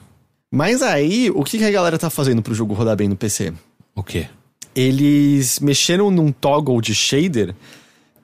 Mas 0.51 0.81
aí, 0.83 1.31
o 1.35 1.43
que 1.43 1.59
que 1.59 1.65
a 1.65 1.71
galera 1.71 1.99
tá 1.99 2.09
fazendo 2.09 2.41
pro 2.41 2.55
jogo 2.55 2.73
rodar 2.75 2.97
bem 2.97 3.09
no 3.09 3.17
PC? 3.17 3.53
O 3.95 4.03
quê? 4.03 4.27
Eles 4.75 5.59
mexeram 5.61 6.11
num 6.11 6.31
toggle 6.31 6.81
de 6.81 6.95
shader 6.95 7.55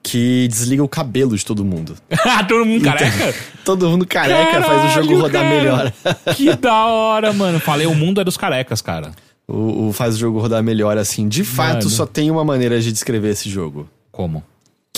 que 0.01 0.47
desliga 0.49 0.83
o 0.83 0.87
cabelo 0.87 1.35
de 1.35 1.45
todo 1.45 1.63
mundo. 1.63 1.95
Todo 2.47 2.65
mundo 2.65 2.83
careca? 2.83 3.35
Todo 3.63 3.89
mundo 3.89 4.05
careca 4.05 4.61
faz 4.61 4.91
o 4.91 4.95
jogo 4.95 5.07
Caralho, 5.07 5.21
rodar 5.21 5.43
cara. 5.43 5.55
melhor. 5.55 5.93
que 6.35 6.55
da 6.57 6.85
hora, 6.87 7.31
mano. 7.31 7.59
Falei, 7.59 7.87
o 7.87 7.95
mundo 7.95 8.19
é 8.19 8.23
dos 8.23 8.35
carecas, 8.35 8.81
cara. 8.81 9.11
O, 9.47 9.87
o 9.87 9.93
faz 9.93 10.15
o 10.15 10.19
jogo 10.19 10.39
rodar 10.39 10.61
melhor 10.61 10.97
assim. 10.97 11.27
De 11.27 11.43
fato, 11.43 11.75
Mano. 11.85 11.89
só 11.89 12.05
tem 12.05 12.29
uma 12.29 12.43
maneira 12.43 12.79
de 12.81 12.91
descrever 12.91 13.29
esse 13.29 13.49
jogo. 13.49 13.87
Como? 14.11 14.43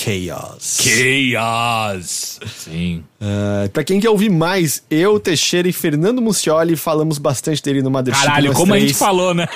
Chaos. 0.05 0.77
Chaos. 0.83 2.39
Sim. 2.45 3.03
Uh, 3.19 3.67
pra 3.71 3.83
quem 3.83 3.99
quer 3.99 4.09
ouvir 4.09 4.29
mais, 4.29 4.83
eu, 4.89 5.19
Teixeira 5.19 5.67
e 5.67 5.73
Fernando 5.73 6.21
Muccioli 6.21 6.75
falamos 6.75 7.17
bastante 7.17 7.59
dele 7.63 7.81
no 7.81 7.89
Mothership. 7.89 8.23
Caralho, 8.23 8.53
como 8.53 8.73
a 8.73 8.75
três, 8.77 8.89
gente 8.91 8.99
falou, 8.99 9.33
né? 9.33 9.47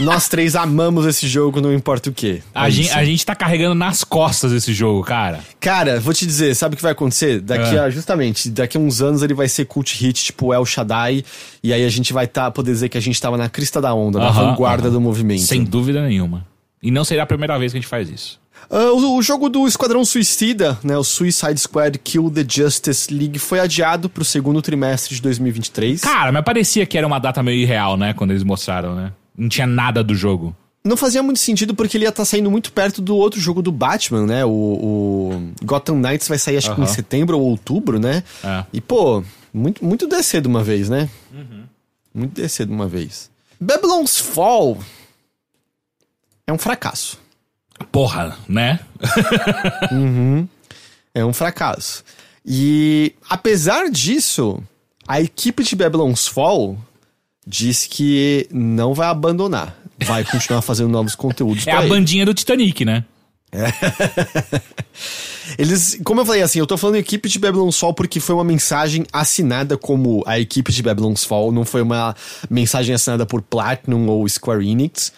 Nós 0.00 0.28
três 0.28 0.56
amamos 0.56 1.06
esse 1.06 1.28
jogo, 1.28 1.60
não 1.60 1.72
importa 1.72 2.10
o 2.10 2.12
que. 2.12 2.42
A, 2.52 2.68
gente, 2.68 2.90
a 2.90 3.04
gente 3.04 3.24
tá 3.24 3.36
carregando 3.36 3.76
nas 3.76 4.02
costas 4.02 4.50
esse 4.50 4.72
jogo, 4.72 5.04
cara. 5.04 5.38
Cara, 5.60 6.00
vou 6.00 6.12
te 6.12 6.26
dizer, 6.26 6.54
sabe 6.56 6.74
o 6.74 6.76
que 6.76 6.82
vai 6.82 6.92
acontecer? 6.92 7.40
Daqui 7.40 7.76
É. 7.76 7.78
a, 7.78 7.88
justamente, 7.90 8.50
daqui 8.50 8.76
a 8.76 8.80
uns 8.80 9.00
anos 9.00 9.22
ele 9.22 9.34
vai 9.34 9.48
ser 9.48 9.66
cult 9.66 9.96
hit, 9.96 10.24
tipo 10.24 10.52
El 10.52 10.64
Shaddai, 10.66 11.22
e 11.62 11.72
aí 11.72 11.84
a 11.84 11.88
gente 11.88 12.12
vai 12.12 12.26
tá, 12.26 12.50
poder 12.50 12.72
dizer 12.72 12.88
que 12.88 12.98
a 12.98 13.02
gente 13.02 13.20
tava 13.20 13.36
na 13.38 13.48
crista 13.48 13.80
da 13.80 13.94
onda, 13.94 14.18
na 14.18 14.26
Aham, 14.26 14.50
vanguarda 14.50 14.88
aham. 14.88 14.94
do 14.94 15.00
movimento. 15.00 15.42
Sem 15.42 15.62
dúvida 15.62 16.02
nenhuma. 16.02 16.44
E 16.82 16.90
não 16.90 17.04
será 17.04 17.22
a 17.22 17.26
primeira 17.26 17.56
vez 17.56 17.70
que 17.70 17.78
a 17.78 17.80
gente 17.80 17.88
faz 17.88 18.10
isso. 18.10 18.41
Ah, 18.70 18.92
o, 18.92 19.16
o 19.16 19.22
jogo 19.22 19.48
do 19.48 19.66
Esquadrão 19.66 20.04
Suicida, 20.04 20.78
né, 20.82 20.96
o 20.96 21.04
Suicide 21.04 21.58
Squad 21.58 21.98
Kill 21.98 22.30
the 22.30 22.44
Justice 22.48 23.12
League, 23.12 23.38
foi 23.38 23.60
adiado 23.60 24.08
pro 24.08 24.24
segundo 24.24 24.60
trimestre 24.62 25.14
de 25.14 25.22
2023. 25.22 26.00
Cara, 26.00 26.32
mas 26.32 26.44
parecia 26.44 26.86
que 26.86 26.96
era 26.96 27.06
uma 27.06 27.18
data 27.18 27.42
meio 27.42 27.60
irreal, 27.60 27.96
né? 27.96 28.12
Quando 28.14 28.30
eles 28.30 28.42
mostraram, 28.42 28.94
né? 28.94 29.12
Não 29.36 29.48
tinha 29.48 29.66
nada 29.66 30.02
do 30.02 30.14
jogo. 30.14 30.54
Não 30.84 30.96
fazia 30.96 31.22
muito 31.22 31.38
sentido 31.38 31.74
porque 31.74 31.96
ele 31.96 32.04
ia 32.04 32.08
estar 32.08 32.24
saindo 32.24 32.50
muito 32.50 32.72
perto 32.72 33.00
do 33.00 33.16
outro 33.16 33.40
jogo 33.40 33.62
do 33.62 33.70
Batman, 33.70 34.26
né? 34.26 34.44
O, 34.44 34.50
o 34.50 35.52
Gotham 35.64 35.96
Knights 35.96 36.26
vai 36.26 36.38
sair 36.38 36.56
acho 36.56 36.74
que 36.74 36.80
em 36.80 36.86
setembro 36.86 37.38
ou 37.38 37.44
outubro, 37.44 38.00
né? 38.00 38.24
É. 38.42 38.64
E 38.72 38.80
pô, 38.80 39.22
muito, 39.54 39.84
muito 39.84 40.08
DC 40.08 40.40
de 40.40 40.48
uma 40.48 40.64
vez, 40.64 40.88
né? 40.88 41.08
Muito 42.12 42.34
DC 42.34 42.66
de 42.66 42.72
uma 42.72 42.88
vez. 42.88 43.30
Babylon's 43.60 44.18
Fall 44.18 44.78
é 46.46 46.52
um 46.52 46.58
fracasso. 46.58 47.21
Porra, 47.90 48.36
né? 48.48 48.80
É 51.14 51.22
um 51.22 51.32
fracasso. 51.32 52.02
E 52.44 53.12
apesar 53.28 53.90
disso, 53.90 54.62
a 55.06 55.20
equipe 55.20 55.62
de 55.62 55.76
Babylon's 55.76 56.26
Fall 56.26 56.78
diz 57.46 57.86
que 57.86 58.48
não 58.50 58.94
vai 58.94 59.08
abandonar. 59.08 59.76
Vai 60.04 60.24
continuar 60.24 60.62
fazendo 60.62 60.88
novos 60.88 61.14
conteúdos 61.14 61.66
É 61.68 61.72
a 61.72 61.82
bandinha 61.82 62.24
do 62.24 62.32
Titanic, 62.32 62.82
né? 62.84 63.04
Eles, 65.58 66.00
como 66.04 66.20
eu 66.20 66.26
falei 66.26 66.42
assim, 66.42 66.58
eu 66.58 66.66
tô 66.66 66.76
falando 66.76 66.96
equipe 66.96 67.28
de 67.28 67.38
Babylon's 67.38 67.78
Fall 67.78 67.94
porque 67.94 68.20
foi 68.20 68.34
uma 68.34 68.44
mensagem 68.44 69.04
assinada 69.12 69.76
como 69.76 70.22
a 70.26 70.38
equipe 70.38 70.72
de 70.72 70.82
Babylon's 70.82 71.24
Fall, 71.24 71.52
não 71.52 71.64
foi 71.64 71.82
uma 71.82 72.14
mensagem 72.50 72.94
assinada 72.94 73.26
por 73.26 73.42
Platinum 73.42 74.08
ou 74.08 74.28
Square 74.28 74.66
Enix. 74.68 75.12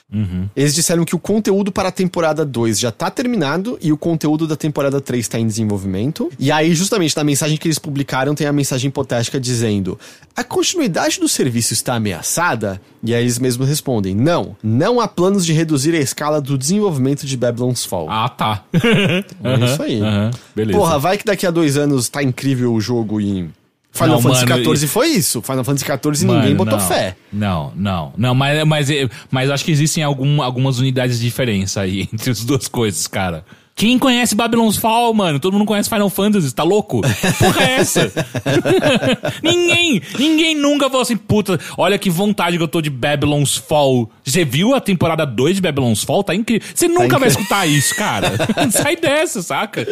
Eles 0.54 0.74
disseram 0.74 1.04
que 1.04 1.14
o 1.14 1.18
conteúdo 1.18 1.72
para 1.72 1.88
a 1.88 1.92
temporada 1.92 2.44
2 2.44 2.78
já 2.78 2.90
tá 2.90 3.10
terminado 3.10 3.78
e 3.82 3.92
o 3.92 3.96
conteúdo 3.96 4.46
da 4.46 4.56
temporada 4.56 5.00
3 5.00 5.26
tá 5.28 5.38
em 5.38 5.46
desenvolvimento. 5.46 6.30
E 6.38 6.50
aí, 6.52 6.74
justamente, 6.74 7.16
na 7.16 7.24
mensagem 7.24 7.56
que 7.56 7.66
eles 7.66 7.78
publicaram, 7.78 8.34
tem 8.34 8.46
a 8.46 8.52
mensagem 8.52 8.88
hipotética 8.88 9.40
dizendo: 9.40 9.98
a 10.36 10.44
continuidade 10.44 11.18
do 11.20 11.28
serviço 11.28 11.72
está 11.72 11.94
ameaçada? 11.94 12.80
E 13.02 13.14
aí 13.14 13.22
eles 13.22 13.38
mesmos 13.38 13.68
respondem: 13.68 14.14
não, 14.14 14.56
não 14.62 15.00
há 15.00 15.06
planos 15.08 15.44
de 15.44 15.52
reduzir 15.52 15.94
a 15.94 15.98
escala 16.00 16.40
do 16.40 16.56
desenvolvimento 16.56 17.26
de 17.26 17.36
Babylon's 17.36 17.84
Fall. 17.84 18.08
Ah, 18.08 18.28
tá. 18.28 18.64
É 18.72 19.64
isso 19.64 19.82
aí. 19.82 20.00
Aham, 20.24 20.30
beleza. 20.54 20.78
Porra, 20.78 20.98
vai 20.98 21.18
que 21.18 21.24
daqui 21.24 21.46
a 21.46 21.50
dois 21.50 21.76
anos 21.76 22.08
tá 22.08 22.22
incrível 22.22 22.72
o 22.72 22.80
jogo 22.80 23.20
e. 23.20 23.48
Final 23.92 24.20
Não, 24.20 24.22
Fantasy 24.22 24.64
XIV 24.64 24.88
foi 24.88 25.06
isso. 25.08 25.40
Final 25.40 25.62
Fantasy 25.62 25.84
XIV 25.84 26.26
Mano, 26.26 26.40
ninguém 26.40 26.56
botou 26.56 26.78
não. 26.78 26.88
fé. 26.88 27.16
Não, 27.32 27.72
não. 27.76 28.12
Não, 28.18 28.34
mas, 28.34 28.64
mas, 28.66 28.88
mas 29.30 29.50
acho 29.50 29.64
que 29.64 29.70
existem 29.70 30.02
algum, 30.02 30.42
algumas 30.42 30.80
unidades 30.80 31.20
de 31.20 31.24
diferença 31.24 31.82
aí 31.82 32.08
entre 32.12 32.28
as 32.32 32.44
duas 32.44 32.66
coisas, 32.66 33.06
cara. 33.06 33.44
Quem 33.76 33.98
conhece 33.98 34.36
Babylon's 34.36 34.76
Fall, 34.76 35.12
mano? 35.12 35.40
Todo 35.40 35.54
mundo 35.54 35.66
conhece 35.66 35.88
Final 35.88 36.08
Fantasy, 36.08 36.54
tá 36.54 36.62
louco? 36.62 37.00
Porra 37.38 37.62
é 37.62 37.72
essa? 37.80 38.12
ninguém, 39.42 40.00
ninguém 40.16 40.54
nunca 40.54 40.86
falou 40.86 41.02
assim, 41.02 41.16
puta, 41.16 41.58
olha 41.76 41.98
que 41.98 42.08
vontade 42.08 42.56
que 42.56 42.62
eu 42.62 42.68
tô 42.68 42.80
de 42.80 42.88
Babylon's 42.88 43.56
Fall. 43.56 44.08
Você 44.24 44.44
viu 44.44 44.74
a 44.74 44.80
temporada 44.80 45.26
2 45.26 45.56
de 45.56 45.62
Babylon's 45.62 46.04
Fall? 46.04 46.22
Tá 46.22 46.36
incrível. 46.36 46.66
Você 46.72 46.86
nunca 46.86 47.18
vai 47.18 47.28
incrível. 47.28 47.40
escutar 47.40 47.66
isso, 47.66 47.96
cara. 47.96 48.30
Sai 48.70 48.94
dessa, 48.94 49.42
saca? 49.42 49.84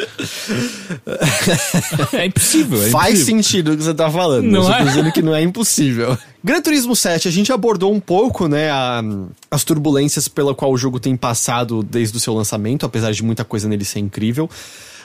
é 2.15 2.27
impossível. 2.27 2.85
É 2.85 2.91
Faz 2.91 3.15
impossível. 3.15 3.43
sentido 3.43 3.73
o 3.73 3.77
que 3.77 3.83
você 3.83 3.95
tá 3.95 4.09
falando. 4.09 4.45
Não 4.45 4.61
eu 4.63 4.67
tô 4.67 4.73
é? 4.75 4.85
dizendo 4.85 5.11
que 5.13 5.23
não 5.23 5.35
é 5.35 5.43
impossível. 5.43 6.17
Gran 6.45 6.61
Turismo 6.61 6.97
7, 6.97 7.29
a 7.29 7.31
gente 7.31 7.53
abordou 7.53 7.93
um 7.93 8.01
pouco, 8.01 8.49
né, 8.49 8.69
a- 8.71 9.03
as 9.51 9.63
turbulências 9.63 10.27
pela 10.27 10.55
qual 10.55 10.73
o 10.73 10.77
jogo 10.79 10.99
tem 10.99 11.17
passado 11.17 11.83
desde 11.83 12.17
o 12.17 12.21
seu 12.21 12.35
lançamento, 12.35 12.85
apesar 12.85 13.13
de 13.13 13.23
muita 13.23 13.45
coisa 13.45 13.69
nele 13.69 13.85
ser 13.85 14.01
incrível. 14.01 14.51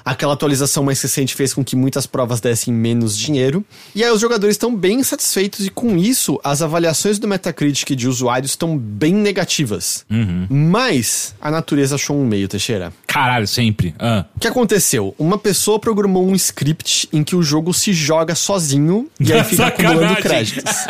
Aquela 0.03 0.33
atualização 0.33 0.83
mais 0.85 1.01
recente 1.01 1.35
fez 1.35 1.53
com 1.53 1.63
que 1.65 1.75
muitas 1.75 2.05
provas 2.07 2.39
dessem 2.39 2.73
menos 2.73 3.17
dinheiro. 3.17 3.63
E 3.93 4.03
aí 4.05 4.09
os 4.09 4.21
jogadores 4.21 4.53
estão 4.53 4.73
bem 4.73 5.03
satisfeitos 5.03 5.65
e 5.65 5.69
com 5.69 5.97
isso 5.97 6.39
as 6.45 6.61
avaliações 6.61 7.19
do 7.19 7.27
Metacritic 7.27 7.89
de 7.93 8.07
usuários 8.07 8.51
estão 8.51 8.77
bem 8.77 9.13
negativas. 9.13 10.05
Mas 10.49 11.35
a 11.41 11.51
natureza 11.51 11.95
achou 11.95 12.17
um 12.17 12.25
meio, 12.25 12.47
Teixeira. 12.47 12.93
Caralho, 13.07 13.47
sempre. 13.47 13.95
Ah. 13.97 14.25
O 14.35 14.39
que 14.39 14.47
aconteceu? 14.47 15.15
Uma 15.17 15.37
pessoa 15.37 15.79
programou 15.79 16.27
um 16.27 16.35
script 16.35 17.07
em 17.11 17.23
que 17.23 17.35
o 17.35 17.41
jogo 17.41 17.73
se 17.73 17.93
joga 17.93 18.35
sozinho 18.35 19.09
e 19.19 19.31
aí 19.31 19.41
fica 19.45 19.67
acumulando 19.67 20.15
Sacanagem. 20.15 20.23
créditos. 20.23 20.73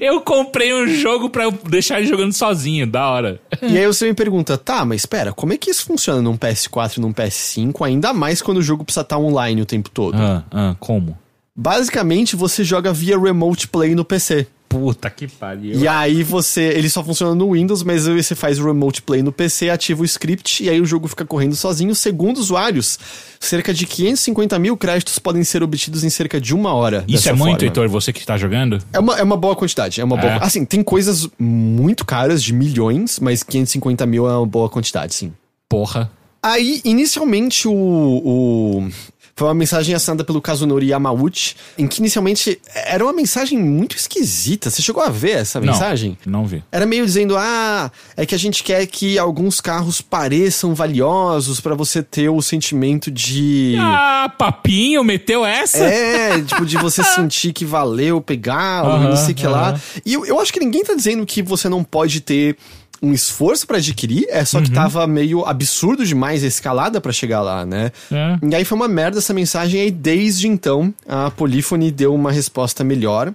Eu 0.00 0.20
comprei 0.22 0.74
um 0.74 0.88
jogo 0.88 1.28
pra 1.28 1.44
eu 1.44 1.52
deixar 1.52 2.00
ele 2.00 2.08
jogando 2.08 2.32
sozinho, 2.32 2.86
da 2.86 3.06
hora. 3.06 3.40
E 3.62 3.76
aí 3.76 3.86
você 3.86 4.06
me 4.06 4.14
pergunta, 4.14 4.56
tá, 4.56 4.84
mas 4.84 5.02
espera, 5.02 5.32
como 5.32 5.52
é 5.52 5.58
que 5.58 5.70
isso 5.70 5.84
funciona 5.84 6.22
num 6.22 6.36
PS4 6.36 6.96
e 6.96 7.00
num 7.00 7.12
PS5, 7.12 7.86
ainda 7.86 8.12
mais 8.12 8.40
quando 8.40 8.58
o 8.58 8.62
jogo 8.62 8.82
precisa 8.82 9.02
estar 9.02 9.18
online 9.18 9.60
o 9.60 9.66
tempo 9.66 9.90
todo? 9.90 10.16
Ah, 10.16 10.42
ah, 10.50 10.76
como? 10.80 11.16
Basicamente, 11.54 12.34
você 12.34 12.64
joga 12.64 12.92
via 12.92 13.18
Remote 13.18 13.68
Play 13.68 13.94
no 13.94 14.04
PC. 14.04 14.46
Puta 14.74 15.08
que 15.08 15.28
pariu. 15.28 15.78
E 15.78 15.86
aí 15.86 16.24
você. 16.24 16.62
Ele 16.62 16.90
só 16.90 17.04
funciona 17.04 17.32
no 17.32 17.52
Windows, 17.52 17.84
mas 17.84 18.08
aí 18.08 18.20
você 18.20 18.34
faz 18.34 18.58
o 18.58 18.64
Remote 18.64 19.02
Play 19.02 19.22
no 19.22 19.30
PC, 19.30 19.70
ativa 19.70 20.02
o 20.02 20.04
script 20.04 20.64
e 20.64 20.68
aí 20.68 20.80
o 20.80 20.84
jogo 20.84 21.06
fica 21.06 21.24
correndo 21.24 21.54
sozinho. 21.54 21.94
Segundo 21.94 22.38
usuários, 22.38 22.98
cerca 23.38 23.72
de 23.72 23.86
550 23.86 24.58
mil 24.58 24.76
créditos 24.76 25.18
podem 25.20 25.44
ser 25.44 25.62
obtidos 25.62 26.02
em 26.02 26.10
cerca 26.10 26.40
de 26.40 26.52
uma 26.52 26.74
hora. 26.74 27.04
Isso 27.06 27.28
é 27.28 27.32
muito, 27.32 27.60
forma. 27.60 27.64
Heitor, 27.64 27.88
você 27.88 28.12
que 28.12 28.26
tá 28.26 28.36
jogando? 28.36 28.80
É 28.92 28.98
uma, 28.98 29.16
é 29.16 29.22
uma 29.22 29.36
boa 29.36 29.54
quantidade, 29.54 30.00
é 30.00 30.04
uma 30.04 30.16
boa. 30.16 30.32
É. 30.32 30.38
Assim, 30.44 30.64
tem 30.64 30.82
coisas 30.82 31.28
muito 31.38 32.04
caras, 32.04 32.42
de 32.42 32.52
milhões, 32.52 33.20
mas 33.20 33.44
550 33.44 34.04
mil 34.06 34.28
é 34.28 34.36
uma 34.36 34.46
boa 34.46 34.68
quantidade, 34.68 35.14
sim. 35.14 35.32
Porra. 35.68 36.10
Aí, 36.42 36.80
inicialmente, 36.84 37.66
o. 37.66 37.72
o 37.72 38.88
Foi 39.36 39.48
uma 39.48 39.54
mensagem 39.54 39.94
assinada 39.94 40.22
pelo 40.22 40.40
Kazunori 40.40 40.90
Yamauchi, 40.90 41.56
em 41.76 41.88
que 41.88 41.98
inicialmente 41.98 42.60
era 42.72 43.02
uma 43.04 43.12
mensagem 43.12 43.58
muito 43.58 43.96
esquisita. 43.96 44.70
Você 44.70 44.80
chegou 44.80 45.02
a 45.02 45.08
ver 45.08 45.38
essa 45.38 45.60
mensagem? 45.60 46.16
Não, 46.24 46.46
vi. 46.46 46.62
Era 46.70 46.86
meio 46.86 47.04
dizendo: 47.04 47.36
ah, 47.36 47.90
é 48.16 48.24
que 48.24 48.34
a 48.34 48.38
gente 48.38 48.62
quer 48.62 48.86
que 48.86 49.18
alguns 49.18 49.60
carros 49.60 50.00
pareçam 50.00 50.72
valiosos 50.72 51.60
para 51.60 51.74
você 51.74 52.00
ter 52.00 52.28
o 52.28 52.40
sentimento 52.40 53.10
de. 53.10 53.74
Ah, 53.80 54.32
papinho, 54.38 55.02
meteu 55.02 55.44
essa? 55.44 55.78
É, 55.78 56.40
tipo, 56.40 56.64
de 56.64 56.76
você 56.76 57.02
sentir 57.14 57.52
que 57.52 57.64
valeu 57.64 58.20
pegar, 58.20 58.84
ou 58.84 59.00
não 59.00 59.16
sei 59.16 59.32
o 59.32 59.36
que 59.36 59.46
lá. 59.48 59.78
E 60.06 60.14
eu, 60.14 60.24
eu 60.24 60.40
acho 60.40 60.52
que 60.52 60.60
ninguém 60.60 60.84
tá 60.84 60.94
dizendo 60.94 61.26
que 61.26 61.42
você 61.42 61.68
não 61.68 61.82
pode 61.82 62.20
ter 62.20 62.56
um 63.04 63.12
esforço 63.12 63.66
pra 63.66 63.76
adquirir, 63.78 64.26
é 64.28 64.44
só 64.44 64.60
que 64.60 64.68
Uhum. 64.68 64.74
tava 64.74 65.06
meio 65.06 65.44
absurdo 65.44 66.04
demais 66.04 66.42
a 66.42 66.46
escalada 66.46 67.00
pra 67.00 67.12
chegar 67.12 67.42
lá, 67.42 67.64
né? 67.66 67.92
É. 68.10 68.38
E 68.50 68.54
aí 68.54 68.64
foi 68.64 68.76
uma 68.76 68.88
merda 68.88 69.18
essa 69.18 69.34
mensagem, 69.34 69.80
e 69.80 69.82
aí 69.84 69.90
desde 69.90 70.48
então 70.48 70.92
a 71.08 71.30
Polyphony 71.30 71.90
deu 71.90 72.14
uma 72.14 72.32
resposta 72.32 72.82
melhor, 72.82 73.32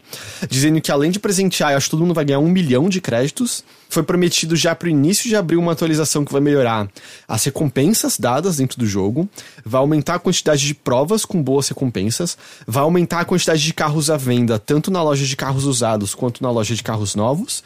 dizendo 0.49 0.81
que 0.81 0.91
além 0.91 1.11
de 1.11 1.19
presentear, 1.19 1.71
eu 1.71 1.77
acho 1.77 1.87
que 1.87 1.91
todo 1.91 2.01
mundo 2.01 2.13
vai 2.13 2.25
ganhar 2.25 2.39
um 2.39 2.49
milhão 2.49 2.89
de 2.89 2.99
créditos. 2.99 3.63
Foi 3.91 4.03
prometido 4.03 4.55
já 4.55 4.75
pro 4.75 4.87
início 4.87 5.27
de 5.27 5.35
abril 5.35 5.59
uma 5.59 5.71
atualização 5.71 6.23
que 6.23 6.31
vai 6.31 6.39
melhorar 6.41 6.87
as 7.27 7.43
recompensas 7.43 8.19
dadas 8.19 8.57
dentro 8.57 8.77
do 8.77 8.85
jogo, 8.85 9.27
vai 9.65 9.81
aumentar 9.81 10.15
a 10.15 10.19
quantidade 10.19 10.65
de 10.67 10.75
provas 10.75 11.25
com 11.25 11.41
boas 11.41 11.67
recompensas, 11.69 12.37
vai 12.67 12.83
aumentar 12.83 13.21
a 13.21 13.25
quantidade 13.25 13.63
de 13.63 13.73
carros 13.73 14.11
à 14.11 14.17
venda, 14.17 14.59
tanto 14.59 14.91
na 14.91 15.01
loja 15.01 15.25
de 15.25 15.35
carros 15.35 15.65
usados 15.65 16.13
quanto 16.13 16.43
na 16.43 16.51
loja 16.51 16.75
de 16.75 16.83
carros 16.83 17.15
novos 17.15 17.63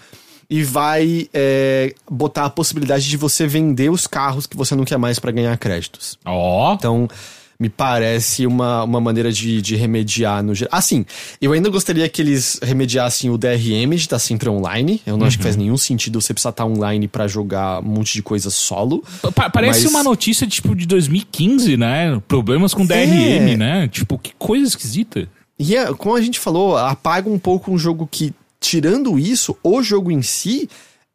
e 0.55 0.61
vai 0.63 1.27
é, 1.33 1.95
botar 2.07 2.45
a 2.45 2.49
possibilidade 2.49 3.09
de 3.09 3.17
você 3.17 3.47
vender 3.47 3.89
os 3.89 4.05
carros 4.05 4.45
que 4.45 4.55
você 4.55 4.75
não 4.75 4.85
quer 4.85 4.97
mais 4.97 5.17
pra 5.17 5.31
ganhar 5.31 5.57
créditos. 5.57 6.19
Ó. 6.23 6.75
Então, 6.75 7.07
me 7.59 7.69
parece 7.69 8.45
uma, 8.45 8.83
uma 8.83 9.01
maneira 9.01 9.31
de, 9.31 9.63
de 9.63 9.75
remediar 9.75 10.43
no 10.43 10.53
geral. 10.53 10.77
Assim, 10.77 11.07
eu 11.41 11.53
ainda 11.53 11.69
gostaria 11.71 12.07
que 12.07 12.21
eles 12.21 12.59
remediassem 12.61 13.31
o 13.31 13.37
DRM 13.37 13.89
de 13.91 13.95
estar 13.95 14.19
sempre 14.19 14.47
online. 14.47 15.01
Eu 15.07 15.17
não 15.17 15.25
acho 15.25 15.37
que 15.37 15.43
faz 15.43 15.55
nenhum 15.55 15.75
sentido 15.77 16.21
você 16.21 16.35
precisar 16.35 16.51
estar 16.51 16.65
online 16.65 17.07
pra 17.07 17.27
jogar 17.27 17.79
um 17.79 17.87
monte 17.87 18.13
de 18.13 18.21
coisa 18.21 18.51
solo. 18.51 19.03
Pa- 19.33 19.49
parece 19.49 19.85
Mas- 19.85 19.91
uma 19.91 20.03
notícia, 20.03 20.45
tipo, 20.45 20.75
de 20.75 20.85
2015, 20.85 21.77
né? 21.77 22.21
Problemas 22.27 22.75
com 22.75 22.83
É. 22.83 22.85
DRM, 22.85 23.57
né? 23.57 23.87
Tipo, 23.87 24.19
que 24.19 24.33
coisa 24.37 24.67
esquisita. 24.67 25.27
E 25.57 25.75
é, 25.75 25.91
como 25.93 26.15
a 26.15 26.21
gente 26.21 26.39
falou, 26.39 26.77
apaga 26.77 27.27
um 27.27 27.39
pouco 27.39 27.71
um 27.71 27.77
jogo 27.77 28.07
que, 28.11 28.33
tirando 28.63 29.19
isso, 29.19 29.57
o 29.61 29.83
jogo 29.83 30.09
em 30.09 30.21
si 30.21 30.69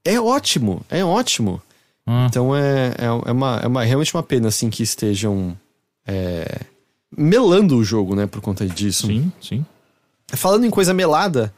é 0.05 0.21
ótimo. 0.21 0.83
É 0.91 1.03
ótimo. 1.03 1.61
Ah. 2.07 2.27
Então 2.29 2.55
é, 2.55 2.89
é, 2.99 3.05
é 3.07 3.33
uma, 3.33 3.61
é 3.63 3.67
uma, 3.67 3.85
realmente 3.85 4.15
uma 4.15 4.23
pena, 4.23 4.49
assim, 4.49 4.69
que 4.69 4.83
estejam 4.83 5.57
é, 6.07 6.61
melando 7.17 7.77
o 7.77 7.85
jogo, 7.85 8.15
né, 8.15 8.27
por 8.27 8.41
conta 8.43 8.67
disso. 8.67 9.07
Sim, 9.07 9.33
sim. 9.41 9.65
Falando 10.29 10.67
em 10.67 10.71
coisa 10.71 10.93
melada, 10.93 11.53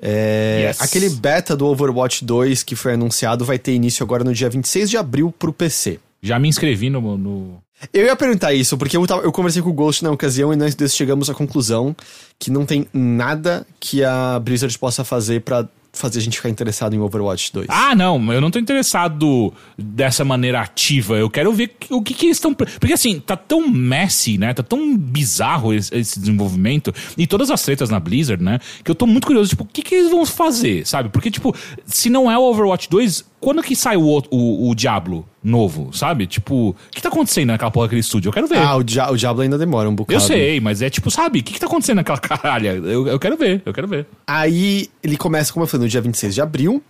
é, 0.00 0.66
Yes. 0.68 0.80
aquele 0.80 1.10
beta 1.10 1.56
do 1.56 1.66
Overwatch 1.66 2.24
2 2.24 2.62
que 2.62 2.76
foi 2.76 2.94
anunciado 2.94 3.44
vai 3.44 3.58
ter 3.58 3.74
início 3.74 4.04
agora 4.04 4.22
no 4.22 4.32
dia 4.32 4.48
26 4.48 4.88
de 4.90 4.96
abril 4.96 5.32
pro 5.36 5.52
PC. 5.52 5.98
Já 6.22 6.38
me 6.38 6.48
inscrevi 6.48 6.90
no. 6.90 7.18
no... 7.18 7.63
Eu 7.92 8.06
ia 8.06 8.16
perguntar 8.16 8.54
isso, 8.54 8.78
porque 8.78 8.96
eu, 8.96 9.06
tava- 9.06 9.22
eu 9.22 9.32
conversei 9.32 9.60
com 9.60 9.70
o 9.70 9.72
Ghost 9.72 10.02
na 10.02 10.10
ocasião 10.10 10.52
e 10.52 10.56
nós 10.56 10.74
chegamos 10.94 11.28
à 11.28 11.34
conclusão 11.34 11.94
que 12.38 12.50
não 12.50 12.64
tem 12.64 12.86
nada 12.92 13.66
que 13.78 14.02
a 14.02 14.38
Blizzard 14.40 14.78
possa 14.78 15.04
fazer 15.04 15.40
pra 15.42 15.68
fazer 15.96 16.18
a 16.18 16.22
gente 16.22 16.38
ficar 16.38 16.48
interessado 16.48 16.92
em 16.94 16.98
Overwatch 16.98 17.52
2. 17.52 17.66
Ah, 17.70 17.94
não, 17.94 18.32
eu 18.32 18.40
não 18.40 18.50
tô 18.50 18.58
interessado 18.58 19.54
dessa 19.78 20.24
maneira 20.24 20.60
ativa. 20.60 21.14
Eu 21.16 21.30
quero 21.30 21.52
ver 21.52 21.76
o 21.88 22.02
que, 22.02 22.14
que 22.14 22.26
eles 22.26 22.36
estão. 22.38 22.52
Porque 22.52 22.92
assim, 22.92 23.20
tá 23.20 23.36
tão 23.36 23.68
messy, 23.68 24.36
né? 24.36 24.52
Tá 24.52 24.62
tão 24.64 24.96
bizarro 24.96 25.72
esse, 25.72 25.94
esse 25.94 26.18
desenvolvimento 26.18 26.92
e 27.16 27.28
todas 27.28 27.48
as 27.48 27.62
tretas 27.62 27.90
na 27.90 28.00
Blizzard, 28.00 28.42
né? 28.42 28.58
Que 28.82 28.90
eu 28.90 28.94
tô 28.96 29.06
muito 29.06 29.24
curioso, 29.24 29.50
tipo, 29.50 29.62
o 29.62 29.66
que, 29.68 29.82
que 29.82 29.94
eles 29.94 30.10
vão 30.10 30.26
fazer, 30.26 30.84
sabe? 30.84 31.10
Porque, 31.10 31.30
tipo, 31.30 31.54
se 31.86 32.10
não 32.10 32.28
é 32.28 32.36
o 32.36 32.42
Overwatch 32.42 32.90
2, 32.90 33.24
quando 33.44 33.62
que 33.62 33.76
sai 33.76 33.96
o, 33.96 34.02
o, 34.30 34.70
o 34.70 34.74
Diablo 34.74 35.28
novo, 35.42 35.90
sabe? 35.92 36.26
Tipo, 36.26 36.70
o 36.70 36.76
que 36.90 37.02
tá 37.02 37.08
acontecendo 37.08 37.48
naquela 37.48 37.70
porra 37.70 37.86
daquele 37.86 38.00
estúdio? 38.00 38.30
Eu 38.30 38.32
quero 38.32 38.46
ver. 38.48 38.58
Ah, 38.58 38.76
o, 38.76 38.82
Dia- 38.82 39.10
o 39.10 39.16
Diablo 39.16 39.42
ainda 39.42 39.58
demora 39.58 39.88
um 39.88 39.94
bocado. 39.94 40.16
eu 40.16 40.20
sei, 40.26 40.60
mas 40.60 40.80
é 40.80 40.88
tipo, 40.88 41.10
sabe? 41.10 41.40
O 41.40 41.42
que, 41.42 41.52
que 41.52 41.60
tá 41.60 41.66
acontecendo 41.66 41.96
naquela 41.96 42.18
caralha? 42.18 42.70
Eu, 42.70 43.06
eu 43.06 43.18
quero 43.18 43.36
ver, 43.36 43.62
eu 43.66 43.72
quero 43.72 43.86
ver. 43.86 44.06
Aí 44.26 44.88
ele 45.02 45.16
começa, 45.16 45.52
como 45.52 45.64
eu 45.64 45.68
falei, 45.68 45.84
no 45.84 45.90
dia 45.90 46.00
26 46.00 46.34
de 46.34 46.40
abril. 46.40 46.82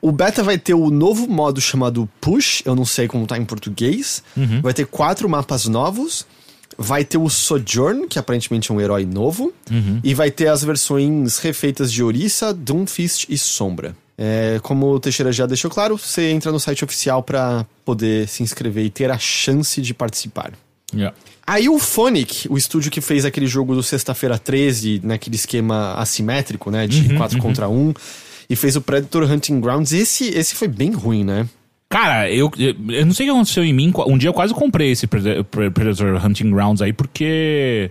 O 0.00 0.12
beta 0.12 0.42
vai 0.42 0.58
ter 0.58 0.74
o 0.74 0.90
novo 0.90 1.26
modo 1.26 1.60
chamado 1.60 2.08
Push, 2.20 2.62
eu 2.66 2.74
não 2.76 2.84
sei 2.84 3.08
como 3.08 3.26
tá 3.26 3.38
em 3.38 3.44
português. 3.44 4.22
Vai 4.62 4.74
ter 4.74 4.86
quatro 4.86 5.28
mapas 5.28 5.66
novos. 5.66 6.26
Vai 6.78 7.04
ter 7.04 7.18
o 7.18 7.28
Sojourn, 7.28 8.08
que 8.08 8.18
aparentemente 8.18 8.70
é 8.70 8.74
um 8.74 8.80
herói 8.80 9.04
novo. 9.06 9.52
E 10.04 10.14
vai 10.14 10.30
ter 10.30 10.48
as 10.48 10.64
versões 10.64 11.38
refeitas 11.38 11.92
de 11.92 12.02
Orisa, 12.02 12.52
Doomfist 12.52 13.26
e 13.28 13.36
Sombra. 13.38 13.94
É, 14.18 14.60
como 14.62 14.86
o 14.92 15.00
Teixeira 15.00 15.32
já 15.32 15.46
deixou 15.46 15.70
claro, 15.70 15.96
você 15.96 16.30
entra 16.30 16.52
no 16.52 16.60
site 16.60 16.84
oficial 16.84 17.22
pra 17.22 17.66
poder 17.84 18.28
se 18.28 18.42
inscrever 18.42 18.84
e 18.84 18.90
ter 18.90 19.10
a 19.10 19.18
chance 19.18 19.80
de 19.80 19.94
participar. 19.94 20.52
Yeah. 20.94 21.16
Aí 21.46 21.68
o 21.68 21.78
Phonic, 21.78 22.46
o 22.50 22.56
estúdio 22.58 22.90
que 22.90 23.00
fez 23.00 23.24
aquele 23.24 23.46
jogo 23.46 23.74
do 23.74 23.82
Sexta-feira 23.82 24.38
13, 24.38 25.00
naquele 25.02 25.36
esquema 25.36 25.94
assimétrico, 25.94 26.70
né? 26.70 26.86
De 26.86 27.14
4 27.16 27.38
contra 27.38 27.68
1, 27.68 27.94
e 28.50 28.54
fez 28.54 28.76
o 28.76 28.80
Predator 28.82 29.24
Hunting 29.30 29.60
Grounds, 29.60 29.92
esse, 29.92 30.28
esse 30.28 30.54
foi 30.54 30.68
bem 30.68 30.90
ruim, 30.92 31.24
né? 31.24 31.48
Cara, 31.88 32.30
eu, 32.30 32.50
eu 32.58 32.74
eu 32.90 33.04
não 33.06 33.12
sei 33.12 33.26
o 33.26 33.30
que 33.30 33.34
aconteceu 33.36 33.64
em 33.64 33.72
mim. 33.72 33.92
Um 34.06 34.16
dia 34.16 34.28
eu 34.28 34.32
quase 34.34 34.54
comprei 34.54 34.92
esse 34.92 35.06
Preda- 35.06 35.42
Pre- 35.44 35.70
Predator 35.70 36.24
Hunting 36.24 36.50
Grounds 36.50 36.80
aí, 36.82 36.92
porque. 36.92 37.90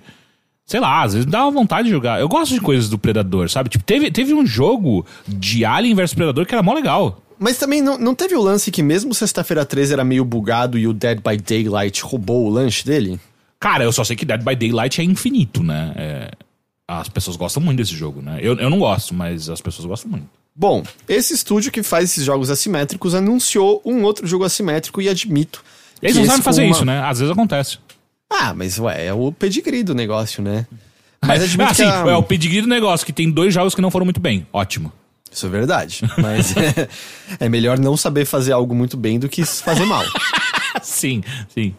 Sei 0.72 0.80
lá, 0.80 1.04
às 1.04 1.12
vezes 1.12 1.26
me 1.26 1.32
dava 1.34 1.52
vontade 1.52 1.84
de 1.88 1.92
jogar. 1.92 2.22
Eu 2.22 2.30
gosto 2.30 2.54
de 2.54 2.62
coisas 2.62 2.88
do 2.88 2.98
Predador, 2.98 3.50
sabe? 3.50 3.68
Tipo, 3.68 3.84
teve, 3.84 4.10
teve 4.10 4.34
um 4.34 4.46
jogo 4.46 5.06
de 5.28 5.66
Alien 5.66 5.94
vs 5.94 6.14
Predador 6.14 6.46
que 6.46 6.56
era 6.56 6.64
mó 6.64 6.74
legal. 6.74 7.22
Mas 7.38 7.58
também 7.58 7.82
não, 7.82 7.98
não 7.98 8.16
teve 8.16 8.36
o 8.38 8.42
lance 8.42 8.72
que 8.72 8.82
mesmo 8.82 9.14
Sexta-feira 9.14 9.66
13 9.66 9.92
era 9.92 10.04
meio 10.06 10.24
bugado 10.24 10.78
e 10.78 10.88
o 10.88 10.94
Dead 10.94 11.20
by 11.20 11.36
Daylight 11.36 12.02
roubou 12.04 12.46
o 12.46 12.50
lanche 12.50 12.86
dele? 12.86 13.20
Cara, 13.60 13.84
eu 13.84 13.92
só 13.92 14.06
sei 14.06 14.16
que 14.16 14.24
Dead 14.24 14.42
by 14.42 14.56
Daylight 14.56 15.02
é 15.02 15.04
infinito, 15.04 15.62
né? 15.62 15.92
É, 15.98 16.32
as 16.88 17.10
pessoas 17.10 17.36
gostam 17.36 17.62
muito 17.62 17.78
desse 17.80 17.94
jogo, 17.94 18.22
né? 18.22 18.40
Eu, 18.42 18.56
eu 18.58 18.70
não 18.70 18.80
gosto, 18.80 19.14
mas 19.14 19.50
as 19.50 19.60
pessoas 19.60 19.86
gostam 19.86 20.10
muito. 20.10 20.26
Bom, 20.56 20.84
esse 21.06 21.34
estúdio 21.34 21.70
que 21.70 21.84
faz 21.84 22.06
esses 22.12 22.24
jogos 22.24 22.50
assimétricos 22.50 23.14
anunciou 23.14 23.82
um 23.84 24.04
outro 24.04 24.26
jogo 24.26 24.46
assimétrico 24.46 25.02
e 25.02 25.10
admito. 25.10 25.62
Eles 26.02 26.16
não 26.16 26.26
sabem 26.28 26.42
fazer 26.42 26.62
uma- 26.64 26.72
isso, 26.72 26.86
né? 26.86 27.02
Às 27.04 27.20
vezes 27.20 27.32
acontece. 27.32 27.78
Ah, 28.32 28.54
mas 28.54 28.80
ué, 28.80 29.08
é 29.08 29.14
o 29.14 29.32
pedigree 29.32 29.84
do 29.84 29.94
negócio, 29.94 30.42
né? 30.42 30.66
Mas 31.24 31.44
admito 31.44 31.64
Ah, 31.64 31.68
que 31.76 31.76
sim, 31.76 31.84
a- 31.84 32.10
é 32.12 32.16
o 32.16 32.24
pedigree 32.24 32.62
do 32.62 32.68
negócio, 32.68 33.06
que 33.06 33.14
tem 33.14 33.30
dois 33.30 33.54
jogos 33.54 33.76
que 33.76 33.82
não 33.82 33.92
foram 33.92 34.06
muito 34.06 34.20
bem. 34.22 34.48
Ótimo. 34.54 34.92
Isso 35.32 35.46
é 35.46 35.50
verdade. 35.50 36.02
Mas 36.18 36.56
é, 36.58 36.88
é 37.40 37.48
melhor 37.50 37.78
não 37.80 37.96
saber 37.96 38.26
fazer 38.26 38.52
algo 38.52 38.74
muito 38.76 38.98
bem 38.98 39.18
do 39.20 39.30
que 39.30 39.46
fazer 39.46 39.86
mal. 39.86 40.04
sim, 40.82 41.22
sim. 41.54 41.74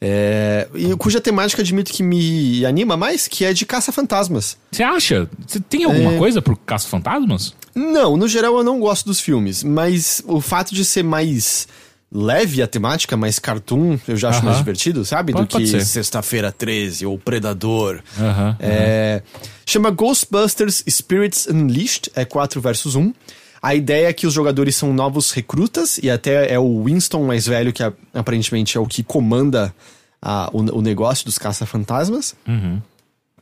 É, 0.00 0.68
e 0.76 0.94
cuja 0.96 1.20
temática 1.20 1.60
admito 1.60 1.92
que 1.92 2.04
me 2.04 2.64
anima 2.64 2.96
mais, 2.96 3.26
que 3.26 3.44
é 3.44 3.52
de 3.52 3.66
caça-fantasmas. 3.66 4.56
Você 4.70 4.84
acha? 4.84 5.28
Você 5.44 5.58
tem 5.58 5.84
alguma 5.84 6.12
É. 6.14 6.18
coisa 6.18 6.40
pro 6.40 6.56
Caça-Fantasmas? 6.56 7.52
Não, 7.74 8.16
no 8.16 8.28
geral 8.28 8.56
eu 8.58 8.62
não 8.64 8.78
gosto 8.78 9.06
dos 9.06 9.18
filmes, 9.18 9.64
mas 9.64 10.22
o 10.26 10.40
fato 10.40 10.72
de 10.72 10.84
ser 10.84 11.02
mais 11.02 11.66
leve 12.10 12.62
a 12.62 12.66
temática, 12.66 13.16
mais 13.16 13.38
cartoon, 13.38 13.98
eu 14.08 14.16
já 14.16 14.30
acho 14.30 14.38
Aham. 14.38 14.46
mais 14.46 14.58
divertido, 14.58 15.04
sabe? 15.04 15.32
Pode- 15.32 15.46
do 15.46 15.58
que. 15.58 15.84
Sexta-feira 15.84 16.50
13 16.50 17.04
ou 17.06 17.18
Predador. 17.18 18.00
Aham. 18.18 18.56
É, 18.60 19.22
chama 19.66 19.90
Ghostbusters 19.90 20.82
Spirits 20.88 21.46
Unleashed, 21.46 22.10
é 22.14 22.24
4 22.24 22.60
versus 22.60 22.94
1. 22.94 23.12
A 23.60 23.74
ideia 23.74 24.06
é 24.08 24.12
que 24.12 24.26
os 24.26 24.32
jogadores 24.32 24.76
são 24.76 24.92
novos 24.94 25.32
recrutas, 25.32 25.98
e 26.02 26.08
até 26.08 26.52
é 26.52 26.58
o 26.58 26.84
Winston 26.84 27.24
mais 27.26 27.46
velho, 27.46 27.72
que 27.72 27.82
aparentemente 28.14 28.76
é 28.78 28.80
o 28.80 28.86
que 28.86 29.02
comanda 29.02 29.74
a- 30.22 30.48
o, 30.52 30.78
o 30.78 30.80
negócio 30.80 31.24
dos 31.24 31.38
caça-fantasmas. 31.38 32.34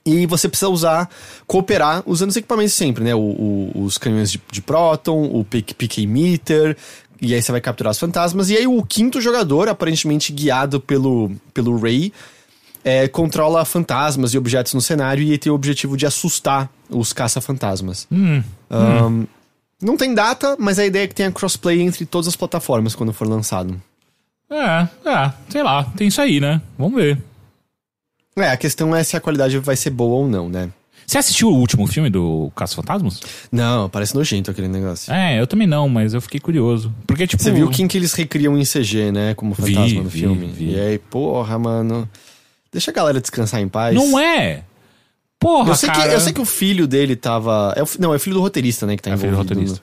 E 0.09 0.25
você 0.25 0.49
precisa 0.49 0.69
usar, 0.69 1.11
cooperar, 1.49 2.01
usando 2.07 2.31
os 2.31 2.37
equipamentos 2.37 2.75
sempre, 2.75 3.03
né? 3.03 3.13
O- 3.15 3.19
o- 3.19 3.83
os 3.85 3.99
canhões 3.99 4.31
de, 4.31 4.41
de 4.53 4.63
próton, 4.63 5.25
o 5.25 5.45
pick, 5.45 5.73
pick 5.75 5.99
meter, 6.07 6.77
e 7.21 7.35
aí 7.35 7.41
você 7.43 7.53
vai 7.53 7.61
capturar 7.61 7.91
os 7.91 7.99
fantasmas. 7.99 8.51
E 8.51 8.57
aí 8.57 8.67
o 8.67 8.83
quinto 8.85 9.21
jogador, 9.21 9.69
aparentemente 9.69 10.33
guiado 10.33 10.81
pelo, 10.81 11.33
pelo 11.55 11.79
Ray, 11.79 12.13
é, 12.85 13.09
controla 13.09 13.65
fantasmas 13.65 14.33
e 14.35 14.39
objetos 14.39 14.75
no 14.75 14.81
cenário 14.81 15.23
e 15.23 15.37
tem 15.39 15.51
o 15.51 15.55
objetivo 15.55 15.97
de 15.97 16.07
assustar 16.07 16.71
os 16.89 17.13
caça-fantasmas. 17.13 18.07
Hum. 18.13 18.43
Ahn, 18.71 19.25
Não 19.83 19.97
tem 19.97 20.15
data, 20.15 20.57
mas 20.59 20.79
a 20.79 20.87
ideia 20.87 21.05
é 21.05 21.09
que 21.09 21.15
tenha 21.15 21.33
crossplay 21.33 21.81
entre 21.83 22.07
todas 22.07 22.29
as 22.29 22.37
plataformas 22.37 22.95
quando 22.95 23.13
for 23.13 23.27
lançado. 23.27 23.81
É, 24.49 24.89
é, 25.05 25.33
sei 25.49 25.63
lá, 25.63 25.85
tem 25.97 26.07
isso 26.09 26.21
aí, 26.21 26.39
né? 26.39 26.63
Vamos 26.79 26.95
ver. 27.01 27.19
É, 28.37 28.51
a 28.51 28.57
questão 28.57 28.95
é 28.95 29.03
se 29.03 29.17
a 29.17 29.21
qualidade 29.21 29.59
vai 29.59 29.75
ser 29.77 29.91
boa 29.91 30.17
ou 30.17 30.29
não, 30.29 30.49
né? 30.49 30.71
Você 31.07 31.19
assistiu 31.19 31.49
o 31.49 31.55
último 31.55 31.87
filme 31.87 32.11
do 32.11 32.51
Caça-Fantasmas? 32.57 33.21
Não, 33.53 33.89
parece 33.89 34.15
nojento 34.15 34.51
aquele 34.51 34.67
negócio. 34.69 35.13
É, 35.13 35.41
eu 35.41 35.47
também 35.47 35.67
não, 35.67 35.89
mas 35.89 36.15
eu 36.15 36.21
fiquei 36.21 36.41
curioso. 36.41 36.93
Porque, 37.07 37.27
tipo. 37.27 37.41
Você 37.43 37.53
viu 37.53 37.71
quem 37.71 37.87
que 37.87 37.97
eles 37.97 38.13
recriam 38.13 38.59
em 38.59 38.65
CG, 38.65 39.13
né? 39.13 39.33
Como 39.35 39.55
fantasma 39.55 39.85
Vi, 39.87 39.95
no 40.01 40.09
vi, 40.09 40.21
filme. 40.21 40.47
vi. 40.49 40.71
E 40.73 40.81
aí, 40.81 40.99
porra, 40.99 41.59
mano. 41.59 42.09
Deixa 42.73 42.91
a 42.91 42.95
galera 42.95 43.21
descansar 43.21 43.61
em 43.61 43.69
paz. 43.69 43.95
Não 43.95 44.19
é. 44.19 44.65
Porra, 45.39 45.71
Eu 45.71 45.77
sei, 45.77 45.89
que, 45.91 45.97
cara. 45.97 46.13
eu 46.13 46.21
sei 46.21 46.33
que 46.33 46.41
o 46.41 46.45
filho 46.45 46.87
dele 46.87 47.15
tava. 47.15 47.73
É 47.77 47.83
o 47.83 47.87
não, 48.01 48.13
é 48.13 48.17
o 48.17 48.21
filho 48.21 48.35
do 48.35 48.41
roteirista, 48.43 48.85
né? 48.87 48.97
Que 48.97 49.03
tá 49.03 49.11
É 49.11 49.17
filho 49.17 49.31
do 49.31 49.35
envolvido. 49.35 49.55
roteirista. 49.61 49.83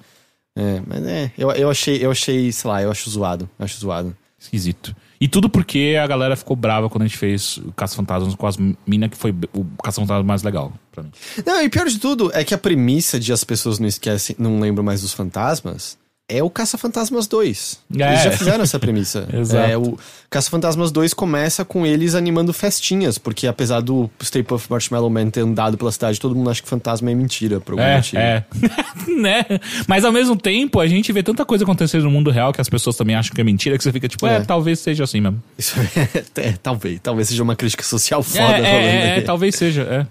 no- 0.57 0.61
É, 0.63 0.81
mas 0.85 1.05
é. 1.07 1.31
Eu, 1.37 1.51
eu 1.51 1.69
achei, 1.69 2.03
eu 2.05 2.11
achei, 2.11 2.51
sei 2.51 2.69
lá, 2.69 2.81
eu 2.83 2.91
acho 2.91 3.09
zoado. 3.09 3.49
Eu 3.57 3.63
acho 3.65 3.79
zoado. 3.79 4.15
Esquisito. 4.39 4.93
E 5.23 5.27
tudo 5.29 5.47
porque 5.47 5.97
a 5.97 6.05
galera 6.05 6.35
ficou 6.35 6.53
brava 6.53 6.89
quando 6.89 7.03
a 7.03 7.07
gente 7.07 7.17
fez 7.17 7.55
o 7.55 7.71
Caça-Fantasmas 7.71 8.35
com 8.35 8.45
as 8.45 8.57
minas, 8.85 9.09
que 9.09 9.15
foi 9.15 9.33
o 9.53 9.63
Caça-Fantasmas 9.81 10.25
mais 10.25 10.43
legal 10.43 10.73
pra 10.91 11.01
mim. 11.01 11.11
Não, 11.45 11.63
e 11.63 11.69
pior 11.69 11.87
de 11.87 11.97
tudo 11.97 12.29
é 12.33 12.43
que 12.43 12.53
a 12.53 12.57
premissa 12.57 13.17
de 13.17 13.31
as 13.31 13.41
pessoas 13.41 13.79
não 13.79 13.87
esquecem, 13.87 14.35
não 14.37 14.59
lembram 14.59 14.83
mais 14.83 15.01
dos 15.01 15.13
fantasmas. 15.13 15.97
É 16.29 16.41
o 16.41 16.49
Caça-Fantasmas 16.49 17.27
2. 17.27 17.79
É. 17.99 18.07
Eles 18.07 18.23
já 18.23 18.31
fizeram 18.31 18.63
essa 18.63 18.79
premissa. 18.79 19.27
Exato. 19.33 19.69
É, 19.69 19.77
o 19.77 19.97
Caça-Fantasmas 20.29 20.89
2 20.89 21.13
começa 21.13 21.65
com 21.65 21.85
eles 21.85 22.15
animando 22.15 22.53
festinhas, 22.53 23.17
porque 23.17 23.45
apesar 23.45 23.81
do 23.81 24.09
Stay 24.23 24.41
Puft 24.41 24.69
Marshmallow 24.71 25.09
Man 25.09 25.29
ter 25.29 25.41
andado 25.41 25.77
pela 25.77 25.91
cidade, 25.91 26.19
todo 26.21 26.33
mundo 26.33 26.49
acha 26.49 26.61
que 26.63 26.67
fantasma 26.69 27.11
é 27.11 27.13
mentira, 27.13 27.59
por 27.59 27.73
algum 27.73 27.83
É, 27.83 27.97
motivo. 27.97 28.21
é. 28.21 28.45
né? 29.19 29.45
Mas 29.85 30.05
ao 30.05 30.13
mesmo 30.13 30.35
tempo, 30.37 30.79
a 30.79 30.87
gente 30.87 31.11
vê 31.11 31.21
tanta 31.21 31.43
coisa 31.45 31.65
acontecer 31.65 31.99
no 32.01 32.09
mundo 32.09 32.31
real 32.31 32.53
que 32.53 32.61
as 32.61 32.69
pessoas 32.69 32.95
também 32.95 33.15
acham 33.17 33.35
que 33.35 33.41
é 33.41 33.43
mentira, 33.43 33.77
que 33.77 33.83
você 33.83 33.91
fica 33.91 34.07
tipo, 34.07 34.25
é, 34.25 34.37
É. 34.37 34.39
talvez 34.39 34.79
seja 34.79 35.03
assim 35.03 35.19
mesmo. 35.19 35.43
Isso 35.57 35.75
é, 35.77 36.23
é, 36.49 36.53
talvez, 36.63 36.99
talvez 37.03 37.27
seja 37.27 37.43
uma 37.43 37.55
crítica 37.55 37.83
social 37.83 38.23
foda 38.23 38.43
é, 38.43 38.47
rolando 38.47 38.65
é, 38.65 39.07
é, 39.09 39.13
aí. 39.15 39.21
talvez 39.23 39.55
seja, 39.55 40.07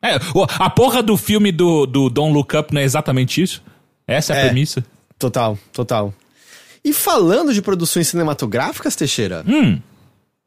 é. 0.00 0.08
É, 0.12 0.18
a 0.60 0.70
porra 0.70 1.02
do 1.02 1.16
filme 1.16 1.50
do, 1.50 1.84
do 1.86 2.08
Don't 2.08 2.32
Look 2.32 2.56
Up 2.56 2.72
não 2.72 2.80
é 2.80 2.84
exatamente 2.84 3.42
isso? 3.42 3.62
Essa 4.06 4.32
é 4.32 4.36
a 4.36 4.38
É. 4.38 4.44
premissa? 4.46 4.82
Total, 5.20 5.56
total. 5.72 6.12
E 6.84 6.92
falando 6.92 7.54
de 7.54 7.62
produções 7.62 8.08
cinematográficas, 8.08 8.96
Teixeira, 8.96 9.44
Hum. 9.46 9.78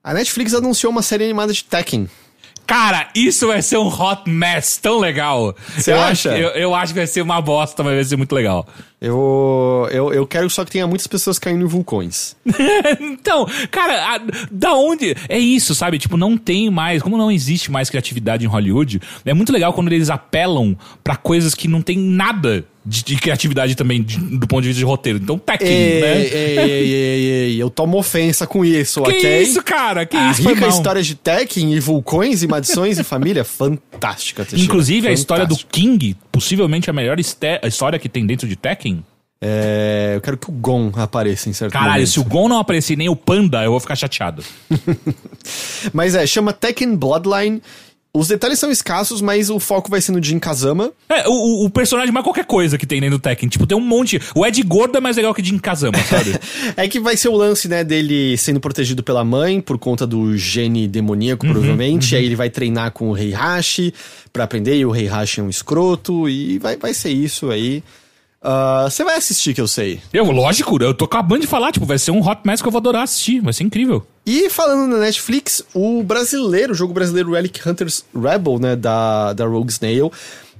a 0.04 0.14
Netflix 0.14 0.54
anunciou 0.54 0.92
uma 0.92 1.02
série 1.04 1.24
animada 1.24 1.54
de 1.54 1.64
Tekken. 1.64 2.10
Cara, 2.66 3.10
isso 3.14 3.46
vai 3.48 3.62
ser 3.62 3.78
um 3.78 3.88
hot 3.88 4.28
mess 4.28 4.78
tão 4.78 4.98
legal. 4.98 5.54
Você 5.78 5.92
eu 5.92 6.00
acha? 6.00 6.32
Acho, 6.32 6.42
eu, 6.42 6.50
eu 6.52 6.74
acho 6.74 6.94
que 6.94 7.00
vai 7.00 7.06
ser 7.08 7.22
uma 7.22 7.42
bosta, 7.42 7.84
mas 7.84 7.94
vai 7.94 8.04
ser 8.06 8.16
muito 8.16 8.34
legal. 8.34 8.66
Eu, 9.02 9.88
eu, 9.92 10.14
eu 10.14 10.26
quero 10.26 10.50
só 10.50 10.64
que 10.64 10.72
tenha 10.72 10.88
muitas 10.88 11.06
pessoas 11.06 11.38
caindo 11.38 11.62
em 11.66 11.68
vulcões. 11.68 12.38
então, 13.02 13.46
cara, 13.70 14.16
a- 14.16 14.22
da 14.50 14.74
onde? 14.74 15.14
É 15.28 15.38
isso, 15.38 15.76
sabe? 15.76 16.00
Tipo, 16.00 16.16
não 16.16 16.38
tem 16.38 16.70
mais, 16.70 17.04
como 17.04 17.18
não 17.18 17.30
existe 17.30 17.70
mais 17.70 17.90
criatividade 17.90 18.46
em 18.46 18.48
Hollywood, 18.50 19.02
é 19.26 19.34
muito 19.34 19.52
legal 19.52 19.74
quando 19.74 19.92
eles 19.92 20.10
apelam 20.10 20.76
pra 21.04 21.18
coisas 21.18 21.54
que 21.54 21.68
não 21.68 21.82
tem 21.82 21.98
nada 21.98 22.66
de, 22.86 23.04
de 23.04 23.16
criatividade 23.18 23.76
também, 23.76 24.04
de- 24.04 24.18
do 24.18 24.46
ponto 24.48 24.62
de 24.62 24.68
vista 24.70 24.80
de 24.80 24.86
roteiro. 24.86 25.20
Então, 25.22 25.38
Tekken, 25.38 25.68
Ei, 25.68 26.02
né? 26.02 26.22
ei, 26.22 26.30
ei, 26.34 26.60
ei, 26.94 27.26
ei, 27.52 27.62
eu 27.62 27.70
tomo 27.70 27.98
ofensa 27.98 28.46
com 28.46 28.64
isso, 28.66 29.02
Que 29.04 29.12
ok? 29.12 29.42
isso, 29.42 29.64
cara? 29.64 30.06
Que 30.06 30.18
A 30.18 30.32
isso, 30.32 30.48
rica 30.48 30.68
história 30.68 31.02
de 31.02 31.16
Tekken 31.16 31.74
e 31.74 31.80
vulcões 31.80 32.44
e 32.44 32.48
maldições 32.48 33.00
e 33.00 33.04
família, 33.04 33.44
fantástica, 33.44 34.44
Teixeira. 34.44 34.64
Inclusive, 34.66 35.08
a 35.08 35.12
história 35.12 35.46
do. 35.46 35.56
King, 35.58 36.16
possivelmente 36.32 36.90
a 36.90 36.94
melhor 36.94 37.18
a 37.62 37.68
história 37.68 37.98
que 37.98 38.10
tem 38.10 38.26
dentro 38.26 38.48
de 38.48 38.56
Tekken. 38.56 39.04
É, 39.46 40.14
eu 40.16 40.22
quero 40.22 40.38
que 40.38 40.50
o 40.50 40.54
Gon 40.54 40.90
apareça 40.96 41.50
em 41.50 41.54
certo 41.54 41.74
Caralho, 41.74 41.92
momento. 41.94 42.08
se 42.10 42.20
o 42.20 42.24
Gon 42.24 42.48
não 42.48 42.60
aparecer 42.60 42.96
nem 42.96 43.10
o 43.10 43.16
Panda, 43.16 43.62
eu 43.64 43.72
vou 43.72 43.80
ficar 43.82 43.96
chateado. 43.96 44.42
Mas 45.94 46.16
é, 46.16 46.26
chama 46.26 46.54
Tekken 46.54 46.96
Bloodline. 46.96 47.62
Os 48.16 48.28
detalhes 48.28 48.60
são 48.60 48.70
escassos, 48.70 49.22
mas 49.22 49.50
o 49.50 49.60
foco 49.60 49.90
vai 49.90 50.00
ser 50.00 50.12
no 50.12 50.22
Jin 50.24 50.38
Kazama. 50.38 50.92
É, 51.10 51.28
o, 51.28 51.66
o- 51.66 51.70
personagem 51.72 52.12
mais 52.14 52.24
qualquer 52.24 52.46
coisa 52.46 52.78
que 52.78 52.86
tem 52.86 53.02
dentro 53.02 53.18
do 53.18 53.22
Tekken. 53.22 53.50
Tipo, 53.50 53.66
tem 53.66 53.76
um 53.76 53.82
monte. 53.82 54.22
O 54.36 54.46
Ed 54.46 54.62
Gordo 54.62 54.96
é 54.96 55.02
mais 55.02 55.18
legal 55.18 55.34
que 55.34 55.44
Jin 55.44 55.58
Kazama, 55.58 55.98
sabe? 56.04 56.38
É 56.78 56.88
que 56.88 57.00
vai 57.00 57.18
ser 57.18 57.30
o 57.30 57.36
lance, 57.36 57.68
né, 57.68 57.84
dele 57.84 58.38
sendo 58.38 58.60
protegido 58.60 59.02
pela 59.02 59.24
mãe 59.24 59.60
por 59.60 59.80
conta 59.80 60.06
do 60.06 60.38
gene 60.38 60.88
demoníaco, 60.88 61.48
provavelmente. 61.48 62.16
Aí 62.16 62.24
ele 62.24 62.36
vai 62.36 62.52
treinar 62.52 62.92
com 62.92 63.10
o 63.10 63.18
Heihachi 63.18 63.92
pra 64.32 64.44
aprender, 64.44 64.78
e 64.78 64.86
o 64.86 64.96
Heihachi 64.96 65.40
é 65.40 65.44
um 65.44 65.50
escroto, 65.50 66.30
e 66.30 66.60
vai, 66.60 66.78
vai 66.78 66.94
ser 66.94 67.10
isso 67.12 67.50
aí. 67.50 67.84
Ah, 68.42 68.88
Você 68.90 69.04
vai 69.04 69.16
assistir, 69.18 69.54
que 69.56 69.62
eu 69.62 69.68
sei. 69.68 70.00
eu, 70.14 70.30
lógico, 70.30 70.78
eu 70.84 70.94
tô 70.94 71.06
acabando 71.06 71.42
de 71.42 71.48
falar, 71.48 71.72
tipo, 71.72 71.86
vai 71.86 71.98
ser 71.98 72.12
um 72.12 72.20
hot 72.20 72.42
mess 72.46 72.62
que 72.62 72.68
eu 72.68 72.72
vou 72.72 72.80
adorar 72.80 73.04
assistir. 73.04 73.40
Vai 73.42 73.54
ser 73.54 73.64
incrível. 73.64 74.06
E 74.26 74.50
falando 74.50 74.88
na 74.90 75.00
Netflix, 75.00 75.64
o 75.74 76.02
brasileiro, 76.04 76.72
o 76.72 76.76
jogo 76.76 76.94
brasileiro 76.94 77.34
Relic 77.34 77.68
Hunters 77.68 78.06
Rebel, 78.16 78.58
né, 78.60 78.76
da, 78.76 79.34
da 79.34 79.46
Rogue 79.46 79.72
Snail. 79.72 80.12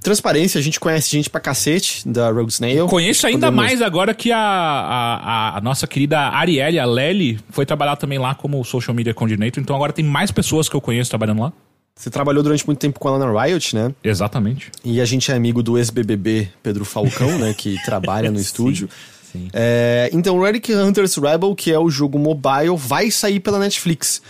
Transparência, 0.02 0.60
a 0.60 0.62
gente 0.62 0.82
conhece 0.82 1.10
gente 1.12 1.30
pra 1.30 1.40
cacete 1.40 2.06
da 2.08 2.30
Rogue 2.30 2.52
Snail. 2.52 2.88
Conheço 2.88 3.26
ainda 3.26 3.48
Podemos- 3.48 3.66
mais 3.66 3.82
agora 3.82 4.14
que 4.14 4.34
a, 4.34 4.38
a, 4.38 5.58
a- 5.58 5.62
nossa 5.62 5.88
querida 5.88 6.20
Arielle, 6.20 6.78
a 6.78 6.86
Lely, 6.86 7.40
foi 7.50 7.66
trabalhar 7.66 7.96
também 7.96 8.20
lá 8.20 8.36
como 8.36 8.62
social 8.66 8.94
media 8.94 9.14
coordinator. 9.14 9.64
Então 9.64 9.74
agora 9.74 9.94
tem 9.94 10.04
mais 10.04 10.30
pessoas 10.30 10.68
que 10.68 10.76
eu 10.76 10.82
conheço 10.82 11.10
trabalhando 11.10 11.42
lá. 11.44 11.54
Você 11.96 12.10
trabalhou 12.10 12.44
durante 12.44 12.66
muito 12.66 12.80
tempo 12.80 13.00
com 13.00 13.08
ela 13.08 13.20
na 13.20 13.44
Riot, 13.44 13.76
né? 13.76 13.94
Exatamente. 14.04 14.72
E 14.84 15.00
a 15.00 15.06
gente 15.06 15.32
é 15.32 15.36
amigo 15.36 15.64
do 15.64 15.78
ex-BBB 15.78 16.50
Pedro 16.62 16.84
Falcão, 16.84 17.38
né? 17.38 17.54
Que 17.58 17.78
trabalha 17.86 18.30
no 18.30 18.40
estúdio. 18.40 18.90
Sim. 19.34 19.50
É, 19.52 20.10
então, 20.14 20.40
Relic 20.40 20.74
Hunters 20.74 21.18
Rebel, 21.18 21.54
que 21.54 21.72
é 21.72 21.78
o 21.78 21.90
jogo 21.90 22.18
mobile, 22.18 22.78
vai 22.78 23.12
sair 23.12 23.42
pela 23.42 23.60
Netflix. 23.60 24.22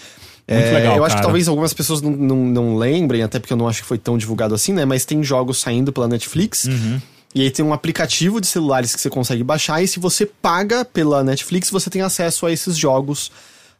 Muito 0.50 0.66
É, 0.66 0.72
legal, 0.74 0.98
eu 0.98 1.06
acho 1.06 1.16
que 1.16 1.22
cara. 1.22 1.28
talvez 1.28 1.48
algumas 1.48 1.74
pessoas 1.74 2.02
não, 2.02 2.12
não, 2.12 2.36
não 2.36 2.76
lembrem, 2.76 3.22
até 3.22 3.40
porque 3.40 3.54
eu 3.54 3.58
não 3.58 3.68
acho 3.68 3.82
que 3.82 3.88
foi 3.88 3.98
tão 3.98 4.18
divulgado 4.18 4.56
assim, 4.56 4.74
né? 4.74 4.84
Mas 4.84 5.06
tem 5.06 5.24
jogos 5.24 5.60
saindo 5.60 5.94
pela 5.94 6.08
Netflix. 6.08 6.66
Uhum. 6.66 7.00
E 7.36 7.42
aí 7.42 7.52
tem 7.52 7.64
um 7.64 7.74
aplicativo 7.74 8.42
de 8.42 8.48
celulares 8.48 8.94
que 8.94 9.02
você 9.02 9.10
consegue 9.10 9.44
baixar. 9.44 9.82
E 9.82 9.88
se 9.88 10.00
você 10.00 10.26
paga 10.26 10.84
pela 10.86 11.24
Netflix, 11.24 11.70
você 11.70 11.90
tem 11.90 12.02
acesso 12.02 12.46
a 12.46 12.52
esses 12.52 12.78
jogos 12.78 13.32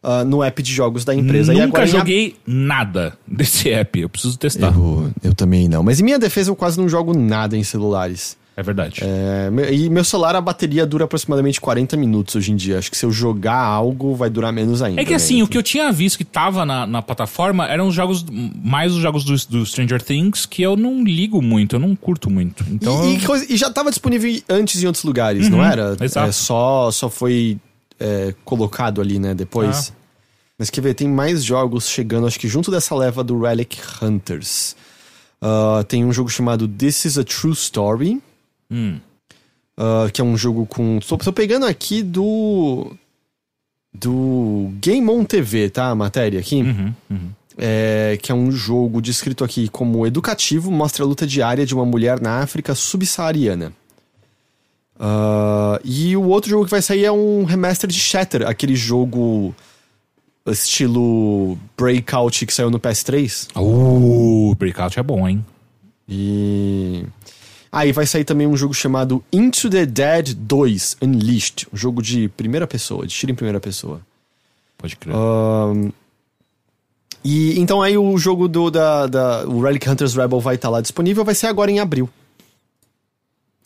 ah, 0.02 0.22
no 0.22 0.42
app 0.42 0.62
de 0.62 0.70
jogos 0.70 1.02
da 1.02 1.14
empresa. 1.14 1.52
Nunca 1.54 1.86
joguei 1.86 2.36
nada 2.46 3.16
desse 3.26 3.70
app. 3.70 3.98
Eu 4.00 4.08
preciso 4.08 4.36
testar. 4.36 4.74
Eu, 4.74 5.10
eu 5.22 5.34
também 5.34 5.66
não. 5.66 5.82
Mas 5.82 5.98
em 5.98 6.02
minha 6.02 6.18
defesa, 6.18 6.50
eu 6.50 6.56
quase 6.56 6.78
não 6.78 6.88
jogo 6.88 7.16
nada 7.16 7.56
em 7.56 7.64
celulares. 7.64 8.36
É 8.56 8.62
verdade. 8.62 9.00
É, 9.02 9.50
e 9.72 9.90
meu 9.90 10.04
celular, 10.04 10.36
a 10.36 10.40
bateria 10.40 10.86
dura 10.86 11.04
aproximadamente 11.04 11.60
40 11.60 11.96
minutos 11.96 12.36
hoje 12.36 12.52
em 12.52 12.56
dia. 12.56 12.78
Acho 12.78 12.88
que 12.88 12.96
se 12.96 13.04
eu 13.04 13.10
jogar 13.10 13.58
algo, 13.58 14.14
vai 14.14 14.30
durar 14.30 14.52
menos 14.52 14.80
ainda. 14.80 15.00
É 15.00 15.04
que 15.04 15.10
né? 15.10 15.16
assim, 15.16 15.42
o 15.42 15.48
que 15.48 15.58
eu 15.58 15.62
tinha 15.62 15.90
visto 15.90 16.16
que 16.16 16.24
tava 16.24 16.64
na, 16.64 16.86
na 16.86 17.02
plataforma 17.02 17.66
eram 17.66 17.88
os 17.88 17.94
jogos, 17.94 18.24
mais 18.62 18.92
os 18.92 19.02
jogos 19.02 19.24
do, 19.24 19.34
do 19.48 19.66
Stranger 19.66 20.00
Things, 20.00 20.46
que 20.46 20.62
eu 20.62 20.76
não 20.76 21.02
ligo 21.02 21.42
muito, 21.42 21.74
eu 21.74 21.80
não 21.80 21.96
curto 21.96 22.30
muito. 22.30 22.64
Então. 22.70 23.10
E, 23.10 23.16
e 23.16 23.20
coisa- 23.26 23.46
e 23.48 23.56
já 23.56 23.66
estava 23.66 23.90
disponível 23.90 24.40
antes 24.48 24.80
em 24.82 24.86
outros 24.86 25.02
lugares, 25.02 25.48
não 25.48 25.64
era? 25.64 25.90
Uhum, 25.90 25.96
exato. 26.04 26.28
É, 26.28 26.32
só, 26.32 26.90
só 26.92 27.10
foi 27.10 27.58
é, 27.98 28.34
colocado 28.44 29.00
ali, 29.00 29.18
né, 29.18 29.34
depois. 29.34 29.90
Ah. 29.90 30.04
Mas 30.56 30.70
quer 30.70 30.80
ver, 30.80 30.94
tem 30.94 31.08
mais 31.08 31.42
jogos 31.42 31.88
chegando, 31.88 32.28
acho 32.28 32.38
que 32.38 32.46
junto 32.46 32.70
dessa 32.70 32.94
leva 32.94 33.24
do 33.24 33.40
Relic 33.40 33.78
Hunters. 34.00 34.76
Ah, 35.42 35.84
tem 35.86 36.04
um 36.04 36.12
jogo 36.12 36.30
chamado 36.30 36.66
This 36.66 37.04
is 37.04 37.18
a 37.18 37.24
True 37.24 37.52
Story. 37.52 38.22
Hum. 38.74 38.98
ah, 39.76 40.08
que 40.12 40.20
é 40.20 40.24
um 40.24 40.36
jogo 40.36 40.66
com. 40.66 40.98
Tô, 40.98 41.16
tô 41.16 41.32
pegando 41.32 41.64
aqui 41.64 42.02
do. 42.02 42.92
Do 43.96 44.72
Game 44.80 45.08
On 45.08 45.24
TV, 45.24 45.70
tá? 45.70 45.90
A 45.90 45.94
matéria 45.94 46.40
aqui. 46.40 46.62
Uhum, 46.62 46.94
uhum. 47.08 47.30
É, 47.56 48.18
que 48.20 48.32
é 48.32 48.34
um 48.34 48.50
jogo 48.50 49.00
descrito 49.00 49.44
aqui 49.44 49.68
como 49.68 50.04
educativo, 50.04 50.72
mostra 50.72 51.04
a 51.04 51.06
luta 51.06 51.24
diária 51.24 51.64
de 51.64 51.72
uma 51.72 51.86
mulher 51.86 52.20
na 52.20 52.40
África 52.40 52.74
subsaariana. 52.74 53.72
Ah, 54.98 55.80
e 55.84 56.16
o 56.16 56.24
outro 56.24 56.50
jogo 56.50 56.64
que 56.64 56.70
vai 56.72 56.82
sair 56.82 57.04
é 57.04 57.12
um 57.12 57.44
remaster 57.44 57.88
de 57.88 57.98
Shatter, 57.98 58.46
aquele 58.46 58.74
jogo 58.74 59.54
estilo 60.46 61.58
Breakout 61.76 62.44
que 62.44 62.52
saiu 62.52 62.70
no 62.70 62.78
PS3. 62.80 63.48
Uh, 63.56 64.54
Breakout 64.56 64.98
é 64.98 65.02
bom, 65.02 65.28
hein? 65.28 65.44
E. 66.08 67.04
Aí 67.74 67.90
vai 67.90 68.06
sair 68.06 68.22
também 68.22 68.46
um 68.46 68.56
jogo 68.56 68.72
chamado 68.72 69.24
Into 69.32 69.68
the 69.68 69.84
Dead 69.84 70.32
2 70.32 70.98
Unleashed, 71.02 71.66
um 71.72 71.76
jogo 71.76 72.00
de 72.00 72.28
primeira 72.28 72.68
pessoa, 72.68 73.04
de 73.04 73.12
tiro 73.12 73.32
em 73.32 73.34
primeira 73.34 73.58
pessoa. 73.58 74.00
Pode 74.78 74.94
crer. 74.94 75.12
Ahn, 75.12 75.90
e 77.24 77.58
então 77.58 77.82
aí 77.82 77.98
o 77.98 78.16
jogo 78.16 78.46
do 78.46 78.70
da, 78.70 79.08
da 79.08 79.44
o 79.48 79.60
Relic 79.60 79.90
Hunters 79.90 80.14
Rebel 80.14 80.38
vai 80.38 80.54
estar 80.54 80.70
lá 80.70 80.80
disponível, 80.80 81.24
vai 81.24 81.34
ser 81.34 81.48
agora 81.48 81.68
em 81.68 81.80
abril. 81.80 82.08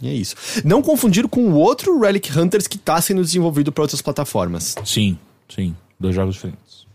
E 0.01 0.09
é 0.09 0.15
isso. 0.15 0.35
Não 0.65 0.81
confundir 0.81 1.29
com 1.29 1.43
o 1.51 1.55
outro 1.57 2.01
Relic 2.01 2.31
Hunters 2.35 2.67
que 2.67 2.77
está 2.77 2.99
sendo 3.03 3.21
desenvolvido 3.21 3.71
para 3.71 3.83
outras 3.83 4.01
plataformas. 4.01 4.75
Sim, 4.87 5.19
sim. 5.55 5.77
Dois 6.01 6.15
jogos 6.15 6.37
diferentes. 6.37 6.87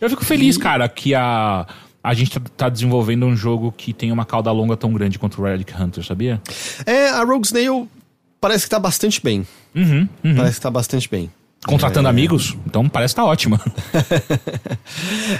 Eu 0.00 0.08
fico 0.08 0.24
feliz, 0.24 0.56
cara, 0.56 0.88
que 0.88 1.14
a, 1.14 1.66
a 2.06 2.14
gente 2.14 2.30
tá, 2.30 2.40
tá 2.56 2.68
desenvolvendo 2.68 3.26
um 3.26 3.34
jogo 3.34 3.74
que 3.76 3.92
tem 3.92 4.12
uma 4.12 4.24
cauda 4.24 4.52
longa 4.52 4.76
tão 4.76 4.92
grande 4.92 5.18
quanto 5.18 5.42
o 5.42 5.44
Relic 5.44 5.74
Hunter, 5.74 6.04
sabia? 6.04 6.40
É, 6.86 7.08
a 7.08 7.24
Rogue 7.24 7.44
Snail 7.44 7.88
parece 8.40 8.62
que 8.62 8.70
tá 8.70 8.78
bastante 8.78 9.20
bem. 9.20 9.44
Uhum, 9.74 10.08
uhum. 10.22 10.36
Parece 10.36 10.54
que 10.54 10.60
tá 10.60 10.70
bastante 10.70 11.10
bem. 11.10 11.28
Contratando 11.66 12.08
amigos, 12.08 12.56
então 12.64 12.88
parece 12.88 13.12
que 13.12 13.20
tá 13.20 13.24
ótima. 13.24 13.60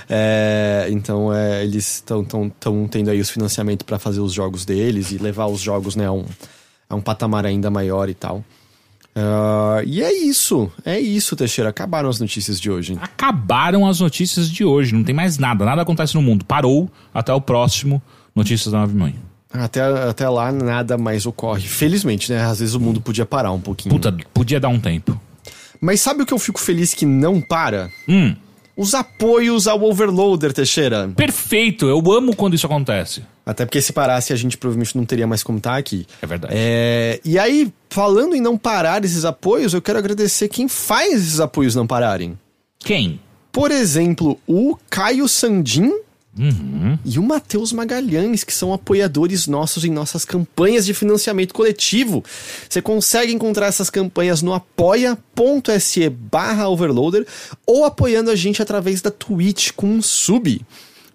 É, 0.09 0.89
então 0.91 1.33
é, 1.33 1.63
eles 1.63 1.95
estão 1.95 2.25
tão, 2.25 2.51
tão 2.51 2.89
tendo 2.89 3.11
aí 3.11 3.21
os 3.21 3.31
financiamentos 3.31 3.85
para 3.85 3.99
fazer 3.99 4.21
os 4.21 4.33
jogos 4.33 4.65
deles 4.65 5.13
e 5.13 5.19
levar 5.19 5.47
os 5.47 5.61
jogos 5.61 5.95
né, 5.95 6.07
a, 6.07 6.13
um, 6.13 6.25
a 6.89 6.97
um 6.97 7.01
patamar 7.01 7.47
ainda 7.47 7.71
maior 7.71 8.09
e 8.09 8.15
tal. 8.15 8.45
Ah, 9.19 9.81
e 9.87 10.03
é 10.03 10.13
isso, 10.13 10.71
é 10.85 11.01
isso, 11.01 11.35
Teixeira. 11.35 11.71
Acabaram 11.71 12.09
as 12.11 12.21
notícias 12.21 12.61
de 12.61 12.71
hoje. 12.71 12.99
Acabaram 13.01 13.87
as 13.87 13.99
notícias 14.01 14.51
de 14.51 14.63
hoje, 14.65 14.95
não 14.95 15.03
tem 15.03 15.15
mais 15.15 15.39
nada, 15.39 15.65
nada 15.65 15.81
acontece 15.83 16.15
no 16.15 16.21
mundo. 16.23 16.45
Parou, 16.45 16.91
até 17.15 17.33
o 17.33 17.41
próximo 17.41 18.03
Notícias 18.35 18.71
da 18.73 18.81
Nave 18.81 18.95
Mãe. 18.95 19.15
Até, 19.51 19.81
até 19.81 20.29
lá 20.29 20.53
nada 20.53 20.99
mais 20.99 21.25
ocorre. 21.25 21.63
Felizmente, 21.67 22.31
né? 22.31 22.45
Às 22.45 22.59
vezes 22.59 22.75
o 22.75 22.81
mundo 22.81 23.01
podia 23.01 23.25
parar 23.25 23.53
um 23.53 23.61
pouquinho. 23.61 23.95
Puta, 23.95 24.15
podia 24.35 24.61
dar 24.61 24.69
um 24.69 24.79
tempo. 24.79 25.19
Mas 25.81 26.03
sabe 26.03 26.23
o 26.23 26.27
que 26.27 26.35
eu 26.35 26.39
fico 26.39 26.61
feliz 26.61 26.93
que 26.93 27.07
não 27.07 27.41
para? 27.41 27.91
Hum, 28.07 28.37
Os 28.77 28.93
apoios 28.93 29.67
ao 29.67 29.83
Overloader, 29.83 30.53
Teixeira. 30.53 31.09
perfeito, 31.17 31.87
eu 31.87 31.99
amo 32.13 32.37
quando 32.37 32.53
isso 32.53 32.67
acontece. 32.67 33.23
Até 33.47 33.65
porque 33.65 33.81
se 33.81 33.93
parasse, 33.93 34.33
a 34.33 34.37
gente 34.37 34.59
provavelmente 34.59 34.97
não 34.97 35.05
teria 35.07 35.27
mais 35.27 35.45
como 35.45 35.59
estar 35.59 35.77
aqui. 35.77 36.05
É 36.21 36.27
verdade. 36.27 36.53
É, 36.57 37.21
e 37.25 37.39
aí, 37.39 37.73
falando 37.89 38.35
em 38.35 38.41
não 38.41 38.59
parar 38.59 39.05
esses 39.05 39.25
apoios, 39.25 39.73
eu 39.73 39.81
quero 39.81 39.99
agradecer 39.99 40.49
quem 40.49 40.67
faz 40.67 41.13
esses 41.15 41.39
apoios 41.39 41.75
não 41.77 41.87
pararem. 41.87 42.37
Quem? 42.81 43.21
Por 43.53 43.71
exemplo, 43.71 44.39
o 44.49 44.77
Caio 44.91 45.29
Sandin 45.29 45.93
Uhum. 46.39 46.99
e 47.03 47.19
o 47.19 47.23
Matheus 47.23 47.73
Magalhães, 47.73 48.45
que 48.45 48.53
são 48.53 48.71
apoiadores 48.71 49.47
nossos 49.47 49.85
em 49.87 49.91
nossas 49.91 50.23
campanhas 50.23 50.85
de 50.85 50.93
financiamento 50.93 51.55
coletivo. 51.55 52.23
Você 52.69 52.83
consegue 52.83 53.33
encontrar 53.33 53.69
essas 53.69 53.89
campanhas 53.89 54.43
no 54.43 54.53
apoia.se 54.53 56.11
barra 56.11 56.69
overloader 56.69 57.27
ou 57.67 57.87
apoiando 57.87 58.31
a 58.31 58.37
gente 58.37 58.61
através 58.61 59.01
da 59.01 59.11
Twitch 59.11 59.71
com 59.75 59.87
um 59.87 60.03
sub. 60.03 60.61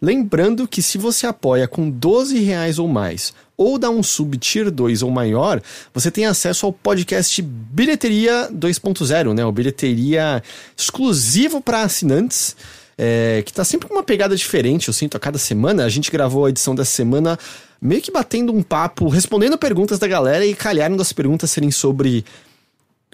Lembrando 0.02 0.68
que 0.68 0.82
se 0.82 0.98
você 0.98 1.28
apoia 1.28 1.68
com 1.68 1.88
12 1.88 2.40
reais 2.40 2.80
ou 2.80 2.88
mais, 2.88 3.34
ou 3.56 3.78
dá 3.78 3.88
um 3.92 4.02
sub 4.02 4.36
tier 4.38 4.72
2 4.72 5.04
ou 5.04 5.12
maior, 5.12 5.62
você 5.94 6.10
tem 6.10 6.26
acesso 6.26 6.66
ao 6.66 6.74
podcast 6.74 7.40
Bilheteria 7.40 8.50
2.0, 8.52 9.34
né? 9.34 9.46
O 9.46 9.52
Bilheteria 9.52 10.42
exclusivo 10.76 11.62
para 11.62 11.84
assinantes. 11.84 12.56
é, 12.98 13.44
que 13.46 13.54
tá 13.54 13.64
sempre 13.64 13.88
com 13.88 13.94
uma 13.94 14.04
pegada 14.04 14.36
diferente, 14.36 14.88
eu 14.88 14.94
sinto, 14.94 15.18
a 15.18 15.20
cada 15.20 15.38
semana. 15.38 15.86
A 15.86 15.90
gente 15.90 16.12
gravou 16.12 16.46
a 16.46 16.50
edição 16.50 16.74
dessa 16.74 16.92
semana 16.92 17.38
meio 17.80 18.02
que 18.02 18.12
batendo 18.12 18.52
um 18.52 18.62
papo, 18.64 19.08
respondendo 19.08 19.58
perguntas 19.58 20.00
da 20.00 20.08
galera 20.08 20.46
e 20.46 20.56
calharam 20.56 20.98
das 20.98 21.14
perguntas 21.14 21.52
serem 21.52 21.72
sobre 21.72 22.26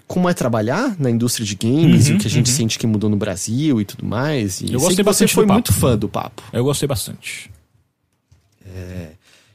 como 0.08 0.28
é 0.28 0.34
trabalhar 0.34 0.96
na 0.98 1.10
indústria 1.10 1.46
de 1.46 1.54
games 1.54 2.08
Uhum, 2.08 2.14
e 2.14 2.16
o 2.16 2.18
que 2.18 2.26
a 2.26 2.30
gente 2.30 2.48
sente 2.48 2.78
que 2.78 2.86
mudou 2.86 3.08
no 3.08 3.16
Brasil 3.16 3.80
e 3.80 3.84
tudo 3.84 4.04
mais. 4.04 4.60
E 4.60 4.72
Eu 4.72 4.80
gostei 4.80 4.96
que 4.96 5.02
você 5.02 5.04
bastante 5.04 5.34
foi 5.34 5.46
muito 5.46 5.72
fã 5.72 5.96
do 5.96 6.08
papo. 6.08 6.42
Eu 6.52 6.64
gostei 6.64 6.88
bastante. 6.88 7.50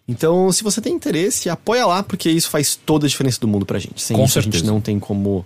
Então, 0.08 0.52
se 0.52 0.64
você 0.64 0.82
tem 0.82 0.94
interesse, 0.94 1.50
apoia 1.50 1.86
lá, 1.86 2.04
porque 2.04 2.30
isso 2.30 2.50
faz 2.50 2.76
toda 2.76 3.06
a 3.06 3.10
diferença 3.10 3.40
do 3.40 3.48
mundo 3.48 3.66
pra 3.66 3.80
gente. 3.80 4.02
Sem 4.02 4.18
Com 4.18 4.26
isso, 4.26 4.38
a 4.38 4.42
gente 4.42 4.54
certeza. 4.54 4.72
não 4.72 4.82
tem 4.82 5.00
como, 5.00 5.46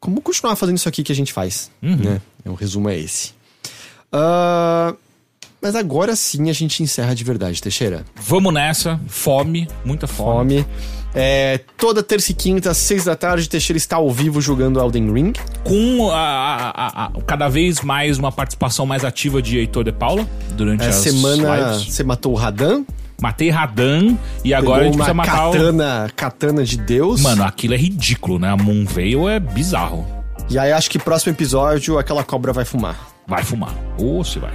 como 0.00 0.20
continuar 0.20 0.56
fazendo 0.56 0.76
isso 0.76 0.88
aqui 0.88 1.02
que 1.02 1.12
a 1.12 1.14
gente 1.14 1.32
faz. 1.32 1.70
Uhum. 1.82 1.96
Né? 1.96 2.20
O 2.44 2.54
resumo 2.54 2.88
é 2.88 2.98
esse. 2.98 3.32
Ah, 4.12 4.94
mas 5.62 5.76
agora 5.76 6.16
sim 6.16 6.50
a 6.50 6.52
gente 6.52 6.82
encerra 6.82 7.14
de 7.14 7.22
verdade, 7.22 7.62
Teixeira. 7.62 8.04
Vamos 8.16 8.52
nessa, 8.52 9.00
fome, 9.06 9.68
muita 9.84 10.06
fome. 10.08 10.62
Fome. 10.62 11.03
É, 11.14 11.60
toda 11.78 12.02
terça 12.02 12.32
e 12.32 12.34
quinta, 12.34 12.70
às 12.70 12.76
seis 12.76 13.04
da 13.04 13.14
tarde, 13.14 13.48
Teixeira 13.48 13.76
está 13.76 13.96
ao 13.96 14.10
vivo 14.10 14.40
jogando 14.40 14.80
Elden 14.80 15.12
Ring. 15.12 15.32
Com 15.62 16.10
a, 16.10 16.16
a- 16.18 16.70
a- 16.70 17.04
a- 17.06 17.10
cada 17.24 17.48
vez 17.48 17.80
mais 17.82 18.18
uma 18.18 18.32
participação 18.32 18.84
mais 18.84 19.04
ativa 19.04 19.40
de 19.40 19.58
Heitor 19.58 19.84
de 19.84 19.92
Paula 19.92 20.28
durante 20.52 20.84
as 20.84 20.96
semana 20.96 21.56
lives. 21.72 21.94
você 21.94 22.02
matou 22.02 22.32
o 22.32 22.34
Radan. 22.34 22.82
Matei 23.22 23.48
Radan 23.48 24.16
e 24.44 24.52
agora 24.52 24.82
a 24.88 24.90
pegou 24.90 24.92
gente 24.92 24.96
precisa 24.96 25.14
matar 25.14 25.48
o... 25.48 25.52
katana, 25.52 26.10
katana 26.16 26.64
de 26.64 26.76
Deus. 26.76 27.20
Mano, 27.20 27.44
aquilo 27.44 27.72
é 27.74 27.76
ridículo, 27.76 28.40
né? 28.40 28.50
A 28.50 28.56
Moonveil 28.56 29.28
é 29.28 29.38
bizarro. 29.38 30.04
E 30.50 30.58
aí 30.58 30.72
acho 30.72 30.90
que 30.90 30.98
próximo 30.98 31.32
episódio 31.32 31.96
aquela 31.96 32.24
cobra 32.24 32.52
vai 32.52 32.64
fumar. 32.64 32.98
Vai 33.26 33.42
fumar. 33.44 33.72
Ou 33.98 34.22
se 34.24 34.40
vai. 34.40 34.52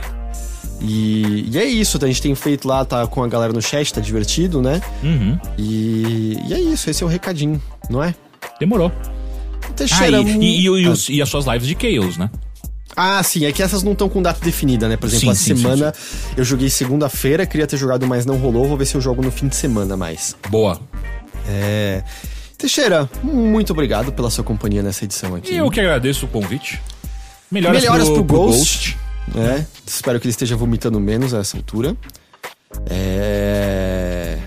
E, 0.81 1.49
e 1.51 1.57
é 1.57 1.65
isso, 1.65 1.97
a 2.03 2.07
gente 2.07 2.22
tem 2.22 2.34
feito 2.35 2.68
lá, 2.68 2.85
tá 2.85 3.06
com 3.06 3.22
a 3.23 3.27
galera 3.27 3.51
no 3.51 3.61
chat, 3.61 3.93
tá 3.93 3.99
divertido, 3.99 4.61
né? 4.61 4.81
Uhum. 5.03 5.38
E, 5.57 6.38
e 6.47 6.53
é 6.53 6.60
isso, 6.60 6.89
esse 6.89 7.03
é 7.03 7.06
o 7.06 7.10
recadinho, 7.10 7.61
não 7.89 8.03
é? 8.03 8.15
Demorou. 8.60 8.91
Ah, 9.01 9.73
Teixeira. 9.76 10.19
e, 10.22 10.23
e- 10.38 10.60
e- 10.61 10.61
e 10.64 10.88
os- 10.88 11.10
e 11.10 11.22
as 11.22 11.30
suas 11.30 11.45
lives 11.45 11.68
de 11.68 11.76
Chaos, 11.80 12.18
né? 12.18 12.30
Ah, 12.95 13.22
sim, 13.23 13.45
é 13.45 13.51
que 13.51 13.61
essas 13.61 13.84
não 13.84 13.91
estão 13.93 14.10
com 14.10 14.22
data 14.22 14.43
definida, 14.43 14.89
né? 14.89 14.97
Por 14.97 15.06
exemplo, 15.07 15.26
Sim, 15.27 15.31
a 15.31 15.35
sim, 15.35 15.56
semana 15.56 15.93
eu 16.35 16.43
joguei 16.43 16.69
segunda-feira, 16.69 17.45
queria 17.45 17.68
ter 17.68 17.77
jogado, 17.77 18.06
mas 18.07 18.26
não 18.26 18.38
rolou. 18.38 18.68
Vou 18.68 18.76
ver 18.77 18.85
se 18.85 18.95
eu 18.95 18.99
jogo 19.01 19.22
no 19.22 19.31
fim 19.31 19.47
de 19.47 19.56
semana 19.56 19.95
mais. 19.95 20.35
Boa. 20.49 20.80
É. 21.47 22.03
Teixeira, 22.57 23.10
muito 23.23 23.72
obrigado 23.72 24.11
pela 24.11 24.30
sua 24.30 24.43
companhia 24.43 24.84
nessa 24.84 25.06
edição 25.06 25.34
aqui. 25.35 25.53
E 25.53 25.57
eu 25.57 25.69
que 25.69 25.80
agradeço 25.80 26.26
o 26.26 26.30
convite. 26.30 26.81
Melhoras, 27.49 27.81
Melhoras 27.84 28.10
pro, 28.10 28.26
pro, 28.26 28.38
Ghost. 28.38 28.97
Né? 29.34 29.65
Espero 29.85 30.19
que 30.19 30.26
ele 30.27 30.31
esteja 30.31 30.56
vomitando 30.56 30.99
menos 30.99 31.34
a 31.34 31.39
essa 31.39 31.57
altura. 31.57 31.95
É. 32.89 34.38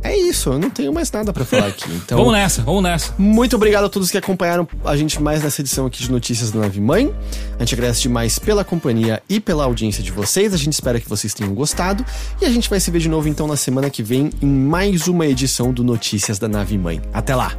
É 0.00 0.16
isso, 0.16 0.50
eu 0.50 0.58
não 0.58 0.70
tenho 0.70 0.92
mais 0.92 1.10
nada 1.10 1.32
pra 1.32 1.44
falar 1.44 1.66
aqui. 1.66 1.88
Então, 2.08 2.18
Vamos 2.18 2.32
nessa, 2.32 2.62
vamos 2.62 2.82
nessa. 2.82 3.14
Muito 3.18 3.56
obrigado 3.56 3.84
a 3.84 3.88
todos 3.88 4.10
que 4.10 4.16
acompanharam 4.16 4.66
a 4.84 4.96
gente 4.96 5.20
mais 5.20 5.42
nessa 5.42 5.60
edição 5.60 5.86
aqui 5.86 6.02
de 6.02 6.10
Notícias 6.10 6.50
da 6.50 6.60
Nave 6.60 6.80
Mãe. 6.80 7.12
A 7.56 7.60
gente 7.60 7.74
agradece 7.74 8.02
demais 8.02 8.38
pela 8.38 8.64
companhia 8.64 9.22
e 9.28 9.40
pela 9.40 9.64
audiência 9.64 10.02
de 10.02 10.12
vocês. 10.12 10.54
A 10.54 10.56
gente 10.56 10.72
espera 10.72 11.00
que 11.00 11.08
vocês 11.08 11.34
tenham 11.34 11.52
gostado. 11.54 12.04
E 12.40 12.46
a 12.46 12.50
gente 12.50 12.70
vai 12.70 12.78
se 12.80 12.90
ver 12.90 13.00
de 13.00 13.08
novo 13.08 13.28
então 13.28 13.46
na 13.46 13.56
semana 13.56 13.90
que 13.90 14.02
vem 14.02 14.30
em 14.40 14.46
mais 14.46 15.08
uma 15.08 15.26
edição 15.26 15.72
do 15.72 15.82
Notícias 15.82 16.38
da 16.38 16.48
Nave 16.48 16.78
Mãe. 16.78 17.02
Até 17.12 17.34
lá! 17.34 17.52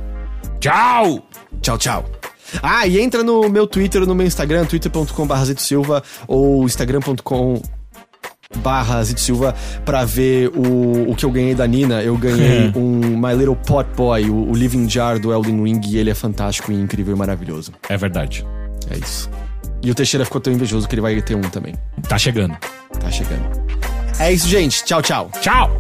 Tchau! 0.60 1.28
Tchau, 1.62 1.78
tchau! 1.78 2.19
Ah, 2.62 2.86
e 2.88 3.00
entra 3.00 3.24
no 3.24 3.50
meu 3.50 3.68
Twitter, 3.68 4.06
no 4.06 4.16
meu 4.16 4.26
Instagram, 4.26 4.66
twitter.com.br 4.66 5.36
Silva 5.58 6.04
ou 6.28 6.64
instagram.com 6.66 7.62
barra 8.58 9.04
Zito 9.04 9.22
Silva 9.22 9.54
pra 9.86 10.04
ver 10.06 10.50
o, 10.50 11.12
o 11.12 11.16
que 11.16 11.24
eu 11.24 11.32
ganhei 11.32 11.54
da 11.54 11.68
Nina. 11.68 12.02
Eu 12.02 12.18
ganhei 12.18 12.72
um 12.76 13.18
My 13.18 13.34
Little 13.36 13.56
Pot 13.56 13.90
Boy, 13.96 14.30
o, 14.30 14.50
o 14.50 14.54
Living 14.54 14.90
Jar 14.90 15.20
do 15.20 15.32
Elden 15.32 15.64
Ring, 15.64 15.82
e 15.88 15.98
ele 15.98 16.10
é 16.10 16.16
fantástico 16.16 16.72
e 16.72 16.76
incrível 16.76 17.16
e 17.16 17.18
maravilhoso. 17.18 17.72
É 17.88 17.98
verdade. 17.98 18.46
É 18.90 18.98
isso. 18.98 19.30
E 19.82 19.90
o 19.90 19.96
Teixeira 19.96 20.26
ficou 20.26 20.42
tão 20.42 20.52
invejoso 20.52 20.88
que 20.88 20.96
ele 20.96 21.02
vai 21.02 21.22
ter 21.22 21.36
um 21.36 21.42
também. 21.42 21.76
Tá 22.08 22.18
chegando. 22.18 22.58
Tá 23.00 23.10
chegando. 23.10 23.50
É 24.20 24.34
isso, 24.34 24.48
gente. 24.48 24.84
Tchau, 24.84 25.02
tchau. 25.02 25.32
Tchau! 25.42 25.80